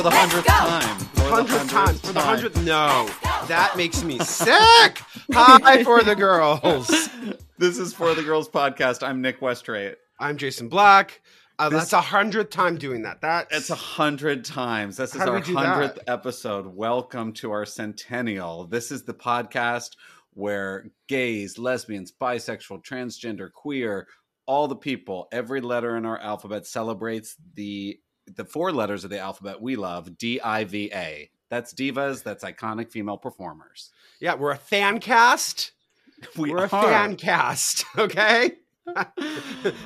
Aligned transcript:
for 0.00 0.04
the 0.04 0.16
hundredth 0.16 0.46
time. 0.46 0.98
For 0.98 1.20
the 1.20 1.30
Hundredth 1.30 1.70
time 1.70 1.94
for 1.96 2.12
the 2.14 2.20
hundredth. 2.20 2.56
No, 2.64 3.06
that 3.48 3.76
makes 3.76 4.02
me 4.02 4.18
sick. 4.20 5.02
Hi 5.34 5.84
for 5.84 6.02
the 6.02 6.14
girls. 6.16 6.88
This 7.58 7.76
is 7.76 7.92
for 7.92 8.14
the 8.14 8.22
girls 8.22 8.48
podcast. 8.48 9.06
I'm 9.06 9.20
Nick 9.20 9.40
Westrate. 9.40 9.96
I'm 10.18 10.38
Jason 10.38 10.70
Black. 10.70 11.20
Uh, 11.58 11.68
This- 11.68 11.80
that's 11.80 11.92
a 11.92 12.00
hundredth 12.00 12.48
time 12.48 12.78
doing 12.78 13.02
that. 13.02 13.20
That's 13.20 13.54
It's 13.54 13.68
a 13.68 13.74
hundred 13.74 14.46
times. 14.46 14.96
This 14.96 15.14
is 15.14 15.20
our 15.20 15.34
we 15.34 15.42
do 15.42 15.52
that? 15.52 15.66
hundredth 15.66 15.98
episode. 16.06 16.66
Welcome 16.74 17.34
to 17.34 17.50
our 17.50 17.66
centennial. 17.66 18.64
This 18.68 18.90
is 18.90 19.02
the 19.02 19.12
podcast 19.12 19.90
where 20.32 20.86
gays, 21.08 21.58
lesbians, 21.58 22.10
bisexual, 22.10 22.82
transgender, 22.82 23.52
queer, 23.52 24.08
all 24.46 24.66
the 24.66 24.76
people, 24.76 25.28
every 25.30 25.60
letter 25.60 25.98
in 25.98 26.06
our 26.06 26.16
alphabet 26.18 26.66
celebrates 26.66 27.36
the 27.52 27.98
the 28.26 28.44
four 28.44 28.72
letters 28.72 29.04
of 29.04 29.10
the 29.10 29.18
alphabet 29.18 29.60
we 29.60 29.76
love, 29.76 30.16
D 30.18 30.40
I 30.40 30.64
V 30.64 30.90
A. 30.94 31.30
That's 31.48 31.74
divas, 31.74 32.22
that's 32.22 32.44
iconic 32.44 32.90
female 32.90 33.18
performers. 33.18 33.90
yeah. 34.20 34.34
We're 34.34 34.52
a 34.52 34.56
fan 34.56 35.00
cast. 35.00 35.72
We 36.36 36.50
We're 36.50 36.64
a 36.64 36.68
fan 36.68 37.16
cast. 37.16 37.84
Okay. 37.98 38.52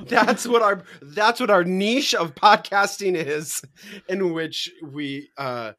that's 0.07 0.47
what 0.47 0.62
our 0.62 0.83
that's 1.02 1.38
what 1.38 1.51
our 1.51 1.62
niche 1.65 2.15
of 2.15 2.34
podcasting 2.34 3.15
is, 3.15 3.62
in 4.09 4.33
which 4.33 4.71
we 4.82 5.29
uh, 5.37 5.73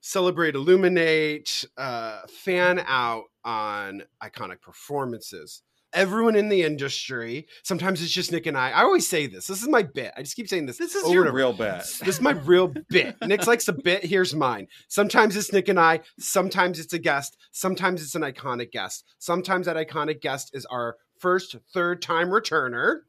celebrate, 0.00 0.54
illuminate, 0.54 1.64
uh, 1.78 2.22
fan 2.28 2.82
out 2.86 3.24
on 3.44 4.02
iconic 4.22 4.60
performances. 4.60 5.62
Everyone 5.94 6.36
in 6.36 6.48
the 6.48 6.62
industry. 6.62 7.46
Sometimes 7.62 8.02
it's 8.02 8.10
just 8.12 8.32
Nick 8.32 8.46
and 8.46 8.56
I. 8.56 8.70
I 8.70 8.82
always 8.82 9.06
say 9.08 9.26
this. 9.26 9.46
This 9.46 9.62
is 9.62 9.68
my 9.68 9.82
bit. 9.82 10.12
I 10.16 10.22
just 10.22 10.36
keep 10.36 10.48
saying 10.48 10.66
this. 10.66 10.78
This 10.78 10.94
is 10.94 11.10
your 11.10 11.30
real 11.32 11.52
bit. 11.52 11.78
This 11.78 12.02
is 12.16 12.20
my 12.20 12.32
real 12.32 12.68
bit. 12.88 13.16
Nick's 13.22 13.46
likes 13.46 13.68
a 13.68 13.72
bit. 13.72 14.04
Here's 14.04 14.34
mine. 14.34 14.68
Sometimes 14.88 15.36
it's 15.36 15.52
Nick 15.52 15.68
and 15.68 15.78
I. 15.78 16.00
Sometimes 16.18 16.78
it's 16.80 16.92
a 16.92 16.98
guest. 16.98 17.36
Sometimes 17.50 18.02
it's 18.02 18.14
an 18.14 18.22
iconic 18.22 18.70
guest. 18.72 19.04
Sometimes 19.18 19.66
that 19.66 19.76
iconic 19.76 20.20
guest 20.20 20.50
is 20.54 20.64
our 20.66 20.96
first, 21.18 21.56
third 21.74 22.00
time 22.02 22.28
returner. 22.28 23.00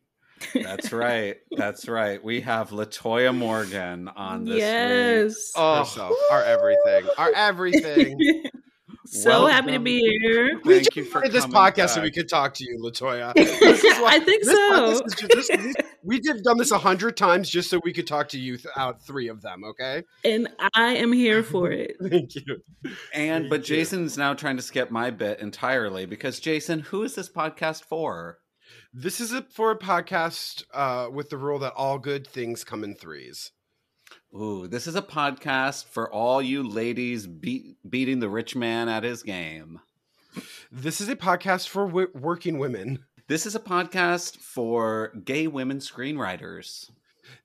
That's 0.54 0.92
right. 0.92 1.38
That's 1.56 1.88
right. 1.88 2.22
We 2.22 2.42
have 2.42 2.72
Latoya 2.72 3.34
Morgan 3.36 4.10
on 4.10 4.44
this 4.44 4.56
week. 4.56 4.60
yes. 4.62 5.52
Oh, 5.56 5.80
Herself, 5.80 6.14
our 6.32 6.44
everything, 6.44 7.06
our 7.18 7.32
everything. 7.34 8.44
so 9.06 9.48
happy 9.48 9.72
to 9.74 9.80
be 9.80 10.00
here. 10.00 10.60
we 10.64 10.74
Thank 10.76 10.84
just 10.86 10.96
you 10.96 11.04
for 11.06 11.28
this 11.28 11.42
coming 11.46 11.58
podcast 11.58 11.90
so 11.90 12.02
we 12.02 12.12
could 12.12 12.30
talk 12.30 12.54
to 12.56 12.64
you, 12.64 12.78
Latoya. 12.82 13.34
This 13.36 13.84
is 13.84 13.98
why- 14.00 14.16
I 14.16 14.20
think 14.20 14.44
this 14.44 14.54
so. 14.54 14.72
podcast 14.72 15.06
is 15.08 15.14
just- 15.16 15.32
this- 15.34 15.48
this- 15.48 15.76
we 16.06 16.20
did 16.20 16.44
done 16.44 16.58
this 16.58 16.72
a 16.72 16.78
hundred 16.78 17.16
times 17.16 17.50
just 17.50 17.70
so 17.70 17.80
we 17.84 17.94
could 17.94 18.06
talk 18.08 18.28
to 18.30 18.40
you 18.40 18.58
th- 18.58 18.68
out 18.76 19.06
three 19.06 19.30
of 19.30 19.42
them. 19.42 19.64
Okay, 19.64 20.04
and 20.26 20.50
I 20.74 20.96
am 20.96 21.14
here 21.14 21.44
for 21.54 21.72
it. 21.72 21.96
thank 22.10 22.36
you. 22.36 22.62
And 23.14 23.50
but 23.50 23.68
you. 23.70 23.76
Jason's 23.78 24.18
now 24.18 24.34
trying 24.34 24.58
to 24.58 24.64
skip 24.64 24.92
my 24.92 25.12
bit 25.12 25.40
entirely 25.40 26.06
because 26.06 26.40
Jason, 26.40 26.80
who 26.82 27.04
is 27.04 27.16
this 27.16 27.30
podcast 27.30 27.84
for? 27.86 28.40
This 28.94 29.20
is 29.22 29.32
a, 29.34 29.44
for 29.44 29.72
a 29.72 29.78
podcast 29.80 30.64
uh, 30.74 31.08
with 31.12 31.30
the 31.30 31.38
rule 31.38 31.60
that 31.60 31.74
all 31.74 32.00
good 32.00 32.28
things 32.28 32.64
come 32.64 32.84
in 32.84 32.96
threes. 32.96 33.52
Ooh, 34.36 34.68
this 34.68 34.88
is 34.88 34.96
a 34.96 35.02
podcast 35.02 35.86
for 35.86 36.12
all 36.12 36.42
you 36.42 36.64
ladies 36.64 37.28
beat, 37.28 37.78
beating 37.88 38.20
the 38.20 38.30
rich 38.30 38.56
man 38.56 38.90
at 38.90 39.04
his 39.04 39.22
game. 39.22 39.80
This 40.72 41.00
is 41.00 41.08
a 41.08 41.16
podcast 41.16 41.68
for 41.68 41.86
w- 41.86 42.10
working 42.16 42.58
women. 42.58 43.06
This 43.28 43.46
is 43.46 43.54
a 43.54 43.60
podcast 43.60 44.38
for 44.38 45.14
gay 45.24 45.46
women 45.46 45.78
screenwriters. 45.78 46.90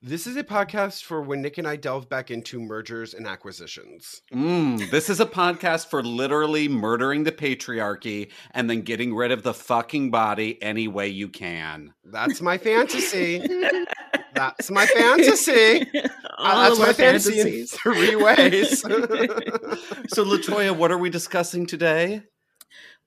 This 0.01 0.25
is 0.25 0.35
a 0.35 0.43
podcast 0.43 1.03
for 1.03 1.21
when 1.21 1.43
Nick 1.43 1.59
and 1.59 1.67
I 1.67 1.75
delve 1.75 2.09
back 2.09 2.31
into 2.31 2.59
mergers 2.59 3.13
and 3.13 3.27
acquisitions. 3.27 4.23
Mm, 4.33 4.89
this 4.89 5.11
is 5.11 5.19
a 5.19 5.27
podcast 5.27 5.87
for 5.91 6.01
literally 6.01 6.67
murdering 6.67 7.23
the 7.23 7.31
patriarchy 7.31 8.31
and 8.51 8.67
then 8.67 8.81
getting 8.81 9.15
rid 9.15 9.31
of 9.31 9.43
the 9.43 9.53
fucking 9.53 10.09
body 10.09 10.61
any 10.63 10.87
way 10.87 11.07
you 11.07 11.29
can. 11.29 11.93
That's 12.03 12.41
my 12.41 12.57
fantasy. 12.57 13.45
That's 14.33 14.71
my 14.71 14.85
fantasy. 14.85 15.85
All 16.37 16.45
Uh, 16.45 16.69
that's 16.69 16.79
my 16.79 16.87
our 16.87 16.93
fantasy 16.93 17.61
in 17.61 17.67
three 17.67 18.15
ways. 18.15 18.83
So, 20.09 20.25
Latoya, 20.25 20.75
what 20.75 20.91
are 20.91 20.97
we 20.97 21.09
discussing 21.09 21.65
today? 21.65 22.23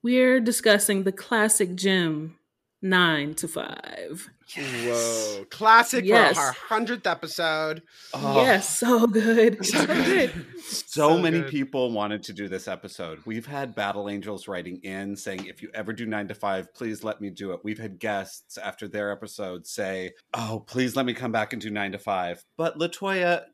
We're 0.02 0.40
discussing 0.40 1.02
the 1.02 1.12
classic 1.12 1.74
gym 1.74 2.38
nine 2.82 3.34
to 3.34 3.48
five. 3.48 4.28
Whoa. 4.56 5.44
Classic 5.50 6.04
Yes. 6.04 6.36
for 6.36 6.42
our 6.42 6.52
hundredth 6.52 7.06
episode. 7.06 7.82
Oh, 8.12 8.42
Yes, 8.42 8.78
so 8.78 9.06
good. 9.06 9.64
So 9.64 9.78
So 9.78 9.86
good. 9.86 10.46
So, 10.60 10.82
So 10.86 11.18
many 11.18 11.40
good. 11.40 11.50
people 11.50 11.90
wanted 11.92 12.22
to 12.24 12.32
do 12.32 12.48
this 12.48 12.68
episode. 12.68 13.20
We've 13.24 13.46
had 13.46 13.74
Battle 13.74 14.08
Angels 14.10 14.46
writing 14.48 14.76
in 14.82 15.16
saying, 15.16 15.46
if 15.46 15.62
you 15.62 15.70
ever 15.74 15.92
do 15.92 16.04
nine 16.06 16.28
to 16.28 16.34
five, 16.34 16.72
please 16.74 17.02
let 17.02 17.20
me 17.20 17.30
do 17.30 17.52
it. 17.52 17.60
We've 17.64 17.78
had 17.78 17.98
guests 17.98 18.58
after 18.58 18.88
their 18.88 19.10
episode 19.10 19.66
say, 19.66 20.12
oh, 20.34 20.62
please 20.66 20.96
let 20.96 21.06
me 21.06 21.14
come 21.14 21.32
back 21.32 21.52
and 21.52 21.62
do 21.62 21.70
nine 21.70 21.92
to 21.92 21.98
five. 21.98 22.44
But 22.58 22.78
Latoya, 22.78 23.44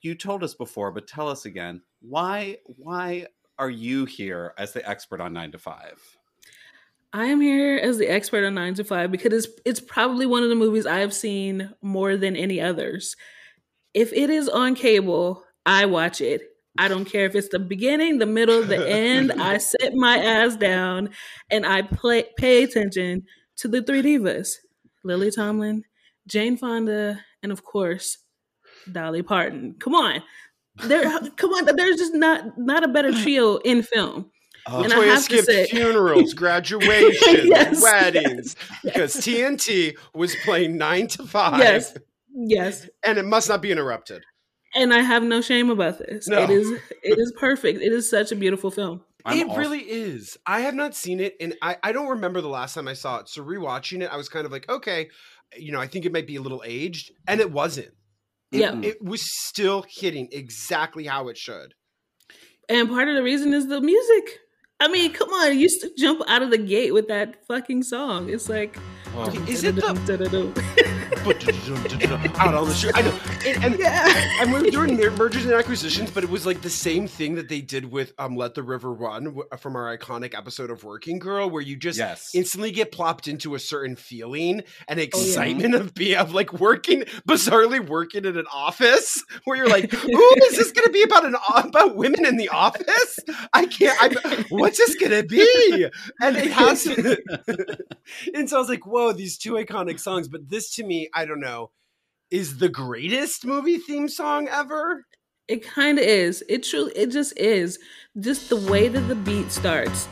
you 0.00 0.14
told 0.14 0.42
us 0.44 0.54
before, 0.54 0.92
but 0.92 1.06
tell 1.06 1.28
us 1.28 1.44
again, 1.44 1.82
why 2.00 2.58
why 2.64 3.26
are 3.58 3.70
you 3.70 4.04
here 4.04 4.54
as 4.56 4.72
the 4.72 4.88
expert 4.88 5.20
on 5.20 5.32
nine 5.32 5.50
to 5.52 5.58
five? 5.58 6.00
I 7.12 7.26
am 7.26 7.40
here 7.40 7.76
as 7.76 7.98
the 7.98 8.08
expert 8.08 8.44
on 8.44 8.54
nine 8.54 8.74
to 8.74 8.84
five 8.84 9.10
because 9.10 9.32
it's 9.32 9.60
it's 9.64 9.80
probably 9.80 10.26
one 10.26 10.42
of 10.42 10.50
the 10.50 10.54
movies 10.54 10.86
I 10.86 10.98
have 10.98 11.14
seen 11.14 11.72
more 11.80 12.16
than 12.16 12.36
any 12.36 12.60
others. 12.60 13.16
If 13.94 14.12
it 14.12 14.28
is 14.30 14.48
on 14.48 14.74
cable, 14.74 15.42
I 15.64 15.86
watch 15.86 16.20
it. 16.20 16.42
I 16.76 16.86
don't 16.88 17.06
care 17.06 17.26
if 17.26 17.34
it's 17.34 17.48
the 17.48 17.58
beginning, 17.58 18.18
the 18.18 18.26
middle, 18.26 18.62
the 18.62 18.88
end. 18.90 19.32
I 19.32 19.58
sit 19.58 19.94
my 19.94 20.18
ass 20.18 20.56
down 20.56 21.10
and 21.50 21.64
I 21.66 21.82
play 21.82 22.24
pay 22.36 22.62
attention 22.62 23.22
to 23.56 23.68
the 23.68 23.82
three 23.82 24.02
divas: 24.02 24.50
Lily 25.02 25.30
Tomlin, 25.30 25.84
Jane 26.26 26.58
Fonda, 26.58 27.20
and 27.42 27.50
of 27.50 27.64
course, 27.64 28.18
Dolly 28.92 29.22
Parton. 29.22 29.76
Come 29.80 29.94
on, 29.94 30.22
there, 30.84 31.04
come 31.36 31.50
on. 31.52 31.74
There's 31.74 31.96
just 31.96 32.14
not 32.14 32.58
not 32.58 32.84
a 32.84 32.88
better 32.88 33.12
trio 33.22 33.56
in 33.56 33.82
film. 33.82 34.30
Oh, 34.70 34.82
And 34.84 34.92
I 34.92 34.96
Latoya 34.96 35.06
have 35.06 35.16
to 35.18 35.22
skipped 35.22 35.46
say- 35.46 35.66
funerals, 35.70 36.34
graduations, 36.34 37.18
Yes. 37.44 37.82
weddings, 37.82 38.56
because 38.84 39.16
TNT 39.16 39.96
was 40.14 40.34
playing 40.44 40.76
nine 40.76 41.06
to 41.08 41.24
five. 41.24 41.58
Yes, 41.60 41.96
yes. 42.34 42.88
And 43.04 43.18
it 43.18 43.24
must 43.24 43.48
not 43.48 43.62
be 43.62 43.70
interrupted. 43.72 44.22
and 44.74 44.92
I 44.92 45.00
have 45.00 45.22
no 45.22 45.40
shame 45.40 45.70
about 45.70 45.98
this. 45.98 46.28
No. 46.28 46.42
It 46.42 46.50
is 46.50 46.68
it 47.02 47.18
is 47.18 47.32
perfect. 47.38 47.80
It 47.80 47.92
is 47.92 48.08
such 48.10 48.30
a 48.32 48.36
beautiful 48.36 48.70
film. 48.70 49.02
I'm 49.24 49.38
it 49.38 49.48
also- 49.48 49.58
really 49.60 49.80
is. 49.80 50.36
I 50.46 50.60
have 50.60 50.74
not 50.74 50.94
seen 50.94 51.20
it, 51.20 51.34
and 51.40 51.54
I, 51.62 51.76
I 51.82 51.92
don't 51.92 52.08
remember 52.08 52.40
the 52.40 52.48
last 52.48 52.74
time 52.74 52.86
I 52.88 52.92
saw 52.94 53.18
it. 53.20 53.28
So 53.28 53.42
rewatching 53.42 54.02
it, 54.02 54.10
I 54.12 54.16
was 54.16 54.28
kind 54.28 54.44
of 54.46 54.52
like, 54.52 54.68
okay, 54.68 55.08
you 55.56 55.72
know, 55.72 55.80
I 55.80 55.86
think 55.86 56.04
it 56.04 56.12
might 56.12 56.26
be 56.26 56.36
a 56.36 56.42
little 56.42 56.62
aged, 56.66 57.12
and 57.26 57.40
it 57.40 57.50
wasn't. 57.50 57.88
Yeah. 58.50 58.78
It 58.82 59.02
was 59.02 59.22
still 59.22 59.84
hitting 59.88 60.28
exactly 60.32 61.04
how 61.04 61.28
it 61.28 61.36
should. 61.38 61.74
And 62.68 62.88
part 62.88 63.08
of 63.08 63.14
the 63.14 63.22
reason 63.22 63.52
is 63.54 63.66
the 63.68 63.80
music. 63.80 64.40
I 64.80 64.88
mean, 64.88 65.12
come 65.12 65.30
on, 65.30 65.52
you 65.54 65.58
used 65.60 65.80
to 65.80 65.90
jump 65.96 66.22
out 66.28 66.42
of 66.42 66.50
the 66.50 66.58
gate 66.58 66.92
with 66.94 67.08
that 67.08 67.44
fucking 67.46 67.82
song. 67.82 68.30
It's 68.30 68.48
like 68.48 68.78
Oh. 69.20 69.28
Is 69.48 69.64
it 69.64 69.74
the 69.74 69.84
out 72.38 72.54
on 72.54 72.68
the 72.68 72.74
street? 72.74 72.92
I 72.96 73.02
know. 73.02 73.18
And, 73.44 73.64
and, 73.64 73.78
Yeah. 73.78 74.06
and 74.40 74.52
we 74.52 74.62
were 74.62 74.70
doing 74.70 74.96
mergers 75.16 75.44
and 75.44 75.52
acquisitions, 75.54 76.10
but 76.10 76.22
it 76.22 76.30
was 76.30 76.46
like 76.46 76.62
the 76.62 76.70
same 76.70 77.08
thing 77.08 77.34
that 77.34 77.48
they 77.48 77.60
did 77.60 77.90
with 77.90 78.12
um, 78.18 78.36
"Let 78.36 78.54
the 78.54 78.62
River 78.62 78.92
Run" 78.92 79.36
from 79.58 79.74
our 79.76 79.96
iconic 79.96 80.36
episode 80.36 80.70
of 80.70 80.84
Working 80.84 81.18
Girl, 81.18 81.50
where 81.50 81.62
you 81.62 81.76
just 81.76 81.98
Yes. 81.98 82.30
instantly 82.34 82.70
get 82.70 82.92
plopped 82.92 83.26
into 83.28 83.54
a 83.56 83.58
certain 83.58 83.96
feeling 83.96 84.62
and 84.86 84.98
Oh, 84.98 85.02
yeah. 85.02 85.08
excitement 85.08 85.74
of 85.74 85.94
being 85.94 86.16
of 86.16 86.32
like 86.32 86.52
working 86.52 87.00
bizarrely 87.28 87.84
working 87.86 88.24
in 88.24 88.36
an 88.36 88.46
office 88.52 89.22
where 89.44 89.56
you're 89.56 89.68
like, 89.68 89.92
"Ooh, 89.92 90.34
is 90.44 90.56
this 90.56 90.70
going 90.72 90.86
to 90.86 90.92
be 90.92 91.02
about 91.02 91.24
an 91.26 91.34
about 91.56 91.96
women 91.96 92.24
in 92.24 92.36
the 92.36 92.48
office? 92.50 93.18
I 93.52 93.66
can't. 93.66 93.96
I'm, 94.00 94.44
what's 94.50 94.78
this 94.78 94.94
going 94.94 95.12
to 95.12 95.24
be?" 95.24 95.88
And 96.20 96.36
it 96.36 96.52
has, 96.52 96.86
and 98.34 98.48
so 98.48 98.56
I 98.56 98.60
was 98.60 98.68
like, 98.68 98.86
"Whoa, 98.86 99.07
these 99.16 99.38
two 99.38 99.52
iconic 99.54 99.98
songs!" 99.98 100.28
But 100.28 100.48
this 100.48 100.74
to 100.76 100.84
me, 100.84 101.08
I 101.14 101.24
don't 101.24 101.40
know, 101.40 101.70
is 102.30 102.58
the 102.58 102.68
greatest 102.68 103.44
movie 103.44 103.78
theme 103.78 104.08
song 104.08 104.48
ever. 104.48 105.06
It 105.48 105.62
kind 105.62 105.98
of 105.98 106.04
is. 106.04 106.44
It 106.48 106.62
truly, 106.62 106.92
it 106.94 107.10
just 107.10 107.38
is. 107.38 107.78
Just 108.20 108.50
the 108.50 108.56
way 108.56 108.88
that 108.88 109.00
the 109.08 109.14
beat 109.14 109.50
starts. 109.50 110.06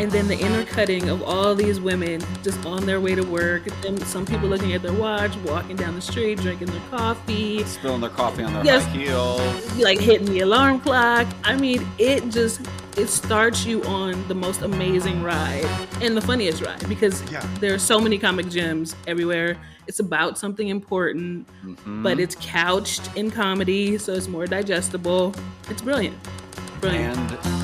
And 0.00 0.10
then 0.10 0.26
the 0.26 0.38
intercutting 0.38 1.08
of 1.08 1.22
all 1.22 1.54
these 1.54 1.80
women 1.80 2.20
just 2.42 2.64
on 2.66 2.84
their 2.84 3.00
way 3.00 3.14
to 3.14 3.22
work. 3.22 3.62
Some 4.04 4.26
people 4.26 4.48
looking 4.48 4.72
at 4.72 4.82
their 4.82 4.92
watch, 4.92 5.36
walking 5.38 5.76
down 5.76 5.94
the 5.94 6.00
street, 6.00 6.38
drinking 6.40 6.68
their 6.68 6.80
coffee, 6.90 7.62
Spilling 7.64 8.00
their 8.00 8.10
coffee 8.10 8.42
on 8.42 8.52
their 8.54 8.64
Yes. 8.64 8.84
high 8.84 8.90
heels. 8.90 9.78
like 9.80 10.00
hitting 10.00 10.26
the 10.26 10.40
alarm 10.40 10.80
clock. 10.80 11.26
I 11.44 11.56
mean, 11.56 11.86
it 11.98 12.28
just 12.30 12.60
it 12.96 13.08
starts 13.08 13.66
you 13.66 13.82
on 13.84 14.26
the 14.28 14.34
most 14.34 14.62
amazing 14.62 15.20
ride 15.24 15.66
and 16.00 16.16
the 16.16 16.20
funniest 16.20 16.62
ride 16.64 16.88
because 16.88 17.22
Yeah. 17.30 17.44
there 17.60 17.74
are 17.74 17.78
so 17.78 17.98
many 18.00 18.18
comic 18.18 18.48
gems 18.48 18.94
everywhere. 19.08 19.56
It's 19.88 19.98
about 19.98 20.38
something 20.38 20.68
important, 20.68 21.46
Mhm. 21.66 22.02
but 22.04 22.20
it's 22.20 22.36
couched 22.40 23.02
in 23.16 23.32
comedy, 23.32 23.98
so 23.98 24.12
it's 24.12 24.28
more 24.28 24.46
digestible. 24.46 25.34
It's 25.68 25.82
brilliant. 25.82 26.16
Brilliant. 26.80 27.16
and 27.16 27.63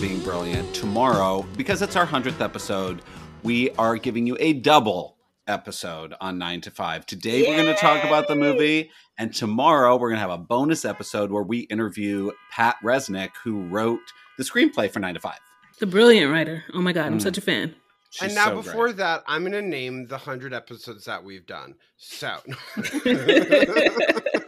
being 0.00 0.20
brilliant, 0.20 0.72
tomorrow, 0.74 1.44
because 1.56 1.82
it's 1.82 1.94
our 1.96 2.06
100th 2.06 2.40
episode, 2.40 3.02
we 3.42 3.70
are 3.72 3.96
giving 3.96 4.26
you 4.26 4.36
a 4.40 4.54
double 4.54 5.16
episode 5.46 6.14
on 6.20 6.38
9 6.38 6.60
to 6.62 6.70
5. 6.70 7.04
Today, 7.06 7.42
we're 7.42 7.54
going 7.62 7.66
to 7.74 7.80
talk 7.80 8.02
about 8.04 8.26
the 8.28 8.34
movie, 8.36 8.90
and 9.18 9.34
tomorrow, 9.34 9.96
we're 9.96 10.08
going 10.08 10.16
to 10.16 10.20
have 10.22 10.30
a 10.30 10.38
bonus 10.38 10.84
episode 10.86 11.30
where 11.30 11.42
we 11.42 11.60
interview 11.60 12.30
Pat 12.50 12.76
Resnick, 12.82 13.30
who 13.44 13.60
wrote 13.66 14.00
the 14.38 14.44
screenplay 14.44 14.90
for 14.90 15.00
9 15.00 15.14
to 15.14 15.20
5. 15.20 15.34
The 15.80 15.86
brilliant 15.86 16.32
writer. 16.32 16.64
Oh 16.72 16.80
my 16.80 16.92
god, 16.92 17.06
I'm 17.06 17.18
Mm. 17.18 17.22
such 17.22 17.38
a 17.38 17.42
fan. 17.42 17.74
She's 18.10 18.22
and 18.22 18.34
now 18.34 18.46
so 18.46 18.56
before 18.62 18.86
great. 18.86 18.96
that, 18.96 19.22
I'm 19.28 19.44
gonna 19.44 19.62
name 19.62 20.06
the 20.08 20.18
hundred 20.18 20.52
episodes 20.52 21.04
that 21.04 21.22
we've 21.22 21.46
done. 21.46 21.76
So 21.96 22.36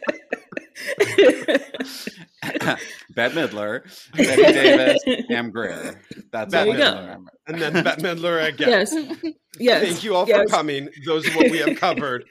Bette 3.14 3.34
Midler, 3.34 3.82
Bette 4.14 4.42
Davis, 4.52 5.02
Pam 5.28 5.50
Grier. 5.50 6.00
That's 6.32 6.50
There 6.52 6.60
all 6.62 6.66
you 6.66 6.76
go. 6.78 7.24
and 7.46 7.60
then 7.60 7.72
Bette 7.84 8.02
Midler 8.02 8.46
again. 8.48 8.68
yes. 8.68 8.94
Yes. 9.58 9.84
Thank 9.84 10.02
you 10.04 10.16
all 10.16 10.26
yes. 10.26 10.42
for 10.42 10.46
coming. 10.46 10.88
Those 11.06 11.28
are 11.28 11.32
what 11.36 11.50
we 11.50 11.58
have 11.58 11.76
covered. 11.78 12.24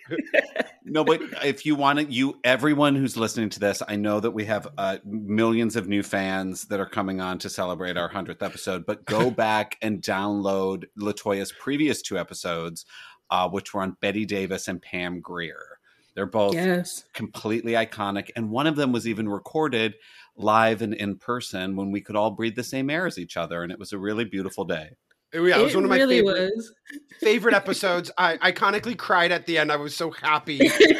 No, 0.83 1.03
but 1.03 1.21
if 1.45 1.65
you 1.65 1.75
want 1.75 1.99
to, 1.99 2.05
you 2.11 2.39
everyone 2.43 2.95
who's 2.95 3.15
listening 3.15 3.49
to 3.51 3.59
this, 3.59 3.83
I 3.87 3.95
know 3.95 4.19
that 4.19 4.31
we 4.31 4.45
have 4.45 4.67
uh, 4.77 4.97
millions 5.05 5.75
of 5.75 5.87
new 5.87 6.01
fans 6.01 6.63
that 6.65 6.79
are 6.79 6.89
coming 6.89 7.21
on 7.21 7.37
to 7.39 7.49
celebrate 7.49 7.95
our 7.95 8.09
hundredth 8.09 8.41
episode. 8.41 8.85
But 8.87 9.05
go 9.05 9.29
back 9.31 9.77
and 9.83 10.01
download 10.01 10.85
Latoya's 10.99 11.51
previous 11.51 12.01
two 12.01 12.17
episodes, 12.17 12.85
uh, 13.29 13.47
which 13.47 13.73
were 13.73 13.81
on 13.83 13.95
Bette 14.01 14.25
Davis 14.25 14.67
and 14.67 14.81
Pam 14.81 15.21
Grier. 15.21 15.70
They're 16.15 16.25
both 16.25 16.55
Yes. 16.55 17.05
completely 17.13 17.73
iconic, 17.73 18.29
and 18.35 18.49
one 18.49 18.67
of 18.67 18.75
them 18.75 18.91
was 18.91 19.07
even 19.07 19.29
recorded 19.29 19.95
live 20.35 20.81
and 20.81 20.93
in 20.93 21.17
person 21.17 21.75
when 21.75 21.91
we 21.91 22.01
could 22.01 22.15
all 22.15 22.31
breathe 22.31 22.55
the 22.55 22.63
same 22.63 22.89
air 22.89 23.05
as 23.05 23.17
each 23.17 23.37
other, 23.37 23.63
and 23.63 23.71
it 23.71 23.79
was 23.79 23.93
a 23.93 23.97
really 23.97 24.25
beautiful 24.25 24.65
day. 24.65 24.91
Yeah, 25.33 25.59
it 25.59 25.63
was 25.63 25.75
one 25.75 25.85
of 25.85 25.89
my 25.89 25.95
really 25.95 26.17
favorite, 26.17 26.51
was. 26.55 26.73
favorite 27.21 27.55
episodes. 27.55 28.11
I 28.17 28.35
iconically 28.37 28.97
cried 28.97 29.31
at 29.31 29.45
the 29.45 29.57
end. 29.57 29.71
I 29.71 29.77
was 29.77 29.95
so 29.95 30.11
happy 30.11 30.59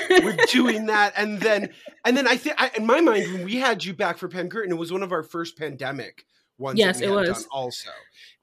with 0.10 0.40
doing 0.52 0.86
that. 0.86 1.12
And 1.18 1.42
then, 1.42 1.70
and 2.06 2.16
then 2.16 2.30
I 2.30 2.38
think, 2.38 2.56
in 2.78 2.86
my 2.86 3.02
mind, 3.02 3.34
when 3.34 3.44
we 3.44 3.58
had 3.58 3.84
you 3.84 3.94
back 3.94 4.18
for 4.18 4.30
Pam 4.30 4.48
Curtin, 4.48 4.72
it 4.72 4.78
was 4.78 4.90
one 4.90 5.04
of 5.04 5.12
our 5.12 5.24
first 5.24 5.58
pandemic 5.58 6.24
ones. 6.62 6.80
Yes, 6.80 7.00
that 7.02 7.10
we 7.10 7.16
it 7.16 7.20
had 7.20 7.28
was. 7.30 7.42
done 7.44 7.50
also. 7.52 7.90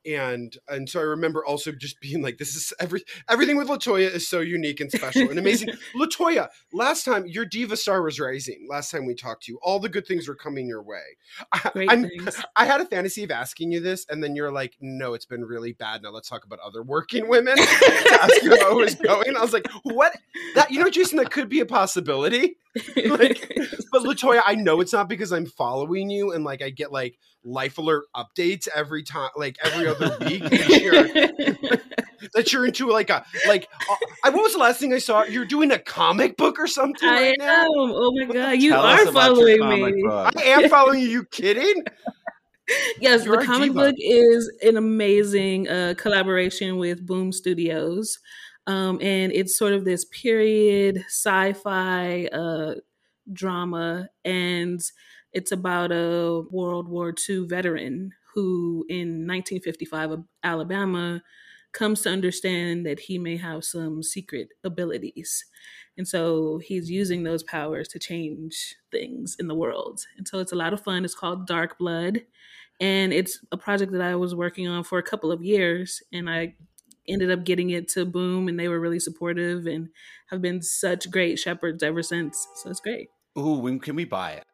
And 0.07 0.57
and 0.69 0.89
so 0.89 1.01
I 1.01 1.03
remember 1.03 1.45
also 1.45 1.73
just 1.73 2.01
being 2.01 2.23
like, 2.23 2.39
this 2.39 2.55
is 2.55 2.73
every 2.81 3.03
everything 3.29 3.57
with 3.57 3.69
Latoya 3.69 4.09
is 4.11 4.27
so 4.29 4.41
unique 4.41 4.81
and 4.81 4.91
special 4.91 5.29
and 5.29 5.39
amazing. 5.39 5.71
Latoya, 5.97 6.49
last 6.73 7.05
time 7.05 7.27
your 7.27 7.45
diva 7.45 7.77
star 7.77 8.01
was 8.03 8.19
rising. 8.19 8.67
Last 8.71 8.91
time 8.91 9.07
we 9.07 9.15
talked 9.15 9.43
to 9.45 9.53
you, 9.53 9.59
all 9.61 9.81
the 9.81 9.89
good 9.89 10.07
things 10.07 10.27
were 10.29 10.37
coming 10.37 10.67
your 10.67 10.83
way. 10.83 11.03
I, 11.53 11.71
Great 11.73 11.91
I'm- 11.91 12.09
I 12.57 12.65
had 12.65 12.81
a 12.81 12.87
fantasy 12.87 13.25
of 13.25 13.31
asking 13.31 13.73
you 13.73 13.81
this, 13.81 14.07
and 14.09 14.23
then 14.23 14.35
you're 14.37 14.53
like, 14.53 14.77
"No, 14.81 15.13
it's 15.15 15.27
been 15.27 15.45
really 15.45 15.73
bad. 15.73 16.03
Now 16.03 16.11
let's 16.11 16.29
talk 16.29 16.45
about 16.45 16.61
other 16.61 16.83
working 16.83 17.29
women." 17.29 17.57
to 17.57 18.19
ask 18.23 18.43
you 18.43 18.57
how 18.61 18.79
it 18.79 18.83
was 18.85 18.95
going. 18.95 19.37
I 19.37 19.41
was 19.43 19.53
like, 19.53 19.67
"What? 19.83 20.17
That 20.55 20.71
you 20.71 20.79
know, 20.83 20.89
Jason, 20.89 21.19
that 21.19 21.31
could 21.33 21.49
be 21.51 21.61
a 21.61 21.67
possibility." 21.67 22.57
Like, 22.97 23.53
But 23.91 24.03
Latoya, 24.03 24.41
I 24.47 24.55
know 24.55 24.81
it's 24.81 24.93
not 24.93 25.09
because 25.09 25.33
I'm 25.33 25.47
following 25.47 26.11
you 26.11 26.33
and 26.33 26.45
like 26.45 26.63
I 26.63 26.71
get 26.71 26.93
like 26.93 27.19
life 27.43 27.79
alert 27.79 28.05
updates 28.17 28.69
every 28.75 29.03
time, 29.03 29.31
like 29.37 29.57
every 29.65 29.87
other 29.87 30.17
week. 30.21 30.43
that 30.51 30.81
you're- 30.83 31.79
that 32.35 32.53
you're 32.53 32.67
into 32.67 32.89
like 32.91 33.11
a 33.11 33.25
like. 33.47 33.69
Uh, 33.91 33.95
I, 34.25 34.31
what 34.31 34.43
was 34.43 34.53
the 34.53 34.59
last 34.59 34.81
thing 34.81 34.93
I 34.93 34.99
saw? 34.99 35.23
You're 35.25 35.45
doing 35.45 35.71
a 35.73 35.79
comic 35.79 36.37
book 36.37 36.59
or 36.59 36.67
something 36.67 37.09
I 37.09 37.29
right 37.31 37.37
now. 37.39 37.63
am. 37.65 37.69
Oh 37.77 38.13
my 38.15 38.33
god, 38.33 38.51
you 38.61 38.71
Tell 38.71 38.83
are 38.85 39.07
following 39.13 39.69
me. 39.69 40.03
book. 40.03 40.33
I 40.37 40.43
am 40.43 40.69
following 40.69 41.01
you. 41.01 41.09
You 41.09 41.25
kidding? 41.25 41.85
Yes, 43.01 43.25
You're 43.25 43.39
the 43.39 43.47
comic 43.47 43.69
diva. 43.71 43.75
book 43.79 43.95
is 43.97 44.53
an 44.61 44.77
amazing 44.77 45.71
uh, 45.71 45.95
collaboration 45.97 46.77
with 46.77 47.07
Boom 47.07 47.33
Studios. 47.33 48.19
Um, 48.67 48.99
and 49.01 49.33
it's 49.33 49.57
sort 49.57 49.73
of 49.73 49.87
this 49.87 50.05
period 50.05 50.99
sci-fi 51.09 52.27
uh, 52.27 52.75
drama, 53.33 54.11
and 54.23 54.83
it's 55.33 55.53
about 55.53 55.93
a 55.93 56.43
World 56.51 56.89
War 56.89 57.15
II 57.29 57.47
veteran 57.47 58.13
who, 58.35 58.85
in 58.89 59.27
1955, 59.27 60.25
Alabama, 60.43 61.23
comes 61.73 62.03
to 62.03 62.11
understand 62.11 62.87
that 62.87 63.01
he 63.01 63.19
may 63.19 63.37
have 63.37 63.65
some 63.65 64.03
secret 64.03 64.49
abilities. 64.65 65.45
And 65.97 66.07
so 66.07 66.59
he's 66.59 66.91
using 66.91 67.25
those 67.25 67.43
powers 67.43 67.89
to 67.89 67.99
change 67.99 68.77
things 68.91 69.37
in 69.39 69.49
the 69.49 69.55
world. 69.55 70.07
And 70.17 70.27
so 70.27 70.39
it's 70.39 70.53
a 70.53 70.57
lot 70.57 70.73
of 70.73 70.83
fun. 70.83 71.05
It's 71.05 71.15
called 71.15 71.47
Dark 71.47 71.79
Blood 71.79 72.23
and 72.81 73.13
it's 73.13 73.41
a 73.51 73.57
project 73.57 73.93
that 73.93 74.03
I 74.03 74.15
was 74.15 74.35
working 74.35 74.69
on 74.69 74.85
for 74.85 74.99
a 74.99 75.03
couple 75.03 75.33
of 75.33 75.43
years, 75.43 76.03
and 76.13 76.31
I 76.31 76.55
ended 77.09 77.31
up 77.31 77.45
getting 77.45 77.71
it 77.71 77.89
to 77.89 78.05
Boom, 78.05 78.49
and 78.49 78.59
they 78.59 78.69
were 78.69 78.81
really 78.81 79.01
supportive 79.01 79.67
and 79.67 79.89
have 80.31 80.41
been 80.41 80.63
such 80.63 81.11
great 81.11 81.39
shepherds 81.39 81.83
ever 81.83 82.03
since. 82.03 82.47
So 82.57 82.71
it's 82.71 82.81
great. 82.81 83.09
Ooh, 83.37 83.59
when 83.59 83.81
can 83.81 83.97
we 83.97 84.05
buy 84.05 84.33
it? 84.33 84.45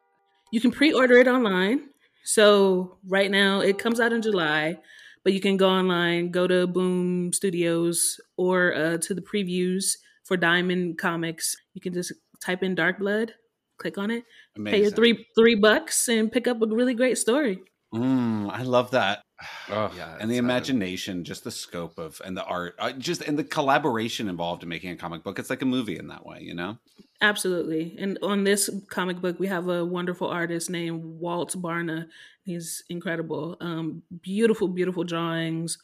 You 0.51 0.61
can 0.61 0.71
pre-order 0.71 1.17
it 1.17 1.27
online. 1.27 1.89
So 2.23 2.97
right 3.07 3.29
now 3.29 3.59
it 3.59 3.77
comes 3.77 3.99
out 3.99 4.13
in 4.13 4.21
July, 4.21 4.77
but 5.23 5.33
you 5.33 5.39
can 5.39 5.57
go 5.57 5.69
online, 5.69 6.31
go 6.31 6.47
to 6.47 6.67
Boom 6.67 7.33
Studios 7.33 8.19
or 8.37 8.73
uh, 8.73 8.97
to 8.99 9.13
the 9.13 9.21
previews 9.21 9.97
for 10.23 10.37
Diamond 10.37 10.97
Comics. 10.97 11.55
You 11.73 11.81
can 11.81 11.93
just 11.93 12.13
type 12.43 12.63
in 12.63 12.75
Dark 12.75 12.99
Blood, 12.99 13.33
click 13.77 13.97
on 13.97 14.11
it, 14.11 14.23
pay 14.63 14.81
your 14.81 14.91
three 14.91 15.27
three 15.37 15.55
bucks, 15.55 16.07
and 16.07 16.31
pick 16.31 16.47
up 16.47 16.61
a 16.61 16.67
really 16.67 16.93
great 16.93 17.17
story. 17.17 17.59
Mm, 17.93 18.49
I 18.51 18.63
love 18.63 18.91
that. 18.91 19.21
Oh, 19.69 19.91
Yeah, 19.97 20.15
and 20.19 20.29
the 20.29 20.35
it's, 20.35 20.41
uh, 20.41 20.45
imagination, 20.45 21.23
just 21.23 21.43
the 21.43 21.51
scope 21.51 21.97
of 21.97 22.21
and 22.25 22.35
the 22.37 22.43
art, 22.43 22.75
uh, 22.79 22.91
just 22.91 23.21
and 23.21 23.37
the 23.37 23.43
collaboration 23.43 24.29
involved 24.29 24.63
in 24.63 24.69
making 24.69 24.91
a 24.91 24.95
comic 24.95 25.23
book. 25.23 25.39
It's 25.39 25.49
like 25.49 25.61
a 25.61 25.65
movie 25.65 25.97
in 25.97 26.07
that 26.07 26.25
way, 26.25 26.39
you 26.41 26.53
know. 26.53 26.77
Absolutely. 27.21 27.95
And 27.97 28.19
on 28.21 28.43
this 28.43 28.69
comic 28.89 29.21
book, 29.21 29.39
we 29.39 29.47
have 29.47 29.67
a 29.69 29.83
wonderful 29.85 30.27
artist 30.27 30.69
named 30.69 31.03
Walt 31.03 31.55
Barna. 31.59 32.07
He's 32.43 32.83
incredible. 32.89 33.57
Um, 33.61 34.03
beautiful, 34.21 34.67
beautiful 34.67 35.03
drawings, 35.03 35.77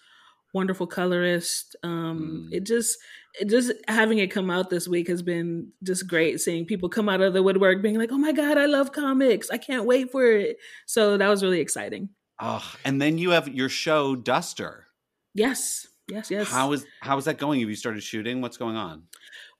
wonderful 0.53 0.87
colorist. 0.87 1.75
Um, 1.83 2.49
Mm. 2.51 2.57
It 2.57 2.65
just, 2.65 2.97
it 3.39 3.49
just 3.49 3.71
having 3.87 4.19
it 4.19 4.29
come 4.29 4.49
out 4.51 4.69
this 4.69 4.87
week 4.89 5.07
has 5.07 5.21
been 5.21 5.71
just 5.83 6.05
great. 6.07 6.41
Seeing 6.41 6.65
people 6.65 6.89
come 6.89 7.07
out 7.07 7.21
of 7.21 7.33
the 7.33 7.41
woodwork 7.41 7.81
being 7.81 7.97
like, 7.97 8.11
"Oh 8.11 8.17
my 8.17 8.33
god, 8.33 8.57
I 8.57 8.65
love 8.65 8.91
comics! 8.91 9.49
I 9.49 9.57
can't 9.57 9.85
wait 9.85 10.11
for 10.11 10.25
it." 10.25 10.57
So 10.85 11.17
that 11.17 11.29
was 11.29 11.41
really 11.41 11.61
exciting. 11.61 12.09
Oh, 12.41 12.73
and 12.85 13.01
then 13.01 13.17
you 13.17 13.29
have 13.31 13.47
your 13.47 13.69
show 13.69 14.15
Duster. 14.15 14.87
Yes, 15.33 15.87
yes, 16.07 16.31
yes. 16.31 16.49
How 16.49 16.71
is 16.73 16.85
how 17.01 17.17
is 17.17 17.25
that 17.25 17.37
going? 17.37 17.59
Have 17.59 17.69
you 17.69 17.75
started 17.75 18.01
shooting? 18.03 18.41
What's 18.41 18.57
going 18.57 18.75
on? 18.75 19.03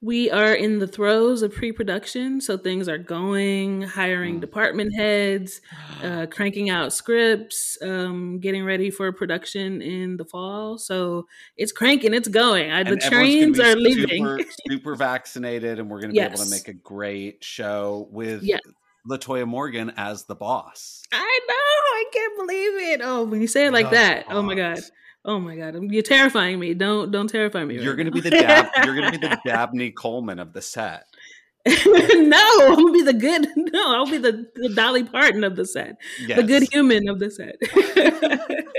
We 0.04 0.32
are 0.32 0.56
in 0.56 0.80
the 0.80 0.88
throes 0.88 1.44
of 1.44 1.54
pre 1.54 1.72
production. 1.72 2.42
So 2.42 2.58
things 2.58 2.90
are 2.90 2.98
going, 2.98 3.84
hiring 3.84 4.38
Mm. 4.38 4.42
department 4.42 4.96
heads, 4.98 5.62
uh, 6.04 6.26
cranking 6.26 6.72
out 6.72 6.92
scripts, 6.92 7.78
um, 7.84 8.40
getting 8.40 8.66
ready 8.66 8.90
for 8.90 9.12
production 9.12 9.80
in 9.84 10.18
the 10.18 10.26
fall. 10.26 10.80
So 10.80 11.28
it's 11.56 11.72
cranking, 11.72 12.16
it's 12.16 12.28
going. 12.28 12.72
I, 12.72 12.82
the 12.82 12.98
trains 12.98 13.60
are 13.60 13.76
be 13.76 13.82
leaving. 13.82 14.26
Super, 14.26 14.40
super 14.70 14.96
vaccinated, 14.96 15.78
and 15.78 15.88
we're 15.88 16.02
going 16.02 16.10
to 16.10 16.20
be 16.20 16.26
able 16.26 16.44
to 16.44 16.50
make 16.50 16.68
a 16.68 16.74
great 16.74 17.44
show 17.44 18.08
with 18.12 18.42
Yeah. 18.42 18.58
Latoya 19.10 19.48
Morgan 19.48 19.92
as 19.98 20.26
the 20.26 20.36
boss. 20.36 21.02
I 21.12 21.40
know. 21.48 21.56
I 21.56 22.06
can't 22.14 22.38
believe 22.38 22.92
it. 22.94 23.02
Oh, 23.04 23.24
when 23.24 23.42
you 23.42 23.48
say 23.48 23.66
it 23.68 23.74
like 23.74 23.90
The 23.90 23.96
that, 23.96 24.26
oh 24.30 24.42
my 24.42 24.56
god. 24.56 24.80
Oh 25.24 25.40
my 25.40 25.56
god. 25.56 25.76
Um, 25.76 25.86
you're 25.92 26.02
terrifying 26.04 26.60
me. 26.60 26.74
Don't 26.74 27.12
don't 27.12 27.28
terrify 27.28 27.64
me. 27.64 27.80
You're 27.82 27.96
going 27.96 28.08
to 28.08 28.12
be 28.12 28.22
the 28.22 28.32
Dab, 28.32 28.68
you're 28.86 28.96
going 28.96 29.12
to 29.12 29.20
be 29.20 29.28
the 29.28 29.40
Dabney 29.46 29.92
Coleman 29.92 30.40
of 30.40 30.54
the 30.54 30.62
set. 30.62 31.06
no, 31.66 31.72
I'm 32.70 32.76
gonna 32.76 32.92
be 32.92 33.04
the 33.04 33.14
good. 33.14 33.48
No, 33.56 33.96
I'll 33.96 34.10
be 34.10 34.18
the, 34.18 34.48
the 34.56 34.70
Dolly 34.74 35.04
Parton 35.04 35.44
of 35.44 35.56
the 35.56 35.64
set, 35.66 35.96
Yes. 36.20 36.38
the 36.38 36.44
good 36.44 36.64
human 36.72 37.08
of 37.08 37.20
the 37.20 37.30
set. 37.30 37.56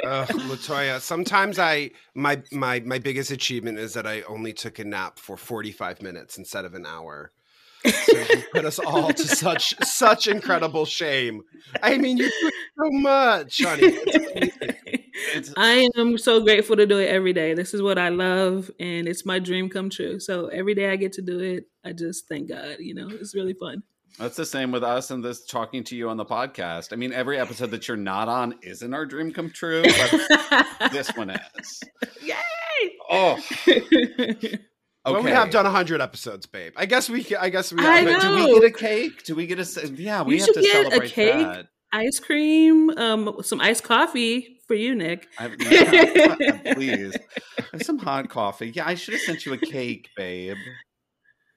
Ugh, 0.04 0.28
Latoya, 0.28 1.00
sometimes 1.00 1.60
I 1.60 1.92
my 2.16 2.42
my 2.50 2.80
my 2.80 2.98
biggest 2.98 3.30
achievement 3.30 3.78
is 3.78 3.94
that 3.94 4.04
I 4.06 4.22
only 4.22 4.52
took 4.52 4.80
a 4.80 4.84
nap 4.84 5.20
for 5.20 5.36
45 5.36 6.02
minutes 6.02 6.38
instead 6.38 6.64
of 6.64 6.74
an 6.74 6.84
hour. 6.84 7.30
So 7.84 8.16
you 8.18 8.42
put 8.52 8.64
us 8.64 8.78
all 8.78 9.12
to 9.12 9.22
such 9.26 9.74
such 9.84 10.26
incredible 10.28 10.84
shame. 10.84 11.42
I 11.82 11.96
mean, 11.98 12.16
you 12.18 12.28
do 12.28 12.50
so 12.78 12.90
much, 12.90 13.62
honey. 13.62 13.82
It's. 13.84 14.56
It's- 15.34 15.54
I 15.56 15.88
am 15.96 16.18
so 16.18 16.42
grateful 16.42 16.76
to 16.76 16.86
do 16.86 16.98
it 16.98 17.08
every 17.08 17.32
day. 17.32 17.54
This 17.54 17.74
is 17.74 17.82
what 17.82 17.98
I 17.98 18.08
love, 18.10 18.70
and 18.80 19.06
it's 19.08 19.24
my 19.26 19.38
dream 19.38 19.68
come 19.68 19.88
true. 19.90 20.18
So 20.20 20.46
every 20.48 20.74
day 20.74 20.90
I 20.90 20.96
get 20.96 21.12
to 21.14 21.22
do 21.22 21.38
it, 21.40 21.68
I 21.84 21.92
just 21.92 22.28
thank 22.28 22.48
God. 22.48 22.76
You 22.80 22.94
know, 22.94 23.08
it's 23.10 23.34
really 23.34 23.54
fun. 23.54 23.82
That's 24.18 24.36
the 24.36 24.44
same 24.44 24.72
with 24.72 24.82
us 24.84 25.10
and 25.10 25.24
this 25.24 25.46
talking 25.46 25.84
to 25.84 25.96
you 25.96 26.10
on 26.10 26.18
the 26.18 26.24
podcast. 26.26 26.92
I 26.92 26.96
mean, 26.96 27.12
every 27.14 27.38
episode 27.38 27.70
that 27.70 27.88
you're 27.88 27.96
not 27.96 28.28
on 28.28 28.54
isn't 28.62 28.92
our 28.92 29.06
dream 29.06 29.32
come 29.32 29.48
true, 29.50 29.82
but 29.82 30.90
this 30.92 31.08
one 31.16 31.30
is. 31.60 31.80
Yay! 32.22 32.36
Oh, 33.10 33.38
Well, 35.04 35.22
we 35.22 35.30
have 35.30 35.50
done 35.50 35.64
100 35.64 36.00
episodes, 36.00 36.46
babe. 36.46 36.72
I 36.76 36.86
guess 36.86 37.10
we 37.10 37.26
I 37.36 37.48
guess 37.48 37.72
we 37.72 37.84
I 37.84 37.98
have. 38.02 38.04
But 38.04 38.22
do 38.22 38.34
we 38.36 38.60
get 38.60 38.64
a 38.64 38.70
cake? 38.78 39.24
Do 39.24 39.34
we 39.34 39.46
get 39.46 39.58
a? 39.58 39.64
ce- 39.64 39.90
Yeah, 39.96 40.22
we 40.22 40.34
You 40.34 40.40
have 40.40 40.46
should 40.46 40.54
to 40.54 40.60
get 40.62 40.86
a 40.86 40.90
celebrate 40.90 41.10
cake. 41.10 41.34
that. 41.34 41.66
Ice 41.94 42.20
cream, 42.20 42.88
um, 42.96 43.36
some 43.42 43.60
iced 43.60 43.82
coffee 43.84 44.58
for 44.66 44.74
you, 44.74 44.94
Nick. 44.94 45.26
I, 45.38 45.50
yeah, 45.58 46.72
please, 46.74 47.16
And 47.72 47.84
some 47.84 47.98
hot 47.98 48.30
coffee. 48.30 48.70
Yeah, 48.74 48.86
I 48.86 48.94
should 48.94 49.12
have 49.14 49.22
sent 49.22 49.44
you 49.44 49.52
a 49.52 49.58
cake, 49.58 50.08
babe. 50.16 50.56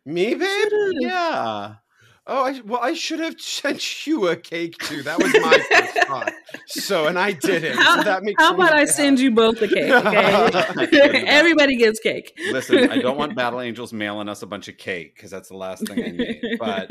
Me, 0.06 0.34
babe? 0.34 0.42
Should've. 0.42 0.94
Yeah, 1.00 1.76
Oh, 2.28 2.44
I, 2.46 2.60
well, 2.66 2.80
I 2.82 2.94
should 2.94 3.20
have 3.20 3.40
sent 3.40 4.08
you 4.08 4.28
a 4.30 4.36
cake 4.36 4.78
too. 4.80 5.04
That 5.04 5.20
was 5.22 5.32
my 5.34 5.60
first 5.72 5.94
thought. 6.08 6.34
So, 6.68 7.06
and 7.08 7.20
I 7.20 7.34
didn't. 7.34 7.78
How, 7.78 7.98
so 7.98 8.04
that 8.04 8.24
makes 8.24 8.42
how 8.42 8.56
about 8.56 8.74
I 8.74 8.86
sad. 8.86 8.96
send 8.96 9.20
you 9.20 9.32
both 9.32 9.62
a 9.62 9.68
cake? 9.68 9.92
Okay, 10.86 11.24
everybody 11.26 11.76
gets 11.78 12.00
cake. 12.00 12.34
listen, 12.52 12.90
I 12.90 12.98
don't 13.00 13.18
want 13.18 13.36
Battle 13.36 13.62
Angels 13.62 13.94
mailing 13.94 14.28
us 14.30 14.42
a 14.42 14.48
bunch 14.48 14.68
of 14.68 14.78
cake 14.78 15.16
because 15.16 15.30
that's 15.32 15.50
the 15.50 15.58
last 15.58 15.88
thing 15.88 16.04
I 16.04 16.10
need. 16.12 16.42
But 16.60 16.90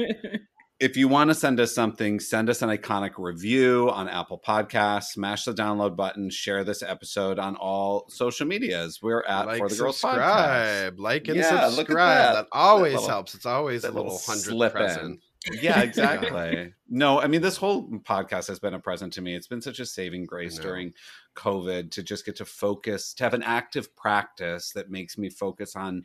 if 0.80 0.96
you 0.96 1.08
want 1.08 1.30
to 1.30 1.34
send 1.34 1.60
us 1.60 1.74
something, 1.74 2.18
send 2.20 2.50
us 2.50 2.60
an 2.62 2.68
iconic 2.68 3.12
review 3.16 3.90
on 3.90 4.08
Apple 4.08 4.40
Podcasts, 4.46 5.04
smash 5.12 5.44
the 5.44 5.54
download 5.54 5.96
button, 5.96 6.30
share 6.30 6.64
this 6.64 6.82
episode 6.82 7.38
on 7.38 7.56
all 7.56 8.06
social 8.08 8.46
medias. 8.46 9.00
We're 9.02 9.22
at 9.22 9.46
like, 9.46 9.58
For 9.58 9.68
the 9.68 9.76
Girls 9.76 10.00
Podcast. 10.00 10.10
subscribe, 10.10 11.00
like 11.00 11.28
and 11.28 11.36
Yeah, 11.38 11.50
look 11.52 11.62
at 11.62 11.72
subscribe. 11.72 12.16
that. 12.16 12.32
That, 12.34 12.46
always 12.52 12.92
That 12.92 13.00
little- 13.00 13.08
helps. 13.08 13.34
It's 13.34 13.46
always 13.46 13.84
a 13.84 13.88
little 13.88 14.04
little 14.04 14.18
hundred 14.18 14.40
slip 14.42 14.76
in. 14.76 15.18
Yeah, 15.60 15.80
exactly. 15.82 16.72
no, 16.88 17.20
I 17.20 17.26
mean, 17.26 17.42
this 17.42 17.56
whole 17.56 17.88
podcast 17.88 18.48
has 18.48 18.58
been 18.58 18.74
a 18.74 18.78
present 18.78 19.12
to 19.14 19.20
me. 19.20 19.34
It's 19.34 19.46
been 19.46 19.60
such 19.60 19.78
a 19.78 19.86
saving 19.86 20.24
grace 20.24 20.58
during 20.58 20.94
COVID 21.36 21.90
to 21.90 22.02
just 22.02 22.24
get 22.24 22.36
to 22.36 22.44
focus, 22.44 23.12
to 23.14 23.24
have 23.24 23.34
an 23.34 23.42
active 23.42 23.94
practice 23.94 24.70
that 24.72 24.90
makes 24.90 25.18
me 25.18 25.28
focus 25.28 25.76
on 25.76 26.04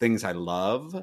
things 0.00 0.24
I 0.24 0.32
love 0.32 0.96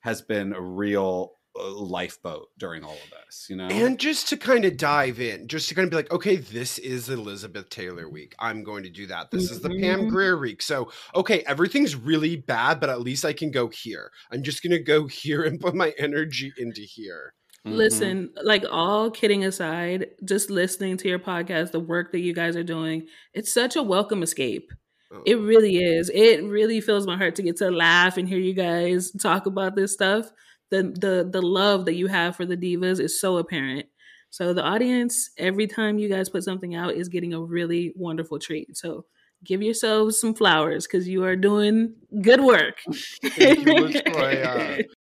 has 0.00 0.20
been 0.20 0.52
a 0.52 0.60
real 0.60 1.32
lifeboat 1.56 2.48
during 2.58 2.82
all 2.84 2.92
of 2.94 3.10
this, 3.26 3.46
you 3.48 3.56
know? 3.56 3.68
And 3.68 3.98
just 3.98 4.28
to 4.28 4.36
kind 4.36 4.64
of 4.64 4.76
dive 4.76 5.20
in, 5.20 5.46
just 5.48 5.68
to 5.68 5.74
kind 5.74 5.84
of 5.86 5.90
be 5.90 5.96
like, 5.96 6.12
okay, 6.12 6.36
this 6.36 6.78
is 6.78 7.08
Elizabeth 7.08 7.68
Taylor 7.70 8.08
week. 8.08 8.34
I'm 8.38 8.64
going 8.64 8.82
to 8.82 8.90
do 8.90 9.06
that. 9.06 9.30
This 9.30 9.50
is 9.50 9.60
the 9.60 9.70
Pam 9.70 10.02
Mhm. 10.02 10.10
Grier 10.10 10.38
week. 10.38 10.62
So, 10.62 10.90
okay, 11.14 11.40
everything's 11.46 11.94
really 11.94 12.36
bad, 12.36 12.80
but 12.80 12.90
at 12.90 13.00
least 13.00 13.24
I 13.24 13.32
can 13.32 13.50
go 13.50 13.68
here. 13.68 14.10
I'm 14.32 14.42
just 14.42 14.62
going 14.62 14.72
to 14.72 14.82
go 14.82 15.06
here 15.08 15.42
and 15.44 15.60
put 15.60 15.74
my 15.74 15.94
energy 15.98 16.52
into 16.58 16.80
here. 16.82 17.34
Mhm. 17.66 17.76
Listen, 17.76 18.30
like 18.42 18.64
all 18.70 19.10
kidding 19.10 19.44
aside, 19.44 20.08
just 20.24 20.50
listening 20.50 20.96
to 20.98 21.08
your 21.08 21.18
podcast, 21.18 21.70
the 21.70 21.80
work 21.80 22.12
that 22.12 22.20
you 22.20 22.34
guys 22.34 22.56
are 22.56 22.64
doing, 22.64 23.06
it's 23.32 23.52
such 23.54 23.76
a 23.76 23.82
welcome 23.82 24.22
escape. 24.22 24.70
Oh, 25.12 25.22
It 25.24 25.36
really 25.36 25.76
is. 25.76 26.10
It 26.12 26.42
really 26.44 26.80
fills 26.80 27.06
my 27.06 27.16
heart 27.16 27.36
to 27.36 27.42
get 27.42 27.56
to 27.58 27.70
laugh 27.70 28.16
and 28.18 28.28
hear 28.28 28.38
you 28.38 28.52
guys 28.54 29.12
talk 29.12 29.46
about 29.46 29.76
this 29.76 29.92
stuff. 29.92 30.30
The 30.74 30.82
the 30.82 31.28
the 31.30 31.42
love 31.42 31.84
that 31.84 31.94
you 31.94 32.08
have 32.08 32.34
for 32.34 32.44
the 32.44 32.56
divas 32.56 32.98
is 32.98 33.20
so 33.20 33.36
apparent. 33.36 33.86
So 34.30 34.52
the 34.52 34.64
audience, 34.64 35.30
every 35.38 35.68
time 35.68 35.98
you 35.98 36.08
guys 36.08 36.28
put 36.28 36.42
something 36.42 36.74
out, 36.74 36.94
is 36.94 37.08
getting 37.08 37.34
a 37.34 37.40
really 37.40 37.92
wonderful 37.94 38.40
treat. 38.40 38.76
So 38.76 39.04
give 39.44 39.62
yourselves 39.62 40.18
some 40.18 40.34
flowers 40.34 40.86
because 40.88 41.06
you 41.06 41.22
are 41.22 41.36
doing 41.36 41.94
good 42.20 42.40
work. 42.40 42.78
Thank 43.22 43.60
you, 43.60 43.66
Latoya. 43.66 44.84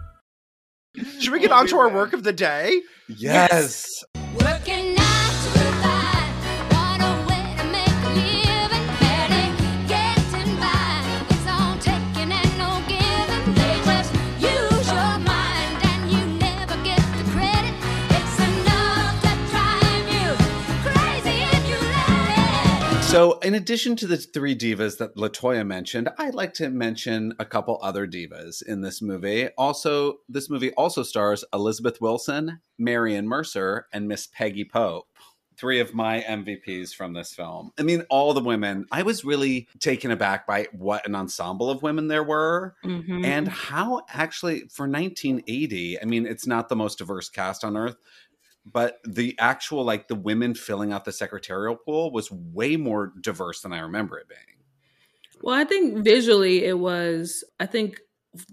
Should 1.19 1.31
we 1.31 1.39
get 1.39 1.51
oh, 1.51 1.55
on 1.55 1.67
to 1.67 1.77
our 1.77 1.89
work 1.89 2.13
of 2.13 2.23
the 2.23 2.33
day? 2.33 2.81
Yes. 3.07 4.03
Working 4.39 4.90
So, 23.11 23.39
in 23.39 23.55
addition 23.55 23.97
to 23.97 24.07
the 24.07 24.15
three 24.15 24.55
divas 24.55 24.97
that 24.99 25.17
Latoya 25.17 25.67
mentioned, 25.67 26.07
I'd 26.17 26.33
like 26.33 26.53
to 26.55 26.69
mention 26.69 27.33
a 27.39 27.45
couple 27.45 27.77
other 27.81 28.07
divas 28.07 28.65
in 28.65 28.79
this 28.79 29.01
movie. 29.01 29.49
Also, 29.57 30.19
this 30.29 30.49
movie 30.49 30.71
also 30.75 31.03
stars 31.03 31.43
Elizabeth 31.53 31.99
Wilson, 31.99 32.61
Marian 32.77 33.27
Mercer, 33.27 33.87
and 33.91 34.07
Miss 34.07 34.27
Peggy 34.27 34.63
Pope. 34.63 35.07
Three 35.57 35.81
of 35.81 35.93
my 35.93 36.21
MVPs 36.21 36.95
from 36.95 37.13
this 37.13 37.33
film. 37.35 37.71
I 37.77 37.83
mean, 37.83 38.03
all 38.09 38.33
the 38.33 38.41
women. 38.41 38.85
I 38.91 39.03
was 39.03 39.25
really 39.25 39.67
taken 39.79 40.09
aback 40.09 40.47
by 40.47 40.67
what 40.71 41.05
an 41.05 41.13
ensemble 41.13 41.69
of 41.69 41.83
women 41.83 42.07
there 42.07 42.23
were 42.23 42.75
Mhm. 42.85 43.25
and 43.25 43.47
how 43.49 44.01
actually 44.09 44.61
for 44.69 44.87
1980 44.87 46.01
i 46.01 46.05
mean 46.05 46.25
it's 46.25 46.47
not 46.47 46.69
the 46.69 46.75
most 46.75 46.97
diverse 46.97 47.29
cast 47.29 47.63
on 47.63 47.75
earth 47.77 47.97
but 48.65 48.99
the 49.03 49.35
actual 49.39 49.83
like 49.83 50.07
the 50.07 50.15
women 50.15 50.53
filling 50.53 50.91
out 50.91 51.05
the 51.05 51.11
secretarial 51.11 51.75
pool 51.75 52.11
was 52.11 52.31
way 52.31 52.75
more 52.77 53.13
diverse 53.21 53.61
than 53.61 53.73
i 53.73 53.79
remember 53.79 54.17
it 54.17 54.27
being 54.27 54.51
Well, 55.41 55.55
I 55.55 55.63
think 55.63 56.03
visually 56.03 56.65
it 56.65 56.77
was. 56.77 57.43
I 57.59 57.65
think 57.65 57.99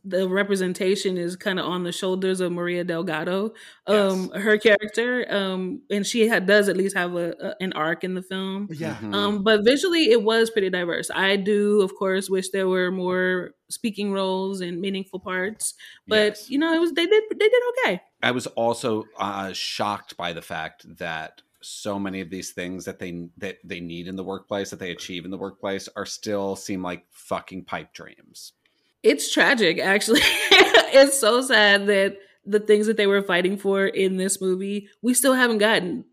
the 0.04 0.28
representation 0.28 1.16
is 1.16 1.36
kind 1.36 1.58
of 1.60 1.66
on 1.66 1.84
the 1.84 1.92
shoulders 1.92 2.40
of 2.40 2.50
Maria 2.50 2.82
Delgado, 2.82 3.52
um, 3.86 4.30
her 4.30 4.58
character, 4.58 5.24
um, 5.32 5.82
and 5.90 6.04
she 6.06 6.26
had, 6.26 6.46
does 6.46 6.68
at 6.68 6.76
least 6.76 6.96
have 6.96 7.14
a, 7.14 7.34
a 7.40 7.54
an 7.60 7.72
arc 7.74 8.02
in 8.02 8.14
the 8.14 8.22
film. 8.22 8.68
Yeah. 8.70 8.96
Mhm. 8.96 9.14
Um, 9.14 9.42
but 9.44 9.64
visually, 9.64 10.10
it 10.10 10.22
was 10.22 10.50
pretty 10.50 10.70
diverse. 10.70 11.10
I 11.14 11.36
do, 11.36 11.80
of 11.82 11.94
course, 11.94 12.28
wish 12.28 12.48
there 12.50 12.68
were 12.68 12.90
more 12.90 13.52
speaking 13.70 14.12
roles 14.12 14.60
and 14.60 14.80
meaningful 14.80 15.20
parts. 15.20 15.74
But 16.06 16.30
Yes. 16.38 16.50
you 16.50 16.58
know, 16.58 16.72
it 16.74 16.80
was 16.80 16.92
they 16.92 17.06
did 17.06 17.24
they 17.30 17.48
did 17.48 17.62
okay. 17.84 18.02
i 18.22 18.30
was 18.32 18.46
also 18.48 19.04
uh, 19.18 19.52
shocked 19.52 20.16
by 20.16 20.32
the 20.32 20.42
fact 20.42 20.84
that 20.98 21.42
so 21.60 21.98
many 21.98 22.20
of 22.20 22.30
these 22.30 22.52
things 22.52 22.84
that 22.84 22.98
they 22.98 23.28
that 23.36 23.58
they 23.64 23.80
need 23.80 24.08
in 24.08 24.16
the 24.16 24.24
workplace 24.24 24.70
that 24.70 24.78
they 24.78 24.90
achieve 24.90 25.24
in 25.24 25.30
the 25.30 25.36
workplace 25.38 25.88
are 25.96 26.06
still 26.06 26.56
seem 26.56 26.82
like 26.82 27.04
fucking 27.10 27.64
pipe 27.64 27.92
dreams 27.92 28.52
It's 29.02 29.32
tragic, 29.32 29.78
actually. 29.78 30.20
it's 30.22 31.18
so 31.18 31.40
sad 31.40 31.86
that 31.86 32.16
the 32.44 32.60
things 32.60 32.86
that 32.86 32.96
they 32.96 33.06
were 33.06 33.22
fighting 33.22 33.56
for 33.56 33.86
in 33.86 34.16
this 34.16 34.40
movie, 34.40 34.88
we 35.02 35.14
still 35.14 35.34
haven't 35.34 35.58
gotten. 35.58 36.04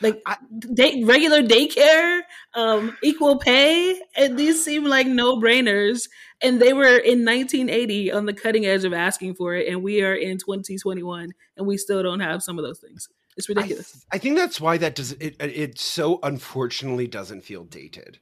Like 0.00 0.22
I- 0.24 0.38
day, 0.72 1.04
regular 1.04 1.42
daycare, 1.42 2.20
um, 2.54 2.96
equal 3.02 3.38
pay, 3.38 4.00
and 4.16 4.38
these 4.38 4.64
seem 4.64 4.84
like 4.84 5.06
no 5.06 5.36
brainers. 5.36 6.08
And 6.42 6.58
they 6.58 6.72
were 6.72 6.96
in 6.96 7.24
1980 7.26 8.12
on 8.12 8.24
the 8.24 8.32
cutting 8.32 8.64
edge 8.64 8.84
of 8.84 8.94
asking 8.94 9.34
for 9.34 9.54
it, 9.54 9.68
and 9.68 9.82
we 9.82 10.02
are 10.02 10.14
in 10.14 10.38
2021, 10.38 11.32
and 11.58 11.66
we 11.66 11.76
still 11.76 12.02
don't 12.02 12.20
have 12.20 12.42
some 12.42 12.58
of 12.58 12.64
those 12.64 12.78
things. 12.78 13.08
It's 13.36 13.48
I, 13.50 13.52
ridiculous. 13.52 14.06
I 14.10 14.16
think 14.16 14.36
that's 14.36 14.58
why 14.58 14.78
that 14.78 14.94
does 14.94 15.12
it. 15.12 15.36
It 15.38 15.78
so 15.78 16.18
unfortunately 16.22 17.06
doesn't 17.06 17.42
feel 17.42 17.64
dated. 17.64 18.20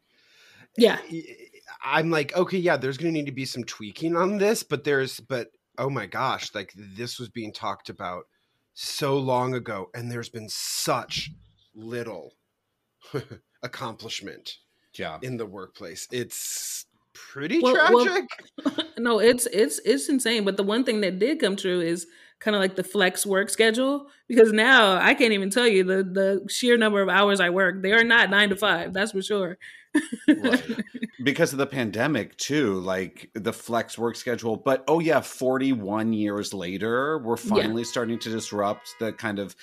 yeah, 0.77 0.99
I'm 1.83 2.11
like, 2.11 2.35
okay, 2.37 2.59
yeah, 2.59 2.77
there's 2.77 2.97
going 2.99 3.13
to 3.13 3.19
need 3.19 3.27
to 3.27 3.33
be 3.33 3.45
some 3.45 3.65
tweaking 3.65 4.17
on 4.17 4.39
this, 4.39 4.63
but 4.63 4.85
there's, 4.85 5.21
but 5.21 5.49
oh 5.79 5.89
my 5.91 6.07
gosh, 6.07 6.55
like 6.55 6.73
this 6.77 7.19
was 7.19 7.29
being 7.29 7.53
talked 7.53 7.89
about 7.89 8.25
so 8.75 9.17
long 9.19 9.55
ago, 9.55 9.87
and 9.95 10.11
there's 10.11 10.29
been 10.29 10.49
such 10.49 11.31
little 11.75 12.33
accomplishment 13.63 14.51
Yeah. 14.95 15.19
in 15.23 15.37
the 15.37 15.47
workplace. 15.47 16.07
It's 16.11 16.87
pretty 17.15 17.61
Well- 17.61 17.75
well- 17.93 18.05
tragic. 18.07 18.89
no, 18.99 19.19
it's 19.19 19.47
it's 19.47 19.79
it's 19.85 20.09
insane. 20.09 20.45
But 20.45 20.57
the 20.57 20.63
one 20.63 20.85
thing 20.85 21.01
that 21.03 21.19
did 21.19 21.41
come 21.41 21.57
true 21.57 21.81
is 21.81 22.07
kind 22.41 22.55
of 22.55 22.61
like 22.61 22.77
the 22.77 22.85
flex 22.85 23.27
work 23.27 23.51
schedule 23.51 24.07
because 24.29 24.53
now 24.53 24.97
I 24.97 25.15
can't 25.15 25.33
even 25.33 25.51
tell 25.51 25.67
you 25.67 25.85
the 25.85 26.03
the 26.05 26.47
sheer 26.49 26.77
number 26.77 27.03
of 27.03 27.09
hours 27.09 27.41
I 27.41 27.51
work. 27.51 27.83
They 27.83 27.93
are 27.93 28.05
not 28.05 28.31
nine 28.31 28.51
to 28.51 28.57
five. 28.57 28.93
That's 28.93 29.13
for 29.13 29.23
sure. 29.23 29.59
Right. 30.29 30.63
because 31.25 31.53
of 31.53 31.59
the 31.59 31.67
pandemic 31.67 32.37
too 32.37 32.75
like 32.81 33.31
the 33.35 33.53
flex 33.53 33.99
work 33.99 34.15
schedule 34.17 34.55
but 34.57 34.85
oh 34.87 35.01
yeah 35.01 35.21
41 35.21 36.13
years 36.13 36.53
later 36.55 37.19
we're 37.19 37.37
Yeah. 37.39 37.63
finally 37.63 37.85
starting 37.85 38.19
to 38.21 38.29
disrupt 38.31 38.95
the 39.01 39.13
kind 39.15 39.39
of 39.39 39.57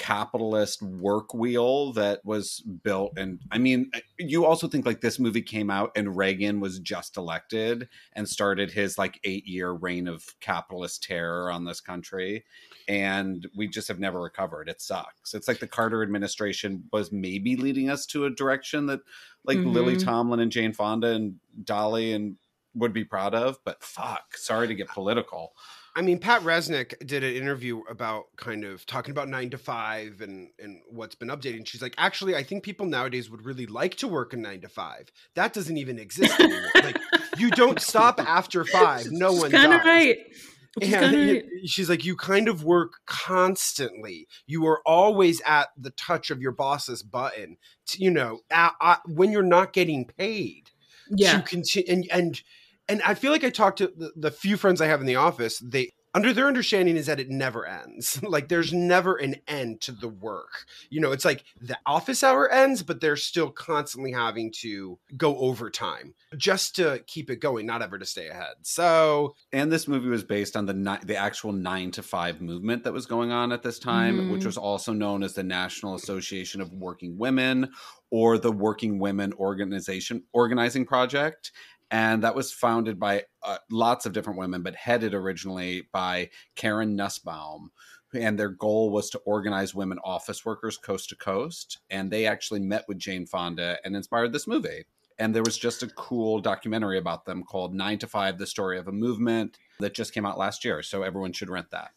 capitalist 0.00 0.80
work 0.80 1.34
wheel 1.34 1.92
that 1.92 2.24
was 2.24 2.60
built 2.82 3.12
and 3.18 3.38
i 3.50 3.58
mean 3.58 3.90
you 4.18 4.46
also 4.46 4.66
think 4.66 4.86
like 4.86 5.02
this 5.02 5.18
movie 5.18 5.42
came 5.42 5.68
out 5.68 5.92
and 5.94 6.16
reagan 6.16 6.58
was 6.58 6.78
just 6.78 7.18
elected 7.18 7.86
and 8.14 8.26
started 8.26 8.70
his 8.70 8.96
like 8.96 9.20
eight 9.24 9.46
year 9.46 9.72
reign 9.72 10.08
of 10.08 10.24
capitalist 10.40 11.02
terror 11.02 11.50
on 11.52 11.66
this 11.66 11.82
country 11.82 12.42
and 12.88 13.46
we 13.54 13.68
just 13.68 13.88
have 13.88 13.98
never 14.00 14.22
recovered 14.22 14.70
it 14.70 14.80
sucks 14.80 15.34
it's 15.34 15.46
like 15.46 15.60
the 15.60 15.68
carter 15.68 16.02
administration 16.02 16.82
was 16.94 17.12
maybe 17.12 17.54
leading 17.54 17.90
us 17.90 18.06
to 18.06 18.24
a 18.24 18.30
direction 18.30 18.86
that 18.86 19.00
like 19.44 19.58
Lily 19.58 19.96
Mhm. 19.96 20.04
Tomlin 20.04 20.40
and 20.40 20.50
Jane 20.50 20.72
Fonda 20.72 21.08
and 21.08 21.36
Dolly 21.64 22.12
and 22.12 22.36
would 22.74 22.92
be 22.92 23.04
proud 23.04 23.34
of, 23.34 23.58
but 23.64 23.82
fuck, 23.82 24.36
sorry 24.36 24.68
to 24.68 24.74
get 24.74 24.86
political. 24.88 25.54
I 25.96 26.02
mean, 26.02 26.18
Pat 26.20 26.42
Resnick 26.42 26.94
did 27.06 27.24
an 27.24 27.34
interview 27.34 27.80
about 27.90 28.26
kind 28.36 28.64
of 28.64 28.86
talking 28.86 29.10
about 29.10 29.28
nine 29.28 29.50
to 29.50 29.58
five 29.58 30.20
and 30.20 30.48
and 30.58 30.80
what's 30.88 31.14
been 31.14 31.28
updating. 31.28 31.66
She's 31.66 31.82
like, 31.82 31.94
actually, 31.98 32.36
I 32.36 32.42
think 32.42 32.62
people 32.62 32.86
nowadays 32.86 33.28
would 33.30 33.44
really 33.44 33.66
like 33.66 33.96
to 33.96 34.08
work 34.08 34.32
a 34.32 34.36
nine 34.36 34.60
to 34.60 34.68
five. 34.68 35.10
That 35.34 35.52
doesn't 35.52 35.76
even 35.76 35.98
exist 35.98 36.38
anymore. 36.38 36.70
like, 36.76 36.98
you 37.38 37.50
don't 37.50 37.80
stop 37.80 38.20
after 38.24 38.64
five. 38.64 39.06
No 39.10 39.32
one 39.32 39.50
kind 39.50 39.72
of 39.72 39.80
right. 39.84 40.18
She's 40.80 40.92
And 40.94 41.16
right. 41.16 41.44
she's 41.66 41.90
like, 41.90 42.04
you 42.04 42.14
kind 42.14 42.46
of 42.46 42.62
work 42.62 42.92
constantly. 43.06 44.28
You 44.46 44.66
are 44.66 44.80
always 44.86 45.40
at 45.44 45.70
the 45.76 45.90
touch 45.90 46.30
of 46.30 46.40
your 46.40 46.52
boss's 46.52 47.02
button. 47.02 47.56
To, 47.88 48.02
you 48.02 48.10
know, 48.10 48.40
a- 48.52 48.70
a- 48.80 49.00
when 49.06 49.32
you're 49.32 49.42
not 49.42 49.72
getting 49.72 50.04
paid 50.04 50.70
Yeah, 51.10 51.40
to 51.40 51.42
continue 51.42 51.92
and 51.92 52.06
and 52.12 52.42
and 52.90 53.00
I 53.02 53.14
feel 53.14 53.32
like 53.32 53.44
I 53.44 53.50
talked 53.50 53.78
to 53.78 53.86
the, 53.96 54.12
the 54.16 54.30
few 54.30 54.56
friends 54.56 54.80
I 54.80 54.86
have 54.86 55.00
in 55.00 55.06
the 55.06 55.16
office. 55.16 55.58
They 55.60 55.90
under 56.12 56.32
their 56.32 56.48
understanding 56.48 56.96
is 56.96 57.06
that 57.06 57.20
it 57.20 57.30
never 57.30 57.64
ends. 57.64 58.20
like 58.24 58.48
there's 58.48 58.72
never 58.72 59.14
an 59.14 59.36
end 59.46 59.80
to 59.82 59.92
the 59.92 60.08
work. 60.08 60.66
You 60.90 61.00
know, 61.00 61.12
it's 61.12 61.24
like 61.24 61.44
the 61.60 61.78
office 61.86 62.24
hour 62.24 62.50
ends, 62.50 62.82
but 62.82 63.00
they're 63.00 63.14
still 63.14 63.48
constantly 63.48 64.10
having 64.10 64.52
to 64.62 64.98
go 65.16 65.36
overtime 65.38 66.14
just 66.36 66.74
to 66.76 67.04
keep 67.06 67.30
it 67.30 67.36
going, 67.36 67.64
not 67.64 67.80
ever 67.80 67.96
to 67.96 68.04
stay 68.04 68.26
ahead. 68.26 68.54
So 68.62 69.36
And 69.52 69.70
this 69.70 69.86
movie 69.86 70.08
was 70.08 70.24
based 70.24 70.56
on 70.56 70.66
the 70.66 70.74
ni- 70.74 70.98
the 71.04 71.16
actual 71.16 71.52
nine 71.52 71.92
to 71.92 72.02
five 72.02 72.40
movement 72.40 72.82
that 72.84 72.92
was 72.92 73.06
going 73.06 73.30
on 73.30 73.52
at 73.52 73.62
this 73.62 73.78
time, 73.78 74.32
which 74.32 74.42
Mhm. 74.42 74.46
was 74.46 74.56
also 74.56 74.92
known 74.92 75.22
as 75.22 75.34
the 75.34 75.44
National 75.44 75.94
Association 75.94 76.60
of 76.60 76.72
Working 76.72 77.18
Women 77.18 77.70
or 78.10 78.36
the 78.36 78.50
Working 78.50 78.98
Women 78.98 79.32
Organization 79.34 80.24
Organizing 80.32 80.84
Project. 80.84 81.52
And 81.90 82.22
that 82.22 82.34
was 82.34 82.52
founded 82.52 83.00
by 83.00 83.24
uh, 83.42 83.58
lots 83.70 84.06
of 84.06 84.12
different 84.12 84.38
women, 84.38 84.62
but 84.62 84.76
headed 84.76 85.12
originally 85.12 85.88
by 85.92 86.30
Karen 86.54 86.94
Nussbaum. 86.94 87.70
And 88.14 88.38
their 88.38 88.48
goal 88.48 88.90
was 88.90 89.10
to 89.10 89.18
organize 89.20 89.74
women 89.74 89.98
office 90.04 90.44
workers 90.44 90.76
coast 90.76 91.08
to 91.10 91.16
coast. 91.16 91.78
And 91.90 92.10
they 92.10 92.26
actually 92.26 92.60
met 92.60 92.84
with 92.88 92.98
Jane 92.98 93.26
Fonda 93.26 93.78
and 93.84 93.96
inspired 93.96 94.32
this 94.32 94.46
movie 94.46 94.84
and 95.20 95.34
there 95.34 95.42
was 95.42 95.58
just 95.58 95.82
a 95.82 95.88
cool 95.88 96.40
documentary 96.40 96.98
about 96.98 97.26
them 97.26 97.44
called 97.44 97.74
Nine 97.74 97.98
to 97.98 98.06
Five: 98.06 98.38
The 98.38 98.46
Story 98.46 98.78
of 98.78 98.88
a 98.88 98.92
Movement 98.92 99.58
that 99.78 99.94
just 99.94 100.14
came 100.14 100.24
out 100.24 100.38
last 100.38 100.64
year. 100.64 100.82
So 100.82 101.02
everyone 101.02 101.32
should 101.32 101.50
rent 101.50 101.70
that. 101.70 101.90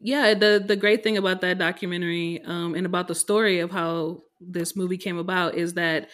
yeah. 0.00 0.34
The 0.34 0.62
the 0.64 0.76
great 0.76 1.02
thing 1.02 1.16
about 1.16 1.40
that 1.40 1.58
documentary 1.58 2.42
um, 2.44 2.74
and 2.74 2.84
about 2.84 3.08
the 3.08 3.14
story 3.14 3.60
of 3.60 3.70
how 3.70 4.24
this 4.40 4.76
movie 4.76 4.98
came 4.98 5.18
about 5.18 5.54
is 5.54 5.74
that 5.74 6.10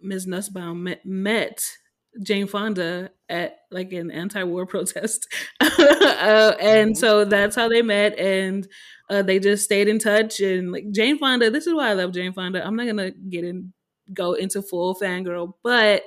Ms. 0.00 0.26
Nussbaum 0.26 0.84
met, 0.84 1.04
met 1.04 1.60
Jane 2.22 2.46
Fonda 2.46 3.10
at 3.28 3.58
like 3.70 3.92
an 3.92 4.10
anti-war 4.10 4.66
protest, 4.74 5.26
uh, 5.60 6.52
and 6.60 6.96
so 6.96 7.24
that's 7.24 7.56
how 7.56 7.68
they 7.68 7.82
met, 7.82 8.18
and 8.18 8.66
uh, 9.10 9.22
they 9.22 9.38
just 9.38 9.64
stayed 9.64 9.88
in 9.88 9.98
touch. 9.98 10.40
And 10.40 10.72
like 10.72 10.90
Jane 10.90 11.18
Fonda, 11.18 11.50
this 11.50 11.66
is 11.66 11.74
why 11.74 11.90
I 11.90 11.94
love 11.94 12.12
Jane 12.12 12.32
Fonda. 12.32 12.64
I'm 12.64 12.76
not 12.76 12.86
gonna 12.86 13.10
get 13.10 13.44
in 13.44 13.72
go 14.12 14.34
into 14.34 14.60
full 14.62 14.94
fangirl, 14.94 15.54
but 15.62 16.02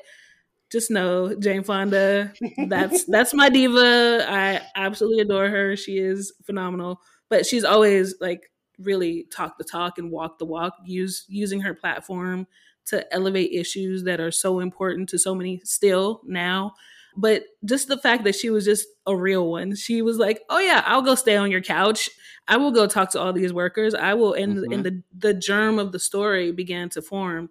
just 0.72 0.92
know 0.92 1.34
Jane 1.36 1.64
Fonda. 1.64 2.34
That's 2.68 3.06
that's 3.08 3.34
my 3.34 3.50
diva. 3.50 4.26
I 4.28 4.62
absolutely 4.76 5.22
adore 5.22 5.50
her. 5.50 5.76
She 5.76 5.98
is 5.98 6.34
phenomenal, 6.46 7.02
but 7.30 7.46
she's 7.46 7.64
always 7.64 8.16
like 8.20 8.52
really 8.80 9.28
talk 9.32 9.58
the 9.58 9.64
talk 9.64 9.98
and 9.98 10.12
walk 10.12 10.40
the 10.40 10.46
walk. 10.46 10.74
Use 10.86 11.26
using 11.28 11.62
her 11.62 11.74
platform 11.74 12.48
to 12.88 13.12
elevate 13.14 13.52
issues 13.52 14.04
that 14.04 14.20
are 14.20 14.32
so 14.32 14.60
important 14.60 15.10
to 15.10 15.20
so 15.20 15.34
many 15.36 15.62
still 15.64 16.22
now. 16.26 16.74
But 17.20 17.46
just 17.66 17.88
the 17.88 17.98
fact 17.98 18.24
that 18.26 18.36
she 18.36 18.50
was 18.52 18.64
just 18.66 18.88
a 19.08 19.16
real 19.16 19.50
one. 19.50 19.76
She 19.76 20.02
was 20.04 20.18
like, 20.20 20.44
"Oh 20.50 20.60
yeah, 20.60 20.84
I'll 20.86 21.02
go 21.02 21.16
stay 21.16 21.36
on 21.36 21.50
your 21.50 21.62
couch. 21.62 22.10
I 22.48 22.58
will 22.58 22.72
go 22.72 22.86
talk 22.86 23.12
to 23.12 23.20
all 23.20 23.34
these 23.34 23.52
workers. 23.54 23.96
I 23.96 24.14
will." 24.14 24.34
And 24.34 24.58
Mhm. 24.58 24.74
and 24.74 24.86
the 24.86 25.04
the 25.18 25.34
germ 25.34 25.80
of 25.80 25.92
the 25.92 26.00
story 26.00 26.52
began 26.52 26.90
to 26.90 27.02
form. 27.02 27.50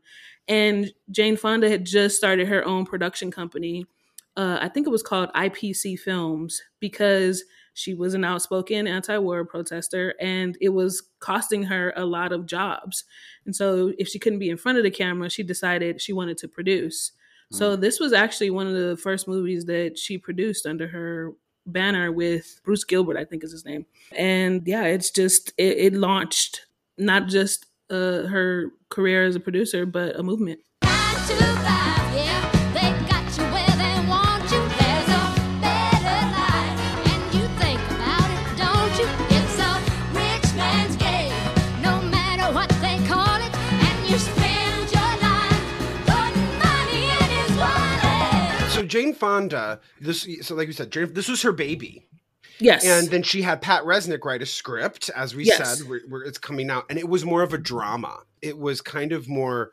And 0.49 0.93
Jane 1.11 1.37
Fonda 1.37 1.69
had 1.69 1.85
just 1.85 2.17
started 2.17 2.47
her 2.47 2.65
own 2.65 2.87
production 2.87 3.33
company. 3.33 3.87
Uh, 4.37 4.59
I 4.61 4.69
think 4.69 4.87
it 4.87 4.91
was 4.91 5.03
called 5.03 5.31
IPC 5.35 5.97
Films 5.99 6.63
because 6.79 7.43
she 7.77 7.95
was 7.95 8.15
an 8.15 8.25
outspoken 8.25 8.87
anti-war 8.87 9.45
protester, 9.45 10.15
and 10.21 10.57
it 10.61 10.71
was 10.71 11.03
costing 11.21 11.63
her 11.65 11.93
a 11.97 12.05
lot 12.05 12.33
of 12.33 12.47
jobs. 12.47 13.05
And 13.45 13.55
so, 13.55 13.93
if 13.99 14.09
she 14.09 14.19
couldn't 14.19 14.41
be 14.41 14.51
in 14.51 14.57
front 14.57 14.79
of 14.79 14.85
the 14.85 14.91
camera, 14.91 15.31
she 15.31 15.43
decided 15.43 16.01
she 16.01 16.13
wanted 16.13 16.39
to 16.39 16.49
produce. 16.49 17.13
So 17.51 17.77
this 17.77 18.01
was 18.01 18.13
actually 18.13 18.51
one 18.51 18.67
of 18.67 18.75
the 18.75 18.97
first 18.97 19.29
movies 19.29 19.65
that 19.67 19.97
she 19.97 20.19
produced 20.19 20.67
under 20.67 20.89
her 20.89 21.33
banner 21.67 22.13
with 22.13 22.61
Bruce 22.65 22.85
Gilbert, 22.85 23.17
I 23.17 23.25
think 23.25 23.45
is 23.45 23.53
his 23.53 23.65
name. 23.65 23.87
And 24.17 24.67
yeah, 24.67 24.85
it's 24.85 25.11
just 25.11 25.53
it, 25.57 25.79
it 25.79 25.95
launched 25.95 26.67
not 26.99 27.29
just 27.29 27.67
uh, 27.91 28.23
her 28.27 28.73
career 28.89 29.27
as 29.27 29.37
a 29.37 29.41
producer, 29.41 29.87
but 29.87 30.19
a 30.19 30.23
movement. 30.23 30.61
Nine 30.83 31.15
to 31.29 31.35
five, 31.37 32.15
yeah, 32.17 32.51
Jane 48.97 49.13
Fonda, 49.15 49.81
this 50.01 50.27
so 50.43 50.55
like 50.55 50.67
you 50.69 50.73
said, 50.73 50.91
Jane, 50.91 51.13
this 51.13 51.29
was 51.29 51.43
her 51.43 51.53
baby. 51.53 52.09
Yes, 52.59 52.87
And 52.87 53.09
then 53.09 53.23
she 53.23 53.43
had 53.43 53.61
Pat 53.61 53.83
Resnick 53.83 54.25
write 54.25 54.41
a 54.41 54.47
script, 54.47 55.11
as 55.15 55.35
we 55.35 55.45
Yes. 55.45 55.79
said, 55.79 55.87
where, 55.87 56.23
it's 56.23 56.39
coming 56.39 56.71
out, 56.71 56.87
and 56.89 56.99
it 56.99 57.07
was 57.07 57.23
more 57.23 57.43
of 57.43 57.53
a 57.53 57.59
drama. 57.59 58.21
It 58.41 58.57
was 58.57 58.81
kind 58.81 59.13
of 59.13 59.29
more 59.29 59.73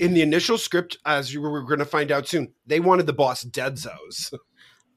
in 0.00 0.12
the 0.12 0.20
initial 0.20 0.58
script, 0.58 0.98
as 1.06 1.32
you 1.32 1.40
were 1.40 1.62
going 1.62 1.78
to 1.78 1.86
find 1.86 2.12
out 2.12 2.28
soon. 2.28 2.52
They 2.66 2.78
wanted 2.80 3.06
the 3.06 3.14
boss 3.14 3.42
dead 3.42 3.76
zos. 3.76 4.34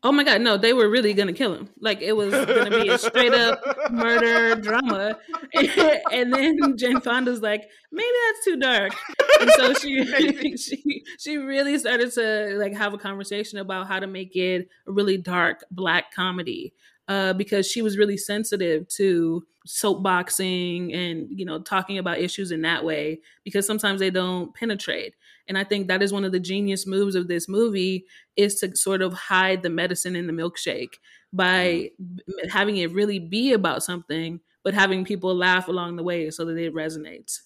Oh 0.05 0.11
my 0.11 0.25
god, 0.25 0.41
no, 0.41 0.57
they 0.57 0.73
were 0.73 0.89
really 0.89 1.13
gonna 1.13 1.31
kill 1.33 1.53
him. 1.55 1.69
Like 1.79 2.01
it 2.01 2.13
was 2.13 2.43
gonna 2.45 2.71
be 2.71 2.89
a 2.89 2.97
straight 2.97 3.33
up 3.33 3.61
murder 3.89 4.55
drama. 4.55 5.17
and 6.11 6.33
then 6.33 6.77
Jane 6.77 6.99
Fonda's 6.99 7.41
like, 7.41 7.69
maybe 7.91 8.09
that's 8.27 8.45
too 8.45 8.57
dark. 8.57 8.93
And 9.39 9.51
so 9.51 9.73
she 9.73 10.03
she 10.57 11.03
she 11.17 11.37
really 11.37 11.77
started 11.79 12.11
to 12.13 12.55
like 12.57 12.73
have 12.75 12.93
a 12.93 12.97
conversation 12.97 13.59
about 13.59 13.87
how 13.87 13.99
to 13.99 14.07
make 14.07 14.35
it 14.35 14.67
a 14.87 14.91
really 14.91 15.17
dark 15.17 15.63
black 15.71 16.13
comedy. 16.13 16.73
uh, 17.07 17.33
because 17.33 17.67
she 17.67 17.81
was 17.81 17.97
really 17.97 18.17
sensitive 18.17 18.87
to 18.87 19.45
soapboxing 19.67 20.93
and 20.93 21.27
you 21.29 21.45
know 21.45 21.59
talking 21.61 21.97
about 21.97 22.19
issues 22.19 22.51
in 22.51 22.61
that 22.63 22.83
way 22.83 23.19
because 23.45 23.65
sometimes 23.65 23.99
they 24.01 24.09
don't 24.09 24.53
penetrate 24.55 25.15
and 25.47 25.57
i 25.57 25.63
think 25.63 25.87
that 25.87 26.01
is 26.03 26.13
one 26.13 26.25
of 26.25 26.31
the 26.31 26.39
genius 26.39 26.85
moves 26.87 27.15
of 27.15 27.27
this 27.27 27.47
movie 27.49 28.05
is 28.35 28.55
to 28.55 28.75
sort 28.75 29.01
of 29.01 29.13
hide 29.13 29.63
the 29.63 29.69
medicine 29.69 30.15
in 30.15 30.27
the 30.27 30.33
milkshake 30.33 30.95
by 31.31 31.89
Mm-hmm. 32.01 32.49
having 32.49 32.77
it 32.77 32.91
really 32.91 33.19
be 33.19 33.53
about 33.53 33.83
something 33.83 34.39
but 34.63 34.73
having 34.73 35.05
people 35.05 35.35
laugh 35.35 35.67
along 35.67 35.95
the 35.95 36.03
way 36.03 36.29
so 36.29 36.45
that 36.45 36.57
it 36.57 36.73
resonates 36.73 37.39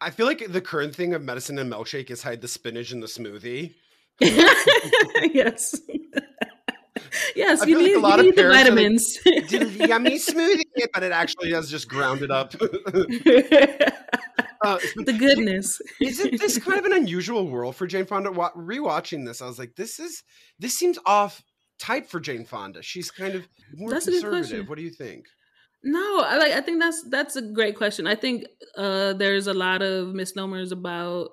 I 0.00 0.10
feel 0.10 0.26
like 0.26 0.44
the 0.50 0.60
current 0.60 0.96
thing 0.96 1.14
of 1.14 1.22
medicine 1.22 1.58
and 1.60 1.72
milkshake 1.72 2.10
is 2.10 2.24
hide 2.24 2.40
the 2.40 2.48
spinach 2.48 2.90
in 2.90 2.98
the 2.98 3.06
smoothie. 3.06 3.72
yes 4.20 5.80
yes 7.36 7.62
I 7.62 7.66
you 7.66 7.76
like 7.76 7.86
need, 7.86 7.94
a 7.94 8.00
lot 8.00 8.18
you 8.18 8.30
of 8.30 8.36
need 8.36 8.44
the 8.44 8.48
like, 8.48 8.64
vitamins 8.64 9.16
Did 9.48 9.70
yummy 9.88 10.18
smoothie, 10.18 10.62
but 10.92 11.04
it 11.04 11.12
actually 11.12 11.52
has 11.52 11.70
just 11.70 11.88
ground 11.88 12.22
it 12.22 12.32
up. 12.32 12.52
Uh, 14.64 14.78
the 15.04 15.12
goodness 15.12 15.80
isn't 16.00 16.38
this 16.38 16.58
kind 16.58 16.78
of 16.78 16.84
an 16.84 16.92
unusual 16.92 17.48
world 17.48 17.76
for 17.76 17.86
Jane 17.86 18.06
Fonda? 18.06 18.30
Rewatching 18.30 19.26
this, 19.26 19.42
I 19.42 19.46
was 19.46 19.58
like, 19.58 19.74
this 19.76 19.98
is 19.98 20.22
this 20.58 20.74
seems 20.74 20.98
off 21.06 21.42
type 21.78 22.08
for 22.08 22.20
Jane 22.20 22.44
Fonda. 22.44 22.82
She's 22.82 23.10
kind 23.10 23.34
of 23.34 23.46
more 23.74 23.90
That's 23.90 24.06
conservative. 24.06 24.68
What 24.68 24.78
do 24.78 24.84
you 24.84 24.90
think? 24.90 25.26
No, 25.82 26.20
I 26.20 26.36
like. 26.38 26.52
I 26.52 26.60
think 26.60 26.80
that's 26.80 27.02
that's 27.08 27.36
a 27.36 27.42
great 27.42 27.76
question. 27.76 28.06
I 28.06 28.14
think 28.14 28.44
uh, 28.76 29.14
there's 29.14 29.48
a 29.48 29.54
lot 29.54 29.82
of 29.82 30.14
misnomers 30.14 30.70
about 30.70 31.30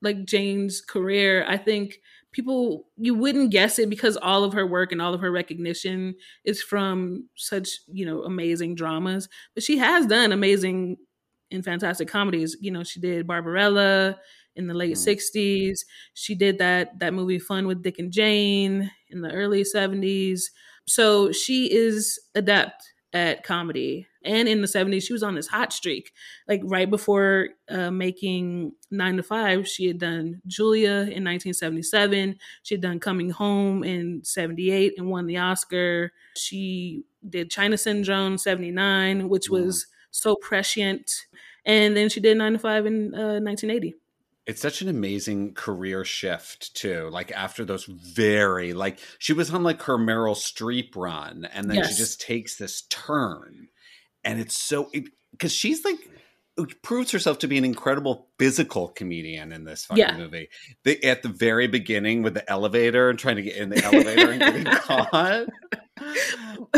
like 0.00 0.24
Jane's 0.24 0.80
career. 0.80 1.44
I 1.48 1.56
think 1.56 1.96
people 2.30 2.86
you 2.96 3.14
wouldn't 3.14 3.50
guess 3.50 3.80
it 3.80 3.90
because 3.90 4.16
all 4.16 4.44
of 4.44 4.52
her 4.52 4.66
work 4.66 4.92
and 4.92 5.02
all 5.02 5.14
of 5.14 5.20
her 5.20 5.32
recognition 5.32 6.14
is 6.44 6.62
from 6.62 7.28
such 7.36 7.70
you 7.88 8.06
know 8.06 8.22
amazing 8.22 8.76
dramas. 8.76 9.28
But 9.54 9.64
she 9.64 9.78
has 9.78 10.06
done 10.06 10.30
amazing 10.30 10.98
and 11.52 11.64
fantastic 11.64 12.08
comedies. 12.08 12.56
You 12.60 12.70
know, 12.70 12.82
she 12.82 13.00
did 13.00 13.26
Barbarella 13.26 14.18
in 14.56 14.66
the 14.66 14.74
late 14.74 14.94
Mm. 14.96 14.98
'60s. 14.98 15.84
She 16.14 16.34
did 16.34 16.58
that 16.58 16.98
that 16.98 17.14
movie 17.14 17.38
Fun 17.38 17.66
with 17.66 17.82
Dick 17.82 17.98
and 17.98 18.12
Jane 18.12 18.90
in 19.10 19.20
the 19.22 19.30
early 19.32 19.62
'70s. 19.64 20.50
So 20.86 21.30
she 21.32 21.72
is 21.72 22.18
adept 22.34 22.82
at 23.12 23.44
comedy. 23.44 24.06
And 24.24 24.48
in 24.48 24.60
the 24.62 24.68
70s, 24.68 25.02
she 25.04 25.12
was 25.12 25.24
on 25.24 25.34
this 25.34 25.48
hot 25.48 25.72
streak. 25.72 26.12
Like 26.48 26.60
right 26.64 26.88
before 26.88 27.48
uh, 27.68 27.90
making 27.90 28.72
Nine 28.90 29.16
to 29.16 29.22
Five, 29.22 29.66
she 29.68 29.86
had 29.88 29.98
done 29.98 30.40
Julia 30.46 30.90
in 31.10 31.24
1977. 31.24 32.36
She 32.62 32.74
had 32.74 32.80
done 32.82 33.00
Coming 33.00 33.30
Home 33.30 33.82
in 33.84 34.22
78 34.24 34.94
and 34.96 35.08
won 35.10 35.26
the 35.26 35.38
Oscar. 35.38 36.12
She 36.36 37.02
did 37.28 37.50
China 37.50 37.76
Syndrome 37.76 38.38
79, 38.38 39.28
which 39.28 39.50
was 39.50 39.86
so 40.12 40.36
prescient. 40.36 41.10
And 41.64 41.96
then 41.96 42.08
she 42.08 42.20
did 42.20 42.36
Nine 42.36 42.52
to 42.52 42.58
Five 42.58 42.86
in 42.86 43.14
uh, 43.14 43.40
1980. 43.40 43.94
It's 44.46 44.60
such 44.60 44.82
an 44.82 44.88
amazing 44.88 45.54
career 45.54 46.04
shift 46.04 46.74
too. 46.74 47.08
Like 47.10 47.30
after 47.32 47.64
those 47.64 47.84
very 47.84 48.72
like 48.72 48.98
she 49.18 49.32
was 49.32 49.52
on 49.52 49.62
like 49.62 49.82
her 49.82 49.96
Meryl 49.96 50.34
Streep 50.34 50.96
run, 50.96 51.46
and 51.52 51.70
then 51.70 51.84
she 51.84 51.94
just 51.94 52.20
takes 52.20 52.56
this 52.56 52.82
turn, 52.88 53.68
and 54.24 54.40
it's 54.40 54.58
so 54.58 54.90
because 55.30 55.52
she's 55.52 55.84
like 55.84 55.96
proves 56.82 57.12
herself 57.12 57.38
to 57.38 57.46
be 57.48 57.56
an 57.56 57.64
incredible 57.64 58.28
physical 58.38 58.88
comedian 58.88 59.52
in 59.52 59.64
this 59.64 59.84
fucking 59.86 60.00
Yeah. 60.02 60.16
movie. 60.16 60.48
The, 60.82 61.02
at 61.04 61.22
the 61.22 61.28
very 61.28 61.66
beginning 61.68 62.22
with 62.22 62.34
the 62.34 62.48
elevator 62.50 63.08
and 63.10 63.18
trying 63.18 63.36
to 63.36 63.42
get 63.42 63.56
in 63.56 63.70
the 63.70 63.82
elevator 63.82 64.30
and 64.32 64.40
getting 64.40 64.64
caught. 64.72 65.46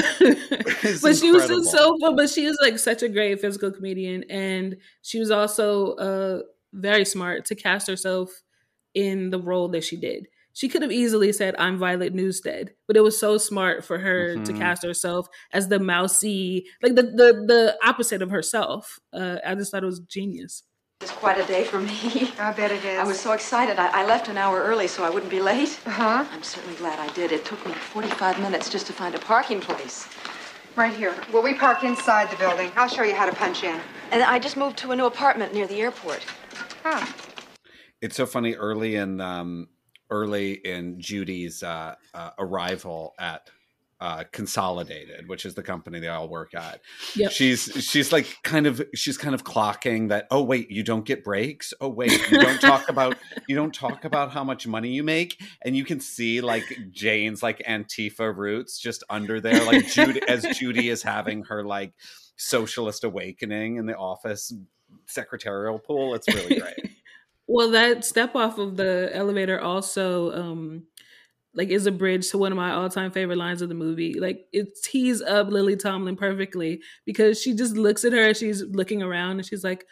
But 1.00 1.16
she 1.16 1.30
was 1.30 1.46
just 1.46 1.70
so 1.70 1.96
fun. 2.00 2.16
But 2.16 2.30
she 2.30 2.46
was 2.46 2.58
like 2.62 2.78
such 2.78 3.02
a 3.02 3.08
great 3.08 3.40
physical 3.40 3.70
comedian, 3.70 4.24
and 4.30 4.76
she 5.02 5.18
was 5.18 5.30
also 5.30 5.94
uh, 5.96 6.42
very 6.72 7.04
smart 7.04 7.44
to 7.46 7.54
cast 7.54 7.86
herself 7.88 8.42
in 8.94 9.30
the 9.30 9.40
role 9.40 9.68
that 9.68 9.84
she 9.84 9.96
did. 9.96 10.26
She 10.52 10.68
could 10.68 10.82
have 10.82 10.92
easily 10.92 11.32
said, 11.32 11.54
"I'm 11.58 11.78
Violet 11.78 12.14
Newstead," 12.14 12.74
but 12.86 12.96
it 12.96 13.00
was 13.02 13.18
so 13.18 13.38
smart 13.38 13.84
for 13.84 13.98
her 13.98 14.38
to 14.38 14.52
Mhm. 14.52 14.54
cast 14.54 14.82
herself 14.84 15.28
as 15.52 15.68
the 15.68 15.78
mousy, 15.80 16.66
like 16.82 16.94
the 16.94 17.02
the 17.02 17.44
the 17.46 17.78
opposite 17.84 18.22
of 18.22 18.30
herself. 18.30 18.98
Uh, 19.12 19.38
I 19.44 19.54
just 19.54 19.70
thought 19.72 19.82
it 19.82 19.86
was 19.86 20.00
genius. 20.00 20.62
It's 21.00 21.12
quite 21.12 21.38
a 21.38 21.44
day 21.44 21.64
for 21.64 21.80
me. 21.80 22.32
I 22.38 22.52
bet 22.52 22.70
it 22.70 22.82
is. 22.82 22.98
I 22.98 23.04
was 23.04 23.20
so 23.20 23.32
excited. 23.32 23.78
I, 23.78 24.02
I 24.02 24.06
left 24.06 24.28
an 24.28 24.38
hour 24.38 24.62
early 24.62 24.86
so 24.86 25.04
I 25.04 25.10
wouldn't 25.10 25.30
be 25.30 25.38
late. 25.40 25.78
Uh-huh. 25.84 26.24
I'm 26.32 26.42
certainly 26.42 26.76
glad 26.78 26.98
I 26.98 27.12
did. 27.12 27.30
It 27.30 27.44
took 27.44 27.64
me 27.66 27.72
45 27.72 28.40
minutes 28.40 28.70
just 28.70 28.86
to 28.86 28.94
find 28.94 29.14
a 29.14 29.18
parking 29.18 29.60
place. 29.60 30.08
Right 30.76 30.94
here. 30.94 31.14
Well, 31.30 31.42
we 31.42 31.52
park 31.54 31.84
inside 31.84 32.30
the 32.30 32.36
building. 32.36 32.72
I'll 32.74 32.88
show 32.88 33.02
you 33.02 33.14
how 33.14 33.26
to 33.26 33.34
punch 33.36 33.64
in. 33.64 33.78
And 34.12 34.22
I 34.22 34.38
just 34.38 34.56
moved 34.56 34.78
to 34.78 34.92
a 34.92 34.96
new 34.96 35.04
apartment 35.04 35.52
near 35.52 35.66
the 35.66 35.80
airport. 35.82 36.24
Huh. 36.82 37.04
it's 38.00 38.16
so 38.16 38.24
funny 38.26 38.54
early 38.54 38.96
in 38.96 39.20
um 39.20 39.68
early 40.10 40.52
in 40.52 41.00
judy's 41.00 41.62
uh, 41.62 41.94
uh 42.12 42.30
arrival 42.38 43.14
at 43.18 43.48
uh 44.00 44.24
consolidated 44.32 45.28
which 45.28 45.46
is 45.46 45.54
the 45.54 45.62
company 45.62 46.00
they 46.00 46.08
all 46.08 46.28
work 46.28 46.54
at. 46.54 46.80
Yep. 47.14 47.32
she's 47.32 47.64
she's 47.80 48.12
like 48.12 48.38
kind 48.42 48.66
of 48.66 48.82
she's 48.94 49.16
kind 49.16 49.34
of 49.34 49.44
clocking 49.44 50.08
that 50.08 50.26
oh 50.30 50.42
wait 50.42 50.70
you 50.70 50.82
don't 50.82 51.04
get 51.04 51.24
breaks? 51.24 51.72
Oh 51.80 51.88
wait 51.88 52.12
you 52.30 52.40
don't 52.40 52.60
talk 52.60 52.88
about 52.88 53.16
you 53.48 53.56
don't 53.56 53.74
talk 53.74 54.04
about 54.04 54.32
how 54.32 54.44
much 54.44 54.66
money 54.66 54.90
you 54.90 55.02
make? 55.02 55.40
And 55.62 55.76
you 55.76 55.84
can 55.84 56.00
see 56.00 56.40
like 56.40 56.64
jane's 56.90 57.42
like 57.42 57.62
antifa 57.68 58.36
roots 58.36 58.78
just 58.78 59.04
under 59.08 59.40
there 59.40 59.64
like 59.64 59.86
judy 59.86 60.20
as 60.28 60.44
judy 60.58 60.88
is 60.88 61.02
having 61.02 61.44
her 61.44 61.64
like 61.64 61.92
socialist 62.36 63.04
awakening 63.04 63.76
in 63.76 63.86
the 63.86 63.96
office 63.96 64.52
secretarial 65.06 65.78
pool. 65.78 66.14
It's 66.14 66.28
really 66.28 66.60
great. 66.60 66.90
Well, 67.46 67.72
that 67.72 68.06
step 68.06 68.34
off 68.34 68.56
of 68.56 68.78
the 68.78 69.10
elevator 69.12 69.60
also 69.60 70.32
um 70.32 70.84
like 71.54 71.68
is 71.68 71.86
a 71.86 71.92
bridge 71.92 72.30
to 72.30 72.38
one 72.38 72.52
of 72.52 72.56
my 72.56 72.72
all-time 72.72 73.10
favorite 73.10 73.38
lines 73.38 73.62
of 73.62 73.68
the 73.68 73.74
movie. 73.74 74.18
Like 74.18 74.46
it 74.52 74.68
tees 74.82 75.22
up 75.22 75.48
Lily 75.48 75.76
Tomlin 75.76 76.16
perfectly 76.16 76.80
because 77.06 77.40
she 77.40 77.54
just 77.54 77.76
looks 77.76 78.04
at 78.04 78.12
her 78.12 78.28
as 78.28 78.38
she's 78.38 78.62
looking 78.64 79.02
around 79.02 79.38
and 79.38 79.46
she's 79.46 79.64
like, 79.64 79.84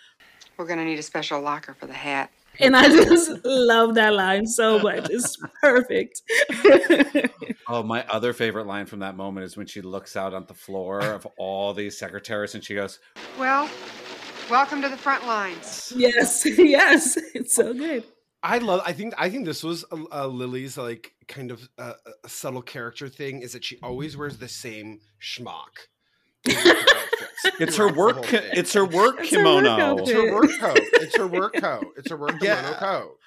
We're 0.56 0.66
gonna 0.66 0.84
need 0.84 0.98
a 0.98 1.02
special 1.02 1.40
locker 1.40 1.74
for 1.74 1.86
the 1.86 1.92
hat. 1.92 2.30
and 2.60 2.76
I 2.76 2.86
just 2.88 3.30
love 3.44 3.94
that 3.94 4.12
line 4.12 4.46
so 4.46 4.78
much. 4.80 5.08
It's 5.10 5.36
perfect. 5.60 6.20
Oh, 7.68 7.82
my 7.82 8.04
other 8.10 8.32
favorite 8.32 8.66
line 8.66 8.86
from 8.86 8.98
that 8.98 9.16
moment 9.16 9.44
is 9.46 9.56
when 9.56 9.66
she 9.66 9.80
looks 9.80 10.16
out 10.16 10.34
on 10.34 10.44
the 10.46 10.52
floor 10.54 11.00
of 11.00 11.26
all 11.38 11.72
these 11.72 11.96
secretaries 11.96 12.54
and 12.54 12.62
she 12.62 12.74
goes, 12.74 12.98
Well, 13.38 13.70
welcome 14.50 14.82
to 14.82 14.88
the 14.88 14.96
front 14.96 15.26
lines. 15.26 15.92
yes, 15.96 16.44
yes, 16.58 17.16
it's 17.34 17.54
so 17.54 17.72
good. 17.72 18.04
I 18.42 18.58
love. 18.58 18.82
I 18.84 18.92
think. 18.92 19.14
I 19.16 19.30
think 19.30 19.44
this 19.46 19.62
was 19.62 19.84
uh, 19.92 20.26
Lily's 20.26 20.76
like 20.76 21.12
kind 21.32 21.50
of 21.50 21.68
uh, 21.78 21.94
a 22.24 22.28
subtle 22.28 22.62
character 22.62 23.08
thing. 23.08 23.42
Is 23.42 23.52
that 23.54 23.64
she 23.64 23.78
always 23.82 24.16
wears 24.16 24.38
the 24.38 24.48
same 24.48 25.00
schmuck. 25.20 25.88
in 26.48 26.54
her 26.54 26.70
outfits 26.70 27.60
"It's 27.60 27.76
her 27.76 27.92
work. 27.92 28.14
whole 28.16 28.24
ki- 28.24 28.36
thing. 28.38 28.50
It's 28.52 28.72
her 28.74 28.84
work 28.84 29.16
It's 29.20 29.34
her 29.34 29.44
work 29.44 29.62
kimono." 29.64 29.96
It's 29.98 30.10
her 30.12 30.32
work 30.32 30.50
coat. 30.60 30.78
It's 30.94 31.16
her 31.16 31.26
work 31.26 31.54
coat. 31.54 31.86
It's 31.96 32.10
her 32.10 32.16
work 32.16 32.38
kimono 32.40 32.60
Yeah. 32.60 32.74
coat. 32.78 33.18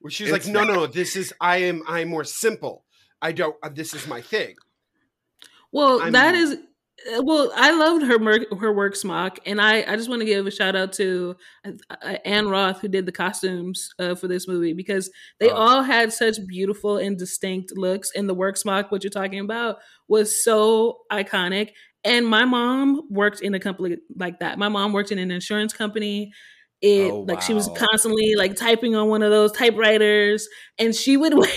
Where 0.00 0.10
she's 0.10 0.30
It's 0.30 0.46
like, 0.46 0.52
no, 0.52 0.64
no, 0.64 0.86
this 0.86 1.16
is. 1.16 1.32
I 1.40 1.56
am. 1.58 1.82
I'm 1.88 2.08
more 2.08 2.24
simple. 2.24 2.84
I 3.22 3.32
don't. 3.32 3.56
Uh, 3.62 3.70
this 3.70 3.94
is 3.94 4.06
my 4.06 4.20
thing. 4.20 4.54
Well, 5.72 6.00
I'm- 6.00 6.12
that 6.12 6.34
is 6.34 6.58
well. 7.20 7.52
I 7.54 7.72
loved 7.72 8.04
her 8.06 8.18
mer- 8.18 8.46
her 8.58 8.72
work 8.72 8.96
smock, 8.96 9.38
and 9.46 9.60
I 9.60 9.82
I 9.90 9.96
just 9.96 10.08
want 10.08 10.20
to 10.20 10.26
give 10.26 10.46
a 10.46 10.50
shout 10.50 10.74
out 10.76 10.92
to 10.94 11.36
uh, 11.64 11.72
uh, 11.90 12.16
Ann 12.24 12.48
Roth 12.48 12.80
who 12.80 12.88
did 12.88 13.06
the 13.06 13.12
costumes 13.12 13.90
uh, 13.98 14.14
for 14.14 14.28
this 14.28 14.48
movie 14.48 14.72
because 14.72 15.10
they 15.40 15.50
Oh. 15.50 15.54
all 15.56 15.82
had 15.82 16.12
such 16.12 16.36
beautiful 16.46 16.96
and 16.96 17.18
distinct 17.18 17.72
looks, 17.76 18.10
and 18.16 18.28
the 18.28 18.34
work 18.34 18.56
smock, 18.56 18.90
what 18.90 19.04
you're 19.04 19.10
talking 19.10 19.40
about, 19.40 19.76
was 20.08 20.42
so 20.42 20.98
iconic. 21.12 21.70
And 22.04 22.26
my 22.26 22.44
mom 22.44 23.02
worked 23.10 23.40
in 23.40 23.52
a 23.54 23.60
company 23.60 23.96
like 24.16 24.38
that. 24.38 24.58
My 24.58 24.68
mom 24.68 24.92
worked 24.92 25.10
in 25.10 25.18
an 25.18 25.30
insurance 25.32 25.72
company. 25.72 26.32
It 26.82 27.10
Oh, 27.10 27.20
like 27.20 27.40
she 27.42 27.54
was 27.54 27.68
constantly 27.76 28.34
like 28.36 28.54
typing 28.54 28.94
on 28.94 29.08
one 29.08 29.22
of 29.22 29.30
those 29.30 29.50
typewriters, 29.52 30.46
and 30.78 30.94
she 30.94 31.16
would 31.16 31.34
wear 31.38 31.48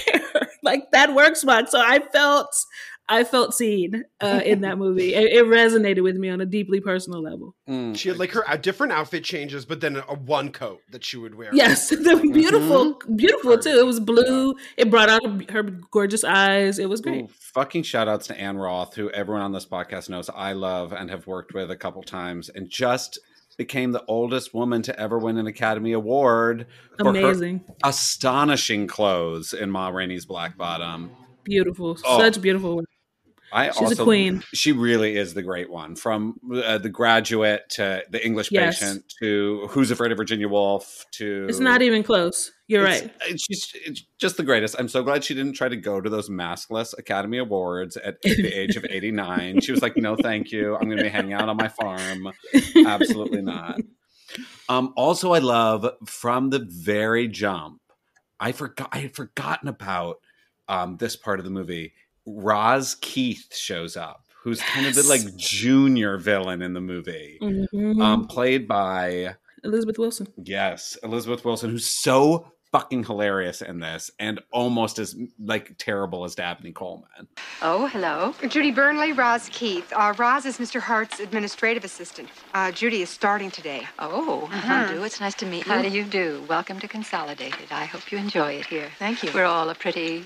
like 0.64 0.92
that 0.92 1.14
work 1.14 1.36
smock. 1.36 1.68
So 1.70 1.80
I 1.80 2.00
felt 2.12 2.48
I 3.12 3.24
felt 3.24 3.56
seen 3.56 4.06
uh, 4.22 4.42
in 4.46 4.62
that 4.62 4.78
movie. 4.78 5.16
It, 5.16 5.34
it 5.34 5.46
resonated 5.46 6.04
with 6.04 6.16
me 6.16 6.30
on 6.30 6.40
a 6.42 6.46
deeply 6.46 6.80
personal 6.80 7.22
level. 7.24 7.56
Mm. 7.68 7.98
She 7.98 8.10
had 8.10 8.20
like 8.20 8.32
her 8.34 8.48
uh, 8.48 8.56
different 8.56 8.94
outfit 8.94 9.24
changes, 9.24 9.66
but 9.66 9.82
then 9.82 9.96
a, 9.98 10.04
a 10.08 10.14
one 10.14 10.52
coat 10.52 10.82
that 10.92 11.04
she 11.04 11.18
would 11.18 11.34
wear. 11.34 11.50
Yes, 11.52 11.90
the 11.90 12.30
beautiful, 12.32 13.00
beautiful 13.16 13.58
too. 13.58 13.78
It 13.80 13.86
was 13.86 14.00
blue. 14.00 14.56
It 14.78 14.92
brought 14.92 15.10
out 15.10 15.50
her 15.50 15.64
gorgeous 15.64 16.24
eyes. 16.24 16.78
It 16.78 16.88
was 16.88 17.02
great. 17.02 17.24
Ooh, 17.26 17.30
fucking 17.54 17.84
shout 17.84 18.08
outs 18.08 18.28
to 18.28 18.40
Ann 18.40 18.58
Roth, 18.58 18.94
who 18.96 19.10
everyone 19.10 19.42
on 19.42 19.52
this 19.54 19.66
podcast 19.66 20.10
knows 20.10 20.30
I 20.30 20.54
love 20.54 20.94
and 20.94 21.10
have 21.10 21.26
worked 21.26 21.54
with 21.54 21.72
a 21.72 21.76
couple 21.76 22.04
times, 22.04 22.50
and 22.50 22.70
just 22.70 23.20
became 23.58 23.92
the 23.92 24.04
oldest 24.08 24.54
woman 24.54 24.82
to 24.84 24.98
ever 25.00 25.18
win 25.18 25.38
an 25.38 25.48
Academy 25.48 25.92
Award 25.94 26.66
for 26.98 27.06
her 27.06 27.10
Amazing, 27.10 27.62
astonishing 27.84 28.88
clothes 28.88 29.52
in 29.54 29.70
Ma 29.70 29.90
Rainey's 29.90 30.26
Black 30.26 30.56
Bottom. 30.58 31.12
beautiful, 31.44 31.98
Oh. 32.06 32.20
such 32.20 32.40
beautiful. 32.42 32.78
work. 32.78 32.86
I 33.52 33.70
She's 33.72 33.78
a 33.82 33.84
also, 33.86 34.04
queen. 34.04 34.44
She 34.54 34.72
really 34.72 35.18
is 35.18 35.34
the 35.34 35.42
great 35.42 35.70
one. 35.70 35.96
From 35.96 36.40
uh, 36.54 36.78
the 36.78 36.90
graduate 36.90 37.70
to 37.72 38.04
the 38.10 38.24
English 38.26 38.52
Yes. 38.52 38.80
patient 38.80 39.04
to 39.20 39.68
Who's 39.72 39.92
Afraid 39.92 40.12
of 40.12 40.18
Virginia 40.18 40.48
Woolf 40.48 41.06
to 41.14 41.46
It's 41.50 41.60
not 41.60 41.82
even 41.82 42.04
close. 42.04 42.52
You're 42.68 42.86
It's- 42.86 43.02
right. 43.02 43.12
it's- 43.22 43.42
She's 43.42 43.72
it's 43.74 44.04
just 44.20 44.38
the 44.38 44.44
greatest. 44.44 44.76
I'm 44.78 44.88
so 44.88 45.02
glad 45.04 45.24
she 45.24 45.34
didn't 45.34 45.54
try 45.54 45.70
to 45.70 45.76
go 45.76 46.00
to 46.00 46.10
those 46.10 46.30
maskless 46.30 46.96
Academy 46.98 47.40
Awards 47.40 47.98
at 47.98 48.22
the 48.22 48.48
age 48.54 48.76
of 48.76 48.86
89. 48.88 49.62
She 49.62 49.72
was 49.72 49.82
like, 49.82 49.98
"No, 49.98 50.16
thank 50.16 50.52
you. 50.52 50.76
I'm 50.76 50.86
going 50.86 50.98
to 50.98 51.04
be 51.04 51.10
hanging 51.10 51.34
out 51.34 51.50
on 51.50 51.58
my 51.58 51.68
farm." 51.70 52.32
Absolutely 52.86 53.42
not. 53.42 53.80
Um, 54.68 54.94
also, 54.96 55.34
I 55.34 55.40
love 55.40 55.90
from 56.06 56.52
the 56.52 56.60
very 56.70 57.28
jump. 57.28 57.82
I 58.40 58.52
forgot. 58.52 58.90
I 58.92 59.00
had 59.00 59.16
forgotten 59.16 59.68
about 59.68 60.18
um, 60.68 60.98
this 60.98 61.16
part 61.16 61.40
of 61.40 61.46
the 61.46 61.52
movie. 61.52 61.94
Roz 62.38 62.96
Keith 63.02 63.56
shows 63.56 63.98
up, 63.98 64.24
who's 64.44 64.62
kind 64.62 64.86
of 64.86 64.96
the 64.96 65.04
like 65.04 65.36
junior 65.36 66.18
villain 66.18 66.62
in 66.62 66.74
the 66.74 66.82
movie, 66.82 67.38
Mhm. 67.42 68.02
um, 68.02 68.28
played 68.28 68.68
by 68.68 69.36
Elizabeth 69.64 69.98
Wilson. 69.98 70.28
Yes, 70.42 70.98
Elizabeth 71.04 71.44
Wilson, 71.44 71.70
who's 71.72 71.88
so 71.88 72.52
fucking 72.72 73.04
hilarious 73.04 73.64
in 73.64 73.80
this 73.80 74.12
and 74.20 74.40
almost 74.52 75.00
as 75.00 75.16
like 75.44 75.74
terrible 75.80 76.24
as 76.24 76.36
Dabney 76.36 76.72
Coleman. 76.72 77.28
Oh, 77.64 77.88
hello. 77.88 78.36
Judy 78.48 78.72
Bernly, 78.72 79.12
Roz 79.18 79.50
Keith. 79.52 79.92
Uh, 79.92 80.14
Roz 80.20 80.46
is 80.46 80.60
Mr. 80.60 80.80
Hart's 80.80 81.20
administrative 81.20 81.84
assistant. 81.84 82.30
Uh, 82.54 82.72
Judy 82.72 83.02
is 83.02 83.10
starting 83.10 83.50
today. 83.50 83.88
Oh, 83.98 84.46
how 84.46 84.86
do? 84.88 85.04
It's 85.04 85.20
nice 85.20 85.34
to 85.36 85.48
meet 85.48 85.66
you. 85.66 85.72
How 85.74 85.82
do 85.82 85.90
you 85.90 86.04
do? 86.04 86.46
Welcome 86.48 86.80
to 86.82 86.88
Consolidated. 86.88 87.72
I 87.72 87.86
hope 87.86 88.12
you 88.12 88.20
enjoy 88.20 88.54
it 88.60 88.68
here. 88.68 88.92
Thank 89.00 89.24
you. 89.24 89.32
We're 89.34 89.46
all 89.46 89.68
a 89.72 89.76
pretty 89.76 90.26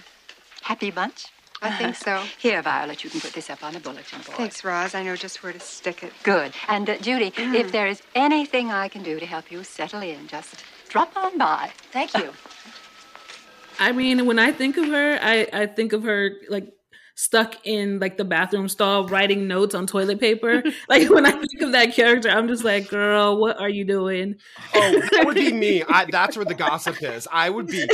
happy 0.63 0.91
bunch. 0.91 1.27
I 1.63 1.71
think 1.77 1.95
so. 1.95 2.23
Here, 2.37 2.61
Violet, 2.61 3.03
you 3.03 3.09
can 3.09 3.21
put 3.21 3.33
this 3.33 3.49
up 3.49 3.63
on 3.63 3.73
the 3.73 3.79
bulletin 3.79 4.19
board. 4.25 4.37
Thanks, 4.37 4.63
Roz. 4.63 4.93
I 4.93 5.03
know 5.03 5.15
just 5.15 5.41
where 5.43 5.53
to 5.53 5.59
stick 5.59 6.03
it. 6.03 6.11
Good. 6.23 6.53
And 6.67 6.89
uh, 6.89 6.97
Judy, 6.97 7.31
Mm. 7.31 7.55
if 7.61 7.71
there 7.71 7.87
is 7.87 8.01
anything 8.15 8.69
I 8.71 8.87
can 8.89 9.01
do 9.03 9.19
to 9.19 9.25
help 9.25 9.51
you 9.51 9.63
settle 9.63 10.01
in, 10.01 10.27
just 10.27 10.63
drop 10.89 11.15
on 11.15 11.37
by. 11.37 11.71
Thank 11.91 12.13
you. 12.15 12.31
I 13.79 13.91
mean, 13.91 14.25
when 14.25 14.37
I 14.39 14.51
think 14.51 14.77
of 14.77 14.87
her, 14.87 15.17
I, 15.21 15.47
I 15.51 15.65
think 15.65 15.93
of 15.93 16.03
her 16.03 16.31
like 16.49 16.67
stuck 17.15 17.55
in 17.63 17.99
like 17.99 18.17
the 18.17 18.25
bathroom 18.25 18.67
stall 18.67 19.07
writing 19.07 19.47
notes 19.47 19.75
on 19.75 19.85
toilet 19.85 20.19
paper. 20.19 20.63
like 20.89 21.09
when 21.09 21.25
I 21.25 21.31
think 21.31 21.61
of 21.61 21.71
that 21.73 21.93
character, 21.93 22.29
I'm 22.29 22.47
just 22.47 22.63
like, 22.63 22.89
girl, 22.89 23.39
what 23.39 23.59
are 23.59 23.69
you 23.69 23.85
doing? 23.85 24.35
Oh, 24.73 25.01
that 25.11 25.25
would 25.25 25.35
be 25.35 25.53
me. 25.53 25.83
I, 25.87 26.05
that's 26.11 26.35
where 26.35 26.45
the 26.45 26.53
gossip 26.53 27.01
is. 27.01 27.27
I 27.31 27.49
would 27.49 27.67
be. 27.67 27.87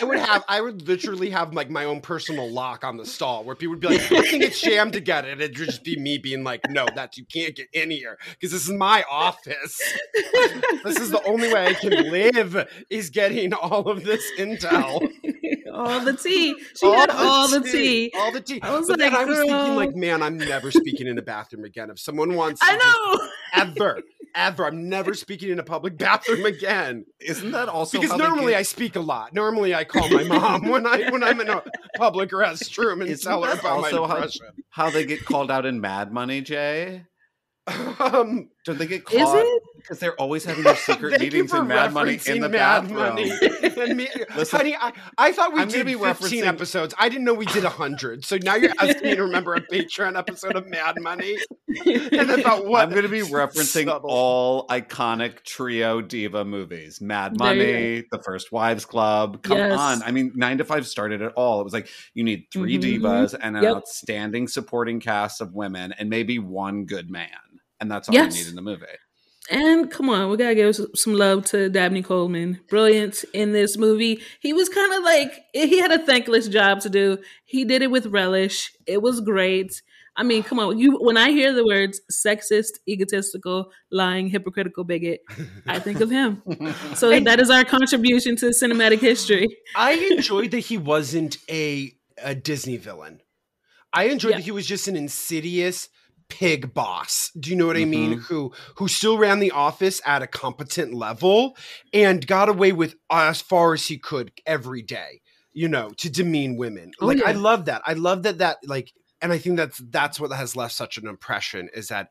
I 0.00 0.04
would 0.04 0.18
have. 0.18 0.44
I 0.48 0.60
would 0.60 0.86
literally 0.86 1.30
have 1.30 1.54
like 1.54 1.70
my 1.70 1.84
own 1.84 2.00
personal 2.00 2.50
lock 2.50 2.84
on 2.84 2.96
the 2.96 3.06
stall 3.06 3.44
where 3.44 3.56
people 3.56 3.72
would 3.72 3.80
be 3.80 3.88
like, 3.88 4.12
"I 4.12 4.22
think 4.22 4.42
it's 4.44 4.58
sham 4.58 4.90
to 4.92 5.00
get 5.00 5.24
it." 5.24 5.40
It'd 5.40 5.56
just 5.56 5.84
be 5.84 5.98
me 5.98 6.18
being 6.18 6.44
like, 6.44 6.60
"No, 6.68 6.86
that's 6.94 7.18
you 7.18 7.24
can't 7.24 7.54
get 7.54 7.68
in 7.72 7.90
here 7.90 8.18
because 8.32 8.52
this 8.52 8.64
is 8.64 8.70
my 8.70 9.04
office. 9.10 9.80
this 10.84 10.98
is 10.98 11.10
the 11.10 11.22
only 11.24 11.52
way 11.52 11.66
I 11.66 11.74
can 11.74 12.10
live 12.10 12.68
is 12.90 13.10
getting 13.10 13.52
all 13.54 13.88
of 13.88 14.04
this 14.04 14.24
intel." 14.38 15.08
all 15.78 16.00
the 16.00 16.12
tea. 16.12 16.54
She 16.74 16.86
had 16.86 17.10
all 17.10 17.48
the 17.48 17.60
tea. 17.60 18.12
All 18.16 18.32
the 18.32 18.40
tea. 18.40 18.57
I 18.62 18.76
was 18.76 18.88
but 18.88 18.98
then 18.98 19.12
like, 19.12 19.22
I 19.22 19.24
was 19.24 19.38
thinking, 19.38 19.76
like, 19.76 19.94
man, 19.96 20.22
I'm 20.22 20.36
never 20.38 20.70
speaking 20.70 21.06
in 21.06 21.18
a 21.18 21.22
bathroom 21.22 21.64
again. 21.64 21.90
If 21.90 21.98
someone 21.98 22.34
wants, 22.34 22.60
I 22.62 22.76
know. 22.76 23.28
ever, 23.62 24.02
ever, 24.34 24.66
I'm 24.66 24.88
never 24.88 25.14
speaking 25.14 25.50
in 25.50 25.58
a 25.58 25.62
public 25.62 25.96
bathroom 25.98 26.44
again. 26.46 27.04
Isn't 27.20 27.50
that 27.52 27.68
also 27.68 27.98
Because 27.98 28.12
how 28.12 28.16
normally 28.18 28.52
get- 28.52 28.58
I 28.58 28.62
speak 28.62 28.96
a 28.96 29.00
lot. 29.00 29.34
Normally 29.34 29.74
I 29.74 29.84
call 29.84 30.08
my 30.10 30.22
mom 30.24 30.68
when 30.68 30.86
I 30.86 31.10
when 31.10 31.22
I'm 31.22 31.40
in 31.40 31.48
a 31.48 31.62
public 31.96 32.30
restroom 32.30 33.00
and 33.00 33.10
Isn't 33.10 33.28
tell 33.30 33.42
her 33.44 33.52
about 33.52 33.80
my 33.80 33.90
also 33.90 34.06
how- 34.06 34.14
depression. 34.14 34.46
how 34.70 34.90
they 34.90 35.04
get 35.04 35.24
called 35.24 35.50
out 35.50 35.64
in 35.66 35.80
Mad 35.80 36.12
Money, 36.12 36.40
Jay? 36.40 37.04
Um, 38.00 38.48
Don't 38.68 38.78
they 38.78 38.86
get 38.86 39.10
Is 39.12 39.22
caught 39.24 39.38
it? 39.38 39.62
because 39.76 39.98
they're 39.98 40.14
always 40.20 40.44
having 40.44 40.62
their 40.62 40.76
secret 40.88 41.18
meetings 41.20 41.54
in 41.54 41.66
Mad 41.66 41.94
Money 41.94 42.20
in 42.26 42.40
the 42.40 42.48
Mad 42.50 42.88
bathroom? 42.88 42.98
Money. 42.98 43.32
And 43.78 43.96
Listen, 44.36 44.58
honey, 44.58 44.76
I, 44.78 44.92
I 45.16 45.32
thought 45.32 45.52
we 45.54 45.60
I'm 45.60 45.68
did 45.68 45.86
be 45.86 45.94
15 45.94 46.02
referencing- 46.42 46.46
episodes. 46.46 46.94
I 46.98 47.08
didn't 47.08 47.24
know 47.24 47.32
we 47.32 47.46
did 47.46 47.62
100. 47.62 48.24
So 48.24 48.36
now 48.42 48.56
you're 48.56 48.72
asking 48.78 49.02
me 49.10 49.14
to 49.14 49.22
remember 49.22 49.54
a 49.54 49.60
Patreon 49.60 50.18
episode 50.18 50.56
of 50.56 50.66
Mad 50.66 51.00
Money 51.00 51.38
and 51.86 52.30
about 52.30 52.66
what 52.66 52.82
I'm 52.82 52.90
going 52.90 53.02
to 53.04 53.08
be 53.08 53.20
referencing 53.20 53.84
subtle- 53.86 54.10
all 54.10 54.66
iconic 54.66 55.44
trio 55.44 56.00
diva 56.02 56.44
movies: 56.44 57.00
Mad 57.00 57.38
Money, 57.38 58.04
The 58.10 58.18
First 58.18 58.50
Wives 58.52 58.84
Club. 58.84 59.42
Come 59.42 59.58
Yes. 59.58 59.78
on! 59.78 60.02
I 60.02 60.10
mean, 60.10 60.32
Nine 60.34 60.58
to 60.58 60.64
Five 60.64 60.86
started 60.86 61.22
it 61.22 61.32
all. 61.36 61.60
It 61.60 61.64
was 61.64 61.72
like 61.72 61.88
you 62.14 62.24
need 62.24 62.46
3 62.52 62.78
Mhm. 62.78 62.82
divas 63.00 63.34
and 63.40 63.56
an 63.56 63.62
Yep. 63.62 63.76
outstanding 63.76 64.48
supporting 64.48 64.98
cast 65.00 65.40
of 65.40 65.54
women, 65.54 65.94
and 65.98 66.10
maybe 66.10 66.38
one 66.40 66.84
good 66.84 67.10
man, 67.10 67.28
and 67.80 67.90
that's 67.90 68.08
all 68.08 68.14
Yes. 68.14 68.36
you 68.36 68.44
need 68.44 68.50
in 68.50 68.56
the 68.56 68.62
movie. 68.62 68.84
And 69.50 69.90
come 69.90 70.10
on, 70.10 70.28
we 70.30 70.36
gotta 70.36 70.54
give 70.54 70.76
some 70.94 71.14
love 71.14 71.44
to 71.46 71.70
Dabney 71.70 72.02
Coleman. 72.02 72.60
Brilliant 72.68 73.24
in 73.32 73.52
this 73.52 73.78
movie. 73.78 74.20
He 74.40 74.52
was 74.52 74.68
kind 74.68 74.92
of 74.92 75.02
like 75.02 75.40
he 75.54 75.78
had 75.78 75.90
a 75.90 76.04
thankless 76.04 76.48
job 76.48 76.80
to 76.80 76.90
do. 76.90 77.18
He 77.46 77.64
did 77.64 77.80
it 77.80 77.90
with 77.90 78.06
relish. 78.06 78.72
It 78.86 79.00
was 79.00 79.20
great. 79.22 79.80
I 80.16 80.24
mean, 80.24 80.42
come 80.42 80.58
on, 80.58 80.78
you. 80.78 80.98
When 80.98 81.16
I 81.16 81.30
hear 81.30 81.54
the 81.54 81.64
words 81.64 82.00
sexist, 82.12 82.72
egotistical, 82.88 83.70
lying, 83.90 84.28
hypocritical 84.28 84.84
bigot, 84.84 85.20
I 85.66 85.78
think 85.78 86.00
of 86.00 86.10
him. 86.10 86.42
So 86.96 87.18
that 87.20 87.40
is 87.40 87.48
our 87.50 87.64
contribution 87.64 88.36
to 88.36 88.46
cinematic 88.46 88.98
history. 88.98 89.46
I 89.76 89.92
enjoyed 90.10 90.50
that 90.50 90.58
he 90.60 90.76
wasn't 90.76 91.38
a 91.48 91.92
a 92.22 92.34
Disney 92.34 92.76
villain. 92.76 93.22
I 93.94 94.04
enjoyed 94.08 94.32
Yeah. 94.32 94.36
that 94.38 94.44
he 94.44 94.50
was 94.50 94.66
just 94.66 94.88
an 94.88 94.96
insidious 94.96 95.88
pig 96.28 96.74
boss. 96.74 97.30
Do 97.38 97.50
you 97.50 97.56
know 97.56 97.66
what 97.66 97.76
I 97.76 97.84
mean? 97.84 98.18
Who 98.18 98.52
who 98.76 98.88
still 98.88 99.18
ran 99.18 99.38
the 99.38 99.50
office 99.50 100.00
at 100.04 100.22
a 100.22 100.26
competent 100.26 100.94
level 100.94 101.56
and 101.92 102.26
got 102.26 102.48
away 102.48 102.72
with 102.72 102.94
as 103.10 103.40
far 103.40 103.74
as 103.74 103.86
he 103.86 103.98
could 103.98 104.32
every 104.46 104.82
day. 104.82 105.20
You 105.52 105.68
know, 105.68 105.90
to 105.96 106.10
demean 106.10 106.56
women. 106.56 106.92
Oh, 107.00 107.06
like 107.06 107.22
I 107.24 107.32
love 107.32 107.64
that. 107.64 107.82
I 107.84 107.94
love 107.94 108.22
that 108.22 108.38
that 108.38 108.58
like 108.64 108.92
and 109.20 109.32
I 109.32 109.38
think 109.38 109.56
that's 109.56 109.80
that's 109.90 110.20
what 110.20 110.32
has 110.32 110.56
left 110.56 110.74
such 110.74 110.98
an 110.98 111.08
impression 111.08 111.68
is 111.74 111.88
that 111.88 112.08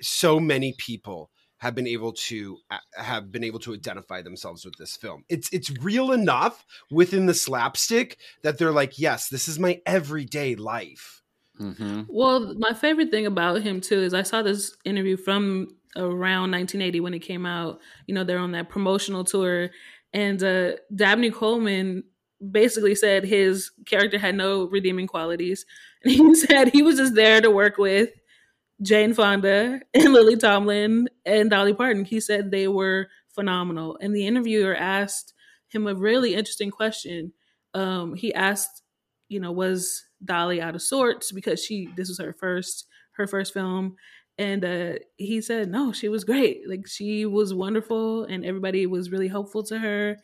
so 0.00 0.40
many 0.40 0.74
people 0.78 1.30
have 1.58 1.76
been 1.76 1.86
able 1.86 2.12
to 2.12 2.58
uh, 2.70 2.78
have 2.96 3.30
been 3.30 3.44
able 3.44 3.60
to 3.60 3.72
identify 3.72 4.20
themselves 4.20 4.64
with 4.64 4.74
this 4.78 4.96
film. 4.96 5.24
It's 5.28 5.48
it's 5.52 5.70
real 5.80 6.10
enough 6.10 6.64
within 6.90 7.26
the 7.26 7.34
slapstick 7.34 8.18
that 8.42 8.58
they're 8.58 8.72
like, 8.72 8.98
yes, 8.98 9.28
this 9.28 9.46
is 9.46 9.60
my 9.60 9.80
everyday 9.86 10.56
life. 10.56 11.21
Hmm 11.62 12.02
Well, 12.08 12.54
my 12.58 12.74
favorite 12.74 13.10
thing 13.10 13.26
about 13.26 13.62
him 13.62 13.80
too 13.80 14.00
is 14.00 14.14
I 14.14 14.22
saw 14.22 14.42
this 14.42 14.76
interview 14.84 15.16
from 15.16 15.68
around 15.96 16.50
1980 16.50 17.00
when 17.00 17.14
it 17.14 17.20
came 17.20 17.46
out. 17.46 17.80
You 18.06 18.14
know, 18.14 18.24
they're 18.24 18.38
on 18.38 18.52
that 18.52 18.68
promotional 18.68 19.24
tour, 19.24 19.70
and 20.12 20.42
uh, 20.42 20.72
Dabney 20.94 21.30
Coleman 21.30 22.04
basically 22.50 22.94
said 22.96 23.24
his 23.24 23.70
character 23.86 24.18
had 24.18 24.34
no 24.34 24.64
redeeming 24.64 25.06
qualities, 25.06 25.64
and 26.04 26.12
he 26.14 26.34
said 26.34 26.68
he 26.70 26.82
was 26.82 26.96
just 26.96 27.14
there 27.14 27.40
to 27.40 27.50
work 27.50 27.78
with 27.78 28.10
Jane 28.82 29.14
Fonda 29.14 29.80
and 29.94 30.12
Lily 30.12 30.36
Tomlin 30.36 31.08
and 31.24 31.50
Dolly 31.50 31.74
Parton. 31.74 32.04
He 32.04 32.20
said 32.20 32.50
they 32.50 32.68
were 32.68 33.08
phenomenal, 33.28 33.98
and 34.00 34.14
the 34.14 34.26
interviewer 34.26 34.74
asked 34.74 35.34
him 35.68 35.86
a 35.86 35.94
really 35.94 36.34
interesting 36.34 36.70
question. 36.70 37.32
Um, 37.74 38.14
he 38.14 38.34
asked, 38.34 38.82
you 39.28 39.40
know, 39.40 39.52
was 39.52 40.04
Dolly 40.24 40.60
out 40.60 40.74
of 40.74 40.82
sorts 40.82 41.32
because 41.32 41.62
she 41.64 41.88
this 41.96 42.08
was 42.08 42.18
her 42.18 42.32
first 42.32 42.86
her 43.12 43.26
first 43.26 43.52
film, 43.52 43.96
and 44.38 44.64
uh, 44.64 44.92
he 45.16 45.40
said 45.40 45.70
no, 45.70 45.92
she 45.92 46.08
was 46.08 46.24
great. 46.24 46.68
Like 46.68 46.86
she 46.86 47.26
was 47.26 47.54
wonderful, 47.54 48.24
and 48.24 48.44
everybody 48.44 48.86
was 48.86 49.10
really 49.10 49.28
helpful 49.28 49.62
to 49.64 49.78
her. 49.78 50.16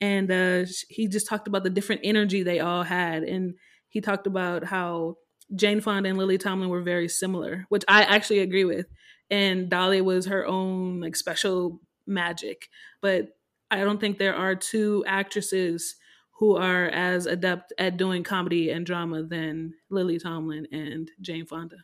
And 0.00 0.30
uh, 0.30 0.64
he 0.88 1.08
just 1.08 1.28
talked 1.28 1.46
about 1.46 1.62
the 1.62 1.70
different 1.70 2.00
energy 2.04 2.42
they 2.42 2.60
all 2.60 2.82
had, 2.82 3.22
and 3.22 3.54
he 3.88 4.00
talked 4.00 4.26
about 4.26 4.64
how 4.64 5.16
Jane 5.54 5.80
Fonda 5.80 6.08
and 6.08 6.18
Lily 6.18 6.38
Tomlin 6.38 6.70
were 6.70 6.82
very 6.82 7.08
similar, 7.08 7.66
which 7.68 7.84
I 7.88 8.02
actually 8.02 8.38
agree 8.38 8.64
with. 8.64 8.86
And 9.30 9.68
Dolly 9.68 10.00
was 10.00 10.26
her 10.26 10.46
own 10.46 11.00
like 11.00 11.16
special 11.16 11.80
magic, 12.06 12.68
but 13.00 13.28
I 13.70 13.80
don't 13.80 14.00
think 14.00 14.18
there 14.18 14.34
are 14.34 14.54
two 14.56 15.04
actresses 15.06 15.96
who 16.40 16.56
are 16.56 16.86
as 16.86 17.26
adept 17.26 17.70
at 17.76 17.98
doing 17.98 18.24
comedy 18.24 18.70
and 18.70 18.86
drama 18.86 19.22
than 19.22 19.74
Lily 19.90 20.18
Tomlin 20.18 20.66
and 20.72 21.10
Jane 21.20 21.44
Fonda. 21.44 21.76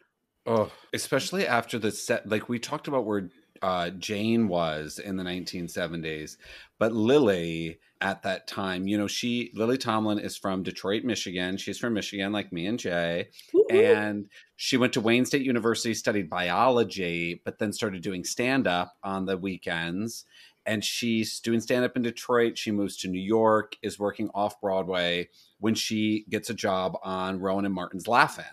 Oh, 0.46 0.72
especially 0.94 1.46
after 1.46 1.78
the 1.78 1.92
set, 1.92 2.26
like 2.26 2.48
we 2.48 2.58
talked 2.58 2.88
about 2.88 3.04
where 3.04 3.28
uh, 3.60 3.90
Jane 3.90 4.48
was 4.48 4.98
in 4.98 5.16
the 5.16 5.24
1970s, 5.24 6.38
but 6.78 6.92
Lily 6.92 7.80
at 8.00 8.22
that 8.22 8.46
time, 8.46 8.86
you 8.86 8.96
know, 8.96 9.06
she 9.06 9.50
Lily 9.54 9.76
Tomlin 9.76 10.18
is 10.18 10.38
from 10.38 10.62
Detroit, 10.62 11.04
Michigan. 11.04 11.58
She's 11.58 11.78
from 11.78 11.92
Michigan, 11.92 12.32
like 12.32 12.50
me 12.50 12.66
and 12.66 12.78
Jay, 12.78 13.28
and 13.70 14.26
she 14.56 14.78
went 14.78 14.94
to 14.94 15.02
Wayne 15.02 15.26
State 15.26 15.42
University, 15.42 15.92
studied 15.92 16.30
biology, 16.30 17.42
but 17.44 17.58
then 17.58 17.74
started 17.74 18.02
doing 18.02 18.24
stand 18.24 18.66
up 18.66 18.94
on 19.02 19.26
the 19.26 19.36
weekends. 19.36 20.24
And 20.66 20.84
she's 20.84 21.40
doing 21.40 21.60
stand 21.60 21.84
up 21.84 21.96
in 21.96 22.02
Detroit. 22.02 22.58
She 22.58 22.72
moves 22.72 22.96
to 22.98 23.08
New 23.08 23.20
York, 23.20 23.76
is 23.82 23.98
working 23.98 24.28
off 24.34 24.60
Broadway 24.60 25.28
when 25.60 25.74
she 25.74 26.26
gets 26.28 26.50
a 26.50 26.54
job 26.54 26.96
on 27.02 27.40
Rowan 27.40 27.64
and 27.64 27.74
Martin's 27.74 28.08
Laugh-In 28.08 28.44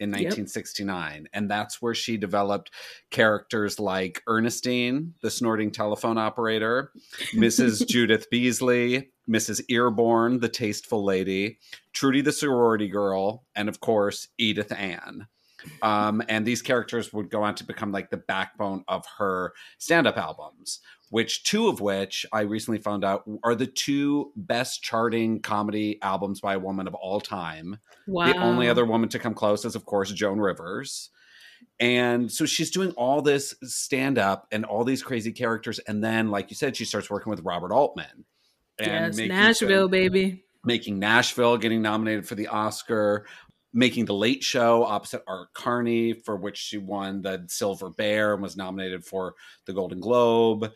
in 0.00 0.10
Yep. 0.10 0.16
1969. 0.36 1.28
And 1.32 1.50
that's 1.50 1.82
where 1.82 1.94
she 1.94 2.16
developed 2.16 2.70
characters 3.10 3.80
like 3.80 4.22
Ernestine, 4.28 5.14
the 5.22 5.30
snorting 5.30 5.70
telephone 5.72 6.18
operator, 6.18 6.92
Mrs. 7.34 7.86
Judith 7.86 8.28
Beasley, 8.30 9.10
Mrs. 9.28 9.62
Earborn, 9.68 10.40
the 10.40 10.48
tasteful 10.48 11.04
lady, 11.04 11.58
Trudy, 11.92 12.20
the 12.20 12.30
sorority 12.32 12.88
girl, 12.88 13.44
and 13.56 13.68
of 13.68 13.80
course, 13.80 14.28
Edith 14.38 14.70
Ann. 14.72 15.26
Um, 15.82 16.22
and 16.28 16.46
these 16.46 16.62
characters 16.62 17.12
would 17.12 17.30
go 17.30 17.42
on 17.42 17.54
to 17.56 17.64
become 17.64 17.92
like 17.92 18.10
the 18.10 18.16
backbone 18.16 18.84
of 18.88 19.04
her 19.18 19.52
stand 19.78 20.06
up 20.06 20.16
albums, 20.16 20.80
which 21.10 21.44
two 21.44 21.68
of 21.68 21.80
which 21.80 22.26
I 22.32 22.40
recently 22.42 22.78
found 22.78 23.04
out 23.04 23.24
are 23.42 23.54
the 23.54 23.66
two 23.66 24.32
best 24.36 24.82
charting 24.82 25.40
comedy 25.40 25.98
albums 26.02 26.40
by 26.40 26.54
a 26.54 26.58
woman 26.58 26.86
of 26.86 26.94
all 26.94 27.20
time. 27.20 27.78
Wow. 28.06 28.26
The 28.32 28.38
only 28.38 28.68
other 28.68 28.84
woman 28.84 29.08
to 29.10 29.18
come 29.18 29.34
close 29.34 29.64
is, 29.64 29.74
of 29.74 29.84
course, 29.84 30.12
Joan 30.12 30.38
Rivers. 30.40 31.10
And 31.80 32.30
so 32.30 32.44
she's 32.46 32.70
doing 32.70 32.90
all 32.92 33.22
this 33.22 33.54
stand 33.62 34.18
up 34.18 34.46
and 34.52 34.64
all 34.64 34.84
these 34.84 35.02
crazy 35.02 35.32
characters. 35.32 35.78
And 35.80 36.02
then, 36.02 36.30
like 36.30 36.50
you 36.50 36.56
said, 36.56 36.76
she 36.76 36.84
starts 36.84 37.08
working 37.10 37.30
with 37.30 37.40
Robert 37.40 37.72
Altman. 37.72 38.24
yes, 38.80 39.16
Nashville, 39.16 39.68
film- 39.68 39.90
baby. 39.90 40.44
making 40.64 40.98
Nashville, 40.98 41.56
getting 41.56 41.82
nominated 41.82 42.26
for 42.28 42.34
the 42.34 42.48
Oscar, 42.48 43.26
making 43.78 44.06
The 44.06 44.14
Late 44.14 44.42
Show 44.42 44.82
opposite 44.82 45.22
Art 45.28 45.52
Carney, 45.54 46.12
for 46.12 46.36
which 46.36 46.58
she 46.58 46.78
won 46.78 47.22
the 47.22 47.44
Silver 47.46 47.90
Bear 47.90 48.34
and 48.34 48.42
was 48.42 48.56
nominated 48.56 49.04
for 49.04 49.36
the 49.66 49.72
Golden 49.72 50.00
Globe, 50.00 50.72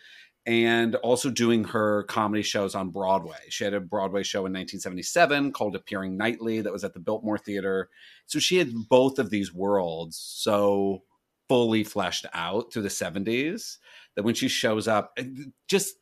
and 0.47 0.95
also 0.97 1.29
doing 1.29 1.65
her 1.65 2.05
comedy 2.05 2.45
shows 2.45 2.77
on 2.77 2.91
Broadway. 2.91 3.38
She 3.49 3.65
had 3.65 3.75
a 3.75 3.81
Broadway 3.81 4.23
show 4.23 4.47
in 4.47 4.53
1977 4.53 5.53
called 5.53 5.75
Appearing 5.75 6.17
Nightly 6.17 6.61
that 6.61 6.73
was 6.73 6.85
at 6.85 6.95
the 6.95 7.01
Biltmore 7.01 7.38
Theater. 7.38 7.91
So 8.27 8.38
she 8.38 8.59
had 8.59 8.73
both 8.88 9.19
of 9.19 9.31
these 9.31 9.53
worlds 9.53 10.17
so 10.17 11.03
fully 11.49 11.83
fleshed 11.83 12.27
out 12.35 12.73
through 12.73 12.83
the 12.83 12.88
70s 12.88 13.79
that 14.15 14.23
when 14.23 14.37
she 14.37 14.47
shows 14.47 14.87
up, 14.87 15.19
just 15.67 15.97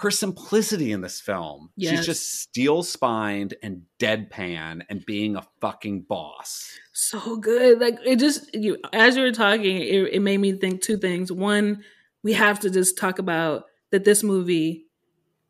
her 0.00 0.10
simplicity 0.10 0.92
in 0.92 1.00
this 1.02 1.20
film. 1.20 1.70
Yes. 1.76 1.96
She's 1.98 2.06
just 2.06 2.40
steel 2.42 2.82
spined 2.82 3.54
and 3.62 3.82
deadpan 3.98 4.82
and 4.88 5.04
being 5.04 5.36
a 5.36 5.46
fucking 5.60 6.02
boss. 6.02 6.72
so 6.92 7.36
good. 7.36 7.80
Like 7.80 7.98
it 8.04 8.18
just 8.18 8.54
you 8.54 8.78
as 8.92 9.16
you 9.16 9.22
were 9.22 9.32
talking, 9.32 9.76
it, 9.78 10.14
it 10.14 10.20
made 10.22 10.38
me 10.38 10.52
think 10.52 10.80
two 10.82 10.96
things. 10.96 11.30
One, 11.30 11.82
we 12.22 12.32
have 12.34 12.60
to 12.60 12.70
just 12.70 12.98
talk 12.98 13.18
about 13.18 13.64
that 13.90 14.04
this 14.04 14.22
movie, 14.22 14.86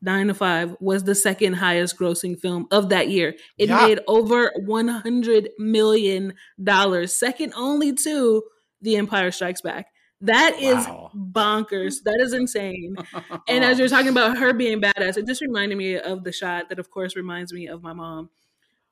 Nine 0.03 0.29
to 0.29 0.35
Five, 0.35 0.77
was 0.81 1.05
the 1.05 1.15
second 1.15 1.55
highest 1.55 1.99
grossing 1.99 2.39
film 2.39 2.67
of 2.71 2.89
that 2.89 3.09
year. 3.09 3.35
It 3.59 3.69
Yeah. 3.69 3.87
made 3.87 4.01
over 4.09 4.53
one 4.65 4.89
hundred 4.89 5.51
million 5.59 6.35
dollars, 6.63 7.15
second 7.15 7.53
only 7.57 7.93
to 8.05 8.43
The 8.83 8.97
Empire 8.97 9.31
Strikes 9.31 9.61
Back. 9.61 9.87
That 10.23 10.57
is 10.61 10.87
Wow. 10.87 11.11
bonkers. 11.15 12.03
That 12.05 12.21
is 12.21 12.33
insane. 12.33 12.97
And 13.49 13.65
as 13.65 13.79
you're 13.79 13.89
talking 13.89 14.09
about 14.09 14.37
her 14.39 14.53
being 14.53 14.81
badass, 14.81 15.17
it 15.17 15.27
just 15.27 15.41
reminded 15.41 15.77
me 15.79 15.97
of 15.99 16.25
the 16.25 16.33
shot 16.33 16.69
that, 16.69 16.79
of 16.79 16.91
course, 16.91 17.17
reminds 17.17 17.53
me 17.53 17.67
of 17.69 17.83
my 17.83 17.93
mom. 17.93 18.31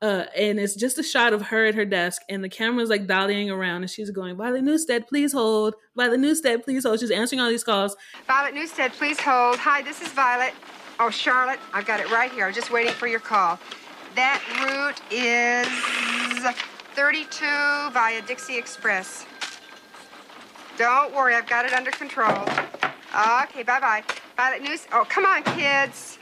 Uh, 0.01 0.25
and 0.35 0.59
it's 0.59 0.75
just 0.75 0.97
a 0.97 1.03
shot 1.03 1.33
of 1.33 1.41
her 1.43 1.65
at 1.65 1.75
her 1.75 1.83
desk, 1.85 2.21
and 2.29 2.41
the 2.43 2.47
camera's 2.49 2.89
like 2.89 3.05
dollying 3.05 3.49
around, 3.51 3.81
and 3.83 3.89
she's 3.89 4.09
going, 4.11 4.35
Violet 4.37 4.63
Newstead, 4.63 5.07
please 5.07 5.33
hold. 5.33 5.75
Violet 5.95 6.19
Newstead, 6.21 6.63
please 6.63 6.83
hold. 6.85 6.99
She's 7.01 7.11
answering 7.11 7.41
all 7.41 7.49
these 7.49 7.63
calls. 7.65 7.97
Violet 8.25 8.53
Newstead, 8.53 8.93
please 8.93 9.19
hold. 9.19 9.57
Hi, 9.57 9.81
this 9.81 10.01
is 10.01 10.07
Violet. 10.09 10.53
Oh, 11.01 11.09
Charlotte, 11.09 11.59
I've 11.73 11.85
got 11.85 11.99
it 11.99 12.09
right 12.11 12.31
here. 12.31 12.45
I'm 12.45 12.53
just 12.53 12.71
waiting 12.71 12.93
for 12.93 13.07
your 13.07 13.19
call. 13.19 13.59
That 14.15 14.41
route 14.63 15.01
is 15.11 15.67
32 16.95 17.91
via 17.93 18.21
Dixie 18.21 18.57
Express. 18.57 19.25
Don't 20.79 21.13
worry, 21.13 21.35
I've 21.35 21.45
got 21.45 21.65
it 21.65 21.73
under 21.73 21.91
control. 21.91 22.31
Okay, 23.43 23.63
bye-bye. 23.63 24.01
Violet 24.37 24.61
News. 24.61 24.87
Oh, 24.93 25.05
come 25.09 25.25
on, 25.25 25.43
kids. 25.43 26.19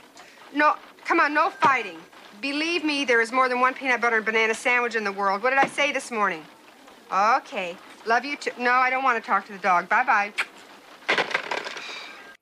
No, 0.52 0.74
come 1.04 1.20
on, 1.20 1.32
no 1.32 1.48
fighting. 1.48 1.96
Believe 2.40 2.82
me, 2.82 3.04
there 3.04 3.20
is 3.20 3.30
more 3.30 3.48
than 3.48 3.60
one 3.60 3.72
peanut 3.72 4.00
butter 4.00 4.16
and 4.16 4.26
banana 4.26 4.54
sandwich 4.54 4.96
in 4.96 5.04
the 5.04 5.12
world. 5.12 5.44
What 5.44 5.50
did 5.50 5.60
I 5.60 5.68
say 5.68 5.92
this 5.92 6.10
morning? 6.10 6.42
Okay. 7.12 7.76
Love 8.04 8.24
you 8.24 8.36
too. 8.36 8.50
No, 8.58 8.72
I 8.72 8.90
don't 8.90 9.04
want 9.04 9.22
to 9.22 9.24
talk 9.24 9.46
to 9.46 9.52
the 9.52 9.60
dog. 9.60 9.88
Bye-bye. 9.88 10.32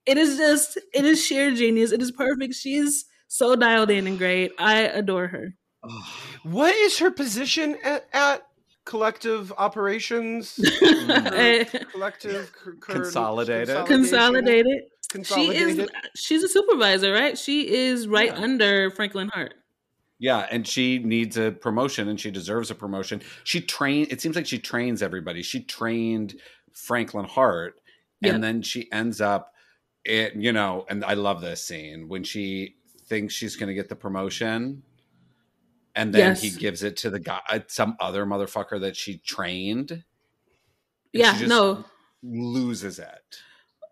It 0.06 0.16
is 0.16 0.38
just, 0.38 0.78
it 0.94 1.04
is 1.04 1.22
sheer 1.22 1.54
genius. 1.54 1.92
It 1.92 2.00
is 2.00 2.12
perfect. 2.12 2.54
She's 2.54 3.04
so 3.28 3.56
dialed 3.56 3.90
in 3.90 4.06
and 4.06 4.16
great. 4.16 4.52
I 4.58 4.78
adore 4.84 5.26
her. 5.26 5.54
What 6.44 6.74
is 6.74 6.98
her 6.98 7.10
position 7.10 7.76
at, 7.84 8.06
at 8.14 8.46
Collective 8.86 9.52
Operations? 9.58 10.58
Eh, 10.80 11.64
collective 11.92 12.52
cur- 12.52 12.76
cur- 12.80 12.92
Consolidated. 12.94 13.84
Consolidated. 13.86 14.84
She 15.24 15.54
is, 15.54 15.88
she's 16.14 16.42
a 16.42 16.48
supervisor, 16.48 17.12
right? 17.12 17.36
She 17.38 17.72
is 17.72 18.08
right 18.08 18.32
under 18.32 18.90
Franklin 18.90 19.28
Hart. 19.32 19.54
Yeah, 20.18 20.46
and 20.50 20.66
she 20.66 20.98
needs 20.98 21.36
a 21.36 21.50
promotion 21.52 22.08
and 22.08 22.18
she 22.18 22.30
deserves 22.30 22.70
a 22.70 22.74
promotion. 22.74 23.20
She 23.44 23.60
trained. 23.60 24.10
it 24.10 24.20
seems 24.22 24.34
like 24.34 24.46
she 24.46 24.58
trains 24.58 25.02
everybody. 25.02 25.42
She 25.42 25.62
trained 25.62 26.34
Franklin 26.72 27.26
Hart 27.26 27.74
Yep. 28.22 28.34
and 28.34 28.42
then 28.44 28.62
she 28.62 28.90
ends 28.92 29.20
up 29.20 29.52
it 30.04 30.34
you 30.36 30.52
know, 30.52 30.86
and 30.88 31.04
I 31.04 31.14
love 31.14 31.40
this 31.40 31.62
scene 31.62 32.08
when 32.08 32.24
she 32.24 32.76
thinks 33.08 33.34
she's 33.34 33.56
going 33.56 33.68
to 33.68 33.74
get 33.74 33.88
the 33.88 33.96
promotion 33.96 34.82
and 35.96 36.12
then 36.12 36.36
he 36.36 36.50
gives 36.50 36.82
it 36.82 36.96
to 36.98 37.10
the 37.10 37.18
guy 37.18 37.40
uh, 37.48 37.60
some 37.66 37.96
other 37.98 38.24
motherfucker 38.26 38.80
that 38.82 38.96
she 38.96 39.18
trained. 39.18 39.90
and 39.90 40.04
Yeah, 41.12 41.32
she 41.32 41.40
just 41.40 41.48
no. 41.48 41.84
loses 42.22 42.98
it. 42.98 43.36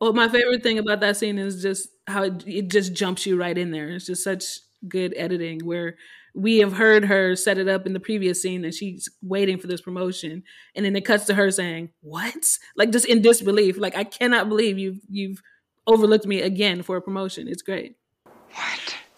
Well, 0.01 0.13
my 0.13 0.29
favorite 0.29 0.63
thing 0.63 0.79
about 0.79 1.01
that 1.01 1.17
scene 1.17 1.39
is 1.39 1.63
just 1.63 1.89
how 2.07 2.25
it, 2.25 2.47
it 2.47 2.69
just 2.71 2.93
jumps 2.93 3.25
you 3.27 3.37
right 3.37 3.57
in 3.57 3.71
there. 3.71 3.89
It's 3.89 4.07
just 4.07 4.23
such 4.23 4.45
good 4.87 5.15
editing 5.17 5.61
where 5.65 5.97
we 6.35 6.59
have 6.59 6.75
heard 6.75 7.05
her 7.07 7.37
set 7.37 7.59
it 7.59 7.69
up 7.69 7.87
in 7.87 7.93
the 7.93 8.01
previous 8.01 8.43
scene 8.43 8.63
that 8.63 8.75
she's 8.75 9.09
waiting 9.23 9.57
for 9.59 9.67
this 9.69 9.81
promotion, 9.81 10.43
and 10.75 10.85
then 10.85 10.95
it 10.97 11.05
cuts 11.05 11.27
to 11.27 11.35
her 11.35 11.51
saying, 11.51 11.91
"What?" 12.01 12.35
Like 12.77 12.91
just 12.91 13.07
in 13.07 13.23
disbelief. 13.23 13.79
Like 13.79 13.97
I 13.97 14.05
cannot 14.05 14.49
believe 14.49 14.77
you've 14.79 14.99
you've 15.09 15.41
overlooked 15.87 16.27
me 16.27 16.43
again 16.43 16.83
for 16.83 16.97
a 16.97 17.03
promotion. 17.03 17.47
It's 17.49 17.63
great. 17.63 17.97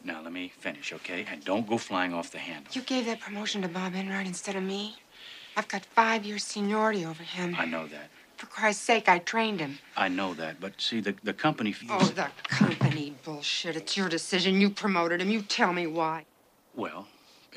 Now 0.06 0.22
let 0.22 0.32
me 0.32 0.52
finish, 0.56 0.92
okay? 0.92 1.26
And 1.28 1.44
don't 1.44 1.66
go 1.66 1.76
flying 1.76 2.14
off 2.14 2.30
the 2.30 2.38
handle. 2.38 2.72
You 2.72 2.82
gave 2.82 3.06
that 3.06 3.18
promotion 3.18 3.60
to 3.62 3.68
Bob 3.68 3.96
Enright 3.96 4.28
instead 4.28 4.54
of 4.54 4.62
me. 4.62 4.94
I've 5.56 5.66
got 5.66 5.84
five 5.84 6.24
years 6.24 6.44
seniority 6.44 7.04
over 7.04 7.24
him. 7.24 7.56
I 7.58 7.64
know 7.64 7.88
that. 7.88 8.08
For 8.36 8.46
Christ's 8.46 8.84
sake, 8.84 9.08
I 9.08 9.18
trained 9.18 9.58
him. 9.58 9.78
I 9.96 10.06
know 10.06 10.32
that. 10.34 10.60
But 10.60 10.80
see, 10.80 11.00
the, 11.00 11.16
the 11.24 11.32
company 11.32 11.72
feels. 11.72 11.90
Oh, 11.90 12.06
the 12.06 12.28
company 12.44 13.14
bullshit. 13.24 13.74
It's 13.74 13.96
your 13.96 14.08
decision. 14.08 14.60
You 14.60 14.70
promoted 14.70 15.20
him. 15.20 15.28
You 15.28 15.42
tell 15.42 15.72
me 15.72 15.88
why. 15.88 16.24
Well, 16.76 17.08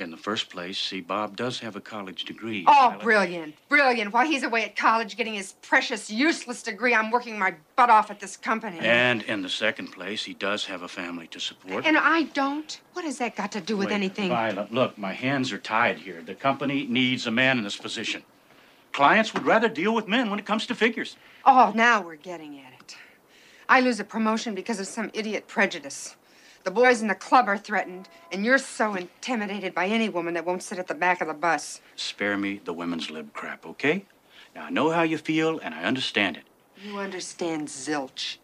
in 0.01 0.11
the 0.11 0.17
first 0.17 0.49
place, 0.49 0.77
see, 0.77 1.01
Bob 1.01 1.35
does 1.35 1.59
have 1.59 1.75
a 1.75 1.81
college 1.81 2.25
degree. 2.25 2.63
Oh, 2.67 2.73
Violet. 2.73 3.03
brilliant. 3.03 3.55
Brilliant. 3.69 4.13
While 4.13 4.25
he's 4.25 4.43
away 4.43 4.63
at 4.63 4.75
college 4.75 5.17
getting 5.17 5.33
his 5.33 5.53
precious, 5.61 6.09
useless 6.09 6.63
degree, 6.63 6.93
I'm 6.93 7.11
working 7.11 7.37
my 7.37 7.55
butt 7.75 7.89
off 7.89 8.11
at 8.11 8.19
this 8.19 8.37
company. 8.37 8.79
And 8.79 9.21
in 9.23 9.41
the 9.41 9.49
second 9.49 9.87
place, 9.87 10.23
he 10.23 10.33
does 10.33 10.65
have 10.65 10.81
a 10.81 10.87
family 10.87 11.27
to 11.27 11.39
support. 11.39 11.85
And 11.85 11.97
I 11.97 12.23
don't? 12.23 12.79
What 12.93 13.05
has 13.05 13.17
that 13.19 13.35
got 13.35 13.51
to 13.53 13.61
do 13.61 13.77
with 13.77 13.91
anything? 13.91 14.29
Violet, 14.29 14.71
look, 14.71 14.97
my 14.97 15.13
hands 15.13 15.51
are 15.51 15.57
tied 15.57 15.99
here. 15.99 16.21
The 16.21 16.35
company 16.35 16.85
needs 16.87 17.27
a 17.27 17.31
man 17.31 17.57
in 17.57 17.63
this 17.63 17.77
position. 17.77 18.23
Clients 18.91 19.33
would 19.33 19.45
rather 19.45 19.69
deal 19.69 19.93
with 19.93 20.07
men 20.07 20.29
when 20.29 20.39
it 20.39 20.45
comes 20.45 20.65
to 20.67 20.75
figures. 20.75 21.15
Oh, 21.45 21.71
now 21.75 22.01
we're 22.01 22.15
getting 22.15 22.59
at 22.59 22.73
it. 22.73 22.97
I 23.67 23.81
lose 23.81 23.99
a 23.99 24.03
promotion 24.03 24.55
because 24.55 24.79
of 24.79 24.87
some 24.87 25.11
idiot 25.13 25.47
prejudice. 25.47 26.15
The 26.69 26.75
boys 26.75 27.01
in 27.01 27.07
the 27.07 27.15
club 27.15 27.47
are 27.47 27.57
threatened, 27.57 28.09
and 28.31 28.45
you're 28.45 28.59
so 28.59 28.93
intimidated 28.93 29.73
by 29.73 29.87
any 29.87 30.07
woman 30.07 30.35
that 30.35 30.45
won't 30.45 30.61
sit 30.61 30.77
at 30.77 30.85
the 30.85 30.93
back 30.93 31.19
of 31.19 31.27
the 31.27 31.33
bus. 31.33 31.81
Spare 31.95 32.37
me 32.37 32.61
the 32.63 32.73
women's 32.73 33.09
lib 33.09 33.33
crap, 33.33 33.65
okay? 33.65 34.05
Now, 34.53 34.65
I 34.65 34.69
know 34.69 34.91
how 34.91 35.01
you 35.01 35.17
feel, 35.17 35.57
and 35.57 35.73
I 35.73 35.81
understand 35.81 36.37
it. 36.37 36.43
You 36.85 36.99
understand 36.99 37.69
zilch. 37.69 38.37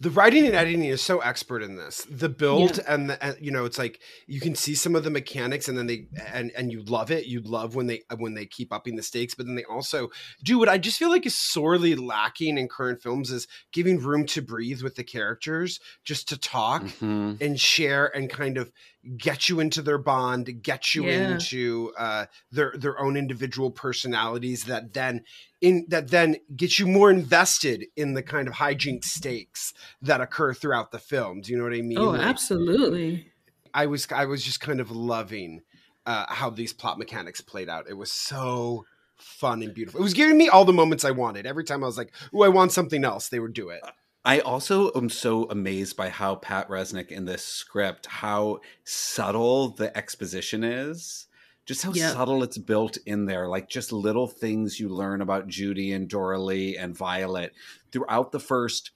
The 0.00 0.10
writing 0.10 0.46
and 0.46 0.54
editing 0.54 0.84
is 0.84 1.02
so 1.02 1.20
expert 1.20 1.62
in 1.62 1.76
this. 1.76 2.06
The 2.10 2.28
build 2.28 2.80
and 2.86 3.10
the 3.10 3.24
and, 3.24 3.36
you 3.40 3.50
know, 3.50 3.64
it's 3.64 3.78
like 3.78 4.00
you 4.26 4.40
can 4.40 4.54
see 4.54 4.74
some 4.74 4.94
of 4.94 5.04
the 5.04 5.10
mechanics, 5.10 5.68
and 5.68 5.76
then 5.76 5.86
they 5.86 6.06
and 6.32 6.50
and 6.56 6.70
you 6.72 6.82
love 6.82 7.10
it. 7.10 7.26
You 7.26 7.40
love 7.40 7.74
when 7.74 7.86
they 7.86 8.02
when 8.16 8.34
they 8.34 8.46
keep 8.46 8.72
upping 8.72 8.96
the 8.96 9.02
stakes, 9.02 9.34
but 9.34 9.46
then 9.46 9.54
they 9.54 9.64
also 9.64 10.10
do 10.42 10.58
what 10.58 10.68
I 10.68 10.78
just 10.78 10.98
feel 10.98 11.10
like 11.10 11.26
is 11.26 11.36
sorely 11.36 11.94
lacking 11.94 12.58
in 12.58 12.68
current 12.68 13.02
films 13.02 13.30
is 13.30 13.46
giving 13.72 13.98
room 13.98 14.26
to 14.26 14.42
breathe 14.42 14.82
with 14.82 14.96
the 14.96 15.04
characters, 15.04 15.80
just 16.04 16.28
to 16.28 16.38
talk 16.38 16.82
Mhm. 16.82 17.40
and 17.40 17.60
share 17.60 18.14
and 18.16 18.28
kind 18.28 18.58
of 18.58 18.72
get 19.16 19.48
you 19.48 19.58
into 19.60 19.82
their 19.82 19.98
bond, 19.98 20.62
get 20.62 20.94
you 20.94 21.06
Yeah. 21.06 21.32
into 21.32 21.92
uh, 21.98 22.26
their 22.50 22.72
their 22.76 23.00
own 23.00 23.16
individual 23.16 23.70
personalities 23.70 24.64
that 24.64 24.94
then 24.94 25.24
in 25.60 25.86
that 25.88 26.08
then 26.08 26.36
get 26.54 26.78
you 26.78 26.86
more 26.86 27.10
invested 27.10 27.86
in 27.96 28.14
the 28.14 28.22
kind 28.22 28.46
of 28.48 28.54
hijink 28.54 29.04
stakes 29.04 29.72
that 30.00 30.20
occur 30.20 30.54
throughout 30.54 30.92
the 30.92 30.98
film. 30.98 31.40
Do 31.40 31.52
you 31.52 31.58
know 31.58 31.64
what 31.64 31.74
I 31.74 31.82
mean? 31.82 31.98
Oh, 31.98 32.10
Like, 32.10 32.20
absolutely. 32.22 33.32
I 33.74 33.86
was 33.86 34.06
I 34.12 34.26
was 34.26 34.44
just 34.44 34.60
kind 34.60 34.80
of 34.80 34.90
loving 34.90 35.62
uh, 36.06 36.26
how 36.28 36.50
these 36.50 36.72
plot 36.72 36.98
mechanics 36.98 37.40
played 37.40 37.68
out. 37.68 37.88
It 37.88 37.94
was 37.96 38.12
so 38.12 38.84
fun 39.16 39.62
and 39.62 39.72
beautiful. 39.72 40.00
It 40.00 40.02
was 40.02 40.14
giving 40.14 40.36
me 40.36 40.48
all 40.48 40.64
the 40.64 40.72
moments 40.72 41.04
I 41.04 41.12
wanted. 41.12 41.46
Every 41.46 41.64
time 41.64 41.82
I 41.82 41.86
was 41.86 41.96
like, 41.96 42.12
"Ooh, 42.34 42.42
I 42.42 42.48
want 42.48 42.72
something 42.72 43.04
else," 43.04 43.28
they 43.28 43.38
would 43.40 43.52
do 43.54 43.68
it. 43.70 43.80
I 44.24 44.38
also 44.38 44.92
am 44.94 45.08
so 45.08 45.44
amazed 45.44 45.96
by 45.96 46.08
how 46.08 46.36
Pat 46.36 46.68
Resnick 46.68 47.08
in 47.08 47.24
this 47.24 47.44
script, 47.44 48.06
how 48.06 48.60
subtle 48.84 49.70
the 49.70 49.96
exposition 49.96 50.62
is. 50.62 51.26
Just 51.64 51.82
how 51.82 51.92
Yep. 51.92 52.12
subtle 52.12 52.42
it's 52.42 52.58
built 52.58 52.98
in 53.06 53.26
there. 53.26 53.48
Like 53.48 53.68
just 53.68 53.92
little 53.92 54.26
things 54.26 54.80
you 54.80 54.88
learn 54.88 55.20
about 55.20 55.48
Judy 55.48 55.92
and 55.92 56.08
Doralee 56.08 56.76
and 56.78 56.96
Violet 56.96 57.52
throughout 57.92 58.32
the 58.32 58.40
first 58.40 58.90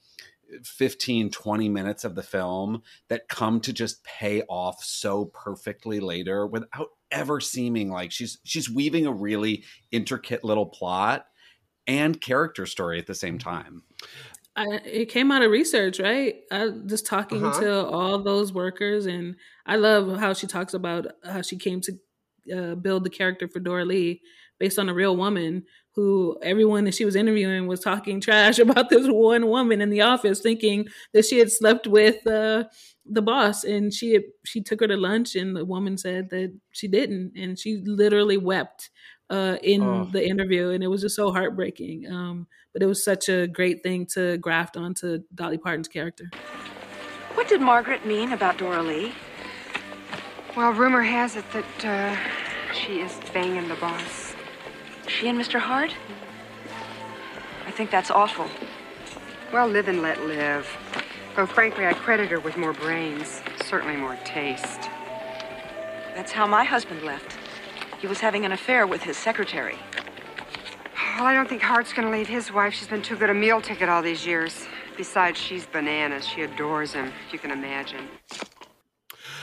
15, 0.65 1.31
20 1.31 1.69
minutes 1.69 2.05
of 2.05 2.15
the 2.15 2.23
film 2.23 2.83
that 3.09 3.29
come 3.29 3.61
to 3.61 3.73
just 3.73 4.05
pay 4.05 4.43
off 4.43 4.83
so 4.83 5.27
perfectly 5.27 6.01
later 6.01 6.47
without 6.47 6.91
ever 7.11 7.41
seeming 7.41 7.89
like 7.89 8.11
she's 8.11 8.39
she's 8.45 8.71
weaving 8.71 9.07
a 9.07 9.13
really 9.13 9.65
intricate 9.93 10.43
little 10.45 10.67
plot 10.67 11.27
and 11.87 12.21
character 12.21 12.67
story 12.67 12.99
at 12.99 13.07
the 13.07 13.15
same 13.15 13.39
time. 13.39 13.83
I, 14.57 14.81
it 14.85 15.07
came 15.11 15.31
out 15.31 15.43
of 15.43 15.51
research, 15.51 16.01
right? 16.01 16.37
I 16.51 16.71
just 16.87 17.07
talking 17.07 17.45
Uh-huh. 17.45 17.61
to 17.61 17.87
all 17.87 18.23
those 18.23 18.53
workers, 18.53 19.07
and 19.07 19.37
I 19.67 19.77
love 19.77 20.19
how 20.19 20.33
she 20.33 20.47
talks 20.47 20.75
about 20.75 21.07
how 21.25 21.43
she 21.43 21.57
came 21.57 21.81
to 21.83 21.93
uh, 22.57 22.75
build 22.77 23.05
the 23.05 23.11
character 23.11 23.49
for 23.49 23.61
Doralee 23.61 24.21
based 24.59 24.79
on 24.79 24.89
a 24.89 24.95
real 24.95 25.17
woman 25.17 25.65
who 25.95 26.39
everyone 26.43 26.85
that 26.85 26.95
she 26.95 27.05
was 27.05 27.17
interviewing 27.17 27.67
was 27.67 27.81
talking 27.81 28.21
trash 28.21 28.59
about 28.61 28.89
this 28.89 29.07
one 29.09 29.47
woman 29.49 29.81
in 29.83 29.91
the 29.91 30.01
office, 30.03 30.41
thinking 30.41 30.87
that 31.13 31.25
she 31.27 31.39
had 31.39 31.53
slept 31.53 31.87
with 31.87 32.27
uh, 32.27 32.65
the 33.05 33.23
boss, 33.23 33.65
and 33.65 33.93
she 33.93 34.13
had, 34.15 34.23
she 34.45 34.63
took 34.63 34.81
her 34.81 34.89
to 34.89 34.97
lunch, 34.97 35.37
and 35.37 35.55
the 35.57 35.65
woman 35.65 35.99
said 35.99 36.31
that 36.31 36.59
she 36.73 36.89
didn't, 36.89 37.33
and 37.37 37.59
she 37.59 37.83
literally 37.85 38.37
wept 38.39 38.91
uh, 39.31 39.57
in 39.63 39.83
Oh. 39.83 40.09
the 40.13 40.27
interview, 40.27 40.71
and 40.71 40.83
it 40.85 40.89
was 40.89 41.01
just 41.03 41.17
so 41.17 41.31
heartbreaking. 41.33 42.11
Um, 42.11 42.47
but 42.73 42.83
it 42.83 42.87
was 42.87 43.03
such 43.05 43.29
a 43.29 43.47
great 43.47 43.83
thing 43.83 44.07
to 44.15 44.37
graft 44.39 44.77
onto 44.77 45.21
Dolly 45.35 45.59
Parton's 45.59 45.89
character. 45.89 46.31
What 47.35 47.49
did 47.49 47.61
Margaret 47.61 48.05
mean 48.07 48.33
about 48.33 48.59
Doralee? 48.59 49.13
Well, 50.57 50.73
rumor 50.73 51.03
has 51.03 51.37
it 51.37 51.45
that 51.53 51.85
uh, 51.85 52.73
she 52.73 53.01
is 53.01 53.19
banging 53.33 53.69
the 53.69 53.75
boss. 53.77 54.35
She 55.07 55.29
and 55.29 55.39
Mr. 55.39 55.59
Hart? 55.59 55.95
I 57.67 57.71
think 57.71 57.91
that's 57.91 58.11
awful. 58.11 58.47
Well, 59.53 59.69
live 59.69 59.89
and 59.89 60.03
let 60.03 60.21
live. 60.27 60.67
Though, 61.37 61.47
frankly, 61.47 61.87
I 61.87 61.93
credit 61.93 62.31
her 62.31 62.41
with 62.41 62.57
more 62.57 62.73
brains, 62.73 63.43
certainly 63.65 63.97
more 63.97 64.17
taste. 64.25 64.83
That's 66.15 66.33
how 66.33 66.47
my 66.47 66.65
husband 66.65 67.03
left. 67.03 67.36
He 68.01 68.07
was 68.07 68.21
having 68.21 68.45
an 68.45 68.53
affair 68.53 68.87
with 68.87 69.03
his 69.03 69.17
secretary. 69.17 69.77
Well, 71.17 71.25
I 71.27 71.35
don't 71.35 71.49
think 71.49 71.63
Hart's 71.63 71.93
gonna 71.93 72.11
leave 72.11 72.29
his 72.29 72.53
wife. 72.53 72.75
She's 72.75 72.89
been 72.89 73.03
too 73.03 73.17
good 73.17 73.31
a 73.31 73.35
meal 73.35 73.61
ticket 73.61 73.89
all 73.89 74.03
these 74.03 74.27
years. 74.27 74.67
Besides, 74.97 75.39
she's 75.39 75.67
bananas. 75.67 76.27
She 76.27 76.43
adores 76.43 76.93
him, 76.93 77.13
if 77.27 77.33
you 77.33 77.39
can 77.39 77.51
imagine. 77.51 78.09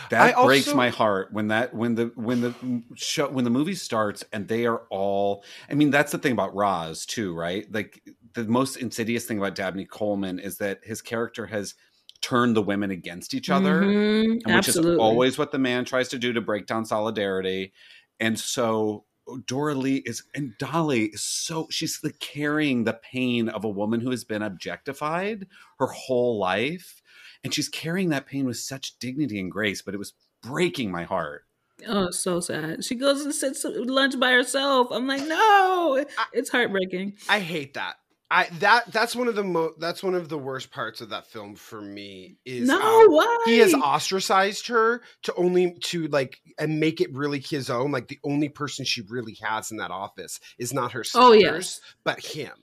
That 0.10 0.36
I 0.38 0.46
breaks 0.46 0.68
also- 0.68 0.78
my 0.78 0.90
heart 0.90 1.30
when 1.32 1.48
that 1.48 1.74
when 1.74 1.96
the 1.96 2.12
when 2.16 2.42
the 2.42 2.54
show 2.96 3.28
when 3.30 3.44
the 3.44 3.50
movie 3.50 3.74
starts 3.74 4.24
and 4.32 4.48
they 4.48 4.66
are 4.68 4.84
all 4.90 5.44
I 5.70 5.74
mean 5.74 5.90
that's 5.90 6.12
the 6.12 6.18
thing 6.20 6.34
about 6.34 6.54
Roz 6.54 7.06
too, 7.06 7.34
right? 7.34 7.66
Like 7.74 8.04
the 8.34 8.44
most 8.44 8.78
insidious 8.78 9.26
thing 9.26 9.40
about 9.40 9.56
Dabney 9.56 9.86
Coleman 9.86 10.38
is 10.40 10.58
that 10.58 10.80
his 10.84 11.02
character 11.02 11.48
has 11.48 11.74
turned 12.22 12.56
the 12.56 12.62
women 12.62 12.92
against 12.92 13.34
each 13.34 13.50
other, 13.50 13.82
Mhm, 13.82 14.36
which 14.36 14.48
absolutely. 14.48 14.94
is 14.94 15.00
always 15.00 15.38
what 15.38 15.52
the 15.52 15.60
man 15.60 15.84
tries 15.86 16.08
to 16.10 16.20
do 16.20 16.32
to 16.34 16.42
break 16.42 16.68
down 16.68 16.86
solidarity. 16.86 17.74
And 18.20 18.40
so 18.40 19.06
uh, 19.28 19.38
Doralee 19.46 20.02
is 20.06 20.24
and 20.34 20.54
Dolly 20.58 21.06
is 21.06 21.24
so 21.24 21.68
she's 21.70 22.00
the 22.02 22.14
carrying 22.14 22.84
the 22.84 22.94
pain 22.94 23.50
of 23.50 23.64
a 23.64 23.70
woman 23.70 24.02
who 24.02 24.12
has 24.12 24.24
been 24.24 24.42
objectified 24.42 25.48
her 25.80 25.88
whole 25.88 26.40
life. 26.40 27.02
And 27.44 27.54
she's 27.54 27.70
carrying 27.70 28.10
that 28.10 28.26
pain 28.26 28.46
with 28.46 28.58
such 28.58 28.98
dignity 29.00 29.40
and 29.40 29.52
grace, 29.52 29.82
but 29.82 29.94
it 29.94 29.98
was 29.98 30.14
breaking 30.42 30.92
my 30.92 31.04
heart. 31.04 31.44
Oh, 31.88 32.10
so 32.12 32.40
sad. 32.40 32.86
She 32.86 32.96
goes 32.96 33.26
and 33.26 33.34
sits 33.34 33.66
lunch 33.66 34.18
by 34.20 34.32
herself. 34.32 34.88
I'm 34.92 35.08
like, 35.08 35.28
no, 35.28 36.06
it's 36.32 36.50
heartbreaking. 36.50 37.18
I 37.28 37.40
hate 37.40 37.74
that. 37.74 37.96
I 38.36 38.48
that 38.60 38.92
that's 38.92 39.16
one 39.16 39.28
of 39.28 39.36
the 39.36 39.44
mo 39.44 39.74
that's 39.78 40.02
one 40.02 40.16
of 40.16 40.28
the 40.28 40.38
worst 40.40 40.72
parts 40.72 41.02
of 41.02 41.10
that 41.10 41.28
film 41.28 41.56
for 41.56 41.80
me 41.80 42.38
is 42.46 42.68
No, 42.68 42.80
um, 42.82 43.12
why? 43.12 43.44
he 43.46 43.60
has 43.60 43.74
ostracized 43.76 44.68
her 44.68 45.02
to 45.24 45.36
only 45.36 45.78
to 45.84 46.08
like 46.08 46.40
and 46.58 46.80
make 46.80 47.00
it 47.00 47.14
really 47.14 47.40
his 47.40 47.70
own 47.70 47.92
like 47.92 48.08
the 48.08 48.20
only 48.24 48.50
person 48.50 48.86
she 48.86 49.02
really 49.08 49.38
has 49.44 49.70
in 49.72 49.78
that 49.78 49.92
office 49.92 50.40
is 50.58 50.74
not 50.74 50.94
her 50.94 51.04
sisters 51.04 51.22
Oh, 51.24 51.32
yes. 51.34 51.80
but 52.04 52.26
him 52.26 52.54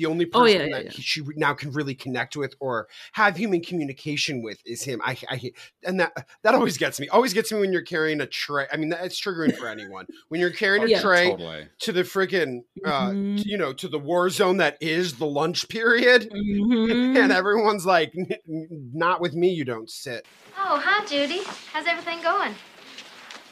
the 0.00 0.06
only 0.06 0.26
Oh, 0.32 0.40
person 0.40 0.60
yeah, 0.60 0.66
yeah, 0.66 0.76
that 0.76 0.84
yeah. 0.86 0.90
he- 0.92 1.02
she 1.02 1.22
now 1.36 1.52
can 1.54 1.70
really 1.72 1.94
connect 1.94 2.36
with 2.36 2.54
or 2.58 2.88
have 3.12 3.36
human 3.36 3.60
communication 3.62 4.42
with 4.42 4.58
is 4.64 4.82
him 4.82 5.00
I, 5.04 5.16
I 5.28 5.52
and 5.84 6.00
that 6.00 6.12
that 6.42 6.54
always 6.54 6.78
gets 6.78 6.98
me 6.98 7.08
always 7.08 7.34
gets 7.34 7.52
me 7.52 7.60
when 7.60 7.72
you're 7.72 7.82
carrying 7.82 8.20
a 8.20 8.26
tray 8.26 8.66
I 8.72 8.76
mean 8.78 8.88
that's 8.88 9.20
triggering 9.20 9.54
for 9.56 9.68
anyone 9.68 10.06
when 10.28 10.40
you're 10.40 10.50
carrying 10.50 10.84
a 10.84 10.86
Yeah. 10.86 11.02
tray 11.02 11.30
Totally. 11.30 11.68
to 11.80 11.92
the 11.92 12.02
friggin' 12.02 12.60
uh 12.84 13.10
Mhm. 13.10 13.44
you 13.44 13.58
know 13.58 13.72
to 13.74 13.88
the 13.88 13.98
war 13.98 14.30
zone 14.30 14.56
that 14.56 14.78
is 14.80 15.14
the 15.18 15.26
lunch 15.26 15.68
period 15.68 16.30
Mhm. 16.32 17.16
and 17.22 17.30
everyone's 17.32 17.84
like 17.84 18.12
"N- 18.16 18.26
n- 18.48 18.68
not 18.94 19.20
with 19.20 19.34
me 19.34 19.50
you 19.50 19.64
don't 19.64 19.90
sit 19.90 20.26
Oh, 20.62 20.78
hi, 20.82 21.04
Judy. 21.06 21.40
How's 21.72 21.86
everything 21.86 22.22
going? 22.22 22.54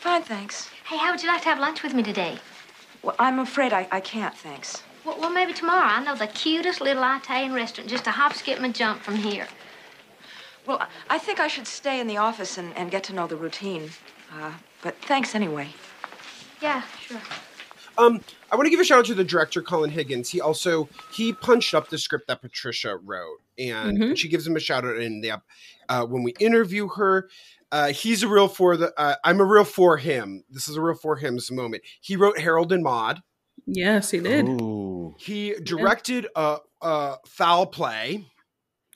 Fine, 0.00 0.22
thanks. 0.22 0.68
Hey, 0.84 0.98
how 0.98 1.10
would 1.10 1.22
you 1.22 1.28
like 1.28 1.42
to 1.42 1.48
have 1.48 1.58
lunch 1.58 1.82
with 1.82 1.94
me 1.94 2.02
today? 2.02 2.38
Well, 3.02 3.16
I'm 3.18 3.38
afraid 3.38 3.72
I, 3.72 3.88
I 3.90 4.00
can't, 4.00 4.36
thanks. 4.36 4.82
Well, 5.08 5.18
well, 5.20 5.30
maybe 5.30 5.54
tomorrow. 5.54 5.86
I 5.86 6.04
know 6.04 6.14
the 6.14 6.26
cutest 6.26 6.82
little 6.82 7.02
Italian 7.02 7.54
restaurant, 7.54 7.88
just 7.88 8.06
a 8.06 8.10
hop, 8.10 8.34
skip, 8.34 8.58
and 8.58 8.66
a 8.66 8.68
jump 8.68 9.00
from 9.00 9.14
here. 9.16 9.48
Well, 10.66 10.80
I- 10.82 11.14
I 11.14 11.18
think 11.18 11.40
I 11.40 11.48
should 11.48 11.66
stay 11.66 11.98
in 11.98 12.06
the 12.08 12.18
office 12.18 12.58
and, 12.58 12.76
and 12.76 12.90
get 12.90 13.04
to 13.04 13.14
know 13.14 13.26
the 13.26 13.34
routine. 13.36 13.90
Uh, 14.30 14.52
but 14.82 14.96
thanks 15.06 15.34
anyway. 15.34 15.68
Yeah, 16.60 16.82
sure. 17.00 17.22
Um, 17.96 18.20
I 18.52 18.56
want 18.56 18.66
to 18.66 18.70
give 18.70 18.80
a 18.80 18.84
shout 18.84 18.98
out 18.98 19.04
to 19.06 19.14
the 19.14 19.24
director 19.24 19.62
Colin 19.62 19.88
Higgins. 19.88 20.28
He 20.28 20.42
also 20.42 20.90
he 21.10 21.32
punched 21.32 21.72
up 21.72 21.88
the 21.88 21.96
script 21.96 22.28
that 22.28 22.42
Patricia 22.42 22.98
wrote, 22.98 23.38
and 23.58 23.96
Mhm. 23.96 24.16
she 24.16 24.28
gives 24.28 24.46
him 24.46 24.56
a 24.56 24.60
shout 24.60 24.84
out 24.84 24.98
in 24.98 25.22
the 25.22 25.40
uh, 25.88 26.04
when 26.04 26.22
we 26.22 26.32
interview 26.38 26.86
her. 26.96 27.30
Uh, 27.72 27.88
he's 27.94 28.22
a 28.22 28.28
real 28.28 28.46
for 28.46 28.76
the. 28.76 28.92
Uh, 29.00 29.14
I'm 29.24 29.40
a 29.40 29.44
real 29.44 29.64
for 29.64 29.96
him. 29.96 30.44
This 30.50 30.68
is 30.68 30.76
a 30.76 30.82
real 30.82 30.94
for 30.96 31.16
him's 31.16 31.50
moment. 31.50 31.82
He 32.02 32.14
wrote 32.14 32.38
Harold 32.38 32.72
and 32.72 32.82
Maude. 32.84 33.20
Yes, 33.70 34.10
he 34.10 34.20
did. 34.20 34.48
Ooh. 34.48 35.14
He 35.18 35.54
directed 35.62 36.26
a, 36.34 36.58
a 36.80 37.16
foul 37.26 37.66
play. 37.66 38.24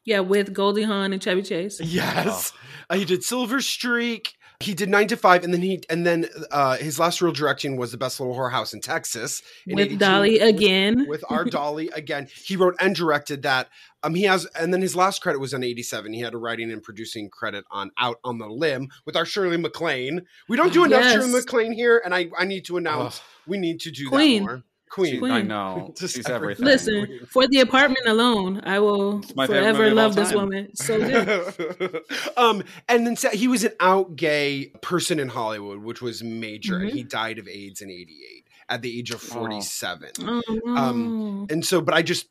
Yeah, 0.04 0.20
with 0.20 0.52
Goldie 0.52 0.82
Hawn 0.82 1.12
and 1.12 1.22
Chevy 1.22 1.42
Chase. 1.42 1.80
Yes, 1.80 2.52
uh, 2.90 2.96
he 2.96 3.04
did 3.04 3.22
Silver 3.22 3.60
Streak. 3.60 4.32
He 4.62 4.74
did 4.74 4.88
nine 4.88 5.08
to 5.08 5.16
five, 5.16 5.44
and 5.44 5.52
then 5.52 5.60
he 5.62 5.82
and 5.90 6.06
then 6.06 6.28
uh, 6.50 6.76
his 6.76 6.98
last 6.98 7.20
real 7.22 7.32
directing 7.32 7.76
was 7.76 7.92
the 7.92 7.98
best 7.98 8.18
little 8.20 8.34
whorehouse 8.34 8.72
in 8.72 8.80
Texas 8.80 9.42
in 9.66 9.76
With 9.76 9.98
Dolly 9.98 10.38
again. 10.38 11.06
with 11.08 11.24
our 11.30 11.44
Dolly 11.44 11.88
again. 11.94 12.28
He 12.44 12.56
wrote 12.56 12.76
and 12.80 12.94
directed 12.94 13.42
that. 13.42 13.68
Um, 14.04 14.14
he 14.16 14.24
has, 14.24 14.46
and 14.58 14.74
then 14.74 14.80
his 14.82 14.96
last 14.96 15.22
credit 15.22 15.38
was 15.38 15.54
on 15.54 15.62
'87. 15.62 16.12
He 16.12 16.20
had 16.20 16.34
a 16.34 16.36
writing 16.38 16.72
and 16.72 16.82
producing 16.82 17.30
credit 17.30 17.64
on 17.70 17.90
Out 17.98 18.18
on 18.24 18.38
the 18.38 18.48
Limb 18.48 18.88
with 19.06 19.16
our 19.16 19.24
Shirley 19.24 19.56
MacLaine. 19.56 20.22
We 20.48 20.56
don't 20.56 20.72
do 20.72 20.84
enough 20.84 21.02
Yes. 21.04 21.12
Shirley 21.14 21.30
MacLaine 21.32 21.72
here, 21.72 22.02
and 22.04 22.14
I 22.14 22.28
I 22.36 22.44
need 22.44 22.64
to 22.66 22.76
announce 22.76 23.20
we 23.46 23.58
need 23.58 23.80
to 23.80 23.90
do 23.90 24.08
Queen. 24.08 24.42
that 24.44 24.48
more. 24.48 24.62
Queen. 24.92 25.20
Queen. 25.20 25.32
I 25.32 25.40
know. 25.42 25.94
Just 25.96 26.16
She's 26.16 26.28
everything. 26.28 26.66
everything. 26.66 27.00
Listen, 27.00 27.26
for 27.26 27.46
the 27.48 27.60
apartment 27.60 28.06
alone, 28.06 28.60
I 28.64 28.78
will 28.78 29.22
forever 29.22 29.84
movie 29.84 29.90
of 29.92 29.98
all 29.98 30.04
love 30.04 30.14
this 30.14 30.34
woman. 30.34 30.76
So 30.76 30.98
good. 30.98 32.02
um, 32.36 32.62
and 32.88 33.06
then 33.06 33.16
sa- 33.16 33.30
he 33.30 33.48
was 33.48 33.64
an 33.64 33.72
out 33.80 34.16
gay 34.16 34.66
person 34.82 35.18
in 35.18 35.28
Hollywood, 35.28 35.78
which 35.78 36.02
was 36.02 36.22
major, 36.22 36.76
and 36.76 36.90
Mhm. 36.90 36.94
he 36.94 37.02
died 37.04 37.38
of 37.38 37.48
AIDS 37.48 37.80
in 37.80 37.90
'88 37.90 38.44
at 38.68 38.82
the 38.82 38.98
age 38.98 39.10
of 39.10 39.20
47. 39.22 40.10
Oh. 40.20 40.42
Um, 40.76 41.46
and 41.50 41.64
so 41.64 41.80
but 41.80 41.94
i 41.94 42.02
just 42.02 42.26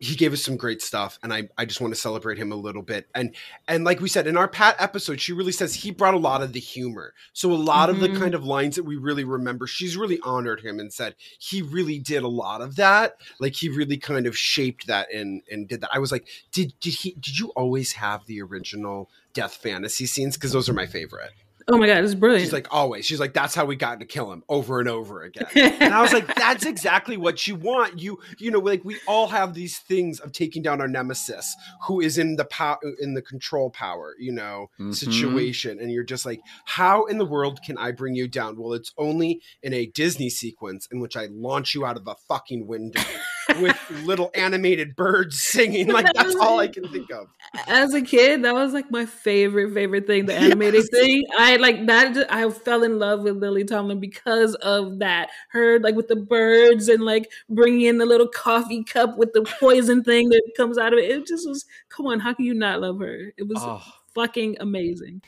he 0.00 0.14
gave 0.14 0.32
us 0.32 0.42
some 0.42 0.56
great 0.56 0.80
stuff 0.80 1.18
and 1.22 1.32
i 1.34 1.48
i 1.58 1.64
just 1.64 1.80
want 1.80 1.92
to 1.92 2.00
celebrate 2.00 2.38
him 2.38 2.52
a 2.52 2.56
little 2.56 2.82
bit. 2.82 3.08
And 3.14 3.34
and 3.66 3.84
like 3.84 4.00
we 4.00 4.08
said 4.08 4.26
in 4.26 4.36
our 4.36 4.48
pat 4.48 4.76
episode 4.78 5.20
she 5.20 5.32
really 5.32 5.52
says 5.52 5.74
he 5.74 5.90
brought 5.90 6.14
a 6.14 6.18
lot 6.18 6.42
of 6.42 6.52
the 6.52 6.60
humor. 6.60 7.14
So 7.32 7.50
a 7.52 7.54
lot 7.54 7.90
of 7.90 8.00
the 8.00 8.08
Mhm. 8.08 8.18
kind 8.18 8.34
of 8.34 8.44
lines 8.44 8.76
that 8.76 8.84
we 8.84 8.96
really 8.96 9.24
remember 9.24 9.66
she's 9.66 9.96
really 9.96 10.20
honored 10.22 10.60
him 10.60 10.78
and 10.78 10.92
said 10.92 11.14
he 11.38 11.62
really 11.62 11.98
did 11.98 12.22
a 12.22 12.28
lot 12.28 12.60
of 12.60 12.76
that. 12.76 13.16
Like 13.40 13.56
he 13.56 13.68
really 13.68 13.96
kind 13.96 14.26
of 14.26 14.36
shaped 14.36 14.86
that 14.86 15.12
and 15.12 15.42
and 15.50 15.68
did 15.68 15.80
that. 15.80 15.90
I 15.92 15.98
was 15.98 16.12
like 16.12 16.28
did 16.52 16.74
did 16.80 16.94
he 16.94 17.12
did 17.12 17.38
you 17.38 17.48
always 17.56 17.92
have 17.92 18.26
the 18.26 18.40
original 18.40 19.10
death 19.34 19.54
fantasy 19.56 20.06
scenes? 20.06 20.36
Because 20.36 20.52
those 20.52 20.68
are 20.68 20.74
my 20.74 20.86
favorite 20.86 21.30
Oh 21.70 21.76
my 21.76 21.86
god, 21.86 22.02
it's 22.02 22.14
brilliant. 22.14 22.42
She's 22.44 22.52
like, 22.52 22.68
always. 22.70 23.04
She's 23.04 23.20
like, 23.20 23.34
that's 23.34 23.54
how 23.54 23.66
we 23.66 23.76
got 23.76 24.00
to 24.00 24.06
kill 24.06 24.32
him 24.32 24.42
over 24.48 24.80
and 24.80 24.88
over 24.88 25.22
again. 25.22 25.46
and 25.54 25.92
I 25.92 26.00
was 26.00 26.14
like, 26.14 26.34
that's 26.34 26.64
exactly 26.64 27.18
what 27.18 27.46
you 27.46 27.56
want. 27.56 28.00
You, 28.00 28.18
you 28.38 28.50
know, 28.50 28.58
like 28.58 28.84
we 28.86 28.96
all 29.06 29.26
have 29.28 29.52
these 29.52 29.78
things 29.78 30.18
of 30.18 30.32
taking 30.32 30.62
down 30.62 30.80
our 30.80 30.88
nemesis, 30.88 31.54
who 31.86 32.00
is 32.00 32.16
in 32.16 32.36
the 32.36 32.46
power, 32.46 32.78
in 33.00 33.12
the 33.12 33.20
control 33.20 33.68
power, 33.68 34.14
you 34.18 34.32
know, 34.32 34.70
Mhm. 34.80 34.94
situation, 34.94 35.78
and 35.78 35.92
you're 35.92 36.04
just 36.04 36.24
like, 36.24 36.40
how 36.64 37.04
in 37.04 37.18
the 37.18 37.26
world 37.26 37.60
can 37.62 37.76
I 37.76 37.92
bring 37.92 38.14
you 38.14 38.28
down? 38.28 38.56
Well, 38.56 38.72
it's 38.72 38.92
only 38.96 39.42
in 39.62 39.74
a 39.74 39.84
Disney 39.86 40.30
sequence 40.30 40.88
in 40.90 41.00
which 41.00 41.16
I 41.18 41.26
launch 41.30 41.74
you 41.74 41.84
out 41.84 41.98
of 41.98 42.06
a 42.06 42.14
fucking 42.28 42.66
window 42.66 43.02
with 43.60 43.76
little 44.04 44.30
animated 44.34 44.94
birds 44.96 45.40
singing. 45.42 45.88
Like 45.88 46.06
that's 46.14 46.34
all 46.36 46.58
I 46.60 46.68
can 46.68 46.88
think 46.92 47.10
of. 47.10 47.28
As 47.66 47.94
a 47.94 48.02
kid, 48.02 48.42
that 48.44 48.54
was 48.54 48.72
like 48.72 48.90
my 48.90 49.06
favorite 49.06 49.72
favorite 49.74 50.06
thing, 50.06 50.26
the 50.26 50.34
animated 50.34 50.84
thing. 50.90 51.24
I 51.38 51.56
like 51.56 51.86
that. 51.86 52.14
ju- 52.14 52.24
I 52.28 52.48
fell 52.50 52.82
in 52.82 52.98
love 52.98 53.22
with 53.22 53.36
Lily 53.36 53.64
Tomlin 53.64 54.00
because 54.00 54.54
of 54.56 54.98
that. 54.98 55.30
Her 55.50 55.78
like 55.80 55.94
with 55.94 56.08
the 56.08 56.16
birds 56.16 56.88
and 56.88 57.02
like 57.04 57.30
bringing 57.48 57.82
in 57.82 57.98
the 57.98 58.06
little 58.06 58.28
coffee 58.28 58.84
cup 58.84 59.16
with 59.16 59.32
the 59.32 59.42
poison 59.60 60.04
thing 60.04 60.28
that 60.28 60.42
comes 60.56 60.76
out 60.78 60.92
of 60.92 60.98
it. 60.98 61.10
It 61.10 61.26
just 61.26 61.48
was. 61.48 61.64
Come 61.88 62.06
on, 62.06 62.20
how 62.20 62.34
can 62.34 62.44
you 62.44 62.54
not 62.54 62.80
love 62.80 62.98
her? 63.00 63.32
It 63.36 63.48
was 63.48 63.58
Oh. 63.60 63.82
fucking 64.14 64.56
amazing. 64.60 65.22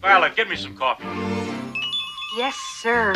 Violet, 0.00 0.36
get 0.36 0.48
me 0.48 0.56
some 0.56 0.76
coffee. 0.76 1.04
Yes, 2.36 2.56
sir. 2.82 3.14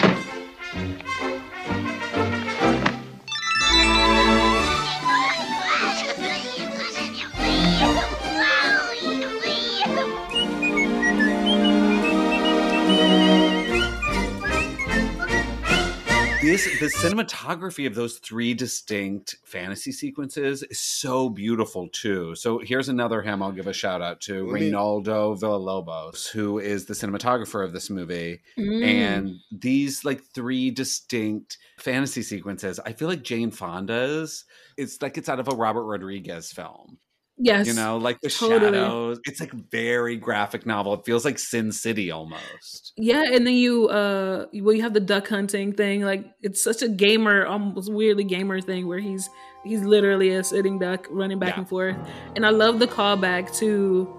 This 16.49 16.81
the 16.81 16.87
cinematography 16.87 17.87
of 17.87 17.95
those 17.95 18.17
three 18.21 18.55
distinct 18.55 19.37
fantasy 19.45 19.93
sequences 19.93 20.63
is 20.63 20.81
so 20.81 21.29
beautiful 21.29 21.91
too. 21.93 22.35
So 22.37 22.59
here's 22.59 22.89
another 22.89 23.21
him 23.21 23.43
I'll 23.43 23.53
give 23.53 23.67
a 23.67 23.75
shout 23.75 24.01
out 24.01 24.23
to 24.23 24.47
Let 24.47 24.55
me- 24.55 24.71
Reynaldo 24.71 25.39
Villalobos, 25.39 26.31
who 26.31 26.59
is 26.59 26.87
the 26.87 26.95
cinematographer 26.95 27.63
of 27.63 27.75
this 27.75 27.91
movie. 27.91 28.41
Mm. 28.59 28.83
And 28.83 29.37
these 29.53 30.07
like 30.07 30.23
three 30.25 30.71
distinct 30.71 31.59
fantasy 31.77 32.23
sequences, 32.23 32.81
I 32.81 32.95
feel 32.95 33.09
like 33.09 33.23
Jane 33.23 33.51
Fonda's. 33.51 34.47
It's 34.79 35.03
like 35.03 35.19
it's 35.19 35.29
out 35.29 35.41
of 35.41 35.49
a 35.49 35.55
Robert 35.55 35.85
Rodriguez 35.85 36.51
film. 36.51 36.97
Yes, 37.41 37.67
You 37.69 37.75
know, 37.75 37.99
like 37.99 38.21
the 38.21 38.29
totally. 38.31 38.73
shadows. 38.73 39.21
It's 39.25 39.39
like 39.41 39.53
very 39.71 40.17
graphic 40.17 40.67
novel. 40.67 40.95
It 40.95 41.03
feels 41.07 41.25
like 41.25 41.39
Sin 41.39 41.71
City 41.71 42.11
almost. 42.11 42.93
Yeah, 42.97 43.23
and 43.33 43.47
then 43.47 43.55
you 43.55 43.89
uh 43.89 44.47
well 44.55 44.75
you 44.75 44.83
have 44.83 44.93
the 44.95 45.01
duck 45.01 45.29
hunting 45.29 45.73
thing. 45.73 46.03
Like 46.03 46.25
it's 46.43 46.63
such 46.63 46.83
a 46.83 46.89
gamer, 46.89 47.47
almost 47.47 47.93
weirdly 47.93 48.25
gamer 48.25 48.61
thing 48.61 48.89
where 48.89 48.99
he's 48.99 49.31
he's 49.65 49.83
literally 49.83 50.31
a 50.31 50.43
sitting 50.43 50.79
duck 50.81 51.07
running 51.11 51.39
back 51.39 51.51
Yeah. 51.55 51.59
and 51.61 51.69
forth. 51.69 51.97
And 52.35 52.45
I 52.45 52.51
love 52.51 52.81
the 52.81 52.89
callback 52.89 53.57
to 53.59 54.13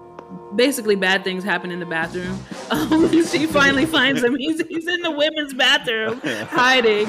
basically 0.56 0.96
bad 0.96 1.22
things 1.24 1.44
happen 1.44 1.70
in 1.70 1.78
the 1.80 1.86
bathroom. 1.86 2.38
Um, 2.70 3.10
she 3.26 3.46
finally 3.46 3.84
finds 3.84 4.22
him. 4.22 4.36
He's 4.36 4.64
he's 4.68 4.86
in 4.86 5.02
the 5.02 5.10
women's 5.10 5.52
bathroom 5.52 6.20
hiding. 6.48 7.06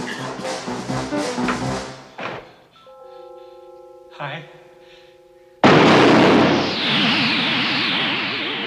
Hi. 4.14 4.44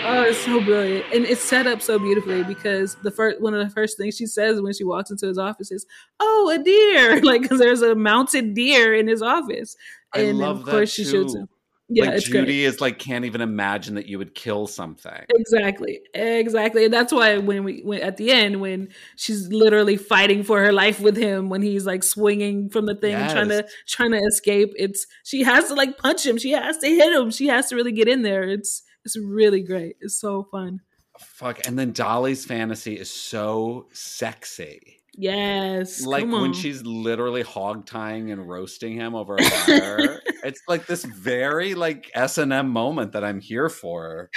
Oh, 0.07 0.23
it's 0.23 0.45
so 0.45 0.61
brilliant, 0.61 1.07
and 1.15 1.25
it's 1.25 1.41
set 1.41 1.67
up 1.67 1.81
so 1.81 1.99
beautifully 1.99 2.45
because 2.45 2.97
the 2.97 3.11
first 3.11 3.41
one 3.41 3.55
of 3.55 3.67
the 3.67 3.73
first 3.73 3.97
things 3.97 4.17
she 4.17 4.27
says 4.27 4.61
when 4.61 4.75
she 4.75 4.85
walks 4.85 5.11
into 5.11 5.27
his 5.27 5.39
office 5.39 5.71
is, 5.71 5.87
"Oh, 6.21 6.51
a 6.55 6.63
deer!" 6.63 7.21
Like 7.25 7.43
because 7.43 7.59
there's 7.59 7.83
a 7.83 7.95
mounted 7.95 8.55
deer 8.55 8.95
in 8.95 9.09
his 9.09 9.23
office, 9.23 9.77
and 10.15 10.43
of 10.43 10.65
course 10.65 10.93
she 10.93 11.05
shoots 11.05 11.35
him. 11.35 11.49
Yeah, 11.89 12.07
like 12.07 12.15
it's 12.15 12.29
great. 12.29 12.41
Judy 12.41 12.65
is 12.65 12.81
like 12.81 12.99
can't 12.99 13.27
even 13.27 13.43
imagine 13.43 13.97
that 13.97 14.07
you 14.07 14.17
would 14.17 14.35
kill 14.35 14.67
something. 14.67 15.25
Exactly, 15.29 16.01
exactly. 16.15 16.87
And 16.87 16.95
that's 16.95 17.13
why 17.13 17.37
when 17.37 17.63
we 17.63 17.81
when 17.81 18.01
at 18.01 18.17
the 18.17 18.31
end 18.31 18.61
when 18.63 18.89
she's 19.17 19.49
literally 19.49 19.99
fighting 19.99 20.45
for 20.45 20.65
her 20.65 20.73
life 20.73 20.99
with 21.01 21.17
him 21.17 21.51
when 21.51 21.61
he's 21.61 21.85
like 21.85 22.03
swinging 22.03 22.71
from 22.71 22.87
the 22.87 22.95
thing 22.95 23.15
and 23.15 23.31
trying 23.31 23.49
to 23.49 23.67
trying 23.87 24.13
to 24.13 24.19
escape, 24.19 24.73
it's 24.77 25.07
she 25.25 25.43
has 25.43 25.69
to 25.69 25.75
like 25.75 25.99
punch 25.99 26.25
him. 26.25 26.39
She 26.39 26.53
has 26.53 26.79
to 26.79 26.87
hit 26.87 27.13
him. 27.13 27.31
She 27.31 27.49
has 27.49 27.69
to 27.69 27.77
really 27.77 27.93
get 27.93 28.09
in 28.09 28.23
there. 28.23 28.45
It's 28.45 28.83
it's 29.05 29.17
really 29.19 29.63
great. 29.63 29.97
It's 30.01 30.19
so 30.21 30.45
fun. 30.51 30.81
Fuck. 31.19 31.67
And 31.67 31.79
then 31.79 31.93
Dolly's 31.93 32.45
fantasy 32.45 32.95
is 32.99 33.11
so 33.11 33.87
sexy. 33.93 35.01
Yes, 35.17 36.05
Like 36.05 36.23
come 36.25 36.33
when 36.43 36.53
she's 36.53 36.83
literally 36.83 37.43
hog 37.43 37.87
tying 37.87 38.33
and 38.33 38.49
roasting 38.49 38.95
him 38.97 39.15
over 39.15 39.37
a 39.37 39.45
fire. 39.45 40.21
it's 40.43 40.61
like 40.67 40.87
this 40.87 41.05
very 41.05 41.75
like 41.75 42.11
S 42.15 42.37
and 42.37 42.53
M 42.53 42.69
moment 42.71 43.13
that 43.13 43.23
I'm 43.23 43.39
here 43.41 43.69
for. 43.69 44.29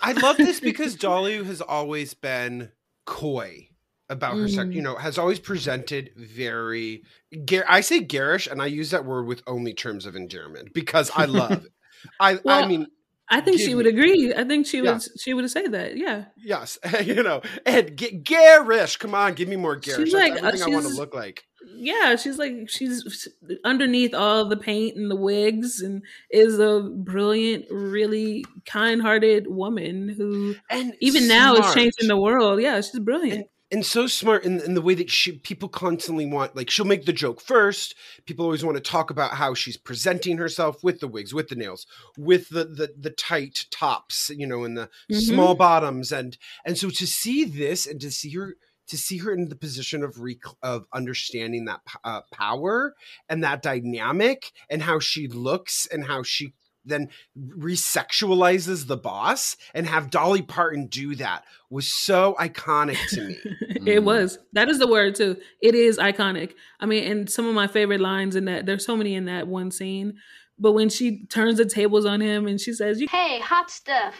I 0.00 0.12
love 0.12 0.38
this 0.38 0.58
because 0.58 0.96
Dolly 0.96 1.42
has 1.44 1.60
always 1.60 2.14
been 2.14 2.70
coy 3.06 3.68
about 4.08 4.36
her 4.36 4.48
sex, 4.48 4.68
Mm. 4.70 4.74
you 4.74 4.82
know, 4.82 4.96
has 4.96 5.18
always 5.18 5.38
presented 5.38 6.10
very 6.16 7.04
gar- 7.46 7.64
I 7.68 7.80
say 7.80 8.00
garish 8.00 8.48
and 8.48 8.60
I 8.60 8.66
use 8.66 8.90
that 8.90 9.04
word 9.04 9.26
with 9.28 9.42
only 9.46 9.72
terms 9.72 10.04
of 10.04 10.16
endearment 10.16 10.74
because 10.74 11.10
I 11.14 11.26
love 11.26 11.52
it. 11.64 11.72
I 12.18 12.40
I 12.44 12.66
mean 12.66 12.88
I 13.28 13.40
think 13.40 13.58
she 13.60 13.74
would 13.74 13.86
agree. 13.86 14.34
I 14.34 14.44
think 14.44 14.66
she 14.66 14.78
Yeah. 14.82 14.92
would 14.94 15.02
she 15.20 15.32
would 15.34 15.50
say 15.50 15.66
that. 15.68 15.96
Yeah. 15.96 16.24
yes, 16.36 16.78
you 17.04 17.22
know, 17.22 17.40
and 17.64 17.96
g- 17.96 18.18
garish, 18.18 18.96
come 18.98 19.14
on, 19.14 19.34
give 19.34 19.48
me 19.48 19.56
more 19.56 19.76
garish. 19.76 20.04
She's 20.04 20.12
That's 20.12 20.30
like, 20.34 20.42
uh, 20.42 20.46
everything 20.48 20.68
I 20.72 20.74
want 20.76 20.84
to 20.84 20.88
she's- 20.90 20.98
look 20.98 21.14
like. 21.14 21.44
Yeah, 21.76 22.16
she's 22.16 22.38
like 22.38 22.68
she's 22.68 23.28
underneath 23.64 24.14
all 24.14 24.46
the 24.48 24.56
paint 24.56 24.96
and 24.96 25.08
the 25.08 25.16
wigs 25.16 25.80
and 25.80 26.02
is 26.30 26.58
a 26.58 26.80
brilliant, 26.92 27.66
really 27.70 28.44
kind-hearted 28.66 29.46
woman 29.46 30.08
who 30.08 30.56
And 30.70 30.94
even 31.00 31.28
now 31.28 31.54
is 31.54 31.72
changing 31.72 32.08
the 32.08 32.16
world. 32.20 32.60
Yeah, 32.60 32.80
she's 32.80 32.98
brilliant. 32.98 33.32
and 33.38 33.44
so 33.80 34.06
smart 34.06 34.44
in, 34.44 34.60
in 34.60 34.74
the 34.74 34.82
way 34.82 34.94
that 34.94 35.10
she 35.10 35.32
people 35.38 35.68
constantly 35.68 36.26
want 36.26 36.54
like 36.54 36.68
she'll 36.68 36.84
make 36.84 37.06
the 37.06 37.12
joke 37.12 37.40
first 37.40 37.94
people 38.26 38.44
always 38.44 38.62
want 38.64 38.76
to 38.76 38.82
talk 38.82 39.08
about 39.10 39.32
how 39.32 39.54
she's 39.54 39.78
presenting 39.78 40.36
herself 40.36 40.84
with 40.84 41.00
the 41.00 41.08
wigs 41.08 41.32
with 41.32 41.48
the 41.48 41.54
nails 41.54 41.86
with 42.18 42.48
the 42.50 42.64
the, 42.64 42.92
the 42.98 43.10
tight 43.10 43.64
tops 43.70 44.30
you 44.36 44.46
know 44.46 44.64
and 44.64 44.76
the 44.76 44.90
Mhm. 45.10 45.22
small 45.22 45.54
bottoms 45.54 46.12
and 46.12 46.36
and 46.66 46.76
so 46.76 46.90
to 46.90 47.06
see 47.06 47.44
this 47.44 47.86
and 47.86 48.00
to 48.02 48.10
see 48.10 48.30
her 48.34 48.56
to 48.88 48.98
see 48.98 49.18
her 49.18 49.32
in 49.32 49.48
the 49.48 49.56
position 49.56 50.02
of 50.02 50.18
rec- 50.18 50.58
of 50.62 50.84
understanding 50.92 51.64
that 51.64 51.80
p- 51.86 51.98
uh, 52.04 52.20
power 52.32 52.94
and 53.28 53.42
that 53.42 53.62
dynamic 53.62 54.50
and 54.68 54.82
how 54.82 54.98
she 54.98 55.28
looks 55.28 55.86
and 55.86 56.04
how 56.04 56.22
she 56.22 56.52
then 56.84 57.08
resexualizes 57.38 58.86
the 58.86 58.96
boss 58.96 59.56
and 59.74 59.86
have 59.86 60.10
Dolly 60.10 60.42
Parton 60.42 60.86
do 60.86 61.14
that 61.16 61.44
was 61.70 61.88
so 61.88 62.34
iconic 62.38 62.98
to 63.10 63.28
me. 63.28 63.38
it 63.44 64.00
mm. 64.00 64.04
was. 64.04 64.38
That 64.52 64.68
is 64.68 64.78
the 64.78 64.88
word 64.88 65.14
too. 65.14 65.36
It 65.60 65.74
is 65.74 65.98
iconic. 65.98 66.54
I 66.80 66.86
mean, 66.86 67.10
and 67.10 67.30
some 67.30 67.46
of 67.46 67.54
my 67.54 67.66
favorite 67.66 68.00
lines 68.00 68.36
in 68.36 68.46
that 68.46 68.66
there's 68.66 68.84
so 68.84 68.96
many 68.96 69.14
in 69.14 69.26
that 69.26 69.46
one 69.46 69.70
scene. 69.70 70.18
But 70.58 70.72
when 70.72 70.90
she 70.90 71.24
turns 71.26 71.58
the 71.58 71.64
tables 71.64 72.04
on 72.04 72.20
him 72.20 72.46
and 72.46 72.60
she 72.60 72.72
says, 72.72 73.00
"You 73.00 73.08
Hey, 73.08 73.40
hot 73.40 73.70
stuff. 73.70 74.14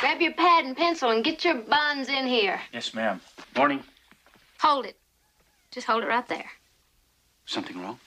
Grab 0.00 0.20
your 0.20 0.32
pad 0.32 0.64
and 0.64 0.76
pencil 0.76 1.10
and 1.10 1.24
get 1.24 1.44
your 1.44 1.56
buns 1.56 2.08
in 2.08 2.26
here. 2.26 2.60
Yes, 2.72 2.94
ma'am. 2.94 3.20
Morning. 3.56 3.82
Hold 4.60 4.86
it. 4.86 4.96
Just 5.70 5.86
hold 5.86 6.04
it 6.04 6.06
right 6.06 6.26
there. 6.28 6.50
Something 7.46 7.80
wrong? 7.80 7.98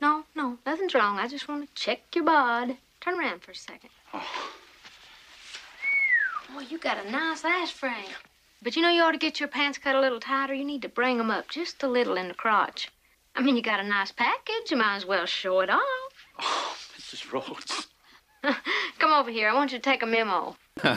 No, 0.00 0.24
no, 0.34 0.58
nothing's 0.64 0.94
wrong. 0.94 1.18
I 1.18 1.28
just 1.28 1.48
want 1.48 1.66
to 1.66 1.82
check 1.82 2.14
your 2.14 2.24
bod. 2.24 2.76
Turn 3.00 3.18
around 3.18 3.42
for 3.42 3.52
a 3.52 3.54
second. 3.54 3.90
Boy, 6.52 6.62
you 6.68 6.78
got 6.78 7.04
a 7.04 7.10
nice 7.10 7.44
ass 7.44 7.70
frame. 7.70 8.14
But 8.62 8.76
you 8.76 8.82
know 8.82 8.90
you 8.90 9.02
ought 9.02 9.12
to 9.12 9.18
get 9.18 9.40
your 9.40 9.48
pants 9.48 9.78
cut 9.78 9.94
a 9.94 10.00
little 10.00 10.20
tighter. 10.20 10.52
You 10.52 10.64
need 10.64 10.82
to 10.82 10.88
bring 10.88 11.18
'em 11.18 11.30
up 11.30 11.48
just 11.48 11.82
a 11.82 11.88
little 11.88 12.16
in 12.16 12.28
the 12.28 12.34
crotch. 12.34 12.90
I 13.34 13.40
mean, 13.42 13.56
you 13.56 13.62
got 13.62 13.80
a 13.80 13.84
nice 13.84 14.12
package. 14.12 14.70
You 14.70 14.76
might 14.76 14.96
as 14.96 15.06
well 15.06 15.24
show 15.24 15.60
it 15.60 15.70
off. 15.70 15.80
Oh, 16.38 16.76
Mrs. 16.98 17.32
Rhodes. 17.32 17.86
Come 18.98 19.12
over 19.12 19.30
here. 19.30 19.48
I 19.48 19.54
want 19.54 19.72
you 19.72 19.78
to 19.78 19.82
take 19.82 20.02
a 20.02 20.06
memo. 20.06 20.56
she 20.82 20.86
then 20.86 20.96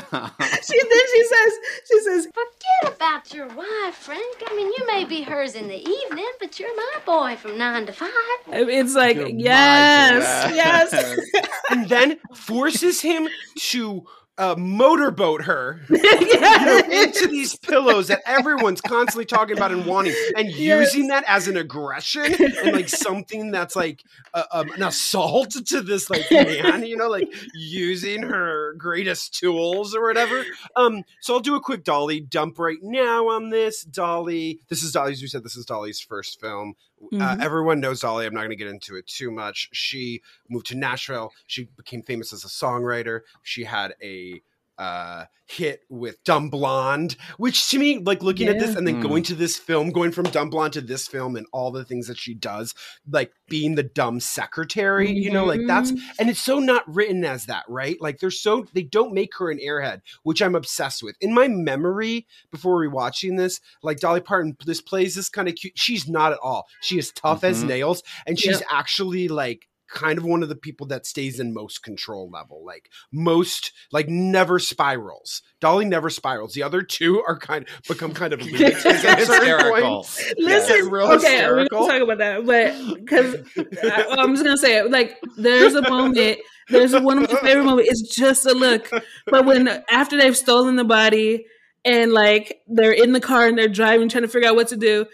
she 1.11 1.23
says, 1.25 1.53
she 1.87 1.99
says, 2.01 2.27
Forget 2.27 2.95
about 2.95 3.33
your 3.33 3.47
wife, 3.47 3.95
Frank. 3.95 4.43
I 4.47 4.55
mean, 4.55 4.67
you 4.67 4.87
may 4.87 5.03
be 5.03 5.23
hers 5.23 5.55
in 5.55 5.67
the 5.67 5.77
evening, 5.77 6.31
but 6.39 6.59
you're 6.59 6.75
my 6.75 6.99
boy 7.05 7.35
from 7.35 7.57
nine 7.57 7.85
to 7.87 7.91
five. 7.93 8.09
it's 8.47 8.95
like, 8.95 9.17
yes, 9.17 10.53
yes. 10.55 11.47
and 11.69 11.89
then 11.89 12.17
forces 12.33 13.01
him 13.01 13.27
to 13.57 14.05
uh, 14.38 14.55
motorboat 14.57 15.43
her 15.43 15.81
you 15.89 16.39
know, 16.41 16.81
into 16.91 17.27
these 17.27 17.55
pillows 17.55 18.07
that 18.07 18.21
everyone's 18.25 18.81
constantly 18.81 19.25
talking 19.25 19.55
about 19.55 19.71
and 19.71 19.86
wanting, 19.86 20.15
and 20.36 20.49
Yes. 20.49 20.93
using 20.93 21.07
that 21.09 21.23
as 21.27 21.47
an 21.47 21.55
aggression 21.57 22.34
and 22.34 22.73
like 22.73 22.89
something 22.89 23.51
that's 23.51 23.75
like 23.75 24.01
uh, 24.34 24.43
um, 24.51 24.71
an 24.71 24.84
assault 24.84 25.51
to 25.51 25.81
this 25.81 26.09
like 26.09 26.29
man, 26.31 26.84
you 26.86 26.97
know, 26.97 27.09
like 27.09 27.27
using 27.53 28.23
her 28.23 28.73
greatest 28.77 29.36
tools 29.38 29.95
or 29.95 30.01
whatever. 30.05 30.43
Um, 30.75 31.03
so 31.21 31.36
I'll 31.36 31.39
do 31.39 31.55
a 31.55 31.61
quick 31.61 31.84
Dolly 31.84 32.19
dump 32.19 32.57
right 32.57 32.79
now 32.81 33.29
on 33.29 33.49
this. 33.49 33.84
Dolly, 33.84 34.59
this 34.69 34.81
is 34.84 34.91
Dolly, 34.91 35.11
as 35.13 35.21
we 35.21 35.27
said, 35.27 35.43
this 35.43 35.55
is 35.55 35.65
Dolly's 35.65 35.99
first 35.99 36.39
film. 36.41 36.73
Uh, 37.19 37.35
Mhm. 37.35 37.41
everyone 37.41 37.79
knows 37.79 38.01
Dolly. 38.01 38.25
I'm 38.25 38.33
not 38.33 38.41
going 38.41 38.49
to 38.51 38.55
get 38.55 38.67
into 38.67 38.95
it 38.95 39.07
too 39.07 39.31
much. 39.31 39.69
She 39.73 40.21
moved 40.49 40.67
to 40.67 40.75
Nashville. 40.75 41.31
She 41.47 41.65
became 41.65 42.03
famous 42.03 42.33
as 42.33 42.43
a 42.43 42.47
songwriter. 42.47 43.21
She 43.43 43.63
had 43.63 43.95
a 44.01 44.41
uh 44.78 45.26
hit 45.45 45.82
with 45.89 46.24
Dumb 46.24 46.49
Blonde, 46.49 47.15
which 47.38 47.69
to 47.69 47.78
me, 47.78 47.99
like 47.99 48.24
looking 48.24 48.47
at 48.47 48.57
this 48.59 48.76
and 48.76 48.88
then 48.88 48.95
Mm. 48.95 49.01
going 49.03 49.24
to 49.24 49.36
this 49.36 49.57
film, 49.57 49.91
going 49.91 50.11
from 50.11 50.24
Dumb 50.26 50.49
Blonde 50.49 50.74
to 50.74 50.82
this 50.82 51.05
film 51.07 51.36
and 51.36 51.45
all 51.51 51.69
the 51.69 51.84
things 51.84 52.07
that 52.07 52.17
she 52.17 52.34
does, 52.34 52.74
like 53.07 53.34
being 53.49 53.76
the 53.76 53.84
dumb 53.84 54.19
secretary, 54.19 55.11
you 55.11 55.30
know, 55.30 55.45
like 55.45 55.61
that's 55.67 55.91
Mhm. 55.91 55.99
and 56.17 56.30
it's 56.30 56.41
so 56.43 56.59
not 56.59 56.84
written 56.91 57.24
as 57.26 57.45
that, 57.45 57.65
right? 57.67 57.97
Like 58.01 58.19
they're 58.19 58.32
so 58.32 58.65
they 58.74 58.84
don't 58.84 59.13
make 59.13 59.38
her 59.38 59.51
an 59.51 59.59
airhead, 59.59 60.01
which 60.24 60.41
I'm 60.41 60.55
obsessed 60.55 61.03
with. 61.03 61.15
In 61.21 61.34
my 61.34 61.47
memory, 61.49 62.26
before 62.49 62.80
rewatching 62.82 63.38
this, 63.38 63.59
like 63.84 63.99
Dolly 63.99 64.21
Parton, 64.21 64.55
this 64.65 64.82
plays 64.82 65.13
this 65.13 65.30
kind 65.30 65.47
of 65.47 65.55
cute. 65.55 65.74
She's 65.78 66.07
not 66.07 66.32
at 66.32 66.39
all. 66.41 66.65
She 66.82 66.97
is 66.97 67.11
tough 67.11 67.43
as 67.43 67.63
Mhm. 67.63 67.67
nails, 67.67 68.01
and 68.26 68.39
she's 68.39 68.61
Yep. 68.61 68.67
actually 68.71 69.28
like 69.28 69.67
kind 69.93 70.17
of 70.17 70.25
one 70.25 70.43
of 70.43 70.49
the 70.49 70.55
people 70.55 70.87
that 70.87 71.05
stays 71.05 71.39
in 71.39 71.53
most 71.53 71.83
control 71.83 72.29
level 72.29 72.63
like 72.65 72.89
most 73.11 73.71
like 73.91 74.09
never 74.09 74.59
spirals 74.59 75.41
dolly 75.59 75.85
never 75.85 76.09
spirals 76.09 76.53
the 76.53 76.63
other 76.63 76.81
two 76.81 77.21
are 77.27 77.37
kind 77.37 77.65
of 77.67 77.87
become 77.87 78.13
kind 78.13 78.33
of 78.33 78.41
lunatics 78.45 78.85
at 78.85 79.25
certain 79.25 79.43
Hysterical. 79.43 80.07
Listen, 80.37 80.83
Get 80.83 80.91
real 80.91 81.11
okay, 81.13 81.47
we're 81.47 81.67
gonna 81.67 81.87
talk 81.87 82.01
about 82.01 82.17
that, 82.19 82.45
but 82.45 82.95
because 82.95 83.35
I'm 83.55 84.33
just 84.33 84.43
gonna 84.43 84.57
say 84.57 84.77
it. 84.77 84.91
Like, 84.91 85.19
there's 85.37 85.75
a 85.75 85.81
moment. 85.89 86.39
There's 86.69 86.93
one 86.93 87.23
of 87.23 87.31
my 87.31 87.39
favorite 87.39 87.65
moments. 87.65 87.89
It's 87.91 88.15
just 88.15 88.45
a 88.45 88.53
look, 88.53 88.89
but 89.27 89.45
when 89.45 89.67
after 89.89 90.17
they've 90.17 90.35
stolen 90.35 90.75
the 90.75 90.85
body 90.85 91.45
and 91.83 92.13
like 92.13 92.61
they're 92.67 92.91
in 92.91 93.11
the 93.11 93.19
car 93.19 93.47
and 93.47 93.57
they're 93.57 93.67
driving, 93.67 94.09
trying 94.09 94.23
to 94.23 94.27
figure 94.27 94.49
out 94.49 94.55
what 94.55 94.69
to 94.69 94.77
do. 94.77 95.05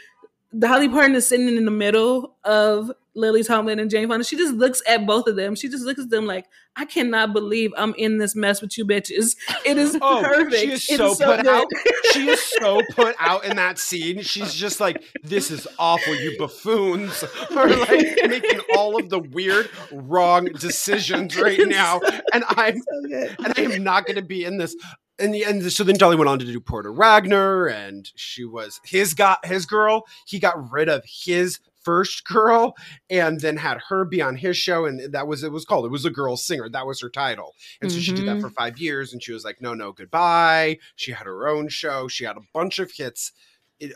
Dolly 0.57 0.89
Parton 0.89 1.15
is 1.15 1.27
sitting 1.27 1.47
in 1.47 1.65
the 1.65 1.71
middle 1.71 2.35
of 2.43 2.91
Lily 3.13 3.43
Tomlin 3.43 3.79
and 3.79 3.89
Jane 3.91 4.07
Fonda. 4.07 4.23
She 4.23 4.35
just 4.37 4.53
looks 4.55 4.81
at 4.87 5.05
both 5.05 5.27
of 5.27 5.35
them. 5.35 5.53
She 5.55 5.67
just 5.69 5.83
looks 5.83 5.99
at 6.01 6.09
them 6.09 6.25
like, 6.25 6.45
I 6.75 6.85
cannot 6.85 7.33
believe 7.33 7.71
I'm 7.77 7.93
in 7.97 8.17
this 8.17 8.35
mess 8.35 8.61
with 8.61 8.77
you 8.77 8.85
bitches. 8.85 9.35
It 9.65 9.77
is 9.77 9.97
Oh, 10.01 10.21
perfect. 10.23 10.55
she 10.55 10.71
is 10.71 10.89
It 10.89 10.97
so, 10.97 11.09
put 11.15 11.41
good. 11.43 11.47
out. 11.47 11.67
She 12.13 12.27
is 12.27 12.41
so 12.41 12.81
put 12.95 13.15
out 13.19 13.45
in 13.45 13.57
that 13.57 13.77
scene. 13.77 14.21
She's 14.23 14.51
just 14.55 14.79
like, 14.79 15.03
"This 15.23 15.51
is 15.51 15.67
awful, 15.77 16.15
you 16.15 16.35
buffoons 16.39 17.23
are 17.51 17.69
like 17.69 18.17
making 18.27 18.59
all 18.75 18.99
of 18.99 19.09
the 19.09 19.19
weird, 19.19 19.69
wrong 19.91 20.45
decisions 20.45 21.37
right 21.37 21.59
now, 21.67 22.01
and 22.33 22.43
I'm 22.47 22.77
So 22.79 23.27
and 23.45 23.53
I 23.55 23.61
am 23.61 23.83
not 23.83 24.07
going 24.07 24.15
to 24.15 24.23
be 24.23 24.43
in 24.43 24.57
this." 24.57 24.75
And 25.19 25.33
the 25.33 25.43
and 25.43 25.71
so 25.71 25.83
then 25.83 25.97
Dolly 25.97 26.15
went 26.15 26.29
on 26.29 26.39
to 26.39 26.45
do 26.45 26.59
Porter 26.59 26.91
Wagoner, 26.93 27.67
and 27.67 28.09
she 28.15 28.45
was 28.45 28.79
his 28.83 29.13
got 29.13 29.45
his 29.45 29.65
girl. 29.65 30.05
He 30.25 30.39
got 30.39 30.71
rid 30.71 30.87
of 30.89 31.03
his 31.05 31.59
first 31.81 32.25
girl, 32.27 32.75
and 33.09 33.39
then 33.39 33.57
had 33.57 33.77
her 33.89 34.03
be 34.05 34.21
on 34.21 34.35
his 34.35 34.57
show, 34.57 34.85
and 34.85 35.11
that 35.13 35.27
was 35.27 35.43
it 35.43 35.51
was 35.51 35.65
called. 35.65 35.85
It 35.85 35.91
was 35.91 36.05
a 36.05 36.09
girl 36.09 36.37
singer. 36.37 36.69
That 36.69 36.85
was 36.87 37.01
her 37.01 37.09
title, 37.09 37.53
and 37.81 37.91
so 37.91 37.99
she 37.99 38.13
did 38.13 38.25
that 38.27 38.37
Mhm. 38.37 38.41
for 38.41 38.49
five 38.49 38.77
years, 38.77 39.13
and 39.13 39.21
she 39.23 39.31
was 39.31 39.43
like, 39.43 39.61
"No, 39.61 39.73
no, 39.73 39.91
goodbye." 39.91 40.77
She 40.95 41.11
had 41.11 41.25
her 41.25 41.47
own 41.47 41.69
show. 41.69 42.07
She 42.07 42.25
had 42.25 42.37
a 42.37 42.41
bunch 42.53 42.79
of 42.79 42.91
hits 42.91 43.31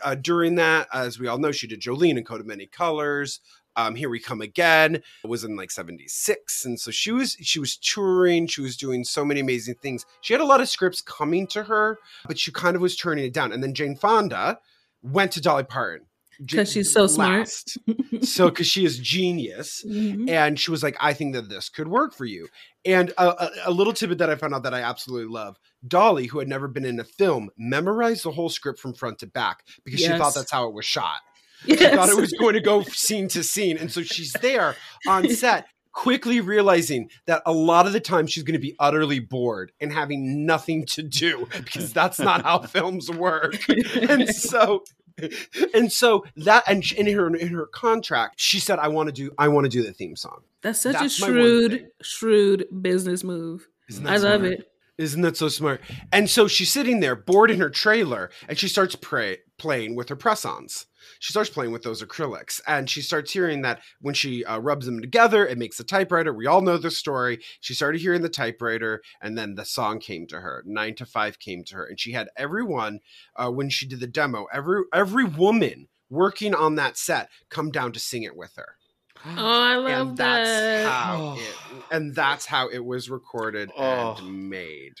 uh, 0.02 0.14
during 0.14 0.54
that. 0.54 0.88
As 0.92 1.18
we 1.18 1.26
all 1.28 1.38
know, 1.38 1.52
she 1.52 1.66
did 1.66 1.80
Jolene 1.80 2.16
and 2.16 2.26
Coat 2.26 2.40
of 2.40 2.46
Many 2.46 2.66
Colors. 2.66 3.40
Um, 3.76 3.94
Here 3.94 4.08
We 4.08 4.20
Come 4.20 4.40
Again 4.40 4.96
It 4.96 5.02
was 5.26 5.44
in 5.44 5.56
like 5.56 5.70
76. 5.70 6.64
And 6.64 6.78
so 6.78 6.90
she 6.90 7.10
was 7.12 7.36
she 7.40 7.58
was 7.58 7.76
touring, 7.76 8.46
she 8.46 8.60
was 8.60 8.76
doing 8.76 9.04
so 9.04 9.24
many 9.24 9.40
amazing 9.40 9.76
things. 9.82 10.04
She 10.20 10.32
had 10.34 10.40
a 10.40 10.44
lot 10.46 10.60
of 10.60 10.68
scripts 10.68 11.00
coming 11.00 11.46
to 11.48 11.64
her, 11.64 11.98
but 12.26 12.38
she 12.38 12.52
kind 12.52 12.76
of 12.76 12.82
was 12.82 12.96
turning 12.96 13.24
it 13.24 13.32
down. 13.32 13.52
And 13.52 13.62
then 13.62 13.74
Jane 13.74 13.96
Fonda 13.96 14.58
went 15.02 15.32
to 15.32 15.40
Dolly 15.40 15.64
Parton. 15.64 16.06
'Cause 16.50 16.72
she's 16.72 16.92
so 16.92 17.06
smart. 17.06 17.48
so 18.22 18.48
because 18.50 18.66
she 18.66 18.84
is 18.84 18.98
genius. 18.98 19.84
Mhm. 19.86 20.28
And 20.28 20.58
she 20.58 20.72
was 20.72 20.82
like, 20.82 20.96
I 20.98 21.12
think 21.12 21.32
that 21.34 21.48
this 21.48 21.68
could 21.68 21.86
work 21.86 22.12
for 22.12 22.24
you. 22.24 22.48
And 22.84 23.10
a, 23.16 23.28
a, 23.28 23.50
a 23.66 23.70
little 23.70 23.92
tidbit 23.92 24.18
that 24.18 24.30
I 24.30 24.34
found 24.34 24.52
out 24.52 24.64
that 24.64 24.74
I 24.74 24.80
absolutely 24.80 25.32
love 25.32 25.58
Dolly, 25.86 26.26
who 26.26 26.40
had 26.40 26.48
never 26.48 26.66
been 26.66 26.84
in 26.84 26.98
a 26.98 27.04
film, 27.04 27.50
memorized 27.56 28.24
the 28.24 28.32
whole 28.32 28.48
script 28.48 28.80
from 28.80 28.94
front 28.94 29.20
to 29.20 29.28
back 29.28 29.64
because 29.84 30.00
she 30.00 30.06
thought 30.18 30.34
that's 30.34 30.50
how 30.50 30.66
it 30.66 30.74
was 30.74 30.84
shot. 30.84 31.18
Yes. 31.64 31.78
She 31.78 31.96
thought 31.96 32.08
it 32.08 32.16
was 32.16 32.32
going 32.32 32.54
to 32.54 32.60
go 32.60 32.82
scene 32.82 33.28
to 33.28 33.42
scene. 33.42 33.78
And 33.78 33.90
so 33.90 34.02
she's 34.02 34.32
there 34.34 34.76
on 35.06 35.28
set, 35.30 35.66
quickly 35.92 36.40
realizing 36.40 37.10
that 37.26 37.42
a 37.46 37.52
lot 37.52 37.86
of 37.86 37.92
the 37.92 38.00
time 38.00 38.26
she's 38.26 38.42
going 38.42 38.54
to 38.54 38.58
be 38.58 38.76
utterly 38.78 39.20
bored 39.20 39.72
and 39.80 39.92
having 39.92 40.44
nothing 40.46 40.84
to 40.86 41.02
do 41.02 41.48
because 41.56 41.92
that's 41.92 42.18
not 42.18 42.42
how 42.42 42.58
films 42.66 43.10
work. 43.10 43.56
And 43.68 44.28
so 44.34 44.84
and 45.72 45.92
so 45.92 46.24
that 46.36 46.64
and 46.66 46.84
in 46.92 47.06
her 47.14 47.34
in 47.36 47.48
her 47.48 47.66
contract 47.66 48.40
she 48.40 48.58
said 48.58 48.80
i 48.80 48.88
want 48.88 49.06
to 49.06 49.12
do 49.12 49.30
i 49.38 49.46
want 49.46 49.64
to 49.64 49.68
do 49.68 49.80
the 49.80 49.92
theme 49.92 50.16
song 50.16 50.42
That's 50.62 50.80
such 50.80 50.94
That's 50.94 51.20
a 51.20 51.24
shrewd, 51.24 51.86
shrewd 52.02 52.66
business 52.82 53.22
move. 53.22 53.68
Isn't 53.88 54.06
I 54.06 54.16
love 54.16 54.44
it. 54.44 54.68
Isn't 54.96 55.22
that 55.22 55.36
so 55.36 55.48
smart? 55.48 55.80
And 56.12 56.30
so 56.30 56.46
she's 56.46 56.72
sitting 56.72 57.00
there 57.00 57.16
bored 57.16 57.50
in 57.50 57.60
her 57.60 57.70
trailer 57.70 58.30
and 58.48 58.56
she 58.56 58.68
starts 58.68 58.94
pray, 58.94 59.38
playing 59.58 59.96
with 59.96 60.08
her 60.08 60.16
press 60.16 60.44
ons. 60.44 60.86
She 61.20 61.32
starts 61.32 61.50
playing 61.50 61.72
with 61.72 61.82
those 61.82 62.02
acrylics 62.02 62.60
and 62.66 62.88
she 62.88 63.02
starts 63.02 63.32
hearing 63.32 63.62
that 63.62 63.80
when 64.00 64.14
she 64.14 64.44
uh, 64.44 64.58
rubs 64.58 64.86
them 64.86 65.00
together, 65.00 65.46
it 65.46 65.58
makes 65.58 65.78
a 65.80 65.84
typewriter. 65.84 66.32
We 66.32 66.46
all 66.46 66.60
know 66.60 66.78
the 66.78 66.90
story. 66.90 67.40
She 67.60 67.74
started 67.74 68.00
hearing 68.00 68.22
the 68.22 68.28
typewriter 68.28 69.02
and 69.22 69.36
then 69.36 69.54
the 69.54 69.64
song 69.64 69.98
came 70.00 70.26
to 70.28 70.40
her. 70.40 70.62
Nine 70.66 70.94
to 70.96 71.06
five 71.06 71.38
came 71.38 71.64
to 71.64 71.76
her. 71.76 71.86
And 71.86 71.98
she 72.00 72.12
had 72.12 72.28
everyone, 72.36 73.00
uh, 73.36 73.50
when 73.50 73.70
she 73.70 73.86
did 73.86 74.00
the 74.00 74.06
demo, 74.06 74.46
every, 74.52 74.82
every 74.92 75.24
woman 75.24 75.88
working 76.10 76.54
on 76.54 76.74
that 76.76 76.96
set 76.96 77.28
come 77.48 77.70
down 77.70 77.92
to 77.92 78.00
sing 78.00 78.22
it 78.22 78.36
with 78.36 78.54
her. 78.56 78.76
Oh, 79.26 79.30
I 79.38 79.76
love 79.76 80.08
and 80.08 80.16
that. 80.18 80.44
that's 80.44 80.88
how 80.92 81.36
it, 81.38 81.84
and 81.90 82.14
that's 82.14 82.46
how 82.46 82.68
it 82.68 82.84
was 82.84 83.08
recorded 83.08 83.70
Oh. 83.76 84.16
and 84.18 84.50
made. 84.50 84.94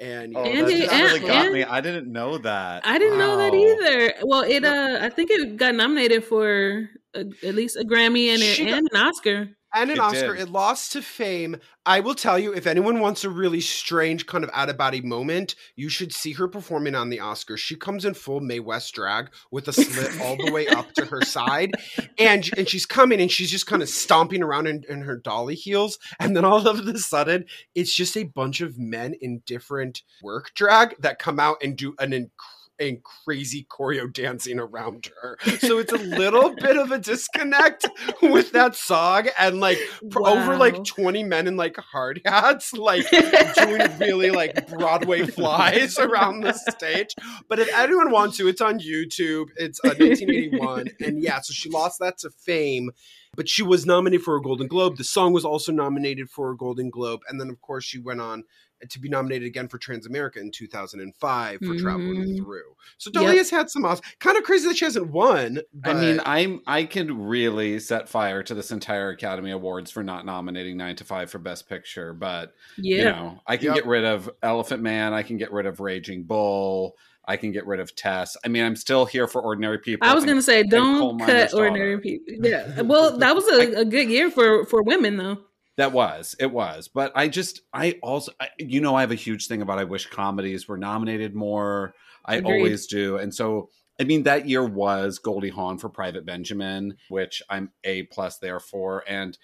And 0.00 0.36
Oh, 0.36 0.44
yeah, 0.44 0.52
that 0.52 0.58
Andy, 0.70 0.78
just 0.80 0.92
and- 0.92 1.02
really 1.04 1.20
got 1.20 1.44
and- 1.46 1.54
me. 1.54 1.64
I 1.64 1.80
didn't 1.80 2.10
know 2.12 2.38
that. 2.38 2.86
I 2.86 2.98
didn't 2.98 3.18
know 3.18 3.36
that 3.36 3.54
either. 3.54 4.14
Well, 4.24 4.42
it 4.42 4.64
uh, 4.64 4.98
I 5.00 5.08
think 5.08 5.30
it 5.30 5.56
got 5.56 5.74
nominated 5.74 6.24
for 6.24 6.88
a, 7.14 7.20
at 7.20 7.54
least 7.54 7.76
a 7.76 7.84
Grammy 7.84 8.28
and, 8.34 8.42
a, 8.42 8.46
She 8.46 8.64
got- 8.64 8.78
and 8.78 8.88
an 8.92 9.00
Oscar. 9.00 9.48
And 9.74 9.90
an 9.90 9.96
It 9.96 10.00
Oscar. 10.00 10.34
did. 10.34 10.42
It 10.42 10.50
lost 10.50 10.92
to 10.92 11.02
fame. 11.02 11.56
I 11.86 12.00
will 12.00 12.14
tell 12.14 12.38
you, 12.38 12.54
if 12.54 12.66
anyone 12.66 13.00
wants 13.00 13.24
a 13.24 13.30
really 13.30 13.60
strange 13.60 14.24
kind 14.26 14.42
of 14.42 14.50
out 14.54 14.70
of 14.70 14.78
body 14.78 15.02
moment, 15.02 15.54
you 15.76 15.88
should 15.90 16.12
see 16.14 16.32
her 16.32 16.48
performing 16.48 16.94
on 16.94 17.10
the 17.10 17.18
Oscars. 17.18 17.58
She 17.58 17.76
comes 17.76 18.04
in 18.06 18.14
full 18.14 18.40
Mae 18.40 18.60
West 18.60 18.94
drag 18.94 19.30
with 19.50 19.68
a 19.68 19.72
slit 19.72 20.18
all 20.22 20.36
the 20.36 20.50
way 20.50 20.66
up 20.68 20.92
to 20.94 21.04
her 21.06 21.20
side, 21.22 21.72
and 22.18 22.48
and 22.56 22.68
she's 22.68 22.86
coming 22.86 23.20
and 23.20 23.30
she's 23.30 23.50
just 23.50 23.66
kind 23.66 23.82
of 23.82 23.88
stomping 23.88 24.42
around 24.42 24.66
in, 24.66 24.84
in 24.88 25.02
her 25.02 25.16
dolly 25.18 25.54
heels, 25.56 25.98
and 26.18 26.34
then 26.34 26.44
all 26.44 26.66
of 26.66 26.86
a 26.86 26.98
sudden, 26.98 27.44
it's 27.74 27.94
just 27.94 28.16
a 28.16 28.24
bunch 28.24 28.60
of 28.62 28.78
men 28.78 29.14
in 29.20 29.42
different 29.44 30.02
work 30.22 30.52
drag 30.54 30.94
that 31.00 31.18
come 31.18 31.38
out 31.38 31.56
and 31.62 31.76
do 31.76 31.94
an 31.98 32.12
inc- 32.12 32.30
and 32.78 33.02
crazy 33.02 33.66
choreo 33.70 34.12
dancing 34.12 34.58
around 34.58 35.10
her. 35.22 35.38
So 35.58 35.78
it's 35.78 35.92
a 35.92 35.98
little 35.98 36.54
bit 36.60 36.76
of 36.76 36.90
a 36.90 36.98
disconnect 36.98 37.86
with 38.22 38.52
that 38.52 38.74
song 38.74 39.28
and 39.38 39.60
like 39.60 39.78
pr- 40.10 40.26
over 40.26 40.56
like 40.56 40.84
20 40.84 41.22
men 41.24 41.46
in 41.46 41.56
like 41.56 41.76
hard 41.76 42.20
hats, 42.24 42.72
like 42.72 43.08
doing 43.10 43.82
really 44.00 44.30
like 44.30 44.68
Broadway 44.68 45.26
flies 45.26 45.98
around 45.98 46.40
the 46.40 46.52
stage. 46.52 47.14
But 47.48 47.58
if 47.58 47.72
anyone 47.74 48.10
wants 48.10 48.36
to, 48.38 48.48
it's 48.48 48.60
on 48.60 48.78
YouTube. 48.78 49.46
It's 49.56 49.80
uh, 49.84 49.94
1981. 49.98 50.88
and 51.00 51.22
yeah, 51.22 51.40
so 51.40 51.52
she 51.52 51.70
lost 51.70 52.00
that 52.00 52.18
to 52.18 52.30
fame. 52.30 52.90
But 53.36 53.48
she 53.48 53.62
was 53.62 53.84
nominated 53.84 54.24
for 54.24 54.36
a 54.36 54.42
Golden 54.42 54.68
Globe. 54.68 54.96
The 54.96 55.04
song 55.04 55.32
was 55.32 55.44
also 55.44 55.72
nominated 55.72 56.30
for 56.30 56.52
a 56.52 56.56
Golden 56.56 56.88
Globe. 56.88 57.20
And 57.28 57.40
then, 57.40 57.50
of 57.50 57.60
course, 57.60 57.84
she 57.84 57.98
went 57.98 58.20
on 58.20 58.44
to 58.90 59.00
be 59.00 59.08
nominated 59.08 59.46
again 59.46 59.68
for 59.68 59.78
Transamerica 59.78 60.36
in 60.36 60.50
2005 60.50 61.58
for 61.60 61.76
Traveling 61.76 62.14
Mhm. 62.24 62.36
Through. 62.38 62.74
So 62.98 63.10
Dolly 63.10 63.26
Yep. 63.28 63.36
has 63.36 63.50
had 63.50 63.70
some 63.70 63.82
Oscars. 63.82 64.02
Kind 64.20 64.36
of 64.36 64.44
crazy 64.44 64.68
that 64.68 64.76
she 64.76 64.84
hasn't 64.84 65.10
won. 65.10 65.60
But 65.72 65.96
I 65.96 66.00
mean, 66.00 66.20
I'm 66.24 66.60
I 66.66 66.84
can 66.84 67.26
really 67.26 67.78
set 67.80 68.08
fire 68.08 68.42
to 68.42 68.54
this 68.54 68.70
entire 68.70 69.10
Academy 69.10 69.50
Awards 69.50 69.90
for 69.90 70.02
not 70.02 70.26
nominating 70.26 70.76
Nine 70.76 70.96
to 70.96 71.04
Five 71.04 71.30
for 71.30 71.38
Best 71.38 71.68
Picture, 71.68 72.12
but 72.12 72.52
Yeah. 72.78 72.96
you 72.96 73.04
know, 73.04 73.40
I 73.46 73.56
can 73.56 73.66
Yep. 73.66 73.74
get 73.76 73.86
rid 73.86 74.04
of 74.04 74.30
Elephant 74.42 74.82
Man, 74.82 75.12
I 75.12 75.22
can 75.22 75.36
get 75.36 75.52
rid 75.52 75.66
of 75.66 75.80
Raging 75.80 76.24
Bull, 76.24 76.96
I 77.26 77.38
can 77.38 77.52
get 77.52 77.66
rid 77.66 77.80
of 77.80 77.94
Tess. 77.96 78.36
I 78.44 78.48
mean, 78.48 78.62
I'm 78.64 78.76
still 78.76 79.06
here 79.06 79.26
for 79.26 79.40
ordinary 79.40 79.78
people. 79.78 80.06
I 80.06 80.14
was 80.14 80.24
gonna 80.26 80.42
say, 80.42 80.62
don't 80.62 81.18
cut 81.18 81.54
ordinary 81.54 81.98
people. 81.98 82.34
Yeah. 82.42 82.82
Well, 82.82 83.16
that 83.18 83.34
was 83.34 83.44
a, 83.48 83.80
a 83.80 83.84
good 83.86 84.08
year 84.10 84.30
for 84.30 84.66
for 84.66 84.82
women 84.82 85.16
though. 85.16 85.38
That 85.76 85.92
was, 85.92 86.36
it 86.38 86.52
was. 86.52 86.88
But 86.88 87.12
I 87.16 87.28
just, 87.28 87.62
I 87.72 87.98
also, 88.02 88.32
I, 88.40 88.48
you 88.58 88.80
know, 88.80 88.94
I 88.94 89.00
have 89.00 89.10
a 89.10 89.16
huge 89.16 89.48
thing 89.48 89.60
about 89.60 89.78
I 89.78 89.84
wish 89.84 90.06
comedies 90.06 90.68
were 90.68 90.76
nominated 90.78 91.34
more. 91.34 91.94
I 92.24 92.36
Agreed. 92.36 92.58
always 92.58 92.86
do. 92.86 93.16
And 93.16 93.34
so, 93.34 93.70
I 94.00 94.04
mean, 94.04 94.22
that 94.24 94.48
year 94.48 94.64
was 94.64 95.18
Goldie 95.18 95.50
Hawn 95.50 95.78
for 95.78 95.88
Private 95.88 96.24
Benjamin, 96.24 96.96
which 97.08 97.42
I'm 97.50 97.70
A 97.84 98.04
plus 98.04 98.38
there 98.38 98.60
for. 98.60 99.04
And 99.08 99.36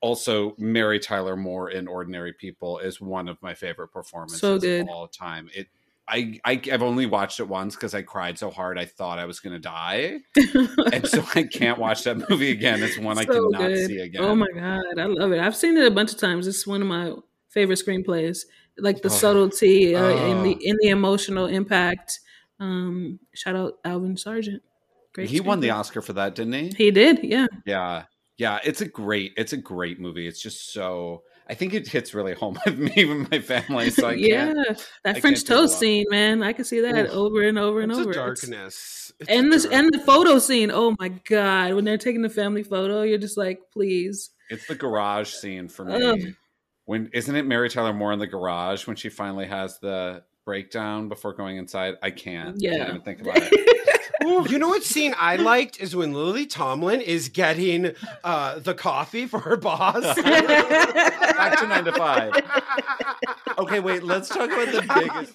also, 0.00 0.54
Mary 0.58 1.00
Tyler 1.00 1.36
Moore 1.36 1.70
in 1.70 1.88
Ordinary 1.88 2.32
People 2.32 2.78
is 2.78 3.00
one 3.00 3.28
of 3.28 3.40
my 3.42 3.54
favorite 3.54 3.88
performances 3.88 4.40
So 4.40 4.58
good. 4.58 4.82
of 4.82 4.88
all 4.88 5.08
time. 5.08 5.48
It, 5.54 5.68
I, 6.08 6.40
I, 6.44 6.60
I've 6.72 6.82
only 6.82 7.06
watched 7.06 7.38
it 7.40 7.48
once 7.48 7.74
because 7.74 7.94
I 7.94 8.02
cried 8.02 8.38
so 8.38 8.50
hard 8.50 8.78
I 8.78 8.84
thought 8.86 9.18
I 9.18 9.24
was 9.26 9.40
going 9.40 9.52
to 9.54 9.58
die. 9.58 10.18
and 10.92 11.06
so 11.06 11.22
I 11.34 11.42
can't 11.52 11.78
watch 11.78 12.04
that 12.04 12.28
movie 12.30 12.50
again. 12.50 12.82
It's 12.82 12.98
one 12.98 13.18
I 13.18 13.24
cannot 13.24 13.52
good. 13.58 13.86
see 13.86 13.98
again. 13.98 14.22
Oh 14.22 14.34
my 14.34 14.46
god, 14.54 14.98
I 14.98 15.04
love 15.04 15.32
it. 15.32 15.40
I've 15.40 15.56
seen 15.56 15.76
it 15.76 15.86
a 15.86 15.90
bunch 15.90 16.12
of 16.12 16.18
times. 16.18 16.46
It's 16.46 16.66
one 16.66 16.80
of 16.82 16.88
my 16.88 17.12
favorite 17.50 17.78
screenplays. 17.78 18.40
Like 18.78 19.02
the 19.02 19.08
Oh. 19.08 19.12
subtlety 19.12 19.94
uh, 19.96 20.08
in 20.08 20.42
the 20.44 20.54
Oh. 20.54 20.60
in 20.60 20.76
the 20.80 20.88
emotional 20.88 21.46
impact. 21.46 22.20
Um, 22.60 23.18
shout 23.34 23.56
out 23.56 23.74
Alvin 23.84 24.16
Sargent. 24.16 24.62
Great. 25.14 25.28
he 25.30 25.40
won 25.40 25.60
the. 25.60 25.70
Oscar 25.70 26.00
for 26.00 26.12
that, 26.14 26.34
didn't 26.34 26.52
he? 26.52 26.72
He 26.76 26.90
did, 26.90 27.20
yeah. 27.24 27.46
Yeah. 27.66 28.04
Yeah, 28.36 28.60
it's 28.64 28.80
a 28.80 28.86
great 28.88 29.32
it's 29.36 29.52
a 29.52 29.56
great 29.56 29.98
movie. 29.98 30.28
It's 30.28 30.40
just 30.40 30.72
so 30.72 31.22
I 31.50 31.54
think 31.54 31.72
it 31.74 31.88
hits 31.88 32.12
really 32.14 32.34
home 32.34 32.58
with 32.66 32.78
me 32.78 33.10
and 33.10 33.30
my 33.30 33.40
family. 33.40 33.90
So 33.90 34.08
I 34.08 34.12
yeah, 34.12 34.52
can't 34.52 34.88
that 35.04 35.16
I 35.16 35.20
French 35.20 35.38
can't 35.38 35.46
toast 35.46 35.78
scene, 35.78 36.06
man. 36.10 36.42
I 36.42 36.52
can 36.52 36.64
see 36.64 36.80
that 36.80 37.06
Oof. 37.06 37.10
over 37.12 37.42
and 37.42 37.58
over 37.58 37.80
and 37.80 37.90
It's 37.90 38.00
over. 38.00 38.10
It's- 38.10 38.40
darkness. 38.40 39.12
It's 39.20 39.28
and 39.30 39.52
this 39.52 39.64
and 39.64 39.92
the 39.92 39.98
photo 39.98 40.38
scene. 40.38 40.70
Oh 40.70 40.94
my 41.00 41.08
god, 41.08 41.74
when 41.74 41.84
they're 41.84 41.98
taking 41.98 42.22
the 42.22 42.30
family 42.30 42.62
photo, 42.62 43.02
you're 43.02 43.18
just 43.18 43.36
like, 43.36 43.60
please. 43.72 44.30
It's 44.50 44.66
the 44.66 44.76
garage 44.76 45.30
scene 45.32 45.68
for 45.68 45.84
me. 45.84 46.04
Ugh. 46.04 46.20
When 46.84 47.10
isn't 47.12 47.34
it 47.34 47.44
Mary 47.44 47.68
Tyler 47.68 47.92
Moore 47.92 48.12
in 48.12 48.18
the 48.18 48.26
garage 48.26 48.86
when 48.86 48.96
she 48.96 49.08
finally 49.08 49.46
has 49.46 49.78
the 49.80 50.22
breakdown 50.44 51.08
before 51.08 51.32
going 51.32 51.56
inside? 51.56 51.96
I 52.02 52.10
can't. 52.10 52.60
Yeah. 52.60 52.76
Can't 52.76 52.88
even 52.90 53.02
think 53.02 53.20
about 53.22 53.38
it. 53.38 53.77
Ooh, 54.24 54.46
you 54.48 54.58
know 54.58 54.68
what 54.68 54.82
scene 54.82 55.14
I 55.18 55.36
liked 55.36 55.80
is 55.80 55.94
when 55.94 56.12
Lily 56.12 56.46
Tomlin 56.46 57.00
is 57.00 57.28
getting 57.28 57.92
uh, 58.24 58.58
the 58.58 58.74
coffee 58.74 59.26
for 59.26 59.40
her 59.40 59.56
boss. 59.56 60.02
Back 60.22 61.58
to 61.60 61.66
nine 61.66 61.84
to 61.84 61.92
five. 61.92 62.32
Okay, 63.58 63.80
wait, 63.80 64.02
let's 64.02 64.28
talk 64.28 64.50
about 64.50 64.72
the 64.72 64.82
biggest 64.82 65.34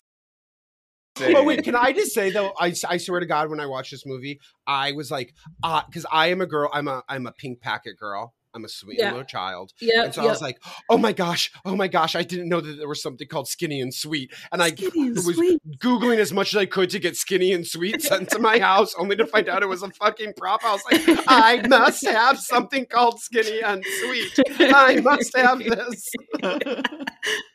Oh 1.20 1.44
wait, 1.44 1.64
can 1.64 1.76
I 1.76 1.92
just 1.92 2.14
say 2.14 2.32
though? 2.32 2.54
I, 2.60 2.74
I 2.90 2.98
swear 2.98 3.20
to 3.20 3.26
God, 3.26 3.50
when 3.50 3.60
I 3.60 3.68
watched 3.68 3.92
this 3.92 4.06
movie, 4.06 4.40
I 4.66 4.94
was 4.94 5.12
like, 5.12 5.34
ah, 5.62 5.86
because 5.88 6.06
I 6.12 6.28
am 6.28 6.42
a 6.42 6.48
girl. 6.48 6.70
I'm 6.74 6.88
a 6.88 7.04
I'm 7.08 7.28
a 7.28 7.32
pink 7.32 7.62
packet 7.62 7.98
girl. 7.98 8.34
I'm 8.56 8.66
a 8.66 8.70
sweet 8.70 9.00
Yeah. 9.00 9.12
little 9.12 9.26
child. 9.26 9.72
Yep, 9.82 10.06
and 10.06 10.14
so 10.16 10.22
I 10.24 10.26
was 10.26 10.42
like, 10.42 10.60
oh 10.90 10.98
my 10.98 11.12
gosh, 11.12 11.52
oh 11.66 11.76
my 11.76 11.88
gosh, 11.88 12.16
I 12.16 12.24
didn't 12.24 12.50
know 12.50 12.62
that 12.62 12.74
there 12.78 12.88
was 12.88 13.02
something 13.02 13.28
called 13.28 13.48
skinny 13.48 13.82
and 13.82 13.94
sweet. 13.94 14.32
And 14.52 14.62
I 14.62 14.68
and 14.70 15.16
was 15.16 15.36
Sweet. 15.36 15.62
Googling 15.80 16.18
as 16.18 16.32
much 16.32 16.54
as 16.54 16.58
I 16.58 16.66
could 16.66 16.90
to 16.92 17.00
get 17.00 17.16
skinny 17.18 17.52
and 17.52 17.66
sweet 17.66 18.02
sent 18.02 18.30
to 18.30 18.40
my 18.40 18.60
house, 18.60 18.94
only 18.98 19.16
to 19.16 19.26
find 19.26 19.50
out 19.50 19.64
it 19.64 19.70
was 19.70 19.82
a 19.84 19.90
fucking 19.90 20.34
prop. 20.38 20.64
I 20.64 20.74
was 20.74 20.84
like, 20.92 21.26
I 21.28 21.66
must 21.68 22.06
have 22.06 22.40
something 22.40 22.86
called 22.86 23.20
skinny 23.20 23.62
and 23.62 23.84
sweet. 24.02 24.40
I 24.60 25.00
must 25.02 25.36
have 25.36 25.60
this. 25.60 26.12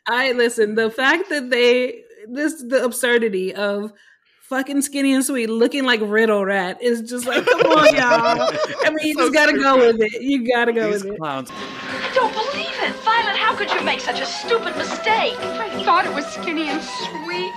I 0.07 0.31
listen. 0.33 0.75
The 0.75 0.89
fact 0.91 1.29
that 1.29 1.49
they 1.49 2.03
this 2.27 2.61
the 2.67 2.83
absurdity 2.83 3.53
of 3.53 3.91
fucking 4.49 4.81
skinny 4.81 5.13
and 5.13 5.23
sweet 5.23 5.47
looking 5.47 5.85
like 5.85 5.99
Rid-O-Rat 6.03 6.81
is 6.81 7.01
just 7.03 7.25
like, 7.27 7.45
come 7.45 7.61
on, 7.61 7.95
y'all. 7.95 8.49
I 8.83 8.89
mean, 8.89 9.07
you 9.07 9.13
So 9.13 9.21
just 9.21 9.33
gotta 9.33 9.53
go 9.53 9.77
stupid. 9.79 9.99
with 9.99 10.13
it. 10.13 10.21
You 10.23 10.47
gotta 10.47 10.73
go 10.73 10.91
These 10.91 11.03
with 11.03 11.13
it. 11.13 11.19
I 11.21 12.11
don't 12.15 12.33
believe 12.33 12.67
it. 12.81 12.95
Violet, 13.03 13.35
how 13.35 13.55
could 13.55 13.71
you 13.71 13.81
make 13.83 13.99
such 13.99 14.19
a 14.19 14.25
stupid 14.25 14.75
mistake? 14.75 15.35
I 15.39 15.83
thought 15.83 16.05
it 16.07 16.13
was 16.13 16.25
skinny 16.25 16.67
and 16.69 16.81
sweet. 16.81 17.53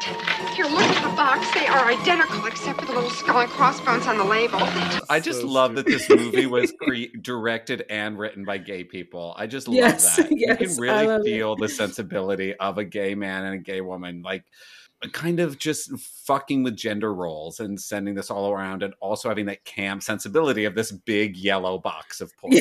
Here, 0.54 0.66
look 0.66 0.82
at 0.82 1.02
the 1.02 1.16
box. 1.16 1.50
They 1.54 1.66
are 1.66 1.86
identical 1.90 2.44
except 2.46 2.80
for 2.80 2.86
the 2.86 2.92
little 2.92 3.08
skull 3.10 3.40
and 3.40 3.50
crossbones 3.50 4.06
on 4.06 4.18
the 4.18 4.24
label. 4.24 4.58
Oh, 4.60 5.00
I 5.08 5.18
just 5.20 5.40
So 5.40 5.46
love 5.46 5.74
that 5.76 5.86
this 5.86 6.08
movie 6.10 6.44
was 6.46 6.72
cre- 6.80 7.16
directed 7.22 7.86
and 7.88 8.18
written 8.18 8.44
by 8.44 8.58
gay 8.58 8.84
people. 8.84 9.34
I 9.38 9.46
just 9.46 9.66
Yes, 9.68 10.18
love 10.18 10.28
that. 10.28 10.36
yes, 10.38 10.60
you 10.60 10.66
can 10.68 10.76
really 10.76 11.06
love 11.06 11.20
it. 11.22 11.24
feel 11.24 11.56
the 11.56 11.68
sensibility 11.70 12.54
of 12.54 12.76
a 12.76 12.84
gay 12.84 13.14
man 13.14 13.44
and 13.44 13.54
a 13.54 13.58
gay 13.58 13.80
woman, 13.80 14.22
like 14.22 14.44
kind 15.12 15.40
of 15.40 15.58
just 15.58 15.90
fucking 16.26 16.62
with 16.62 16.76
gender 16.76 17.12
roles 17.12 17.58
and 17.60 17.80
sending 17.80 18.14
this 18.14 18.30
all 18.30 18.52
around, 18.52 18.82
and 18.82 18.94
also 19.00 19.28
having 19.28 19.46
that 19.46 19.64
camp 19.64 20.02
sensibility 20.02 20.64
of 20.64 20.74
this 20.74 20.92
big 20.92 21.36
yellow 21.36 21.78
box 21.78 22.20
of 22.20 22.36
porn. 22.38 22.52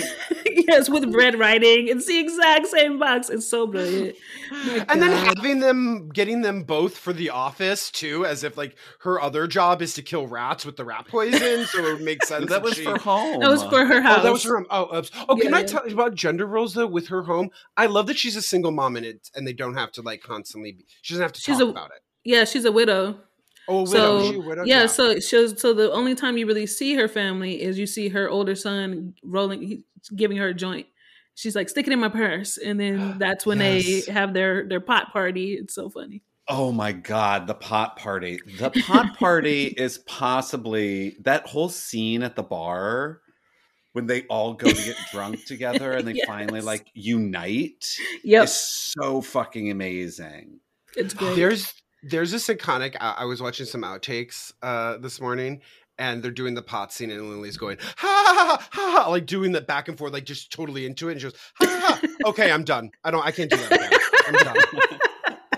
yes, 0.45 0.89
with 0.89 1.13
red 1.13 1.37
writing. 1.37 1.87
It's 1.87 2.05
the 2.07 2.19
exact 2.19 2.67
same 2.67 2.97
box. 2.99 3.29
It's 3.29 3.47
so 3.47 3.67
brilliant. 3.67 4.15
My 4.51 4.85
And 4.89 5.01
then 5.01 5.11
having 5.25 5.59
them 5.59 6.09
getting 6.09 6.41
them 6.41 6.63
both 6.63 6.97
for 6.97 7.13
the 7.13 7.29
office 7.29 7.91
too, 7.91 8.25
as 8.25 8.43
if 8.43 8.57
like 8.57 8.75
her 9.01 9.21
other 9.21 9.47
job 9.47 9.81
is 9.81 9.93
to 9.95 10.01
kill 10.01 10.27
rats 10.27 10.65
with 10.65 10.77
the 10.77 10.85
rat 10.85 11.07
poison, 11.07 11.65
so 11.65 11.79
it 11.79 11.93
would 11.93 12.01
make 12.01 12.23
sense. 12.25 12.49
that 12.49 12.63
was 12.63 12.73
she- 12.73 12.83
for 12.83 12.97
home. 12.97 13.39
that 13.39 13.49
was 13.49 13.63
for 13.65 13.85
her 13.85 14.01
house. 14.01 14.19
Oh, 14.19 14.23
that 14.23 14.31
was 14.31 14.43
her 14.43 14.55
home. 14.57 14.67
Oh, 14.69 14.97
oops. 14.97 15.11
oh, 15.29 15.35
can 15.35 15.51
Yeah, 15.51 15.57
I 15.57 15.59
yeah. 15.61 15.65
tell 15.67 15.87
you 15.87 15.93
about 15.93 16.15
gender 16.15 16.45
roles 16.47 16.73
though 16.73 16.87
with 16.87 17.07
her 17.09 17.23
home? 17.23 17.49
I 17.77 17.85
love 17.85 18.07
that 18.07 18.17
she's 18.17 18.35
a 18.35 18.41
single 18.41 18.71
mom 18.71 18.95
and 18.95 19.05
it, 19.05 19.29
and 19.35 19.45
they 19.47 19.53
don't 19.53 19.75
have 19.75 19.91
to 19.93 20.01
like 20.01 20.21
constantly. 20.23 20.71
Be, 20.73 20.85
she 21.01 21.13
doesn't 21.13 21.23
have 21.23 21.33
to 21.33 21.41
She's 21.41 21.57
talk 21.59 21.67
a- 21.67 21.71
about 21.71 21.91
it. 21.91 22.01
Yeah, 22.23 22.45
she's 22.45 22.65
a 22.65 22.71
widow. 22.71 23.19
Oh, 23.67 23.79
a 23.79 23.83
widow. 23.83 23.91
So 23.91 24.17
Is 24.19 24.29
she 24.29 24.35
a 24.35 24.39
widow? 24.39 24.63
yeah, 24.65 24.85
so 24.85 25.19
shows 25.19 25.59
so 25.61 25.73
the 25.73 25.91
only 25.91 26.15
time 26.15 26.37
you 26.37 26.45
really 26.47 26.67
see 26.67 26.95
her 26.95 27.07
family 27.07 27.61
is 27.61 27.77
you 27.79 27.85
see 27.87 28.09
her 28.09 28.29
older 28.29 28.55
son 28.55 29.13
rolling, 29.23 29.61
he, 29.61 29.85
giving 30.15 30.37
her 30.37 30.49
a 30.49 30.53
joint. 30.53 30.87
She's 31.35 31.55
like, 31.55 31.69
stick 31.69 31.87
it 31.87 31.93
in 31.93 31.99
my 31.99 32.09
purse, 32.09 32.57
and 32.57 32.79
then 32.79 33.15
that's 33.19 33.45
when 33.45 33.59
Yes. 33.59 34.05
they 34.05 34.11
have 34.11 34.33
their 34.33 34.67
their 34.67 34.81
pot 34.81 35.11
party. 35.13 35.53
It's 35.53 35.73
so 35.75 35.89
funny. 35.89 36.21
Oh 36.47 36.71
my 36.71 36.91
god, 36.91 37.47
the 37.47 37.53
pot 37.53 37.97
party. 37.97 38.39
The 38.59 38.71
pot 38.71 39.15
party 39.17 39.65
is 39.77 39.99
possibly 39.99 41.15
that 41.21 41.47
whole 41.47 41.69
scene 41.69 42.23
at 42.23 42.35
the 42.35 42.43
bar 42.43 43.21
when 43.93 44.05
they 44.07 44.23
all 44.23 44.53
go 44.53 44.67
to 44.69 44.83
get 44.85 44.95
drunk 45.11 45.45
together 45.47 45.91
and 45.93 46.07
they 46.07 46.19
finally 46.25 46.61
like 46.61 46.87
unite 46.93 47.85
Yep, 48.23 48.45
is 48.45 48.53
so 48.55 49.21
fucking 49.21 49.69
amazing. 49.69 50.59
it's 50.97 51.13
great. 51.13 51.35
There's 51.35 51.71
there's 52.03 52.31
this 52.31 52.47
iconic. 52.47 52.95
I, 52.99 53.15
I 53.19 53.25
was 53.25 53.41
watching 53.41 53.65
some 53.65 53.81
outtakes 53.81 54.53
uh, 54.61 54.97
this 54.97 55.21
morning, 55.21 55.61
and 55.97 56.23
they're 56.23 56.31
doing 56.31 56.53
the 56.53 56.61
pot 56.61 56.91
scene, 56.91 57.11
and 57.11 57.29
Lily's 57.29 57.57
going 57.57 57.77
ha 57.97 58.23
ha 58.25 58.67
ha, 58.71 59.01
ha, 59.03 59.09
like 59.09 59.25
doing 59.25 59.51
the 59.51 59.61
back 59.61 59.87
and 59.87 59.97
forth, 59.97 60.13
like 60.13 60.25
just 60.25 60.51
totally 60.51 60.85
into 60.85 61.09
it, 61.09 61.13
and 61.13 61.21
she 61.21 61.27
goes 61.27 61.35
ha 61.55 61.99
ha. 62.01 62.29
Okay, 62.29 62.51
I'm 62.51 62.63
done. 62.63 62.91
I 63.03 63.11
don't. 63.11 63.25
I 63.25 63.31
can't 63.31 63.49
do 63.49 63.57
that. 63.57 63.99
I'm 64.27 64.33
done. 64.33 64.99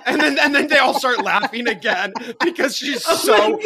And 0.05 0.19
then 0.19 0.37
and 0.37 0.53
then 0.53 0.67
they 0.67 0.77
all 0.77 0.99
start 0.99 1.23
laughing 1.23 1.67
again 1.67 2.13
because 2.43 2.75
she's 2.75 3.05
Oh 3.07 3.15
so 3.15 3.59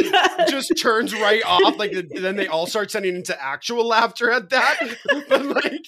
just 0.48 0.72
turns 0.80 1.14
right 1.14 1.42
off. 1.44 1.78
Like 1.78 1.94
then 2.14 2.36
they 2.36 2.48
all 2.48 2.68
start 2.68 2.92
sending 2.92 3.16
into 3.16 3.42
actual 3.42 3.88
laughter 3.88 4.32
at 4.32 4.50
that. 4.52 4.78
But 5.30 5.46
like 5.46 5.86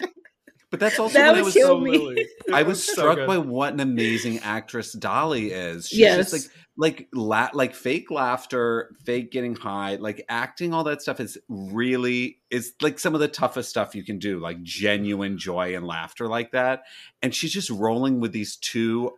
But 0.72 0.80
that's 0.80 1.00
also 1.00 1.18
That 1.18 1.32
when 1.32 1.40
I 1.40 1.42
was 1.42 1.54
kill 1.54 1.68
so 1.68 1.80
me. 1.80 2.26
I 2.54 2.62
was 2.64 2.84
so 2.84 2.94
struck 2.94 3.16
good. 3.18 3.28
by 3.28 3.38
what 3.40 3.74
an 3.74 3.80
amazing 3.80 4.40
actress 4.40 4.94
Dolly 4.94 5.52
is. 5.52 5.88
She's 5.88 6.00
Yes. 6.00 6.32
just 6.32 6.34
like 6.34 6.54
like 6.78 7.08
la- 7.14 7.50
like 7.54 7.74
fake 7.76 8.10
laughter, 8.12 8.96
fake 9.04 9.32
getting 9.32 9.56
high, 9.56 9.96
like 9.96 10.24
acting 10.30 10.74
all 10.74 10.84
that 10.86 11.02
stuff 11.02 11.20
is 11.20 11.38
really 11.50 12.38
is 12.52 12.74
like 12.82 13.00
some 13.00 13.14
of 13.16 13.20
the 13.20 13.28
toughest 13.28 13.70
stuff 13.70 13.96
you 13.96 14.04
can 14.04 14.20
do, 14.20 14.40
like 14.40 14.62
genuine 14.64 15.38
joy 15.38 15.76
and 15.76 15.86
laughter 15.86 16.28
like 16.28 16.52
that. 16.52 16.84
And 17.22 17.34
she's 17.34 17.52
just 17.52 17.70
rolling 17.72 18.20
with 18.20 18.32
these 18.32 18.56
two 18.56 19.12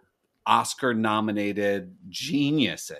Oscar 0.48 0.94
nominated 0.94 1.96
geniuses. 2.10 2.98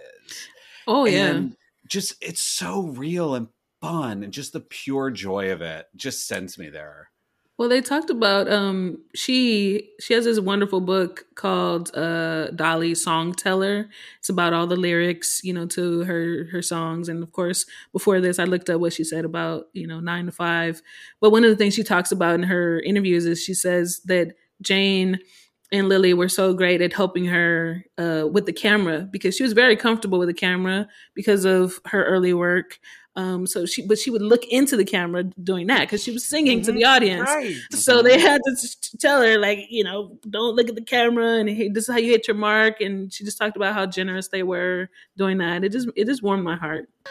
oh 0.88 1.06
yeah, 1.06 1.28
And 1.28 1.56
just 1.88 2.16
it's 2.22 2.42
so 2.42 2.82
real 2.84 3.34
and 3.36 3.48
fun 3.82 4.24
and 4.24 4.32
just 4.34 4.54
the 4.54 4.60
pure 4.60 5.10
joy 5.10 5.52
of 5.52 5.62
it 5.62 5.88
just 5.96 6.28
sends 6.28 6.58
me 6.58 6.70
there. 6.70 7.10
Well, 7.62 7.70
they 7.70 7.82
talked 7.82 8.10
about 8.10 8.52
um 8.52 8.98
she 9.14 9.92
she 10.00 10.16
has 10.16 10.26
this 10.26 10.40
wonderful 10.40 10.82
book 10.82 11.28
called 11.36 11.96
uh 11.96 12.50
Dolly 12.56 12.94
Songteller. 12.94 13.88
It's 14.18 14.30
about 14.30 14.54
all 14.54 14.66
the 14.66 14.76
lyrics, 14.76 15.42
you 15.44 15.54
know, 15.54 15.68
to 15.68 16.00
her 16.06 16.46
her 16.52 16.64
songs 16.64 17.08
and 17.08 17.22
of 17.22 17.34
course, 17.34 17.68
before 17.94 18.20
this 18.20 18.40
I 18.40 18.46
looked 18.46 18.72
up 18.72 18.82
what 18.82 18.94
she 18.94 19.04
said 19.04 19.26
about, 19.26 19.66
you 19.74 19.86
know, 19.86 20.00
9 20.00 20.26
to 20.26 20.32
5. 20.32 20.82
But 21.20 21.30
one 21.30 21.44
of 21.44 21.52
the 21.52 21.56
things 21.56 21.76
she 21.76 21.84
talks 21.84 22.12
about 22.12 22.34
in 22.34 22.42
her 22.42 22.80
interviews 22.80 23.28
is 23.28 23.44
she 23.44 23.54
says 23.54 24.02
that 24.06 24.34
Jane 24.64 25.20
and 25.72 25.88
Lily 25.88 26.16
were 26.16 26.30
so 26.30 26.54
great 26.56 26.82
at 26.82 26.94
helping 26.94 27.26
her 27.26 27.86
uh, 28.00 28.28
with 28.32 28.48
the 28.48 28.54
camera 28.54 29.08
because 29.12 29.36
she 29.36 29.44
was 29.44 29.54
very 29.54 29.76
comfortable 29.76 30.18
with 30.18 30.28
the 30.28 30.34
camera 30.34 30.88
because 31.14 31.46
of 31.46 31.80
her 31.86 32.04
early 32.06 32.34
work. 32.34 32.80
Um, 33.16 33.46
so 33.46 33.66
she, 33.66 33.86
but 33.86 34.00
she 34.00 34.10
would 34.10 34.22
look 34.22 34.46
into 34.46 34.78
the 34.78 34.86
camera 34.86 35.24
doing 35.24 35.68
that 35.68 35.82
because 35.82 36.02
she 36.02 36.12
was 36.12 36.26
singing 36.26 36.62
to 36.64 36.72
the 36.72 36.86
audience. 36.86 37.28
Right. 37.30 37.56
So 37.72 38.02
they 38.02 38.20
had 38.20 38.40
to 38.46 38.98
tell 39.00 39.22
her, 39.22 39.38
like, 39.38 39.60
you 39.70 39.84
know, 39.84 40.18
don't 40.30 40.56
look 40.56 40.70
at 40.70 40.76
the 40.76 40.84
camera, 40.84 41.40
and 41.40 41.50
hey, 41.50 41.68
this 41.70 41.90
is 41.90 41.94
how 41.94 42.00
you 42.00 42.10
hit 42.12 42.28
your 42.28 42.38
mark. 42.38 42.80
And 42.80 43.12
she 43.12 43.26
just 43.26 43.38
talked 43.38 43.58
about 43.58 43.74
how 43.74 43.86
generous 43.86 44.30
they 44.30 44.44
were 44.44 44.90
doing 45.18 45.40
that. 45.40 45.64
It 45.64 45.72
just, 45.74 45.90
it 45.96 46.06
just 46.06 46.24
warmed 46.24 46.44
my 46.44 46.56
heart. 46.56 46.90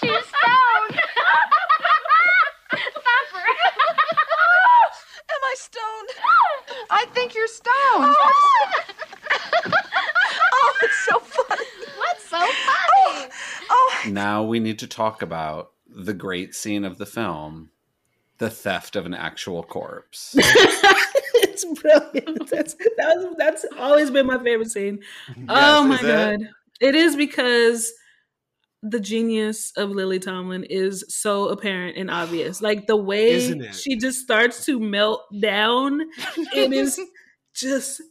She's 0.00 0.10
stoned. 0.10 1.00
Thumper. 2.72 3.46
I 6.90 7.06
think 7.14 7.34
you're 7.34 7.46
stoned. 7.46 8.14
Oh, 10.52 10.72
it's 10.82 11.06
so 11.06 11.18
funny. 11.18 11.64
What's 11.98 12.28
so 12.28 12.38
funny? 12.38 13.28
Oh, 13.70 14.02
Now 14.10 14.35
we 14.46 14.60
need 14.60 14.78
to 14.80 14.86
talk 14.86 15.22
about 15.22 15.72
the 15.88 16.14
great 16.14 16.54
scene 16.54 16.84
of 16.84 16.98
the 16.98 17.06
film 17.06 17.70
the 18.38 18.50
theft 18.50 18.96
of 18.96 19.06
an 19.06 19.14
actual 19.14 19.62
corpse. 19.62 20.34
it's 20.38 21.64
brilliant. 21.80 22.50
That's 22.50 22.74
that 22.74 23.14
was, 23.16 23.34
that's 23.38 23.64
always 23.78 24.10
been 24.10 24.26
my 24.26 24.42
favorite 24.42 24.70
scene. 24.70 25.00
oh 25.48 25.84
my 25.84 25.94
is 25.94 26.02
it? 26.02 26.06
god. 26.06 26.48
It 26.80 26.94
is 26.94 27.16
because 27.16 27.92
the 28.82 29.00
genius 29.00 29.72
of 29.76 29.90
Lily 29.90 30.18
Tomlin 30.18 30.64
is 30.64 31.04
so 31.08 31.48
apparent 31.48 31.96
and 31.96 32.10
obvious. 32.10 32.60
Like 32.60 32.86
the 32.86 32.96
way 32.96 33.70
she 33.72 33.96
just 33.96 34.20
starts 34.20 34.66
to 34.66 34.78
melt 34.78 35.22
down, 35.40 36.02
it 36.54 36.72
is 36.72 37.00
just 37.54 38.02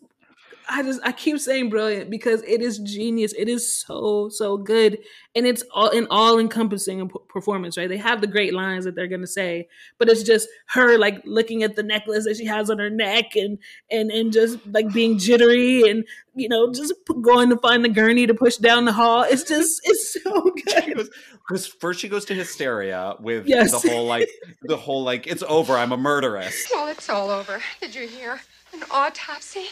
I 0.70 0.84
just 0.84 1.00
I 1.04 1.12
keep 1.12 1.40
saying 1.40 1.70
brilliant 1.70 2.10
because 2.10 2.42
it 2.44 2.62
is 2.62 2.80
genius. 2.80 3.34
It 3.38 3.48
is 3.50 3.76
so 3.86 4.30
so 4.30 4.58
good, 4.58 5.00
and 5.36 5.46
it's 5.46 5.64
all 5.74 5.90
an 5.90 6.08
all 6.10 6.40
encompassing 6.40 7.10
performance. 7.30 7.78
Right? 7.78 7.90
They 7.90 7.98
have 7.98 8.22
the 8.22 8.28
great 8.28 8.54
lines 8.54 8.86
that 8.86 8.96
they're 8.96 9.08
gonna 9.08 9.28
say, 9.28 9.68
but 9.98 10.10
it's 10.10 10.24
just 10.24 10.48
her 10.68 10.98
like 10.98 11.22
looking 11.26 11.64
at 11.64 11.76
the 11.76 11.84
necklace 11.84 12.26
that 12.26 12.38
she 12.38 12.46
has 12.46 12.70
on 12.70 12.80
her 12.80 12.90
neck, 12.90 13.36
and 13.36 13.58
and 13.92 14.12
and 14.12 14.32
just 14.34 14.58
like 14.68 14.92
being 14.94 15.18
jittery, 15.18 15.84
and 15.90 16.04
you 16.34 16.50
know 16.50 16.72
just 16.72 16.94
p- 17.08 17.14
going 17.22 17.50
to 17.50 17.58
find 17.58 17.84
the 17.86 17.90
gurney 17.90 18.26
to 18.28 18.34
push 18.34 18.58
down 18.58 18.86
the 18.86 18.94
hall. 18.94 19.24
It's 19.28 19.44
just 19.44 19.82
it's 19.86 20.22
so 20.24 20.42
good. 20.66 21.10
Because 21.48 21.68
first 21.68 22.00
she 22.00 22.10
goes 22.10 22.26
to 22.26 22.34
hysteria 22.34 23.16
with 23.20 23.46
Yes. 23.48 23.72
the 23.80 23.90
whole 23.90 24.06
like 24.06 24.30
the 24.64 24.78
whole 24.78 25.04
like 25.04 25.28
it's 25.28 25.44
over. 25.48 25.74
I'm 25.74 25.92
a 25.92 25.98
murderess. 25.98 26.66
Well, 26.74 26.88
it's 26.88 27.10
all 27.10 27.30
over. 27.30 27.62
Did 27.82 27.94
you 27.94 28.08
hear? 28.08 28.42
An 28.74 28.84
autopsy? 28.92 29.68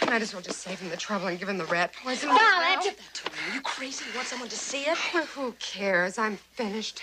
I 0.00 0.06
might 0.06 0.22
as 0.22 0.32
well 0.32 0.42
just 0.42 0.60
save 0.60 0.80
him 0.80 0.90
the 0.90 0.96
trouble 0.96 1.28
and 1.28 1.38
give 1.38 1.48
him 1.48 1.58
the 1.58 1.64
rat 1.66 1.92
poison. 2.02 2.28
Violet! 2.28 2.82
Give 2.82 2.96
that 2.96 3.14
to 3.14 3.30
me. 3.30 3.38
Are 3.50 3.54
you 3.54 3.60
crazy? 3.60 4.04
You 4.10 4.16
want 4.16 4.28
someone 4.28 4.48
to 4.48 4.56
see 4.56 4.82
it? 4.82 4.98
Well, 5.12 5.24
who 5.26 5.52
cares? 5.60 6.18
I'm 6.18 6.36
finished. 6.36 7.00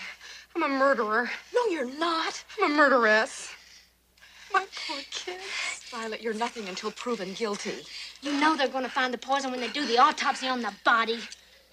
I'm 0.56 0.64
a 0.64 0.68
murderer. 0.68 1.30
No, 1.54 1.66
you're 1.68 1.98
not. 1.98 2.44
I'm 2.60 2.72
a 2.72 2.76
murderess. 2.76 3.54
My 4.54 4.66
poor 4.88 4.98
kids. 5.12 5.42
Violet, 5.90 6.22
you're 6.22 6.34
nothing 6.34 6.68
until 6.68 6.92
proven 6.92 7.34
guilty. 7.34 7.86
You 8.22 8.34
know 8.34 8.58
they're 8.58 8.68
going 8.68 8.84
to 8.84 8.90
find 8.90 9.14
the 9.14 9.18
poison 9.18 9.52
when 9.52 9.62
they 9.62 9.70
do 9.70 9.86
the 9.86 9.98
autopsy 9.98 10.48
on 10.48 10.62
the 10.62 10.74
body. 10.84 11.20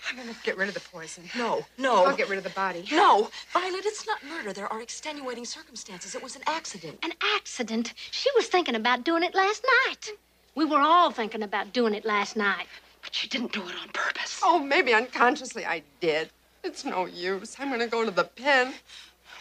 I'm 0.08 0.16
gonna 0.16 0.34
get 0.44 0.56
rid 0.56 0.68
of 0.68 0.74
the 0.74 0.80
poison. 0.80 1.24
No, 1.36 1.66
no. 1.76 2.04
I'll 2.04 2.16
get 2.16 2.28
rid 2.28 2.38
of 2.38 2.44
the 2.44 2.50
body. 2.50 2.84
No, 2.92 3.30
Violet, 3.52 3.84
it's 3.84 4.06
not 4.06 4.24
murder. 4.24 4.52
There 4.52 4.72
are 4.72 4.80
extenuating 4.80 5.44
circumstances. 5.44 6.14
It 6.14 6.22
was 6.22 6.36
an 6.36 6.42
accident. 6.46 7.00
An 7.02 7.12
accident? 7.36 7.94
She 8.12 8.30
was 8.36 8.46
thinking 8.46 8.76
about 8.76 9.04
doing 9.04 9.24
it 9.24 9.34
last 9.34 9.64
night. 9.86 10.10
We 10.55 10.64
were 10.64 10.80
all 10.80 11.11
thinking 11.11 11.42
about 11.42 11.72
doing 11.72 11.94
it 11.94 12.05
last 12.05 12.36
night. 12.36 12.66
But 13.03 13.14
she 13.14 13.28
didn't 13.28 13.53
do 13.53 13.62
it 13.68 13.74
on 13.80 13.88
purpose. 13.92 14.40
Oh, 14.42 14.59
maybe 14.59 14.92
unconsciously 14.92 15.64
I 15.64 15.82
did. 16.01 16.30
It's 16.64 16.84
no 16.84 17.07
use. 17.07 17.57
I'm 17.59 17.70
gonna 17.70 17.86
go 17.86 18.05
to 18.05 18.11
the 18.11 18.24
pen. 18.24 18.74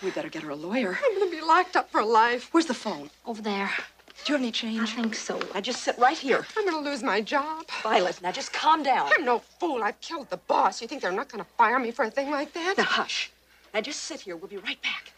We 0.03 0.11
better 0.11 0.29
get 0.29 0.43
her 0.43 0.51
a 0.51 0.55
lawyer. 0.55 0.97
I'm 1.03 1.19
gonna 1.19 1.31
be 1.31 1.41
locked 1.41 1.75
up 1.75 1.89
for 1.89 2.03
life. 2.03 2.49
Where's 2.51 2.67
the 2.67 2.73
phone? 2.73 3.09
Over 3.25 3.41
there. 3.41 3.71
Do 4.25 4.33
you 4.33 4.37
have 4.37 4.41
any 4.43 4.51
change? 4.51 4.79
I 4.81 4.85
think 4.85 5.15
so. 5.15 5.39
Now 5.53 5.61
just 5.61 5.83
sit 5.83 5.97
right 5.97 6.17
here. 6.17 6.45
I'm 6.55 6.65
gonna 6.65 6.87
lose 6.87 7.01
my 7.01 7.21
job. 7.21 7.65
Violet, 7.81 8.21
now 8.21 8.31
just 8.31 8.53
calm 8.53 8.83
down. 8.83 9.09
I'm 9.15 9.25
no 9.25 9.39
fool. 9.39 9.83
I've 9.83 9.99
killed 10.01 10.29
the 10.29 10.37
boss. 10.37 10.81
You 10.81 10.87
think 10.87 11.01
they're 11.01 11.11
not 11.11 11.29
gonna 11.29 11.47
fire 11.57 11.79
me 11.79 11.91
for 11.91 12.05
a 12.05 12.11
thing 12.11 12.29
like 12.29 12.53
that? 12.53 12.75
Now 12.77 12.83
hush. 12.83 13.31
Now 13.73 13.81
just 13.81 14.03
sit 14.03 14.21
here. 14.21 14.35
We'll 14.35 14.49
be 14.49 14.57
right 14.57 14.81
back. 14.81 15.11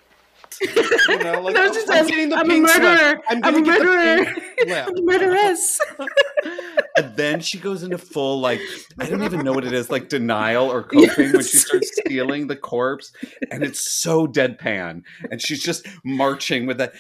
You 0.62 1.18
know, 1.24 1.42
like, 1.42 1.56
No, 1.56 1.72
she 1.74 1.80
I'm 1.82 1.86
says, 1.88 2.08
getting 2.08 2.30
the 2.30 2.36
I'm 2.38 2.46
a 2.46 2.50
pink 2.54 2.68
slip. 2.68 2.84
murderer. 2.84 3.22
I'm 3.30 3.44
I'm, 3.44 3.56
a 3.56 3.62
gonna 3.62 3.66
get 3.66 3.82
murderer. 3.82 4.36
I'm 4.88 4.98
a 4.98 5.02
murderess. 5.02 5.80
and 6.98 7.16
then 7.16 7.40
she 7.40 7.58
goes 7.60 7.84
into 7.84 7.98
full 7.98 8.40
like 8.40 8.60
I 9.00 9.06
don't 9.10 9.24
even 9.24 9.44
know 9.46 9.54
what 9.54 9.66
it 9.66 9.74
is, 9.74 9.90
like 9.90 10.10
denial 10.10 10.66
or 10.72 10.84
coping 10.84 11.32
when 11.32 11.42
she 11.44 11.58
starts 11.58 11.92
stealing 12.06 12.48
the 12.48 12.56
corpse, 12.56 13.12
and 13.52 13.64
it's 13.64 13.80
so 13.92 14.28
deadpan, 14.28 15.04
and 15.32 15.42
she's 15.42 15.64
just 15.64 15.88
marching 16.04 16.66
with 16.66 16.78
that 16.80 16.94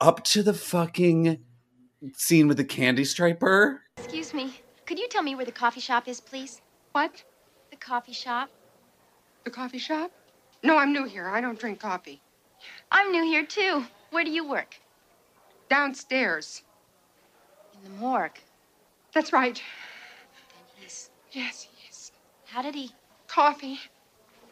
up 0.00 0.22
to 0.24 0.42
the 0.42 0.54
fucking 0.54 1.38
scene 2.14 2.48
with 2.48 2.56
the 2.56 2.64
candy 2.64 3.04
striper. 3.04 3.82
Excuse 3.98 4.32
me. 4.32 4.60
Could 4.86 4.98
you 4.98 5.08
tell 5.08 5.22
me 5.22 5.34
where 5.34 5.44
the 5.44 5.52
coffee 5.52 5.80
shop 5.80 6.08
is, 6.08 6.20
please? 6.20 6.60
What? 6.92 7.22
The 7.70 7.76
coffee 7.76 8.12
shop. 8.12 8.48
The 9.44 9.50
coffee 9.50 9.78
shop? 9.78 10.10
No, 10.62 10.78
I'm 10.78 10.92
new 10.92 11.04
here. 11.04 11.28
I 11.28 11.40
don't 11.40 11.58
drink 11.58 11.78
coffee. 11.80 12.20
I'm 12.90 13.12
new 13.12 13.24
here, 13.24 13.44
too. 13.44 13.84
Where 14.10 14.24
do 14.24 14.30
you 14.30 14.48
work? 14.48 14.76
Downstairs. 15.68 16.62
In 17.74 17.92
the 17.92 17.98
morgue. 17.98 18.38
That's 19.12 19.32
right. 19.32 19.62
He's. 20.76 21.10
Yes, 21.32 21.68
yes. 21.84 22.12
How 22.46 22.62
did 22.62 22.74
he? 22.74 22.90
Coffee. 23.28 23.78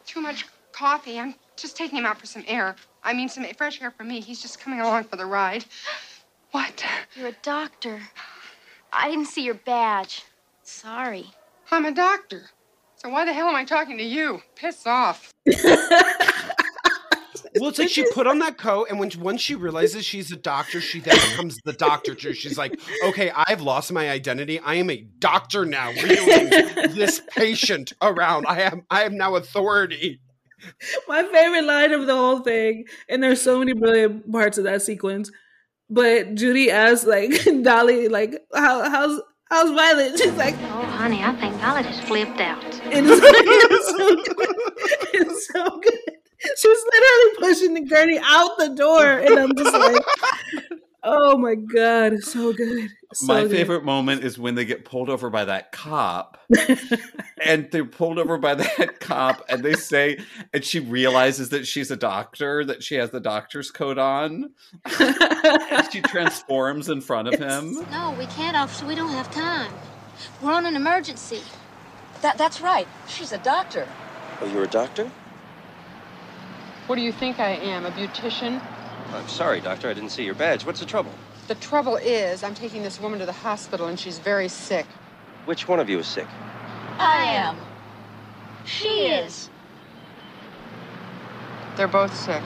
Too 0.05 0.21
much 0.21 0.45
coffee. 0.71 1.19
I'm 1.19 1.35
just 1.57 1.75
taking 1.75 1.97
him 1.97 2.05
out 2.05 2.19
for 2.19 2.25
some 2.25 2.43
air. 2.47 2.75
I 3.03 3.13
mean, 3.13 3.29
some 3.29 3.45
fresh 3.57 3.81
air 3.81 3.91
for 3.91 4.03
me. 4.03 4.21
He's 4.21 4.41
just 4.41 4.59
coming 4.59 4.79
along 4.79 5.05
for 5.05 5.15
the 5.15 5.25
ride. 5.25 5.65
What? 6.51 6.83
You're 7.15 7.27
a 7.27 7.35
doctor. 7.43 8.01
I 8.91 9.11
didn't 9.11 9.27
see 9.27 9.43
your 9.43 9.53
badge. 9.53 10.23
Sorry. 10.63 11.27
I'm 11.69 11.85
a 11.85 11.91
doctor. 11.91 12.49
So 12.95 13.09
why 13.09 13.23
the 13.23 13.33
hell 13.33 13.47
am 13.47 13.55
I 13.55 13.65
talking 13.65 13.99
to 13.99 14.03
you? 14.03 14.41
Piss 14.55 14.87
off. 14.87 15.31
Well, 17.59 17.69
it's 17.69 17.79
like 17.79 17.89
she 17.89 18.05
put 18.13 18.27
on 18.27 18.39
that 18.39 18.57
coat, 18.57 18.87
and 18.89 18.99
when 18.99 19.11
once 19.19 19.41
she 19.41 19.55
realizes 19.55 20.05
she's 20.05 20.31
a 20.31 20.35
doctor, 20.35 20.81
she 20.81 20.99
then 20.99 21.15
becomes 21.31 21.57
the 21.65 21.73
doctor. 21.73 22.13
too. 22.15 22.33
She's 22.33 22.57
like, 22.57 22.79
"Okay, 23.05 23.31
I've 23.35 23.61
lost 23.61 23.91
my 23.91 24.09
identity. 24.09 24.59
I 24.59 24.75
am 24.75 24.89
a 24.89 24.97
doctor 25.19 25.65
now, 25.65 25.91
wheeling 25.91 26.49
this 26.95 27.21
patient 27.35 27.93
around. 28.01 28.45
I 28.47 28.61
am, 28.61 28.83
I 28.89 29.03
am 29.03 29.17
now 29.17 29.35
authority." 29.35 30.21
My 31.07 31.23
favorite 31.23 31.63
line 31.63 31.93
of 31.93 32.05
the 32.05 32.15
whole 32.15 32.39
thing, 32.39 32.85
and 33.07 33.23
there's 33.23 33.41
so 33.41 33.59
many 33.59 33.73
brilliant 33.73 34.29
parts 34.31 34.57
of 34.57 34.65
that 34.65 34.81
sequence. 34.81 35.31
But 35.89 36.35
Judy 36.35 36.69
asks 36.69 37.05
like 37.05 37.31
Dolly, 37.63 38.09
like, 38.09 38.35
how 38.53 38.89
how's 38.89 39.21
how's 39.49 39.71
Violet? 39.71 40.19
She's 40.19 40.33
like, 40.33 40.55
Oh, 40.63 40.81
honey, 40.83 41.23
I 41.23 41.33
think 41.37 41.55
Violet 41.55 41.85
has 41.85 41.99
flipped 42.01 42.41
out. 42.41 42.63
it 42.91 43.05
is 43.05 43.19
it's 43.23 43.87
so 43.87 44.15
good. 44.35 44.55
It's 45.13 45.47
so 45.47 45.79
good. 45.79 46.15
She's 46.57 46.83
literally 46.93 47.35
pushing 47.39 47.73
the 47.73 47.81
gurney 47.81 48.19
out 48.23 48.57
the 48.57 48.69
door, 48.69 49.05
and 49.05 49.37
I'm 49.39 49.55
just 49.55 49.73
like, 49.73 50.03
oh 51.03 51.37
my 51.37 51.55
god, 51.55 52.13
it's 52.13 52.31
so 52.31 52.53
good. 52.53 52.89
It's 53.11 53.21
so 53.25 53.33
My 53.33 53.41
good. 53.41 53.51
favorite 53.51 53.83
moment 53.83 54.23
is 54.23 54.37
when 54.37 54.55
they 54.55 54.63
get 54.65 54.85
pulled 54.85 55.09
over 55.09 55.29
by 55.29 55.45
that 55.45 55.71
cop, 55.71 56.37
and 57.45 57.67
they're 57.71 57.83
pulled 57.83 58.19
over 58.19 58.37
by 58.37 58.55
that 58.55 58.99
cop, 58.99 59.43
and 59.49 59.63
they 59.63 59.73
say, 59.73 60.19
and 60.53 60.63
she 60.63 60.79
realizes 60.79 61.49
that 61.49 61.67
she's 61.67 61.91
a 61.91 61.97
doctor, 61.97 62.63
that 62.65 62.83
she 62.83 62.95
has 62.95 63.09
the 63.09 63.19
doctor's 63.19 63.71
coat 63.71 63.97
on. 63.97 64.51
and 64.99 65.91
she 65.91 66.01
transforms 66.01 66.87
in 66.89 67.01
front 67.01 67.27
of 67.27 67.39
him. 67.39 67.73
No, 67.91 68.15
we 68.17 68.27
can't, 68.27 68.55
officer. 68.55 68.85
We 68.85 68.95
don't 68.95 69.09
have 69.09 69.29
time. 69.33 69.71
We're 70.41 70.53
on 70.53 70.65
an 70.65 70.75
emergency. 70.75 71.41
That, 72.21 72.37
that's 72.37 72.61
right. 72.61 72.87
She's 73.07 73.31
a 73.31 73.37
doctor. 73.39 73.87
Oh, 74.41 74.45
you're 74.47 74.63
a 74.63 74.67
doctor? 74.67 75.09
What 76.89 76.95
do 76.95 77.03
you 77.03 77.11
think 77.11 77.39
I 77.39 77.51
am, 77.51 77.85
a 77.85 77.91
beautician? 77.91 78.59
I'm 79.13 79.27
sorry, 79.27 79.61
doctor. 79.61 79.91
I 79.91 79.93
didn't 79.93 80.09
see 80.09 80.23
your 80.23 80.33
badge. 80.33 80.65
What's 80.65 80.79
the 80.79 80.87
trouble? 80.87 81.11
The 81.47 81.53
trouble 81.53 81.97
is, 81.97 82.41
I'm 82.41 82.55
taking 82.55 82.81
this 82.81 82.99
woman 82.99 83.19
to 83.19 83.27
the 83.27 83.31
hospital 83.31 83.85
and 83.85 83.99
she's 83.99 84.17
very 84.17 84.47
sick. 84.47 84.87
Which 85.45 85.67
one 85.67 85.79
of 85.79 85.87
you 85.87 85.99
is 85.99 86.07
sick? 86.07 86.25
I 86.97 87.25
am. 87.25 87.57
She 88.65 89.05
is. 89.05 89.51
They're 91.77 91.87
both 91.87 92.15
sick. 92.17 92.41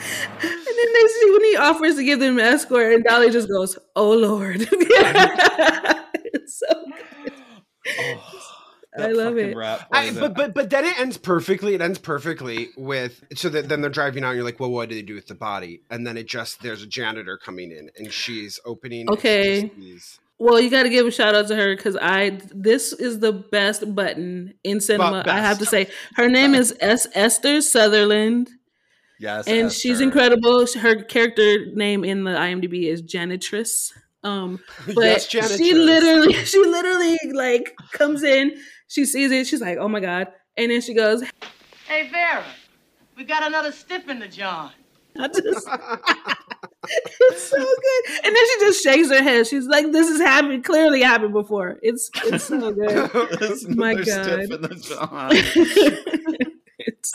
And 0.00 0.42
then 0.42 0.92
they 0.92 1.06
see 1.06 1.30
when 1.30 1.44
he 1.44 1.56
offers 1.56 1.94
to 1.94 2.04
give 2.04 2.18
them 2.18 2.40
an 2.40 2.46
escort, 2.46 2.94
and 2.94 3.04
Dolly 3.04 3.30
just 3.30 3.48
goes, 3.48 3.78
"Oh 3.94 4.10
Lord." 4.12 4.60
it's 4.70 6.58
so 6.58 6.84
good. 7.24 7.32
Oh. 8.00 8.37
I 8.98 9.08
love 9.08 9.38
it. 9.38 9.56
I, 9.56 10.12
but 10.12 10.34
but 10.34 10.54
but 10.54 10.70
then 10.70 10.84
it 10.84 10.98
ends 10.98 11.16
perfectly. 11.16 11.74
It 11.74 11.80
ends 11.80 11.98
perfectly 11.98 12.68
with 12.76 13.22
so 13.34 13.48
that 13.50 13.68
then 13.68 13.80
they're 13.80 13.90
driving 13.90 14.24
out. 14.24 14.28
and 14.28 14.36
You're 14.36 14.44
like, 14.44 14.60
well, 14.60 14.70
what 14.70 14.88
do 14.88 14.94
they 14.94 15.02
do 15.02 15.14
with 15.14 15.26
the 15.26 15.34
body? 15.34 15.82
And 15.90 16.06
then 16.06 16.16
it 16.16 16.26
just 16.26 16.62
there's 16.62 16.82
a 16.82 16.86
janitor 16.86 17.38
coming 17.38 17.70
in, 17.70 17.90
and 17.96 18.12
she's 18.12 18.60
opening. 18.64 19.08
Okay. 19.10 19.70
Well, 20.40 20.60
you 20.60 20.70
got 20.70 20.84
to 20.84 20.88
give 20.88 21.04
a 21.04 21.10
shout 21.10 21.34
out 21.34 21.48
to 21.48 21.56
her 21.56 21.74
because 21.74 21.96
I 22.00 22.40
this 22.54 22.92
is 22.92 23.18
the 23.18 23.32
best 23.32 23.94
button 23.94 24.54
in 24.62 24.80
cinema. 24.80 25.24
I 25.26 25.40
have 25.40 25.58
to 25.58 25.66
say, 25.66 25.88
her 26.14 26.28
name 26.28 26.54
is 26.54 26.72
S. 26.80 27.08
Esther 27.12 27.60
Sutherland, 27.60 28.48
Yes, 29.18 29.48
and 29.48 29.72
she's 29.72 30.00
incredible. 30.00 30.64
Her 30.66 31.02
character 31.02 31.66
name 31.74 32.04
in 32.04 32.22
the 32.22 32.30
IMDb 32.30 32.84
is 32.84 33.02
Janitress. 33.02 33.92
Um, 34.28 34.58
but 34.94 35.04
Yes, 35.04 35.28
she 35.28 35.40
Janitress. 35.40 35.60
literally, 35.74 36.32
she 36.44 36.58
literally 36.58 37.18
like 37.34 37.74
comes 37.92 38.22
in, 38.22 38.56
she 38.88 39.04
sees 39.04 39.30
it, 39.30 39.46
she's 39.46 39.60
like, 39.60 39.78
"Oh 39.78 39.88
my 39.88 40.00
god!" 40.00 40.28
And 40.56 40.70
then 40.70 40.80
she 40.80 40.94
goes, 40.94 41.22
Hey, 41.86 42.08
Vera, 42.10 42.44
we 43.16 43.24
got 43.24 43.46
another 43.46 43.72
stiff 43.72 44.08
in 44.08 44.18
the 44.18 44.28
John. 44.28 44.70
I 45.20 45.26
just, 45.28 45.68
it's 47.30 47.42
so 47.48 47.56
good. 47.56 48.04
And 48.24 48.36
then 48.36 48.44
she 48.46 48.60
just 48.60 48.82
shakes 48.84 49.08
her 49.10 49.22
head. 49.22 49.46
She's 49.46 49.66
like, 49.66 49.90
"This 49.90 50.08
has 50.08 50.20
happened. 50.20 50.64
Clearly 50.64 51.02
happened 51.02 51.32
before. 51.32 51.78
It's 51.82 52.10
it's 52.24 52.44
so 52.44 52.72
good. 52.72 53.10
my 53.76 53.94
They're 53.94 54.04
god, 54.04 54.24
stiff 54.24 54.50
in 54.52 54.62
the 54.62 54.74
jaw. 54.74 55.30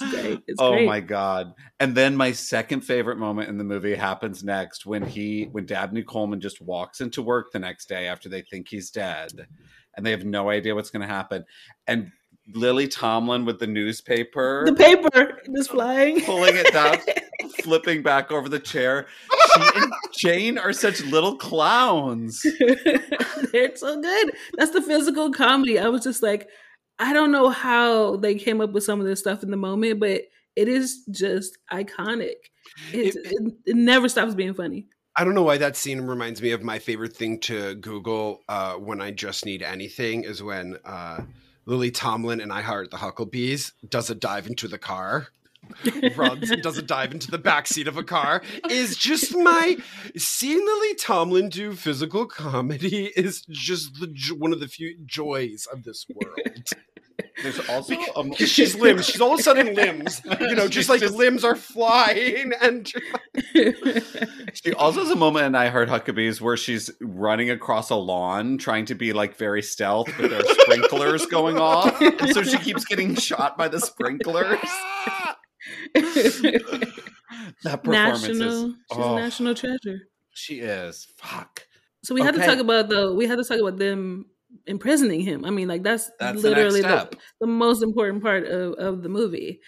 It's 0.01 0.11
great. 0.11 0.39
It's 0.47 0.61
oh 0.61 0.71
great. 0.71 0.85
my 0.87 0.99
god! 0.99 1.53
And 1.79 1.95
then 1.95 2.15
my 2.15 2.31
second 2.31 2.81
favorite 2.81 3.17
moment 3.17 3.49
in 3.49 3.57
the 3.57 3.63
movie 3.63 3.95
happens 3.95 4.43
next 4.43 4.85
when 4.85 5.03
he 5.03 5.49
when 5.51 5.65
Dabney 5.65 6.03
Coleman 6.03 6.41
just 6.41 6.61
walks 6.61 7.01
into 7.01 7.21
work 7.21 7.51
the 7.51 7.59
next 7.59 7.87
day 7.89 8.07
after 8.07 8.29
they 8.29 8.41
think 8.41 8.67
he's 8.69 8.89
dead, 8.89 9.31
and 9.95 10.05
they 10.05 10.11
have 10.11 10.25
no 10.25 10.49
idea 10.49 10.75
what's 10.75 10.89
going 10.89 11.07
to 11.07 11.13
happen, 11.13 11.45
and 11.87 12.11
Lily 12.53 12.87
Tomlin 12.89 13.45
with 13.45 13.59
the 13.59 13.67
newspaper, 13.67 14.63
The 14.65 14.73
paper 14.73 15.39
is 15.45 15.67
flying. 15.69 16.19
pulling 16.21 16.55
it 16.57 16.73
down, 16.73 16.97
flipping 17.63 18.03
back 18.03 18.31
over 18.33 18.49
the 18.49 18.59
chair. 18.59 19.07
She 19.55 19.61
and 19.75 19.93
Jane 20.13 20.57
are 20.57 20.73
such 20.73 21.01
little 21.05 21.37
clowns. 21.37 22.41
They're 23.51 23.75
so 23.75 24.01
good. 24.01 24.31
That's 24.57 24.71
the 24.71 24.81
physical 24.81 25.31
comedy. 25.31 25.79
I 25.79 25.87
was 25.87 26.03
just 26.03 26.21
like, 26.21 26.49
I 26.99 27.13
don't 27.13 27.31
know 27.31 27.49
how 27.49 28.17
they 28.17 28.35
came 28.35 28.61
up 28.61 28.71
with 28.71 28.83
some 28.83 28.99
of 28.99 29.05
this 29.05 29.19
stuff 29.19 29.43
in 29.43 29.51
the 29.51 29.57
moment, 29.57 29.99
but 29.99 30.23
it 30.55 30.67
is 30.67 31.05
just 31.11 31.57
iconic. 31.71 32.35
It, 32.91 33.15
it, 33.15 33.53
it 33.65 33.75
never 33.75 34.07
stops 34.07 34.35
being 34.35 34.53
funny. 34.53 34.87
I 35.15 35.23
don't 35.23 35.35
know 35.35 35.43
why 35.43 35.57
that 35.57 35.75
scene 35.75 36.01
reminds 36.01 36.41
me 36.41 36.51
of 36.51 36.63
my 36.63 36.79
favorite 36.79 37.15
thing 37.15 37.39
to 37.41 37.75
Google 37.75 38.41
uh, 38.49 38.73
when 38.73 38.99
I 38.99 39.11
just 39.11 39.45
need 39.45 39.61
anything 39.61 40.23
is 40.23 40.41
when 40.41 40.77
uh, 40.85 41.21
Lily 41.65 41.91
Tomlin 41.91 42.41
and 42.41 42.51
I 42.51 42.61
Heart 42.61 42.89
the 42.89 42.97
Huckabees 42.97 43.73
does 43.87 44.09
a 44.09 44.15
dive 44.15 44.47
into 44.47 44.67
the 44.67 44.79
car. 44.79 45.27
runs 46.15 46.51
and 46.51 46.61
does 46.61 46.77
a 46.77 46.81
dive 46.81 47.11
into 47.11 47.31
the 47.31 47.37
back 47.37 47.67
seat 47.67 47.87
of 47.87 47.97
a 47.97 48.03
car 48.03 48.41
is 48.69 48.95
just 48.97 49.35
my 49.35 49.77
seeing 50.17 50.65
Lily 50.65 50.95
Tomlin 50.95 51.49
do 51.49 51.73
physical 51.73 52.25
comedy 52.25 53.11
is 53.15 53.43
just 53.49 53.99
the 53.99 54.13
one 54.37 54.53
of 54.53 54.59
the 54.59 54.67
few 54.67 54.97
joys 55.05 55.67
of 55.71 55.83
this 55.83 56.05
world. 56.13 56.69
There's 57.41 57.59
also 57.69 57.95
a 58.15 58.23
Because 58.23 58.49
she's 58.49 58.75
limbs. 58.75 59.05
She's 59.05 59.21
all 59.21 59.33
of 59.33 59.39
a 59.39 59.43
sudden 59.43 59.73
limbs. 59.73 60.21
You 60.39 60.55
know, 60.55 60.67
just 60.69 60.89
like 60.89 61.01
limbs 61.01 61.43
are 61.43 61.55
flying 61.55 62.53
and 62.61 62.91
She 64.53 64.73
also 64.73 65.01
has 65.01 65.09
a 65.09 65.15
moment 65.15 65.47
in 65.47 65.55
I 65.55 65.69
Heart 65.69 65.89
Huckabees 65.89 66.41
where 66.41 66.57
she's 66.57 66.89
running 67.01 67.49
across 67.49 67.89
a 67.89 67.95
lawn 67.95 68.57
trying 68.57 68.85
to 68.85 68.95
be 68.95 69.13
like 69.13 69.35
very 69.35 69.61
stealth, 69.61 70.09
but 70.17 70.29
there 70.29 70.39
are 70.39 70.53
sprinklers 70.61 71.25
going 71.25 71.57
off. 71.57 71.99
And 72.01 72.33
so 72.33 72.43
she 72.43 72.57
keeps 72.57 72.85
getting 72.85 73.15
shot 73.15 73.57
by 73.57 73.67
the 73.67 73.79
sprinklers. 73.79 74.59
that 77.63 77.83
performance 77.83 78.27
national, 78.27 78.65
is 78.65 78.75
she's 78.91 78.97
oh, 78.99 79.15
a 79.15 79.19
national 79.19 79.55
treasure. 79.55 79.99
she 80.33 80.59
is. 80.59 81.07
Fuck. 81.17 81.67
So 82.03 82.13
we 82.13 82.21
had 82.21 82.35
to 82.35 82.45
talk 82.45 82.59
about 82.59 82.89
the 82.89 83.13
we 83.13 83.27
had 83.27 83.37
to 83.37 83.43
talk 83.43 83.59
about 83.59 83.77
them 83.77 84.25
imprisoning 84.67 85.21
him. 85.21 85.45
I 85.45 85.49
mean, 85.49 85.67
like 85.67 85.83
that's, 85.83 86.11
That's 86.19 86.41
literally 86.41 86.81
next 86.81 87.11
the, 87.11 87.17
the 87.41 87.47
most 87.47 87.83
important 87.83 88.23
part 88.23 88.45
of, 88.45 88.73
of 88.73 89.03
the 89.03 89.09
movie. 89.09 89.59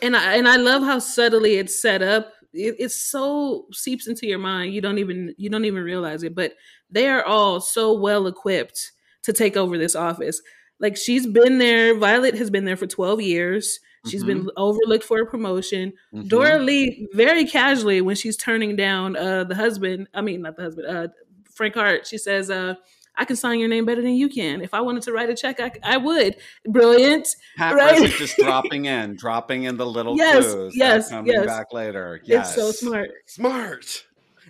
And 0.00 0.16
I 0.16 0.36
and 0.36 0.48
I 0.48 0.56
love 0.56 0.82
how 0.82 0.98
subtly 0.98 1.54
it's 1.54 1.80
set 1.80 2.02
up. 2.02 2.32
It, 2.52 2.76
it 2.78 2.90
so 2.90 3.66
seeps 3.72 4.06
into 4.06 4.26
your 4.26 4.38
mind. 4.38 4.74
You 4.74 4.80
don't 4.80 4.98
even 4.98 5.34
you 5.38 5.50
don't 5.50 5.64
even 5.64 5.82
realize 5.82 6.22
it. 6.22 6.34
But 6.34 6.54
they 6.90 7.08
are 7.08 7.24
all 7.24 7.60
so 7.60 7.98
well 7.98 8.26
equipped 8.26 8.92
to 9.22 9.32
take 9.32 9.56
over 9.56 9.78
this 9.78 9.96
office. 9.96 10.40
Like 10.80 10.96
she's 10.96 11.26
been 11.26 11.58
there. 11.58 11.96
Violet 11.96 12.34
has 12.34 12.50
been 12.50 12.64
there 12.64 12.76
for 12.76 12.86
twelve 12.86 13.20
years. 13.20 13.78
She's 14.06 14.24
been 14.24 14.50
overlooked 14.56 15.04
for 15.04 15.20
a 15.20 15.26
promotion. 15.26 15.92
Mhm. 16.12 16.28
Doralee 16.28 17.06
very 17.12 17.44
casually 17.44 18.00
when 18.00 18.16
she's 18.16 18.36
turning 18.36 18.74
down 18.76 19.16
uh 19.16 19.44
the 19.44 19.54
husband, 19.54 20.08
I 20.14 20.20
mean 20.22 20.42
not 20.42 20.56
the 20.56 20.62
husband, 20.64 20.86
uh 20.88 21.08
Frank 21.54 21.74
Hart, 21.74 22.06
she 22.06 22.16
says, 22.18 22.50
uh, 22.50 22.74
I 23.14 23.26
can 23.26 23.36
sign 23.36 23.58
your 23.60 23.68
name 23.68 23.84
better 23.84 24.00
than 24.00 24.14
you 24.14 24.30
can. 24.30 24.62
If 24.62 24.72
I 24.72 24.80
wanted 24.80 25.02
to 25.02 25.12
write 25.12 25.28
a 25.28 25.34
check, 25.34 25.60
I, 25.60 25.70
I 25.82 25.96
would. 25.98 26.36
Brilliant. 26.66 27.28
Pat 27.58 27.74
right? 27.74 28.10
Just 28.10 28.36
dropping 28.38 28.86
in, 28.86 29.16
dropping 29.16 29.64
in 29.64 29.76
the 29.76 29.84
little 29.84 30.16
Yes, 30.16 30.46
clues. 30.50 30.74
yes, 30.74 31.10
coming 31.10 31.30
yes. 31.30 31.44
back 31.44 31.72
later. 31.74 32.22
Yes, 32.24 32.56
It's 32.56 32.56
so 32.56 32.70
smart. 32.72 33.10
smart. 33.26 34.06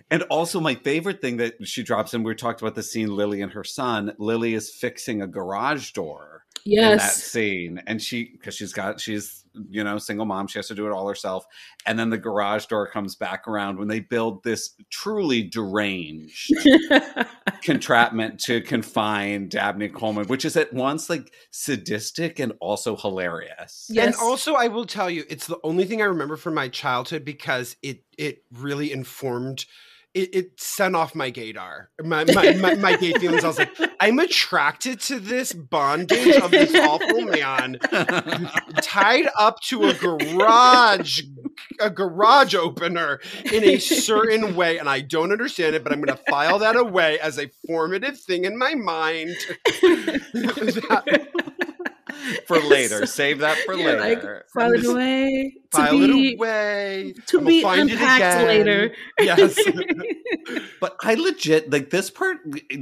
And 0.09 0.23
also, 0.23 0.61
my 0.61 0.75
favorite 0.75 1.19
thing 1.19 1.37
that 1.37 1.55
she 1.67 1.83
drops 1.83 2.13
in, 2.13 2.23
we 2.23 2.33
talked 2.35 2.61
about 2.61 2.75
the 2.75 2.83
scene 2.83 3.13
Lily 3.13 3.41
and 3.41 3.51
her 3.51 3.65
son. 3.65 4.13
Lily 4.17 4.53
is 4.53 4.73
fixing 4.73 5.21
a 5.21 5.27
garage 5.27 5.91
door 5.91 6.45
in 6.65 6.75
that 6.77 6.81
Yes. 7.01 7.21
scene. 7.21 7.81
And 7.85 8.01
she, 8.01 8.29
because 8.31 8.55
she's 8.55 8.71
got, 8.71 9.01
she's, 9.01 9.42
you 9.69 9.83
know, 9.83 9.97
single 9.97 10.25
mom, 10.25 10.47
she 10.47 10.59
has 10.59 10.67
to 10.67 10.75
do 10.75 10.87
it 10.87 10.91
all 10.91 11.07
herself. 11.07 11.45
And 11.85 11.97
then 11.97 12.09
the 12.09 12.17
garage 12.17 12.65
door 12.65 12.87
comes 12.87 13.15
back 13.15 13.47
around 13.47 13.77
when 13.77 13.87
they 13.87 13.99
build 13.99 14.43
this 14.43 14.75
truly 14.89 15.43
deranged 15.43 16.53
contraptment 17.63 18.39
to 18.41 18.61
confine 18.61 19.49
Dabney 19.49 19.89
Coleman, 19.89 20.27
which 20.27 20.45
is 20.45 20.57
at 20.57 20.73
once 20.73 21.09
like 21.09 21.33
sadistic 21.51 22.39
and 22.39 22.53
also 22.59 22.95
hilarious. 22.95 23.87
Yes. 23.89 24.05
And 24.05 24.15
also, 24.15 24.53
I 24.53 24.67
will 24.67 24.85
tell 24.85 25.09
you, 25.09 25.23
it's 25.29 25.47
the 25.47 25.59
only 25.63 25.85
thing 25.85 26.01
I 26.01 26.05
remember 26.05 26.37
from 26.37 26.53
my 26.53 26.67
childhood 26.67 27.25
because 27.25 27.75
it 27.81 28.03
it 28.17 28.43
really 28.51 28.91
informed. 28.91 29.65
It, 30.13 30.35
it 30.35 30.59
sent 30.59 30.95
off 30.95 31.15
my 31.15 31.31
gaydar, 31.31 31.87
my 32.03 32.23
my, 32.25 32.53
my 32.53 32.75
my 32.75 32.95
gay 32.97 33.13
feelings. 33.13 33.43
I 33.43 33.47
was 33.47 33.57
like, 33.57 33.75
I'm 33.99 34.19
attracted 34.19 34.99
to 35.01 35.19
this 35.19 35.53
bondage 35.53 36.35
of 36.37 36.51
this 36.51 36.75
awful 36.75 37.21
man, 37.21 37.79
tied 38.81 39.27
up 39.37 39.59
to 39.61 39.85
a 39.85 39.93
garage, 39.95 41.21
a 41.79 41.89
garage 41.89 42.53
opener 42.53 43.21
in 43.51 43.63
a 43.63 43.79
certain 43.79 44.55
way, 44.55 44.77
and 44.77 44.87
I 44.87 45.01
don't 45.01 45.31
understand 45.31 45.75
it. 45.75 45.83
But 45.83 45.93
I'm 45.93 46.01
going 46.01 46.15
to 46.15 46.23
file 46.29 46.59
that 46.59 46.75
away 46.75 47.19
as 47.19 47.39
a 47.39 47.49
formative 47.65 48.19
thing 48.19 48.45
in 48.45 48.57
my 48.57 48.75
mind. 48.75 49.35
For 52.47 52.59
later. 52.59 53.05
Save 53.05 53.39
that 53.39 53.57
for 53.65 53.73
Yeah, 53.75 53.91
like, 53.93 54.17
later. 54.23 54.45
file 54.53 54.73
it 54.73 54.85
away. 54.85 55.53
To 55.71 55.77
File 55.77 55.91
be, 55.99 56.29
it 56.31 56.35
away. 56.37 57.13
To 57.27 57.37
I'ma 57.39 57.47
be 57.47 57.61
find 57.61 57.89
it 57.89 57.93
unpacked 57.93 58.21
again. 58.21 58.47
later. 58.47 58.95
Yes. 59.19 59.59
But 60.79 60.97
I 61.01 61.13
legit 61.15 61.71
like 61.71 61.89
this 61.89 62.09
part 62.09 62.37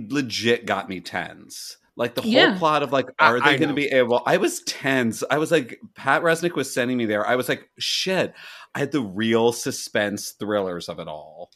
legit 0.10 0.66
got 0.66 0.90
me 0.90 1.00
tense. 1.02 1.78
Like 1.96 2.16
the 2.16 2.22
whole 2.22 2.32
Yeah. 2.32 2.58
plot 2.58 2.84
of 2.84 2.92
like, 2.92 3.08
I- 3.20 3.28
are 3.28 3.40
they 3.42 3.58
going 3.58 3.70
to 3.70 3.76
be 3.76 3.88
able? 3.88 4.24
I 4.26 4.38
was 4.38 4.62
tense. 4.62 5.24
I 5.30 5.38
was 5.38 5.52
like, 5.52 5.80
Pat 5.96 6.24
Resnick 6.24 6.56
was 6.56 6.74
sending 6.74 6.98
me 6.98 7.06
there. 7.06 7.28
I 7.28 7.36
was 7.36 7.48
like, 7.50 7.70
shit. 7.78 8.34
I 8.74 8.80
had 8.80 8.92
the 8.92 9.02
real 9.02 9.52
suspense 9.52 10.32
thrillers 10.32 10.90
of 10.90 11.00
it 11.00 11.08
all. 11.08 11.52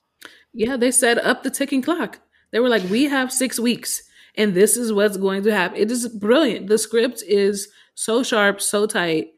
Yeah, 0.54 0.78
they 0.78 0.92
set 0.92 1.18
up 1.18 1.44
the 1.44 1.50
ticking 1.50 1.82
clock. 1.82 2.20
They 2.52 2.60
were 2.60 2.70
like, 2.70 2.84
we 2.90 3.06
have 3.06 3.32
six 3.32 3.60
weeks, 3.60 4.04
and 4.38 4.54
this 4.54 4.78
is 4.78 4.92
what's 4.94 5.18
going 5.18 5.44
to 5.44 5.54
happen. 5.54 5.78
It 5.78 5.92
is 5.92 6.08
brilliant. 6.08 6.68
The 6.68 6.78
script 6.78 7.24
is 7.28 7.70
so 7.94 8.24
sharp, 8.24 8.62
so 8.62 8.86
tight. 8.86 9.30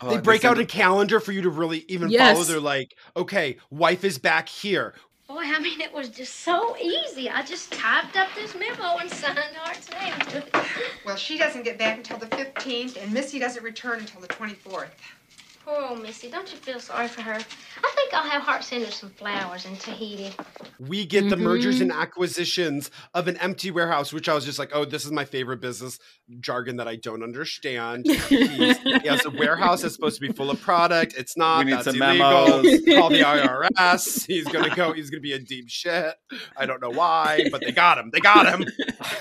Oh, 0.00 0.10
they 0.10 0.20
break 0.20 0.44
out 0.44 0.58
a 0.58 0.66
calendar 0.66 1.20
for 1.20 1.32
you 1.32 1.42
to 1.42 1.50
really 1.50 1.84
even 1.88 2.10
Yes. 2.10 2.34
follow. 2.36 2.44
They're 2.44 2.60
like, 2.60 2.94
okay, 3.16 3.56
wife 3.70 4.04
is 4.04 4.18
back 4.18 4.48
here. 4.48 4.94
Boy, 5.26 5.42
I 5.42 5.58
mean, 5.58 5.80
it 5.80 5.92
was 5.94 6.10
just 6.10 6.40
so 6.40 6.76
easy. 6.76 7.30
I 7.30 7.42
just 7.42 7.72
typed 7.72 8.16
up 8.16 8.28
this 8.34 8.54
memo 8.54 8.98
and 8.98 9.10
signed 9.10 9.38
Hart's 9.56 9.88
name 9.90 10.12
to 10.30 10.38
it. 10.38 10.66
Well, 11.06 11.16
she 11.16 11.38
doesn't 11.38 11.62
get 11.62 11.78
back 11.78 11.96
until 11.96 12.18
the 12.18 12.26
15th, 12.26 13.02
and 13.02 13.10
Missy 13.10 13.38
doesn't 13.38 13.62
return 13.62 14.00
until 14.00 14.20
the 14.20 14.28
24th. 14.28 14.90
Poor 15.64 15.82
old 15.82 16.02
Missy, 16.02 16.28
don't 16.30 16.50
you 16.52 16.58
feel 16.58 16.78
sorry 16.78 17.08
for 17.08 17.22
her? 17.22 17.32
I 17.32 17.92
think 17.94 18.12
I'll 18.12 18.28
have 18.28 18.42
Hart 18.42 18.62
send 18.62 18.84
her 18.84 18.90
some 18.90 19.08
flowers 19.08 19.64
in 19.64 19.74
Tahiti. 19.76 20.30
We 20.78 21.06
get 21.06 21.30
the 21.30 21.38
mergers 21.38 21.76
Mm-hmm. 21.76 21.82
and 21.90 21.92
acquisitions 21.92 22.90
of 23.14 23.28
an 23.28 23.38
empty 23.38 23.70
warehouse, 23.70 24.12
which 24.12 24.28
I 24.28 24.34
was 24.34 24.44
just 24.44 24.58
like, 24.58 24.70
oh, 24.74 24.84
this 24.84 25.06
is 25.06 25.10
my 25.10 25.24
favorite 25.24 25.62
business 25.62 25.98
jargon 26.40 26.76
that 26.76 26.86
I 26.86 26.96
don't 26.96 27.22
understand. 27.22 28.04
He's- 28.28 28.76
he 28.82 29.08
has 29.08 29.24
a 29.24 29.30
warehouse 29.30 29.80
that's 29.82 29.94
supposed 29.94 30.20
to 30.20 30.26
be 30.26 30.32
full 30.34 30.50
of 30.50 30.60
product. 30.60 31.14
It's 31.16 31.34
not. 31.36 31.60
We 31.60 31.64
need 31.70 31.72
that's 31.76 31.84
some 31.86 32.02
illegal. 32.02 32.62
memos. 32.62 32.84
Call 32.98 33.08
the 33.08 33.20
IRS. 33.20 34.26
He's 34.26 34.44
gonna 34.44 34.74
go. 34.76 34.92
He's 34.92 35.08
gonna 35.08 35.20
be 35.22 35.32
in 35.32 35.44
deep 35.44 35.68
shit. 35.70 36.14
I 36.58 36.66
don't 36.66 36.82
know 36.82 36.90
why, 36.90 37.48
but 37.50 37.62
they 37.62 37.72
got 37.72 37.96
him. 37.96 38.10
They 38.12 38.20
got 38.20 38.46
him. 38.46 38.66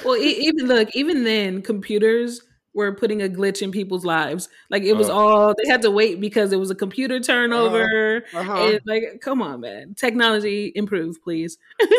Well, 0.04 0.18
e- 0.18 0.40
even 0.42 0.68
look, 0.68 0.90
even 0.94 1.24
then, 1.24 1.62
computers 1.62 2.42
were 2.74 2.92
putting 2.94 3.22
a 3.22 3.28
glitch 3.30 3.62
in 3.62 3.72
people's 3.72 4.04
lives. 4.06 4.50
Like 4.70 4.84
it 4.84 4.94
was 4.94 5.10
Uh. 5.10 5.14
all 5.16 5.54
they 5.62 5.70
had 5.70 5.82
to 5.84 5.92
wait 5.92 6.20
because 6.20 6.52
it 6.52 6.58
was 6.58 6.72
a 6.72 6.76
computer 6.76 7.20
turnover. 7.20 8.24
Uh-huh. 8.34 8.54
And, 8.54 8.80
like, 8.86 9.20
come 9.22 9.42
on, 9.42 9.62
man, 9.62 9.94
technology 9.96 10.72
improve, 10.76 11.22
please. 11.24 11.58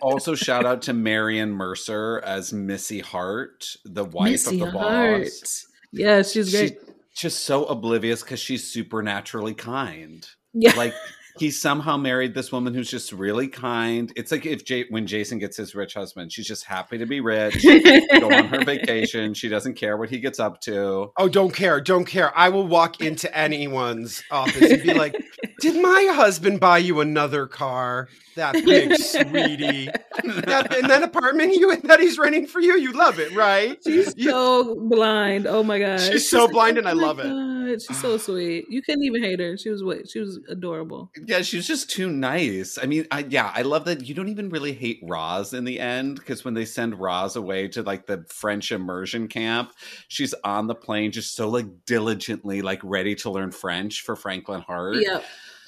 Also, 0.00 0.36
shout 0.36 0.64
out 0.64 0.82
to 0.82 0.92
Marian 0.92 1.50
Mercer 1.50 2.20
as 2.24 2.52
Missy 2.52 3.00
Hart, 3.00 3.76
the 3.84 4.04
wife 4.04 4.30
Missy 4.30 4.60
of 4.60 4.72
the 4.72 4.78
Hart. 4.78 5.22
boss. 5.24 5.66
Yeah, 5.90 6.22
she's 6.22 6.52
great. 6.52 6.78
She's 6.78 6.94
just 7.16 7.40
so 7.44 7.64
oblivious 7.64 8.22
because 8.22 8.38
she's 8.38 8.64
supernaturally 8.64 9.54
kind. 9.54 10.24
Yeah. 10.54 10.74
Like 10.76 10.94
he 11.38 11.50
somehow 11.50 11.96
married 11.96 12.34
this 12.34 12.50
woman 12.52 12.74
who's 12.74 12.90
just 12.90 13.12
really 13.12 13.48
kind. 13.48 14.12
It's 14.16 14.30
like 14.32 14.46
if 14.46 14.64
J- 14.64 14.86
when 14.90 15.06
Jason 15.06 15.38
gets 15.38 15.56
his 15.56 15.74
rich 15.74 15.94
husband, 15.94 16.32
she's 16.32 16.46
just 16.46 16.64
happy 16.64 16.98
to 16.98 17.06
be 17.06 17.20
rich, 17.20 17.62
go 17.64 18.30
on 18.32 18.46
her 18.46 18.64
vacation. 18.64 19.34
She 19.34 19.48
doesn't 19.48 19.74
care 19.74 19.96
what 19.96 20.10
he 20.10 20.18
gets 20.20 20.38
up 20.40 20.60
to. 20.62 21.12
Oh, 21.16 21.28
don't 21.28 21.54
care, 21.54 21.80
don't 21.80 22.04
care. 22.04 22.36
I 22.36 22.48
will 22.48 22.66
walk 22.66 23.00
into 23.00 23.34
anyone's 23.36 24.22
office 24.30 24.70
and 24.70 24.82
be 24.82 24.94
like, 24.94 25.14
"Did 25.60 25.80
my 25.82 26.10
husband 26.14 26.60
buy 26.60 26.78
you 26.78 27.00
another 27.00 27.46
car? 27.46 28.08
That 28.36 28.54
big 28.54 28.94
sweetie, 28.96 29.86
that, 30.24 30.76
and 30.76 30.88
that 30.88 31.02
apartment 31.02 31.54
you 31.54 31.74
that 31.82 31.98
he's 32.00 32.18
renting 32.18 32.46
for 32.46 32.60
you? 32.60 32.78
You 32.78 32.92
love 32.92 33.18
it, 33.18 33.34
right?" 33.34 33.78
She's 33.84 34.14
so 34.24 34.74
blind. 34.88 35.46
Oh 35.46 35.62
my 35.62 35.78
god. 35.78 36.00
She's 36.00 36.28
so 36.30 36.48
blind 36.48 36.78
and 36.78 36.88
I 36.88 36.92
"Oh 36.92 36.96
love 36.96 37.18
it." 37.18 37.26
Oh 37.26 37.57
She's 37.68 38.00
so 38.00 38.16
sweet. 38.16 38.66
You 38.68 38.82
couldn't 38.82 39.04
even 39.04 39.22
hate 39.22 39.40
her. 39.40 39.56
She 39.56 39.70
was 39.70 39.84
what? 39.84 40.08
She 40.08 40.20
was 40.20 40.38
adorable. 40.48 41.10
Yeah, 41.26 41.42
she 41.42 41.56
was 41.56 41.66
just 41.66 41.90
too 41.90 42.10
nice. 42.10 42.78
I 42.80 42.86
mean, 42.86 43.06
I, 43.10 43.26
yeah, 43.28 43.52
I 43.54 43.62
love 43.62 43.84
that 43.86 44.06
you 44.06 44.14
don't 44.14 44.28
even 44.28 44.48
really 44.48 44.72
hate 44.72 45.00
Roz 45.02 45.54
in 45.54 45.64
the 45.64 45.80
end 45.80 46.16
because 46.16 46.44
when 46.44 46.54
they 46.54 46.64
send 46.64 46.98
Roz 46.98 47.36
away 47.36 47.68
to 47.68 47.82
like 47.82 48.06
the 48.06 48.24
French 48.28 48.72
immersion 48.72 49.28
camp, 49.28 49.72
she's 50.08 50.34
on 50.44 50.66
the 50.66 50.74
plane 50.74 51.12
just 51.12 51.34
so 51.34 51.48
like 51.48 51.66
diligently 51.86 52.62
like 52.62 52.80
ready 52.82 53.14
to 53.16 53.30
learn 53.30 53.52
French 53.52 54.02
for 54.02 54.16
Franklin 54.16 54.60
Hart. 54.60 54.96
Yeah 55.00 55.20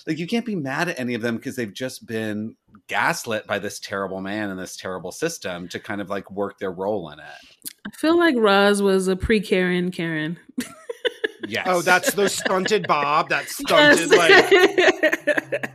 Like 0.06 0.18
you 0.18 0.26
can't 0.26 0.46
be 0.46 0.56
mad 0.56 0.88
at 0.88 0.98
any 0.98 1.14
of 1.14 1.22
them 1.22 1.36
because 1.36 1.56
they've 1.56 1.72
just 1.72 2.06
been 2.06 2.56
gaslit 2.86 3.46
by 3.46 3.58
this 3.58 3.78
terrible 3.78 4.20
man 4.20 4.50
and 4.50 4.58
this 4.58 4.76
terrible 4.76 5.12
system 5.12 5.68
to 5.68 5.80
kind 5.80 6.00
of 6.00 6.10
like 6.10 6.30
work 6.30 6.58
their 6.58 6.72
role 6.72 7.10
in 7.10 7.18
it. 7.18 7.70
I 7.86 7.90
feel 7.96 8.18
like 8.18 8.34
Roz 8.36 8.82
was 8.82 9.08
a 9.08 9.16
pre 9.16 9.40
Karen 9.40 9.90
Karen. 9.90 10.38
Yes. 11.48 11.66
Oh, 11.68 11.82
that's 11.82 12.12
the 12.14 12.28
stunted 12.28 12.86
Bob. 12.86 13.28
That 13.30 13.48
stunted 13.48 14.10
like 14.10 15.70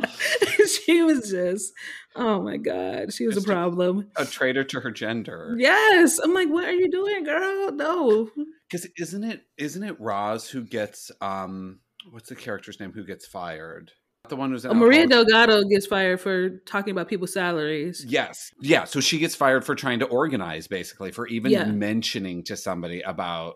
she 0.86 1.02
was 1.02 1.30
just, 1.30 1.72
oh 2.16 2.42
my 2.42 2.56
god, 2.56 3.12
she 3.12 3.26
was 3.26 3.36
a 3.36 3.42
problem. 3.42 4.08
a 4.16 4.24
traitor 4.24 4.64
to 4.64 4.80
her 4.80 4.90
gender. 4.90 5.54
Yes, 5.58 6.18
I'm 6.18 6.34
like, 6.34 6.48
what 6.48 6.64
are 6.64 6.72
you 6.72 6.90
doing, 6.90 7.24
girl? 7.24 7.72
No, 7.72 8.30
Because 8.70 8.86
isn't 8.98 9.24
it 9.24 9.42
isn't 9.58 9.82
it 9.82 10.00
Roz 10.00 10.48
who 10.48 10.62
gets 10.64 11.10
um 11.20 11.80
what's 12.10 12.28
the 12.28 12.36
character's 12.36 12.80
name 12.80 12.92
who 12.92 13.04
gets 13.04 13.26
fired? 13.26 13.90
The 14.28 14.36
one 14.36 14.50
who's 14.50 14.66
Oh, 14.66 14.74
Maria 14.74 15.06
Delgado 15.06 15.64
gets 15.64 15.86
fired 15.86 16.20
for 16.20 16.50
talking 16.66 16.92
about 16.92 17.08
people's 17.08 17.32
salaries. 17.32 18.04
Yes. 18.06 18.50
Yeah. 18.60 18.84
So 18.84 19.00
she 19.00 19.18
gets 19.18 19.34
fired 19.34 19.64
for 19.64 19.74
trying 19.74 20.00
to 20.00 20.06
organize, 20.06 20.68
basically, 20.68 21.10
for 21.10 21.26
even 21.28 21.50
Yeah. 21.50 21.64
mentioning 21.64 22.44
to 22.44 22.56
somebody 22.56 23.00
about 23.00 23.54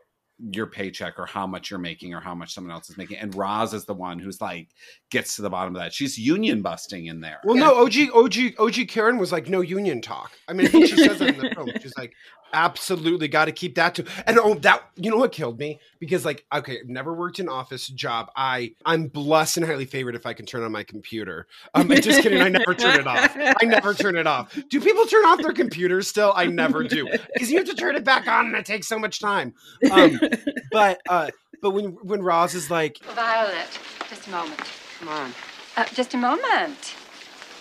your 0.53 0.67
paycheck 0.67 1.19
or 1.19 1.27
how 1.27 1.47
much 1.47 1.71
you're 1.71 1.79
making 1.79 2.15
or 2.15 2.21
how 2.21 2.35
much 2.35 2.53
someone 2.53 2.73
else 2.73 2.91
is 2.91 2.99
making. 2.99 3.17
And 3.19 3.35
Roz 3.35 3.73
is 3.73 3.85
the 3.85 3.95
one 3.95 4.19
who's 4.19 4.41
like 4.41 4.69
gets 5.11 5.37
to 5.37 5.43
the 5.43 5.51
bottom 5.51 5.75
of 5.75 5.81
that. 5.81 5.93
She's 5.93 6.19
union 6.19 6.63
busting 6.63 7.07
in 7.07 7.21
there. 7.21 7.41
Well, 7.45 7.57
no, 7.57 7.83
OG, 7.85 8.11
OG, 8.15 8.55
OG 8.59 8.89
Karen 8.89 9.19
was 9.19 9.33
like, 9.33 9.49
no 9.49 9.61
union 9.61 10.03
talk. 10.03 10.33
I 10.49 10.53
mean, 10.53 10.67
I 10.67 10.71
think 10.71 10.89
she 10.89 10.97
says 10.97 11.19
that 11.19 11.35
in 11.35 11.39
the 11.39 11.51
film. 11.55 11.71
She's 11.81 11.97
like, 11.97 12.15
absolutely 12.53 13.29
got 13.29 13.47
to 13.47 13.53
keep 13.53 13.75
that 13.77 13.95
to. 13.97 14.05
And 14.27 14.39
oh, 14.39 14.55
that 14.55 14.83
you 14.97 15.11
know 15.11 15.17
what 15.17 15.33
killed 15.33 15.59
me 15.59 15.81
because 15.99 16.25
like, 16.25 16.45
okay, 16.55 16.79
I've 16.81 16.89
never 16.89 17.15
worked 17.15 17.39
an 17.39 17.49
office 17.49 17.89
job. 17.89 18.31
I 18.37 18.75
I'm 18.85 19.09
blessed 19.09 19.59
and 19.59 19.67
highly 19.67 19.85
favored 19.85 20.15
if 20.15 20.27
I 20.27 20.33
can 20.33 20.47
turn 20.47 20.63
on 20.63 20.73
my 20.73 20.83
computer. 20.83 21.47
Um, 21.75 21.91
I'm 21.91 22.01
just 22.01 22.23
kidding. 22.23 22.41
I 22.41 22.49
never 22.49 22.75
turn 22.75 23.01
it 23.01 23.07
off. 23.07 23.37
I 23.37 23.65
never 23.65 23.95
turn 23.95 24.17
it 24.17 24.27
off. 24.27 24.57
Do 24.69 24.81
people 24.81 25.07
turn 25.07 25.25
off 25.25 25.41
their 25.41 25.53
computers 25.53 26.09
still? 26.09 26.33
I 26.35 26.47
never 26.47 26.85
do 26.85 27.09
because 27.33 27.51
you 27.51 27.59
have 27.59 27.67
to 27.69 27.75
turn 27.75 27.97
it 27.97 28.05
back 28.05 28.29
on 28.29 28.47
and 28.47 28.55
it 28.55 28.67
takes 28.67 28.87
so 28.87 28.99
much 28.99 29.21
time. 29.21 29.55
Um, 29.91 30.19
but 30.73 31.01
uh, 31.09 31.31
but 31.61 31.71
when 31.71 31.93
when 32.03 32.23
Roz 32.23 32.55
is 32.55 32.71
like, 32.71 32.99
Violet, 33.15 33.67
just 34.09 34.27
a 34.29 34.31
moment. 34.31 34.61
Come 34.99 35.09
on. 35.09 35.33
Uh, 35.77 35.85
just 35.87 36.15
a 36.15 36.17
moment. 36.17 36.95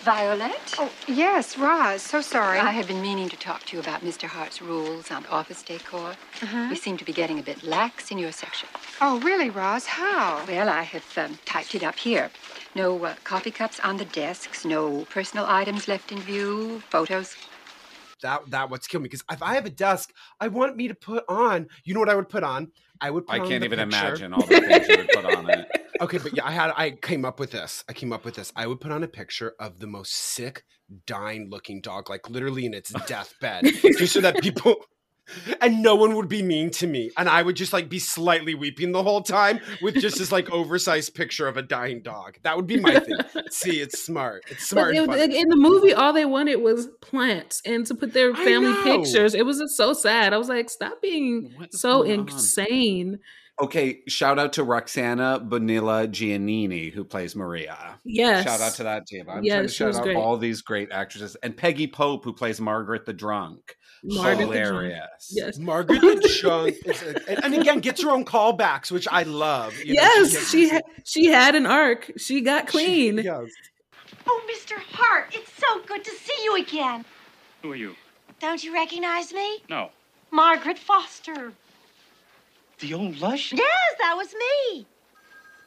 Violet? 0.04 0.74
Oh, 0.78 0.90
yes, 1.08 1.56
Roz. 1.56 2.02
So 2.02 2.20
sorry. 2.20 2.58
I 2.58 2.72
have 2.72 2.86
been 2.86 3.00
meaning 3.00 3.30
to 3.30 3.36
talk 3.38 3.64
to 3.66 3.76
you 3.76 3.80
about 3.82 4.02
Mr. 4.02 4.24
Hart's 4.28 4.60
rules 4.60 5.10
on 5.10 5.24
office 5.26 5.62
decor. 5.62 6.10
Uh-huh. 6.42 6.66
We 6.68 6.76
seem 6.76 6.98
to 6.98 7.04
be 7.06 7.12
getting 7.14 7.38
a 7.38 7.42
bit 7.42 7.62
lax 7.62 8.10
in 8.10 8.18
your 8.18 8.30
section. 8.30 8.68
Oh, 9.00 9.18
really, 9.20 9.48
Roz? 9.48 9.86
How? 9.86 10.44
Well, 10.46 10.68
I 10.68 10.82
have 10.82 11.06
um, 11.16 11.38
typed 11.46 11.74
it 11.74 11.82
up 11.82 11.96
here. 11.96 12.30
No 12.74 13.02
uh, 13.02 13.14
coffee 13.24 13.50
cups 13.50 13.80
on 13.80 13.96
the 13.96 14.04
desks, 14.04 14.64
no 14.66 15.06
personal 15.08 15.46
items 15.46 15.88
left 15.88 16.12
in 16.12 16.18
view, 16.20 16.80
photos. 16.90 17.34
that 18.22 18.42
that 18.50 18.68
what's 18.68 18.86
killing 18.86 19.04
me 19.04 19.08
because 19.08 19.24
if 19.30 19.42
I 19.42 19.54
have 19.54 19.64
a 19.64 19.70
desk, 19.70 20.12
I 20.38 20.48
want 20.48 20.76
me 20.76 20.88
to 20.88 20.94
put 20.94 21.24
on. 21.28 21.68
You 21.84 21.94
know 21.94 22.00
what 22.00 22.10
I 22.10 22.14
would 22.14 22.28
put 22.28 22.42
on? 22.44 22.72
I 23.00 23.10
would. 23.10 23.26
Put 23.26 23.36
I 23.36 23.38
on 23.38 23.48
can't 23.48 23.60
the 23.60 23.66
even 23.66 23.78
picture- 23.78 24.06
imagine 24.06 24.34
all 24.34 24.42
the 24.42 24.60
things 24.60 24.88
you 24.88 24.96
would 24.98 25.08
put 25.08 25.24
on 25.24 25.48
it. 25.50 25.66
Okay, 26.00 26.18
but 26.18 26.36
yeah, 26.36 26.46
I 26.46 26.50
had 26.50 26.72
I 26.76 26.90
came 26.90 27.24
up 27.24 27.38
with 27.38 27.50
this. 27.50 27.84
I 27.88 27.92
came 27.92 28.12
up 28.12 28.24
with 28.24 28.34
this. 28.34 28.52
I 28.56 28.66
would 28.66 28.80
put 28.80 28.92
on 28.92 29.02
a 29.02 29.08
picture 29.08 29.54
of 29.60 29.78
the 29.78 29.86
most 29.86 30.12
sick, 30.12 30.64
dying 31.06 31.48
looking 31.50 31.80
dog, 31.80 32.10
like 32.10 32.28
literally 32.28 32.66
in 32.66 32.74
its 32.74 32.92
deathbed, 33.06 33.64
just 33.82 34.14
so 34.14 34.20
that 34.20 34.38
people 34.42 34.76
and 35.60 35.82
no 35.82 35.94
one 35.94 36.14
would 36.16 36.28
be 36.28 36.42
mean 36.42 36.70
to 36.70 36.86
me. 36.86 37.10
And 37.16 37.28
I 37.28 37.42
would 37.42 37.56
just 37.56 37.72
like 37.72 37.88
be 37.88 37.98
slightly 37.98 38.54
weeping 38.54 38.92
the 38.92 39.02
whole 39.02 39.22
time 39.22 39.60
with 39.82 39.94
just 39.94 40.18
this 40.18 40.32
like 40.32 40.50
oversized 40.50 41.14
picture 41.14 41.48
of 41.48 41.56
a 41.56 41.62
dying 41.62 42.02
dog. 42.02 42.36
That 42.42 42.56
would 42.56 42.66
be 42.66 42.78
my 42.78 43.00
thing. 43.00 43.16
See, 43.50 43.80
it's 43.80 44.04
smart. 44.04 44.44
It's 44.50 44.68
smart. 44.68 44.94
It, 44.94 45.06
like, 45.06 45.30
in 45.30 45.48
the 45.48 45.56
movie, 45.56 45.94
all 45.94 46.12
they 46.12 46.26
wanted 46.26 46.56
was 46.56 46.88
plants 47.00 47.62
and 47.64 47.86
to 47.86 47.94
put 47.94 48.12
their 48.12 48.34
family 48.34 48.74
pictures. 48.82 49.34
It 49.34 49.46
was 49.46 49.58
just 49.58 49.76
so 49.76 49.92
sad. 49.92 50.32
I 50.32 50.38
was 50.38 50.48
like, 50.48 50.68
stop 50.70 51.00
being 51.00 51.54
so 51.70 52.02
insane. 52.02 53.14
on? 53.14 53.20
Insane. 53.58 53.66
Okay, 53.68 54.00
shout 54.08 54.38
out 54.38 54.52
to 54.54 54.64
Roxana 54.64 55.38
Bonilla 55.40 56.06
Giannini, 56.08 56.92
who 56.92 57.04
plays 57.04 57.36
Maria. 57.36 57.98
Yes. 58.04 58.44
Shout 58.44 58.60
out 58.60 58.72
to 58.74 58.82
that 58.84 59.06
team. 59.06 59.20
I'm 59.22 59.26
trying 59.26 59.44
Yes, 59.44 59.62
to 59.62 59.68
she 59.68 59.74
shout 59.76 59.94
out 59.96 60.02
great. 60.02 60.16
all 60.16 60.36
these 60.36 60.60
great 60.62 60.90
actresses. 60.90 61.36
And 61.42 61.56
Peggy 61.56 61.86
Pope, 61.86 62.24
who 62.24 62.32
plays 62.32 62.60
Margaret 62.60 63.06
the 63.06 63.12
Drunk. 63.12 63.76
Margaret 64.02 64.36
the 64.38 64.44
Drunk. 64.46 64.54
Hilarious. 64.54 65.30
Yes. 65.32 65.58
Margaret 65.58 66.00
the 66.00 66.28
Chunk, 66.40 66.74
is 66.84 67.02
a- 67.02 67.28
and, 67.30 67.44
and 67.44 67.54
again 67.54 67.78
gets 67.80 68.02
her 68.02 68.10
own 68.10 68.24
callbacks, 68.24 68.90
which 68.90 69.06
I 69.10 69.22
love. 69.22 69.72
You 69.78 69.94
yes, 69.94 70.32
gets- 70.32 70.50
she 70.50 70.68
ha- 70.70 70.80
she 71.04 71.26
had 71.26 71.54
an 71.54 71.64
arc. 71.66 72.10
She 72.18 72.40
got 72.40 72.66
clean. 72.66 73.18
yes. 73.18 73.48
Oh, 74.26 74.42
Mr. 74.50 74.72
Hart, 74.78 75.26
it's 75.32 75.52
so 75.52 75.80
good 75.86 76.02
to 76.02 76.10
see 76.10 76.36
you 76.44 76.56
again. 76.56 77.04
Who 77.62 77.72
are 77.72 77.76
you? 77.76 77.94
Don't 78.40 78.62
you 78.64 78.74
recognize 78.74 79.32
me? 79.32 79.58
No. 79.70 79.90
Margaret 80.30 80.78
Foster. 80.78 81.52
The 82.84 82.92
old 82.92 83.18
lush? 83.18 83.50
Yes, 83.54 83.94
that 83.98 84.14
was 84.14 84.34
me. 84.34 84.86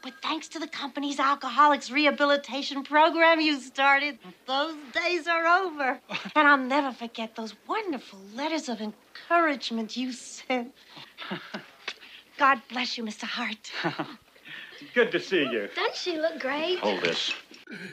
But 0.04 0.14
thanks 0.22 0.48
to 0.50 0.60
the 0.60 0.68
company's 0.68 1.20
alcoholics 1.20 1.90
rehabilitation 1.90 2.84
program 2.84 3.42
you 3.42 3.60
started, 3.60 4.20
those 4.46 4.76
days 4.94 5.28
are 5.28 5.48
over. 5.48 6.00
And 6.36 6.48
I'll 6.48 6.58
never 6.58 6.92
forget 6.92 7.36
those 7.36 7.56
wonderful 7.68 8.20
letters 8.36 8.70
of 8.70 8.82
encouragement 8.82 9.98
you 9.98 10.12
sent. 10.12 10.76
God 12.38 12.62
bless 12.70 13.00
you, 13.00 13.04
Mr. 13.04 13.24
Hart. 13.24 13.72
Good 14.94 15.12
to 15.12 15.20
see 15.20 15.42
you. 15.42 15.70
Doesn't 15.76 15.96
she 15.96 16.20
look 16.20 16.40
great? 16.40 16.78
Hold 16.78 17.02
this. 17.02 17.34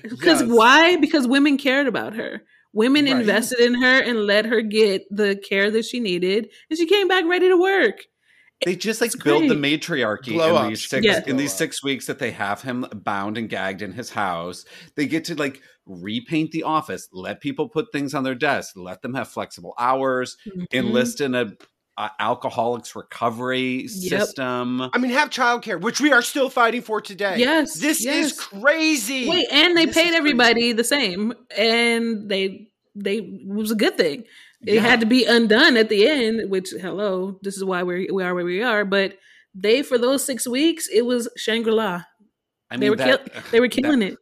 Because 0.03 0.43
why? 0.45 0.97
Because 0.97 1.27
women 1.27 1.57
cared 1.57 1.87
about 1.87 2.14
her. 2.14 2.43
Women 2.75 3.07
Right. 3.07 3.20
invested 3.20 3.61
in 3.61 3.81
her 3.81 4.03
and 4.03 4.27
let 4.27 4.45
her 4.45 4.61
get 4.61 5.05
the 5.11 5.37
care 5.37 5.70
that 5.70 5.87
she 5.87 5.99
needed, 5.99 6.51
and 6.68 6.79
she 6.79 6.85
came 6.85 7.09
back 7.09 7.25
ready 7.25 7.49
to 7.49 7.57
work. 7.57 8.05
They 8.64 8.76
just 8.76 9.00
like 9.00 9.14
It's 9.14 9.22
build 9.22 9.48
the 9.50 9.54
matriarchy 9.54 10.32
Glow 10.32 10.62
in 10.62 10.68
these 10.70 10.88
six 10.88 11.04
Yeah. 11.04 11.22
in 11.26 11.36
these 11.36 11.52
six 11.52 11.82
weeks 11.82 12.06
that 12.06 12.18
they 12.18 12.30
have 12.32 12.62
him 12.62 12.86
bound 12.92 13.38
and 13.38 13.48
gagged 13.48 13.82
in 13.82 13.92
his 13.92 14.10
house. 14.10 14.64
They 14.96 15.06
get 15.06 15.24
to 15.26 15.34
like 15.34 15.60
repaint 15.86 16.50
the 16.52 16.62
office, 16.62 17.08
let 17.12 17.40
people 17.40 17.68
put 17.68 17.92
things 17.92 18.14
on 18.14 18.24
their 18.24 18.34
desk, 18.34 18.72
let 18.76 19.02
them 19.02 19.14
have 19.14 19.28
flexible 19.28 19.74
hours, 19.78 20.36
Mhm. 20.46 20.66
enlist 20.72 21.20
in 21.20 21.34
a, 21.34 21.52
a 21.98 22.10
alcoholics 22.18 22.96
recovery 22.96 23.86
system. 23.88 24.80
I 24.92 24.98
mean, 24.98 25.12
have 25.12 25.30
childcare, 25.30 25.80
which 25.80 26.00
we 26.00 26.12
are 26.12 26.22
still 26.22 26.48
fighting 26.50 26.80
for 26.82 27.00
today. 27.00 27.36
Yes, 27.38 27.74
this 27.74 28.04
yes. 28.04 28.32
is 28.32 28.40
crazy. 28.40 29.28
Wait, 29.28 29.46
and 29.52 29.76
they 29.76 29.86
This 29.86 29.94
paid 29.94 30.08
is 30.08 30.14
everybody 30.16 30.72
the 30.72 30.84
same, 30.84 31.34
and 31.56 32.28
they 32.28 32.68
they 32.96 33.16
it 33.18 33.46
was 33.46 33.70
a 33.70 33.74
good 33.76 33.96
thing. 33.96 34.24
It 34.66 34.74
Yeah. 34.74 34.80
had 34.80 35.00
to 35.00 35.06
be 35.06 35.24
undone 35.24 35.76
at 35.76 35.88
the 35.88 36.06
end. 36.08 36.50
Which 36.50 36.70
hello, 36.70 37.38
this 37.42 37.56
is 37.56 37.64
why 37.64 37.82
we 37.82 38.08
we 38.12 38.22
are 38.22 38.34
where 38.34 38.44
we 38.44 38.62
are. 38.62 38.84
But 38.84 39.18
they 39.54 39.82
for 39.82 39.98
those 39.98 40.24
six 40.24 40.46
weeks, 40.48 40.88
it 40.92 41.02
was 41.02 41.28
Shangri 41.36 41.72
La. 41.72 42.02
I 42.70 42.76
They 42.76 42.78
mean, 42.78 42.90
were 42.90 42.96
that, 42.96 43.32
kill- 43.32 43.42
they 43.52 43.60
were 43.60 43.68
killing 43.68 44.02
it. 44.02 44.16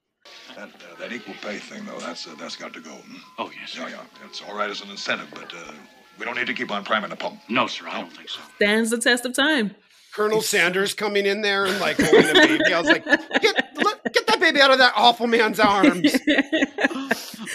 That, 0.57 0.68
uh, 0.68 0.99
that 0.99 1.12
equal 1.12 1.34
pay 1.43 1.59
thing, 1.59 1.84
though, 1.86 1.99
that's 2.01 2.26
uh, 2.26 2.34
that's 2.38 2.57
got 2.57 2.72
to 2.74 2.80
go. 2.80 2.90
hmm? 2.90 3.16
Oh, 3.38 3.51
yes. 3.61 3.74
Yeah, 3.76 3.88
yeah. 3.88 4.03
It's 4.27 4.43
all 4.43 4.55
right 4.56 4.69
as 4.69 4.82
an 4.82 4.90
incentive, 4.90 5.28
but 5.32 5.52
uh, 5.55 5.73
we 6.19 6.24
don't 6.27 6.36
need 6.36 6.47
to 6.48 6.55
keep 6.55 6.70
on 6.70 6.85
priming 6.85 7.10
the 7.10 7.16
pump. 7.16 7.40
No, 7.48 7.66
sir, 7.66 7.86
I 7.89 8.01
don't 8.01 8.12
think 8.12 8.28
so. 8.28 8.40
Stands 8.56 8.90
the 8.90 8.98
test 8.98 9.24
of 9.24 9.32
time. 9.35 9.74
Colonel 10.14 10.43
Sanders 10.43 10.93
coming 10.93 11.24
in 11.24 11.40
there 11.40 11.64
and 11.64 11.81
like 11.81 11.97
holding 11.98 12.28
a 12.31 12.35
baby. 12.35 12.73
I 12.74 12.78
was 12.81 12.89
like, 12.89 13.05
get, 13.06 13.77
look, 13.77 14.01
get 14.12 14.27
that 14.27 14.39
baby 14.40 14.60
out 14.60 14.70
of 14.70 14.77
that 14.78 14.93
awful 14.94 15.27
man's 15.27 15.59
arms. 15.59 16.14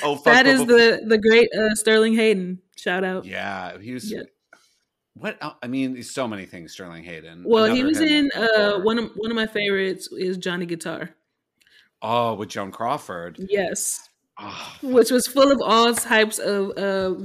oh, 0.04 0.16
fuck, 0.16 0.24
that 0.24 0.46
fuck, 0.46 0.48
is 0.48 0.60
fuck. 0.62 0.68
the 0.68 1.02
the 1.06 1.18
great 1.20 1.50
uh, 1.54 1.76
Sterling 1.76 2.16
Hayden. 2.16 2.60
Shout 2.78 3.04
out. 3.04 3.26
yeah. 3.26 3.78
He 3.80 3.94
was. 3.94 4.12
Yeah. 4.12 4.24
What 5.16 5.38
I 5.64 5.68
mean, 5.68 5.94
there's 5.94 6.12
so 6.12 6.28
many 6.28 6.46
things. 6.46 6.74
Sterling 6.74 7.04
Hayden. 7.04 7.44
Well, 7.44 7.66
he 7.66 7.84
was 7.84 8.00
in 8.00 8.30
uh, 8.36 8.80
one 8.82 9.00
of 9.00 9.12
one 9.16 9.32
of 9.32 9.36
my 9.36 9.48
favorites 9.48 10.10
is 10.12 10.38
Johnny 10.38 10.68
Guitar. 10.68 11.10
Oh, 12.04 12.36
with 12.36 12.50
Joan 12.50 12.72
Crawford. 12.72 13.38
Yes. 13.50 14.08
Oh, 14.40 14.72
Which 14.84 15.10
was 15.10 15.26
full 15.26 15.52
of 15.52 15.60
all 15.64 15.96
types 15.96 16.38
of 16.38 16.78
uh, 16.78 17.16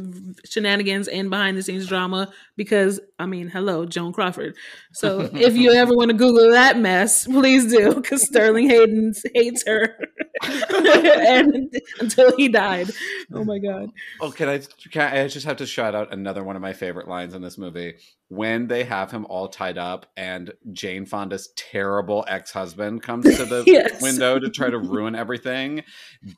shenanigans 0.46 1.08
and 1.08 1.28
behind 1.28 1.58
the 1.58 1.62
scenes 1.62 1.86
drama 1.86 2.32
because, 2.56 2.98
I 3.22 3.26
mean, 3.26 3.48
hello, 3.48 3.86
Joan 3.86 4.12
Crawford. 4.12 4.56
So 4.92 5.20
if 5.32 5.56
you 5.56 5.70
ever 5.70 5.94
want 5.94 6.10
to 6.10 6.16
Google 6.16 6.50
that 6.50 6.76
mess, 6.76 7.24
please 7.24 7.72
do 7.72 7.94
because 7.94 8.26
Sterling 8.26 8.68
Hayden 8.68 9.14
hates 9.32 9.64
her 9.64 9.96
and, 10.42 11.72
until 12.00 12.36
he 12.36 12.48
died. 12.48 12.90
Oh 13.32 13.44
my 13.44 13.58
God. 13.58 13.90
Oh, 14.20 14.32
can 14.32 14.48
I? 14.48 14.60
Can 14.90 15.12
I 15.14 15.28
just 15.28 15.46
have 15.46 15.58
to 15.58 15.66
shout 15.66 15.94
out 15.94 16.12
another 16.12 16.42
one 16.42 16.56
of 16.56 16.62
my 16.62 16.72
favorite 16.72 17.06
lines 17.06 17.32
in 17.34 17.42
this 17.42 17.56
movie 17.56 17.94
when 18.28 18.66
they 18.66 18.82
have 18.82 19.12
him 19.12 19.24
all 19.26 19.46
tied 19.46 19.78
up 19.78 20.06
and 20.16 20.52
Jane 20.72 21.06
Fonda's 21.06 21.50
terrible 21.54 22.24
ex-husband 22.26 23.02
comes 23.02 23.24
to 23.36 23.44
the 23.44 23.62
Yes. 23.66 24.02
window 24.02 24.40
to 24.40 24.50
try 24.50 24.68
to 24.68 24.78
ruin 24.78 25.14
everything. 25.14 25.84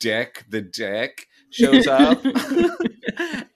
Dick, 0.01 0.45
the 0.51 0.61
dick, 0.61 1.29
shows 1.51 1.87
up. 1.87 2.21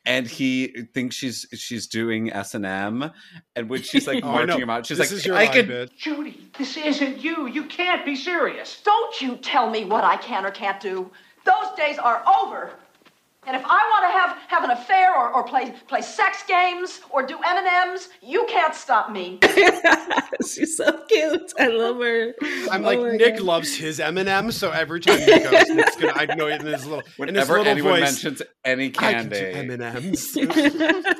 And 0.08 0.26
he 0.26 0.68
thinks 0.94 1.14
she's 1.16 1.46
she's 1.52 1.86
doing 1.86 2.32
S 2.32 2.54
and 2.54 2.64
M, 2.66 3.10
and 3.54 3.68
when 3.68 3.82
she's 3.82 4.06
like 4.06 4.20
Oh, 4.24 4.32
marching 4.32 4.46
know. 4.48 4.56
him 4.56 4.70
out, 4.70 4.86
she's 4.86 4.96
This 4.98 5.10
like, 5.10 5.18
is 5.18 5.26
your 5.26 5.36
"I 5.36 5.44
line, 5.44 5.52
could 5.52 5.68
bitch. 5.68 5.96
Judy, 5.96 6.50
this 6.58 6.76
isn't 6.78 7.22
you. 7.22 7.46
You 7.46 7.64
can't 7.66 8.04
be 8.06 8.16
serious. 8.16 8.80
Don't 8.82 9.20
you 9.20 9.36
tell 9.36 9.68
me 9.70 9.84
what 9.84 10.04
I 10.04 10.16
can 10.16 10.46
or 10.46 10.50
can't 10.50 10.80
do. 10.80 11.10
Those 11.44 11.76
days 11.76 11.98
are 11.98 12.24
over. 12.26 12.72
And 13.48 13.56
if 13.56 13.62
I 13.64 13.68
want 13.68 14.04
to 14.04 14.18
have, 14.18 14.36
have 14.48 14.64
an 14.64 14.70
affair 14.72 15.16
or, 15.16 15.32
or 15.32 15.42
play, 15.42 15.72
play 15.86 16.02
sex 16.02 16.42
games 16.46 17.00
or 17.08 17.22
do 17.26 17.38
M&Ms, 17.42 18.10
you 18.20 18.44
can't 18.46 18.74
stop 18.74 19.10
me. 19.10 19.38
She's 20.46 20.76
so 20.76 20.92
cute. 21.08 21.50
I 21.58 21.68
love 21.68 21.96
her. 21.96 22.34
I'm 22.70 22.84
Oh 22.84 22.86
like 22.86 23.00
Nick 23.18 23.36
God. 23.38 23.44
loves 23.46 23.74
his 23.74 24.00
M&Ms, 24.00 24.54
so 24.54 24.70
every 24.70 25.00
time 25.00 25.18
he 25.20 25.24
goes, 25.26 25.50
it's 25.52 25.96
gonna, 25.96 26.12
I 26.14 26.26
know 26.34 26.46
it 26.48 26.60
in 26.60 26.66
his 26.66 26.84
little, 26.84 26.98
in 27.00 27.04
his 27.06 27.48
Whenever 27.48 27.52
little 27.58 27.68
anyone 27.72 27.92
voice. 28.00 28.22
mentions 28.22 28.42
any 28.66 28.88
I 28.88 28.90
can 29.14 29.28
do 29.30 29.36
candy, 29.52 29.74
M&Ms. 29.74 30.36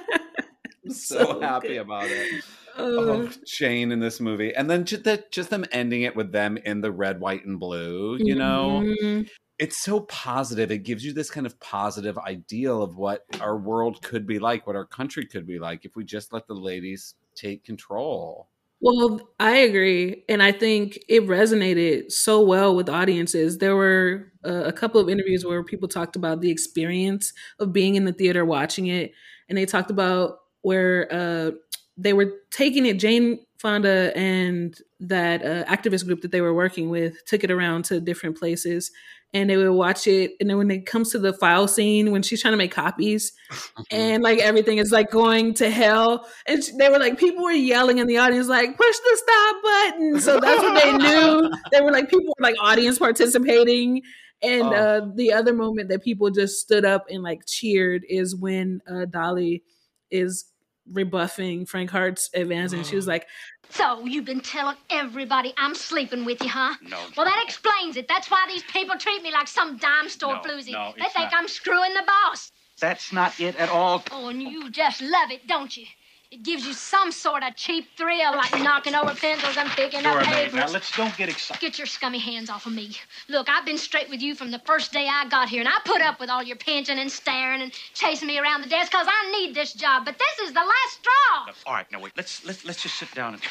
I'm 0.85 0.91
so, 0.95 1.25
So 1.25 1.41
happy 1.41 1.69
good. 1.69 1.79
about 1.79 2.05
it. 2.09 2.45
Oh. 2.77 3.23
Oh, 3.27 3.31
Jane 3.47 3.91
in 3.91 4.01
this 4.01 4.21
movie, 4.21 4.55
and 4.55 4.69
then 4.71 4.85
just 4.85 5.05
that, 5.05 5.33
just 5.33 5.51
them 5.51 5.65
ending 5.73 6.03
it 6.03 6.15
with 6.15 6.31
them 6.31 6.57
in 6.59 6.81
the 6.83 6.93
red, 6.93 7.21
white, 7.21 7.45
and 7.45 7.59
blue. 7.59 8.17
You 8.21 8.37
know, 8.37 8.83
Mhm. 9.03 9.29
It's 9.59 9.83
so 9.83 10.01
positive. 10.01 10.71
It 10.71 10.85
gives 10.85 11.05
you 11.05 11.13
this 11.13 11.31
kind 11.31 11.47
of 11.47 11.59
positive 11.61 12.17
ideal 12.19 12.83
of 12.83 12.97
what 12.97 13.25
our 13.41 13.57
world 13.57 14.03
could 14.03 14.27
be 14.27 14.39
like, 14.39 14.67
what 14.67 14.77
our 14.77 14.87
country 14.87 15.27
could 15.27 15.47
be 15.47 15.59
like, 15.59 15.85
if 15.85 15.97
we 15.97 16.05
just 16.05 16.33
let 16.33 16.47
the 16.47 16.55
ladies 16.55 17.15
take 17.35 17.65
control. 17.65 18.49
Well, 18.81 19.21
I 19.41 19.57
agree. 19.57 20.25
And 20.29 20.41
I 20.41 20.53
think 20.53 21.01
it 21.09 21.27
resonated 21.27 22.13
so 22.13 22.41
well 22.41 22.77
with 22.77 22.89
audiences. 22.89 23.59
There 23.59 23.75
were 23.75 24.33
uh, 24.47 24.63
a 24.65 24.73
couple 24.73 25.01
of 25.01 25.09
interviews 25.09 25.45
where 25.45 25.65
people 25.65 25.89
talked 25.89 26.15
about 26.15 26.41
the 26.41 26.51
experience 26.51 27.33
of 27.59 27.73
being 27.73 27.97
in 27.97 28.05
the 28.05 28.13
theater 28.13 28.45
watching 28.45 28.87
it. 28.87 29.11
And 29.49 29.59
they 29.59 29.67
talked 29.67 29.91
about 29.91 30.39
where 30.63 31.09
uh, 31.13 31.51
they 31.97 32.13
were 32.13 32.35
taking 32.53 32.87
it, 32.87 33.01
Jane 33.01 33.41
Fonda 33.59 34.17
and 34.17 34.77
that 35.01 35.45
uh, 35.45 35.65
activist 35.65 36.07
group 36.07 36.23
that 36.23 36.31
they 36.31 36.41
were 36.41 36.55
working 36.55 36.91
with 36.91 37.25
took 37.27 37.45
it 37.45 37.51
around 37.51 37.85
to 37.87 38.01
different 38.01 38.39
places. 38.39 38.91
And 39.35 39.51
they 39.51 39.59
would 39.59 39.71
watch 39.71 40.07
it. 40.07 40.33
And 40.41 40.49
then 40.49 40.57
when 40.57 40.71
it 40.71 40.87
comes 40.87 41.11
to 41.13 41.19
the 41.19 41.35
file 41.35 41.69
scene, 41.69 42.13
when 42.13 42.23
she's 42.23 42.41
trying 42.41 42.53
to 42.53 42.57
make 42.59 42.73
copies, 42.73 43.33
and 43.91 44.23
like 44.23 44.39
everything 44.39 44.79
is 44.79 44.91
like 44.91 45.11
going 45.11 45.53
to 45.55 45.69
hell. 45.69 46.27
And 46.47 46.63
they 46.79 46.89
were 46.89 46.99
like, 46.99 47.19
people 47.19 47.45
were 47.45 47.51
yelling 47.53 47.99
in 47.99 48.07
the 48.07 48.17
audience, 48.17 48.49
like, 48.49 48.75
push 48.75 48.97
the 48.97 49.17
stop 49.23 49.63
button. 49.63 50.21
So 50.21 50.41
that's 50.41 50.63
what 50.63 50.83
they 50.83 50.93
knew. 50.97 51.51
They 51.73 51.83
were 51.83 51.93
like, 51.93 52.09
people 52.09 52.29
were 52.39 52.43
like 52.43 52.57
audience 52.63 52.99
participating. 52.99 54.01
And 54.41 54.63
Oh. 54.63 54.73
uh, 54.73 55.11
the 55.15 55.33
other 55.35 55.53
moment 55.53 55.89
that 55.91 56.03
people 56.03 56.31
just 56.31 56.61
stood 56.61 56.85
up 56.87 57.05
and 57.11 57.23
like 57.23 57.43
cheered 57.47 58.05
is 58.09 58.35
when 58.35 58.81
uh, 58.91 59.05
Dolly 59.07 59.63
is 60.11 60.47
rebuffing 60.93 61.67
Frank 61.67 61.91
Hart's 61.91 62.31
advance. 62.35 62.73
And 62.73 62.85
she 62.85 62.97
was 62.97 63.05
mm. 63.05 63.09
like, 63.09 63.27
So 63.71 64.05
you've 64.05 64.25
been 64.25 64.41
telling 64.41 64.77
everybody 64.91 65.53
I'm 65.57 65.75
sleeping 65.75 66.25
with 66.25 66.43
you, 66.43 66.49
huh? 66.49 66.75
No. 66.83 66.99
Well, 67.17 67.27
that 67.27 67.43
explains 67.45 67.97
it. 67.97 68.09
That's 68.09 68.31
why 68.31 68.45
these 68.49 68.63
people 68.65 68.97
treat 68.97 69.23
me 69.23 69.33
like 69.33 69.49
some 69.49 69.77
dime 69.77 70.09
store 70.09 70.35
No, 70.35 70.41
floozy. 70.41 70.73
no, 70.73 70.93
they 70.97 71.05
think 71.05 71.31
not. 71.31 71.35
I'm 71.35 71.49
screwing 71.49 71.95
the 71.95 72.05
boss. 72.07 72.53
That's 72.81 73.13
not 73.13 73.39
it 73.41 73.57
at 73.57 73.71
all. 73.71 74.05
Oh, 74.13 74.29
and 74.29 74.43
you 74.43 74.71
just 74.71 75.03
love 75.03 75.31
it, 75.31 75.47
don't 75.47 75.77
you? 75.77 75.87
It 76.31 76.43
gives 76.43 76.67
you 76.67 76.75
some 76.75 77.11
sort 77.11 77.43
of 77.43 77.57
cheap 77.57 77.89
thrill, 77.97 78.37
like 78.37 78.53
knocking 78.61 78.95
over 78.95 79.15
pencils 79.15 79.57
and 79.57 79.67
picking 79.71 80.03
Dora, 80.03 80.21
up 80.21 80.27
papers. 80.27 80.55
now 80.55 80.69
let's 80.69 80.95
don't 80.95 81.17
get 81.17 81.31
excited. 81.31 81.59
Get 81.59 81.79
your 81.79 81.87
scummy 81.87 82.19
hands 82.19 82.51
off 82.51 82.67
of 82.67 82.75
me. 82.75 82.95
Look, 83.31 83.49
I've 83.49 83.65
been 83.65 83.79
straight 83.79 84.11
with 84.11 84.21
you 84.21 84.35
from 84.35 84.51
the 84.51 84.59
first 84.59 84.93
day 84.93 85.09
I 85.11 85.27
got 85.31 85.49
here, 85.49 85.61
and 85.61 85.69
I 85.69 85.79
put 85.87 86.03
up 86.03 86.21
with 86.21 86.29
all 86.29 86.43
your 86.43 86.57
pinching 86.57 86.99
and 86.99 87.11
staring 87.11 87.63
and 87.63 87.73
chasing 87.95 88.29
me 88.29 88.39
around 88.39 88.61
the 88.61 88.69
desk 88.69 88.93
because 88.93 89.07
I 89.09 89.31
need 89.31 89.55
this 89.55 89.73
job. 89.73 90.05
But 90.05 90.19
this 90.19 90.47
is 90.47 90.53
the 90.53 90.61
last 90.61 91.01
straw. 91.01 91.55
All 91.67 91.73
right, 91.73 91.91
now 91.91 91.99
wait. 91.99 92.13
Let's 92.15 92.45
let's 92.45 92.63
let's 92.67 92.83
just 92.83 92.97
sit 92.97 93.11
down 93.15 93.33
and. 93.33 93.43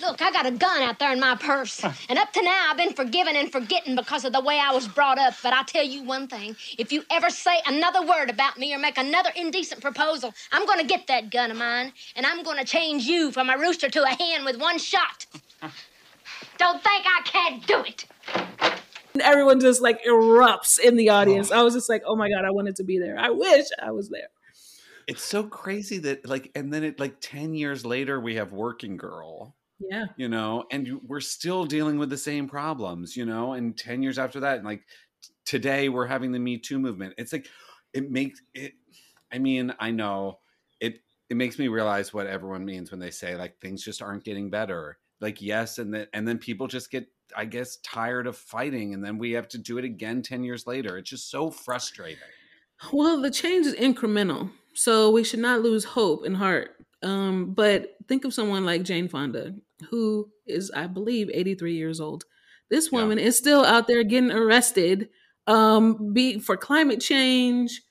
Look, 0.00 0.20
I 0.20 0.32
got 0.32 0.46
a 0.46 0.50
gun 0.50 0.82
out 0.82 0.98
there 0.98 1.12
in 1.12 1.20
my 1.20 1.36
purse. 1.36 1.84
And 2.08 2.18
up 2.18 2.32
to 2.32 2.42
now, 2.42 2.68
I've 2.70 2.76
been 2.76 2.94
forgiving 2.94 3.36
and 3.36 3.50
forgetting 3.52 3.94
because 3.94 4.24
of 4.24 4.32
the 4.32 4.40
way 4.40 4.58
I 4.58 4.72
was 4.74 4.88
brought 4.88 5.18
up. 5.18 5.34
But 5.40 5.52
I'll 5.52 5.64
tell 5.64 5.84
you 5.84 6.02
one 6.02 6.26
thing 6.26 6.56
if 6.78 6.90
you 6.90 7.04
ever 7.10 7.30
say 7.30 7.60
another 7.64 8.04
word 8.04 8.28
about 8.28 8.58
me 8.58 8.74
or 8.74 8.78
make 8.78 8.98
another 8.98 9.30
indecent 9.36 9.80
proposal, 9.80 10.34
I'm 10.50 10.66
going 10.66 10.80
to 10.80 10.86
get 10.86 11.06
that 11.06 11.30
gun 11.30 11.52
of 11.52 11.56
mine 11.56 11.92
and 12.16 12.26
I'm 12.26 12.42
going 12.42 12.58
to 12.58 12.64
change 12.64 13.04
you 13.04 13.30
from 13.30 13.50
a 13.50 13.58
rooster 13.58 13.88
to 13.88 14.02
a 14.02 14.08
hen 14.08 14.44
with 14.44 14.58
one 14.58 14.78
shot. 14.78 15.26
Don't 16.58 16.82
think 16.82 17.04
I 17.06 17.20
can't 17.24 17.66
do 17.66 17.80
it. 17.80 18.04
and 19.12 19.22
everyone 19.22 19.60
just 19.60 19.80
like 19.80 20.02
erupts 20.04 20.78
in 20.78 20.96
the 20.96 21.10
audience. 21.10 21.50
Oh. 21.52 21.60
I 21.60 21.62
was 21.62 21.74
just 21.74 21.88
like, 21.88 22.02
oh 22.06 22.16
my 22.16 22.28
God, 22.28 22.44
I 22.44 22.50
wanted 22.50 22.76
to 22.76 22.84
be 22.84 22.98
there. 22.98 23.18
I 23.18 23.30
wish 23.30 23.66
I 23.80 23.90
was 23.92 24.08
there. 24.08 24.28
It's 25.06 25.22
so 25.22 25.42
crazy 25.44 25.98
that 25.98 26.28
like, 26.28 26.50
and 26.54 26.72
then 26.72 26.84
it 26.84 27.00
like 27.00 27.16
ten 27.20 27.54
years 27.54 27.86
later 27.86 28.20
we 28.20 28.34
have 28.36 28.52
Working 28.52 28.96
Girl. 28.96 29.54
Yeah. 29.80 30.06
you 30.16 30.28
know 30.28 30.64
and 30.72 31.00
we're 31.06 31.20
still 31.20 31.64
dealing 31.64 32.00
with 32.00 32.10
the 32.10 32.16
same 32.16 32.48
problems 32.48 33.16
you 33.16 33.24
know 33.24 33.52
and 33.52 33.78
10 33.78 34.02
years 34.02 34.18
after 34.18 34.40
that 34.40 34.56
and 34.56 34.64
like 34.66 34.82
today 35.46 35.88
we're 35.88 36.08
having 36.08 36.32
the 36.32 36.40
me 36.40 36.58
too 36.58 36.80
movement 36.80 37.14
it's 37.16 37.32
like 37.32 37.46
it 37.94 38.10
makes 38.10 38.42
it 38.54 38.72
i 39.30 39.38
mean 39.38 39.72
i 39.78 39.92
know 39.92 40.40
it 41.30 41.36
makes 41.36 41.58
me 41.58 41.68
realize 41.68 42.12
what 42.12 42.26
everyone 42.26 42.64
means 42.64 42.90
when 42.90 43.00
they 43.00 43.10
say 43.10 43.36
like 43.36 43.58
things 43.60 43.84
just 43.84 44.02
aren't 44.02 44.24
getting 44.24 44.50
better 44.50 44.98
like 45.20 45.40
yes 45.42 45.78
and 45.78 45.92
then 45.92 46.06
and 46.12 46.26
then 46.26 46.38
people 46.38 46.66
just 46.66 46.90
get 46.90 47.06
i 47.36 47.44
guess 47.44 47.76
tired 47.78 48.26
of 48.26 48.36
fighting 48.36 48.94
and 48.94 49.04
then 49.04 49.18
we 49.18 49.32
have 49.32 49.48
to 49.48 49.58
do 49.58 49.78
it 49.78 49.84
again 49.84 50.22
10 50.22 50.42
years 50.44 50.66
later 50.66 50.96
it's 50.98 51.10
just 51.10 51.30
so 51.30 51.50
frustrating 51.50 52.18
Well, 52.92 53.20
the 53.20 53.30
change 53.30 53.66
is 53.66 53.74
incremental, 53.74 54.50
so 54.74 55.10
we 55.10 55.24
should 55.24 55.40
not 55.40 55.62
lose 55.62 55.84
hope 55.84 56.24
and 56.24 56.36
heart. 56.36 56.76
Um, 57.02 57.54
but 57.54 57.96
think 58.06 58.24
of 58.24 58.34
someone 58.34 58.64
like 58.64 58.82
Jane 58.84 59.08
Fonda, 59.08 59.54
who 59.90 60.30
is, 60.46 60.70
I 60.70 60.86
believe, 60.86 61.30
83 61.32 61.74
years 61.74 62.00
old. 62.00 62.24
This 62.70 62.92
woman 62.92 63.18
is 63.18 63.36
still 63.36 63.64
out 63.64 63.86
there 63.86 64.04
getting 64.04 64.30
arrested, 64.30 65.08
um, 65.46 66.12
be 66.12 66.38
for 66.38 66.56
climate 66.56 67.00
change, 67.00 67.82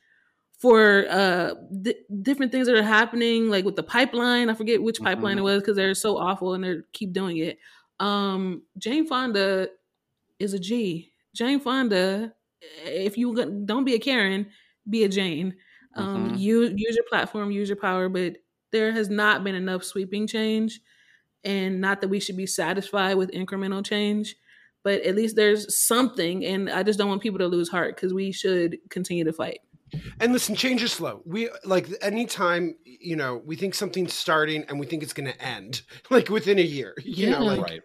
for 0.57 1.05
uh 1.09 1.53
di 1.81 1.93
different 2.23 2.51
things 2.51 2.67
that 2.67 2.75
are 2.75 2.83
happening, 2.83 3.49
like 3.49 3.65
with 3.65 3.75
the 3.75 3.83
pipeline. 3.83 4.49
I 4.49 4.53
forget 4.55 4.81
which 4.81 5.01
pipeline 5.01 5.37
Mhm. 5.37 5.39
it 5.39 5.41
was 5.43 5.61
because 5.61 5.75
they're 5.77 5.93
so 5.95 6.17
awful 6.17 6.53
and 6.55 6.63
they 6.63 6.77
keep 6.93 7.13
doing 7.13 7.37
it. 7.37 7.59
Um, 7.99 8.63
Jane 8.77 9.05
Fonda 9.07 9.69
is 10.39 10.53
a 10.53 10.59
G. 10.59 11.13
Jane 11.35 11.59
Fonda, 11.59 12.33
if 12.85 13.17
you 13.17 13.35
don't 13.65 13.85
be 13.85 13.95
a 13.95 13.99
Karen, 13.99 14.51
be 14.89 15.03
a 15.03 15.09
Jane. 15.09 15.55
Um, 15.95 16.25
Mhm. 16.25 16.33
use 16.33 16.73
use 16.75 16.95
your 16.95 17.05
platform, 17.09 17.51
use 17.51 17.69
your 17.69 17.77
power, 17.77 18.09
but 18.09 18.37
there 18.71 18.91
has 18.91 19.09
not 19.09 19.43
been 19.43 19.55
enough 19.55 19.83
sweeping 19.83 20.27
change, 20.27 20.81
and 21.43 21.81
not 21.81 22.01
that 22.01 22.09
we 22.09 22.19
should 22.19 22.37
be 22.37 22.47
satisfied 22.47 23.15
with 23.15 23.31
incremental 23.31 23.85
change, 23.85 24.35
but 24.83 25.01
at 25.03 25.15
least 25.15 25.35
there's 25.35 25.77
something. 25.77 26.45
And 26.45 26.69
I 26.69 26.83
just 26.83 26.99
don't 26.99 27.09
want 27.09 27.21
people 27.21 27.39
to 27.39 27.47
lose 27.47 27.69
heart 27.69 27.95
because 27.95 28.13
we 28.13 28.31
should 28.31 28.79
continue 28.89 29.23
to 29.25 29.33
fight. 29.33 29.59
And 30.19 30.33
listen, 30.33 30.55
change 30.55 30.83
is 30.83 30.91
slow. 30.91 31.21
We 31.25 31.49
like 31.63 31.87
anytime 32.01 32.75
you 32.85 33.15
know 33.15 33.41
we 33.45 33.55
think 33.55 33.73
something's 33.75 34.13
starting 34.13 34.63
and 34.67 34.79
we 34.79 34.85
think 34.85 35.03
it's 35.03 35.13
going 35.13 35.31
to 35.31 35.41
end, 35.41 35.81
like 36.09 36.29
within 36.29 36.59
a 36.59 36.63
year. 36.63 36.95
You 37.03 37.29
know, 37.29 37.39
Yeah. 37.41 37.49
like 37.51 37.61
right 37.61 37.81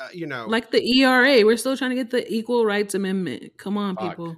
uh, 0.00 0.08
you 0.12 0.26
know, 0.26 0.46
Like 0.48 0.70
the 0.72 0.82
ERA, 0.98 1.44
we're 1.44 1.56
still 1.56 1.76
trying 1.76 1.90
to 1.90 1.94
get 1.96 2.10
the 2.10 2.26
Equal 2.32 2.66
Rights 2.66 2.94
Amendment. 2.94 3.52
Come 3.58 3.78
on, 3.78 3.94
Fuck. 3.94 4.10
people. 4.10 4.36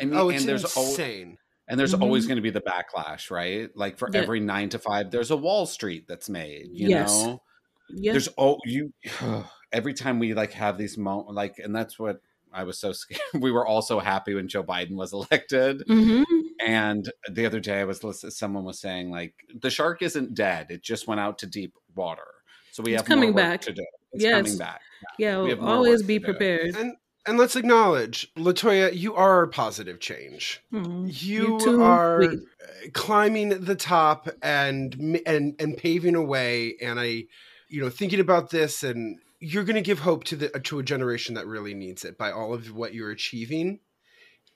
I 0.00 0.04
mean, 0.06 0.14
oh, 0.16 0.30
it's 0.30 0.40
and 0.40 0.48
there's 0.48 0.76
al- 0.76 0.84
insane. 0.84 1.36
and 1.68 1.78
there's 1.78 1.92
always 1.92 2.24
Mhm. 2.24 2.28
going 2.28 2.36
to 2.36 2.42
be 2.42 2.50
the 2.50 2.62
backlash 2.62 3.30
right 3.30 3.68
like 3.76 3.98
for 3.98 4.08
Yeah. 4.12 4.20
every 4.20 4.40
nine 4.40 4.68
to 4.70 4.78
five 4.78 5.10
there's 5.10 5.30
a 5.30 5.36
wall 5.36 5.66
street 5.66 6.06
that's 6.08 6.28
made 6.30 6.68
you 6.72 6.88
Yes. 6.88 7.10
know 7.24 7.42
Yeah. 7.90 8.12
there's 8.12 8.28
oh 8.38 8.58
you 8.64 8.92
every 9.72 9.92
time 9.94 10.18
we 10.18 10.32
like 10.34 10.52
have 10.52 10.78
these 10.78 10.96
moments 10.96 11.32
like 11.34 11.58
and 11.58 11.74
that's 11.74 11.98
what 11.98 12.20
i 12.52 12.62
was 12.64 12.78
so 12.78 12.92
scared 12.92 13.20
we 13.34 13.50
were 13.50 13.66
all 13.66 13.82
so 13.82 13.98
happy 13.98 14.34
when 14.34 14.48
joe 14.48 14.62
biden 14.62 14.94
was 14.96 15.12
elected 15.12 15.82
hmm 15.88 16.22
and 16.66 17.12
the 17.32 17.46
other 17.46 17.60
day 17.60 17.80
i 17.80 17.84
was 17.84 18.02
listening 18.04 18.30
someone 18.30 18.64
was 18.64 18.80
saying 18.80 19.10
like 19.10 19.34
the 19.62 19.70
shark 19.70 20.02
isn't 20.02 20.34
dead 20.34 20.66
it 20.70 20.82
just 20.82 21.06
went 21.06 21.20
out 21.20 21.38
to 21.38 21.46
deep 21.46 21.74
water 21.94 22.26
so 22.72 22.82
we 22.82 22.92
It's 22.92 23.02
have 23.02 23.08
coming 23.08 23.30
more 23.30 23.34
work 23.34 23.50
back. 23.50 23.62
to 23.62 23.72
do 23.72 23.86
it's 24.12 24.24
Yes. 24.24 24.44
coming 24.44 24.58
back 24.58 24.80
Yeah, 25.18 25.42
We 25.42 25.50
have 25.50 25.60
more 25.60 25.76
always 25.76 26.02
be 26.02 26.18
prepared. 26.20 26.74
And 26.76 26.96
And 27.26 27.38
let's 27.38 27.56
acknowledge, 27.56 28.32
LaToya, 28.36 28.94
you 28.96 29.14
are 29.14 29.46
positive 29.48 29.98
change. 29.98 30.62
Hmm, 30.70 31.06
You, 31.06 31.56
you 31.58 31.82
are 31.82 32.22
sweet. 32.22 32.38
uh, 32.62 32.88
climbing 32.92 33.48
the 33.64 33.74
top 33.74 34.28
and 34.42 35.20
and 35.26 35.54
and 35.58 35.76
paving 35.76 36.14
a 36.14 36.22
way. 36.22 36.76
And 36.80 37.00
I, 37.00 37.24
you 37.68 37.80
know, 37.80 37.90
thinking 37.90 38.20
about 38.20 38.50
this, 38.50 38.82
and 38.84 39.18
you're 39.40 39.64
going 39.64 39.76
to 39.76 39.82
give 39.82 40.00
hope 40.00 40.24
to 40.24 40.36
the 40.36 40.48
to 40.50 40.78
a 40.78 40.82
generation 40.84 41.34
that 41.34 41.46
really 41.46 41.74
needs 41.74 42.04
it 42.04 42.16
by 42.16 42.30
all 42.30 42.54
of 42.54 42.72
what 42.74 42.94
you're 42.94 43.10
achieving 43.10 43.80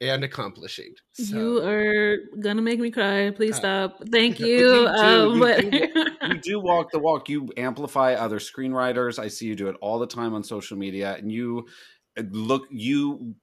and 0.01 0.25
accomplishing. 0.25 0.95
So, 1.13 1.37
You 1.37 1.63
are 1.63 2.17
gonna 2.41 2.63
make 2.63 2.81
me 2.81 2.91
cry. 2.91 3.31
Please 3.31 3.57
stop. 3.57 4.01
Thank 4.11 4.39
But 4.39 4.47
you. 4.47 4.69
do, 4.69 4.87
Um, 4.87 5.35
you, 5.35 5.41
but 5.41 5.61
do, 5.61 5.89
you 6.29 6.41
do 6.41 6.61
walk 6.61 6.91
the 6.91 6.99
walk. 6.99 7.29
You 7.29 7.49
amplify 7.57 8.15
other 8.15 8.39
screenwriters. 8.39 9.19
I 9.19 9.29
see 9.29 9.47
you 9.47 9.55
do 9.55 9.69
it 9.69 9.77
all 9.81 9.99
the 9.99 10.07
time 10.07 10.35
on 10.35 10.43
social 10.43 10.77
media, 10.77 11.15
and 11.15 11.31
you 11.31 11.67
uh, 12.19 12.23
look. 12.31 12.67
You 12.71 13.35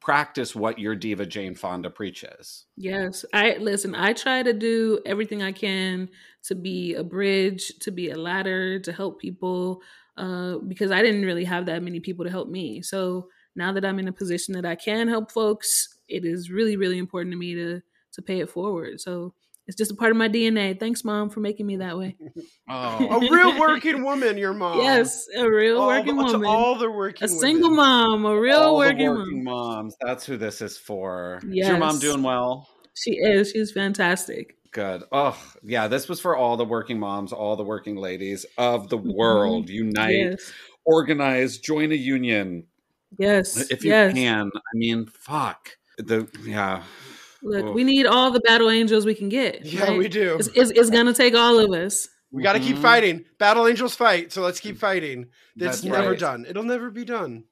practice 0.00 0.54
what 0.54 0.78
your 0.78 0.94
diva 0.94 1.24
Jane 1.24 1.54
Fonda 1.54 1.90
preaches. 1.90 2.66
Yes, 2.76 3.24
I 3.32 3.56
listen. 3.56 3.94
I 3.94 4.12
try 4.12 4.42
to 4.42 4.52
do 4.52 5.00
everything 5.06 5.42
I 5.42 5.52
can 5.52 6.10
to 6.44 6.54
be 6.54 6.94
a 6.94 7.02
bridge, 7.02 7.72
to 7.80 7.90
be 7.90 8.10
a 8.10 8.16
ladder, 8.16 8.78
to 8.80 8.92
help 8.92 9.18
people, 9.20 9.80
uh, 10.16 10.58
because 10.58 10.90
I 10.90 11.02
didn't 11.02 11.24
really 11.24 11.44
have 11.44 11.66
that 11.66 11.82
many 11.82 12.00
people 12.00 12.24
to 12.24 12.30
help 12.30 12.48
me. 12.48 12.82
So 12.82 13.28
now 13.56 13.72
that 13.72 13.84
I'm 13.84 13.98
in 13.98 14.08
a 14.08 14.12
position 14.12 14.52
that 14.54 14.66
I 14.66 14.74
can 14.74 15.08
help 15.08 15.30
folks, 15.32 15.93
it 16.08 16.24
is 16.24 16.50
really, 16.50 16.76
really 16.76 16.98
important 16.98 17.32
to 17.32 17.38
me 17.38 17.54
to 17.54 17.80
to 18.12 18.22
pay 18.22 18.40
it 18.40 18.48
forward. 18.50 19.00
So 19.00 19.34
it's 19.66 19.76
just 19.76 19.90
a 19.90 19.94
part 19.94 20.10
of 20.10 20.16
my 20.16 20.28
DNA. 20.28 20.78
Thanks, 20.78 21.04
mom, 21.04 21.30
for 21.30 21.40
making 21.40 21.66
me 21.66 21.76
that 21.78 21.96
way. 21.98 22.16
a 22.68 23.18
real 23.30 23.58
working 23.58 24.04
woman, 24.04 24.36
your 24.38 24.52
mom. 24.52 24.80
Yes, 24.80 25.26
a 25.36 25.48
real 25.48 25.80
All 25.80 25.88
working 25.88 26.16
to 26.16 26.22
woman. 26.22 26.44
all 26.44 26.76
the 26.76 26.90
working 26.90 27.24
a 27.24 27.28
single 27.28 27.70
women. 27.70 27.76
mom, 27.84 28.24
a 28.26 28.38
real 28.38 28.58
All 28.58 28.68
the 28.72 28.78
working, 28.86 29.08
working 29.08 29.42
mom. 29.44 29.66
moms. 29.74 29.96
That's 30.00 30.24
who 30.26 30.36
this 30.36 30.60
is 30.60 30.76
for. 30.78 31.40
Is 31.44 31.66
your 31.68 31.78
mom 31.78 31.98
doing 31.98 32.22
well? 32.22 32.68
She 32.94 33.12
is. 33.12 33.50
She's 33.52 33.72
fantastic. 33.72 34.56
Good. 34.70 35.02
Oh, 35.10 35.36
yeah. 35.62 35.88
This 35.88 36.08
was 36.08 36.20
for 36.20 36.36
all 36.36 36.56
the 36.56 36.64
working 36.64 36.98
moms, 36.98 37.32
all 37.32 37.56
the 37.56 37.64
working 37.64 37.96
ladies 37.96 38.44
of 38.58 38.88
the 38.88 38.98
world. 38.98 39.68
Unite, 39.70 40.10
Mm-hmm. 40.14 40.30
Yes. 40.32 40.52
organize, 40.84 41.58
join 41.58 41.90
a 41.90 41.94
union. 41.96 42.64
Yes. 43.18 43.70
If 43.70 43.82
you 43.84 43.90
yes. 43.90 44.12
can. 44.14 44.50
I 44.54 44.60
mean, 44.76 45.06
fuck. 45.06 45.70
The 45.98 46.28
yeah. 46.44 46.82
Look, 47.42 47.66
Oof. 47.66 47.74
we 47.74 47.84
need 47.84 48.06
all 48.06 48.30
the 48.30 48.40
battle 48.40 48.70
angels 48.70 49.04
we 49.04 49.14
can 49.14 49.28
get. 49.28 49.64
Yeah, 49.66 49.82
right? 49.84 49.98
we 49.98 50.08
do. 50.08 50.36
It's, 50.38 50.48
it's, 50.54 50.70
it's 50.70 50.90
gonna 50.90 51.12
take 51.12 51.34
all 51.34 51.58
of 51.58 51.70
us. 51.72 52.08
We 52.32 52.42
got 52.42 52.54
to 52.54 52.58
keep 52.58 52.76
Mhm. 52.76 52.82
fighting. 52.82 53.24
Battle 53.38 53.68
angels 53.68 53.94
fight, 53.94 54.32
so 54.32 54.42
let's 54.42 54.58
keep 54.58 54.76
fighting. 54.78 55.26
It's 55.54 55.64
That's 55.82 55.84
never 55.84 56.10
right. 56.10 56.18
done. 56.18 56.46
It'll 56.48 56.64
never 56.64 56.90
be 56.90 57.04
done. 57.04 57.44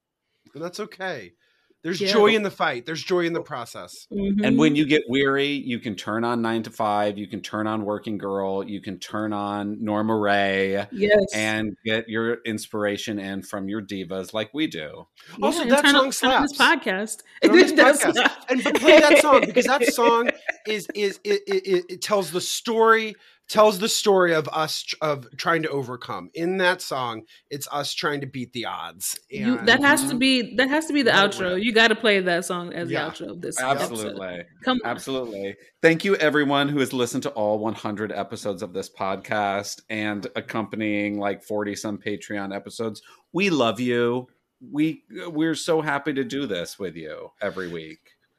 And 0.54 0.64
that's 0.64 0.80
okay. 0.80 1.34
There's 1.82 2.00
Yeah. 2.00 2.12
joy 2.12 2.28
in 2.36 2.42
the 2.42 2.50
fight. 2.50 2.86
There's 2.86 3.02
joy 3.02 3.26
in 3.26 3.32
the 3.32 3.40
process. 3.42 4.06
Mm-hmm. 4.12 4.44
And 4.44 4.56
when 4.58 4.76
you 4.76 4.86
get 4.86 5.02
weary, 5.08 5.48
you 5.48 5.80
can 5.80 5.96
turn 5.96 6.22
on 6.22 6.40
nine 6.40 6.62
to 6.62 6.70
five. 6.70 7.18
You 7.18 7.26
can 7.26 7.40
turn 7.40 7.66
on 7.66 7.84
Working 7.84 8.18
Girl. 8.18 8.62
You 8.64 8.80
can 8.80 8.98
turn 9.00 9.32
on 9.32 9.82
Norma 9.82 10.16
Rae. 10.16 10.86
Yes. 10.92 11.18
And 11.34 11.76
get 11.84 12.08
your 12.08 12.38
inspiration 12.44 13.18
in 13.18 13.42
from 13.42 13.68
your 13.68 13.82
divas 13.82 14.32
like 14.32 14.54
we 14.54 14.68
do. 14.68 15.08
Also, 15.42 15.64
Yeah, 15.64 15.70
that 15.70 15.84
turn 15.84 15.96
on- 15.96 16.12
song 16.12 16.30
turn 16.30 16.36
on 16.36 16.42
this 16.42 16.56
podcast. 16.56 17.22
On 17.44 17.52
this 17.56 17.72
podcast. 17.72 18.14
not- 18.14 18.46
and 18.48 18.62
but 18.62 18.74
play 18.80 19.00
that 19.00 19.18
song 19.20 19.40
because 19.44 19.64
that 19.66 19.84
song 19.92 20.30
is 20.68 20.86
is 20.94 21.18
it, 21.24 21.40
it, 21.46 21.66
it, 21.66 21.84
it 21.88 22.02
tells 22.02 22.30
the 22.30 22.40
story 22.40 23.16
tells 23.48 23.78
the 23.78 23.88
story 23.88 24.34
of 24.34 24.48
us 24.48 24.82
tr- 24.82 24.96
of 25.00 25.26
trying 25.36 25.62
to 25.62 25.68
overcome. 25.68 26.30
In 26.34 26.56
that 26.58 26.80
song, 26.80 27.22
it's 27.50 27.68
us 27.70 27.92
trying 27.92 28.20
to 28.22 28.26
beat 28.26 28.52
the 28.52 28.66
odds. 28.66 29.18
You, 29.28 29.58
that 29.66 29.80
has 29.82 30.02
to 30.02 30.08
mm-hmm. 30.08 30.18
be 30.18 30.56
that 30.56 30.68
has 30.68 30.86
to 30.86 30.92
be 30.92 31.02
the 31.02 31.10
Let 31.10 31.34
it 31.34 31.38
outro. 31.38 31.62
You 31.62 31.72
got 31.72 31.88
to 31.88 31.94
play 31.94 32.20
that 32.20 32.44
song 32.44 32.72
as 32.72 32.90
Yeah. 32.90 33.04
the 33.04 33.10
outro 33.10 33.30
of 33.32 33.40
this 33.40 33.60
episode. 33.60 33.92
Absolutely. 33.92 34.42
Come 34.64 34.80
on. 34.84 34.90
Absolutely. 34.90 35.56
Thank 35.80 36.04
you, 36.04 36.16
everyone 36.16 36.68
who 36.68 36.78
has 36.78 36.92
listened 36.92 37.24
to 37.24 37.30
all 37.30 37.58
100 37.58 38.12
episodes 38.12 38.62
of 38.62 38.72
this 38.72 38.88
podcast 38.88 39.82
and 39.90 40.26
accompanying 40.36 41.18
like 41.18 41.42
40 41.42 41.74
some 41.76 41.98
Patreon 41.98 42.54
episodes. 42.54 43.02
We 43.32 43.50
love 43.50 43.80
you. 43.80 44.28
We 44.60 45.02
we're 45.10 45.56
so 45.56 45.80
happy 45.80 46.12
to 46.14 46.24
do 46.24 46.46
this 46.46 46.78
with 46.78 46.96
you 46.96 47.32
every 47.40 47.68
week. 47.68 47.98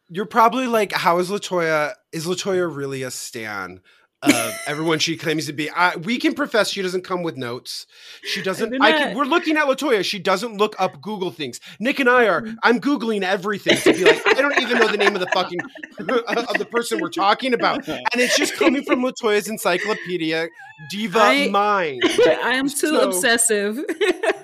You're 0.09 0.25
probably 0.25 0.67
like, 0.67 0.91
how 0.91 1.19
is 1.19 1.29
LaToya? 1.29 1.93
Is 2.11 2.25
LaToya 2.25 2.73
really 2.73 3.03
a 3.03 3.11
stan? 3.11 3.81
Of 4.23 4.53
everyone 4.67 4.99
she 4.99 5.17
claims 5.17 5.47
to 5.47 5.53
be. 5.53 5.69
I, 5.69 5.97
we 5.97 6.17
can 6.17 6.33
profess 6.33 6.69
she 6.69 6.81
doesn't 6.81 7.03
come 7.03 7.23
with 7.23 7.35
notes. 7.35 7.85
She 8.23 8.41
doesn't. 8.41 8.81
I 8.81 8.91
can, 8.93 9.17
we're 9.17 9.25
looking 9.25 9.57
at 9.57 9.65
LaToya. 9.65 10.03
She 10.05 10.17
doesn't 10.19 10.57
look 10.57 10.75
up 10.79 11.01
Google 11.01 11.29
things. 11.31 11.59
Nick 11.79 11.99
and 11.99 12.09
I 12.09 12.27
are. 12.27 12.41
Mm-hmm. 12.41 12.55
I'm 12.63 12.79
googling 12.79 13.23
everything 13.23 13.77
to 13.77 13.91
be 13.93 14.05
like, 14.05 14.21
I 14.25 14.33
don't 14.41 14.57
even 14.61 14.77
know 14.79 14.87
the 14.87 14.97
name 14.97 15.13
of 15.15 15.19
the 15.19 15.27
fucking 15.33 15.59
of 15.99 16.57
the 16.57 16.67
person 16.69 16.99
we're 17.01 17.09
talking 17.09 17.53
about, 17.53 17.87
and 17.87 18.01
it's 18.15 18.37
just 18.37 18.55
coming 18.55 18.83
from 18.83 19.01
LaToya's 19.01 19.47
encyclopedia 19.49 20.47
diva 20.89 21.19
I- 21.19 21.49
mind. 21.49 22.01
I 22.25 22.53
am 22.55 22.69
too 22.69 22.75
So- 22.75 23.07
obsessive. 23.09 23.79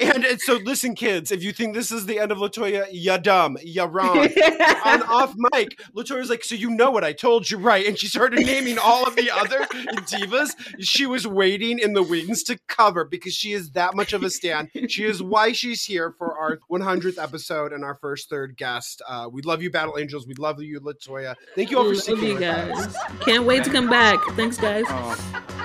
And, 0.00 0.24
and 0.24 0.40
so, 0.40 0.54
listen, 0.64 0.94
kids, 0.94 1.30
if 1.32 1.42
you 1.42 1.52
think 1.52 1.74
this 1.74 1.90
is 1.92 2.06
the 2.06 2.18
end 2.18 2.32
of 2.32 2.38
LaToya, 2.38 2.86
ya 2.90 3.16
dumb, 3.16 3.56
ya 3.62 3.88
wrong. 3.90 4.18
On 4.84 5.02
off 5.02 5.34
mic, 5.52 5.78
LaToya's 5.96 6.30
like, 6.30 6.44
so 6.44 6.54
you 6.54 6.70
know 6.70 6.90
what 6.90 7.04
I 7.04 7.12
told 7.12 7.50
you, 7.50 7.58
right? 7.58 7.86
And 7.86 7.98
she 7.98 8.06
started 8.06 8.40
naming 8.44 8.78
all 8.78 9.06
of 9.06 9.16
the 9.16 9.30
other 9.30 9.60
divas. 10.06 10.50
She 10.80 11.06
was 11.06 11.26
waiting 11.26 11.78
in 11.78 11.92
the 11.94 12.02
wings 12.02 12.42
to 12.44 12.58
cover 12.68 13.04
because 13.04 13.34
she 13.34 13.52
is 13.52 13.70
that 13.72 13.94
much 13.94 14.12
of 14.12 14.22
a 14.22 14.30
stan. 14.30 14.70
She 14.88 15.04
is 15.04 15.22
why 15.22 15.52
she's 15.52 15.82
here 15.84 16.14
for 16.18 16.36
our 16.38 16.58
100th 16.70 17.22
episode 17.22 17.72
and 17.72 17.84
our 17.84 17.94
first 17.96 18.28
third 18.28 18.56
guest. 18.56 19.02
Uh, 19.08 19.28
we 19.30 19.42
love 19.42 19.62
you, 19.62 19.70
Battle 19.70 19.98
Angels. 19.98 20.26
We 20.26 20.34
love 20.34 20.60
you, 20.62 20.80
LaToya. 20.80 21.34
Thank 21.54 21.70
you 21.70 21.78
all 21.78 21.84
for 21.84 21.90
Love 21.90 21.98
sticking 22.02 22.24
you 22.28 22.34
with 22.34 22.42
us. 22.42 22.96
guys. 22.96 23.20
Can't 23.20 23.44
wait 23.44 23.64
to 23.64 23.70
come 23.70 23.88
back. 23.88 24.18
Thanks, 24.32 24.58
guys. 24.58 24.84
Oh, 24.88 25.14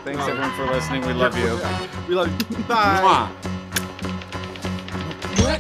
thanks 0.04 0.22
everyone 0.24 0.52
for 0.54 0.66
listening. 0.66 1.06
We 1.06 1.14
love 1.14 1.38
you. 1.38 1.60
We 2.08 2.16
love 2.16 2.30
you. 2.58 2.64
Bye. 2.66 3.02
Mwah. 3.02 3.49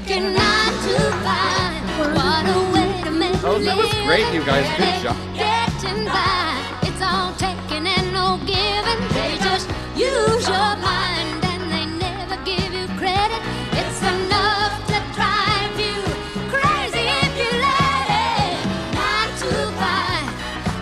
Working 0.09 0.33
nine 0.33 0.73
to 0.73 0.97
five. 1.21 1.83
What 2.15 2.45
a 2.49 2.73
way 2.73 3.01
to 3.03 3.11
make 3.11 3.43
Oh, 3.43 3.59
that 3.59 3.77
was 3.77 3.93
great, 4.07 4.25
you 4.33 4.43
guys. 4.43 4.65
Good 4.73 5.03
job. 5.05 5.15
Getting 5.37 6.05
by. 6.05 6.57
It's 6.81 6.97
all 6.99 7.31
taking 7.37 7.85
and 7.85 8.11
no 8.11 8.41
giving. 8.41 9.01
They 9.13 9.37
just 9.37 9.69
use 9.93 10.49
your 10.49 10.73
mind 10.81 11.45
and 11.45 11.61
they 11.69 11.85
never 11.85 12.41
give 12.41 12.73
you 12.73 12.87
credit. 12.97 13.37
It's 13.77 14.01
enough 14.01 14.73
to 14.89 14.97
drive 15.13 15.77
you 15.77 16.01
crazy 16.49 17.05
if 17.05 17.33
you 17.37 17.51
let 17.61 18.09
it. 18.09 18.65
Nine 18.97 19.31
to 19.45 19.53
five 19.77 20.25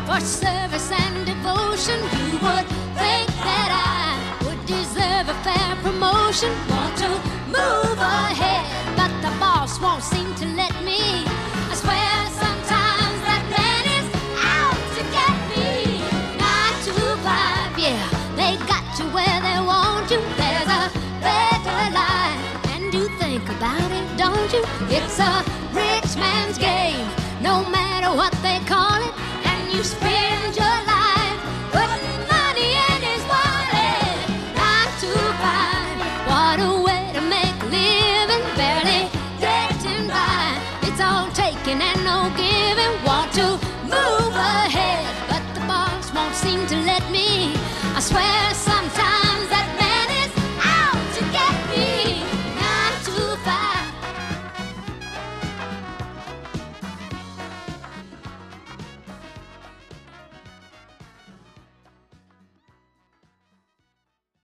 for 0.08 0.22
service 0.24 0.88
and 1.04 1.26
devotion. 1.28 1.99
You 2.32 2.40
would 2.48 2.68
think 2.95 3.28
that 3.44 3.70
I 3.76 4.48
would 4.48 4.64
deserve 4.66 5.28
a 5.28 5.36
fair 5.44 5.76
promotion. 5.84 6.56
What 28.18 28.34
they 28.41 28.60
call 28.65 28.77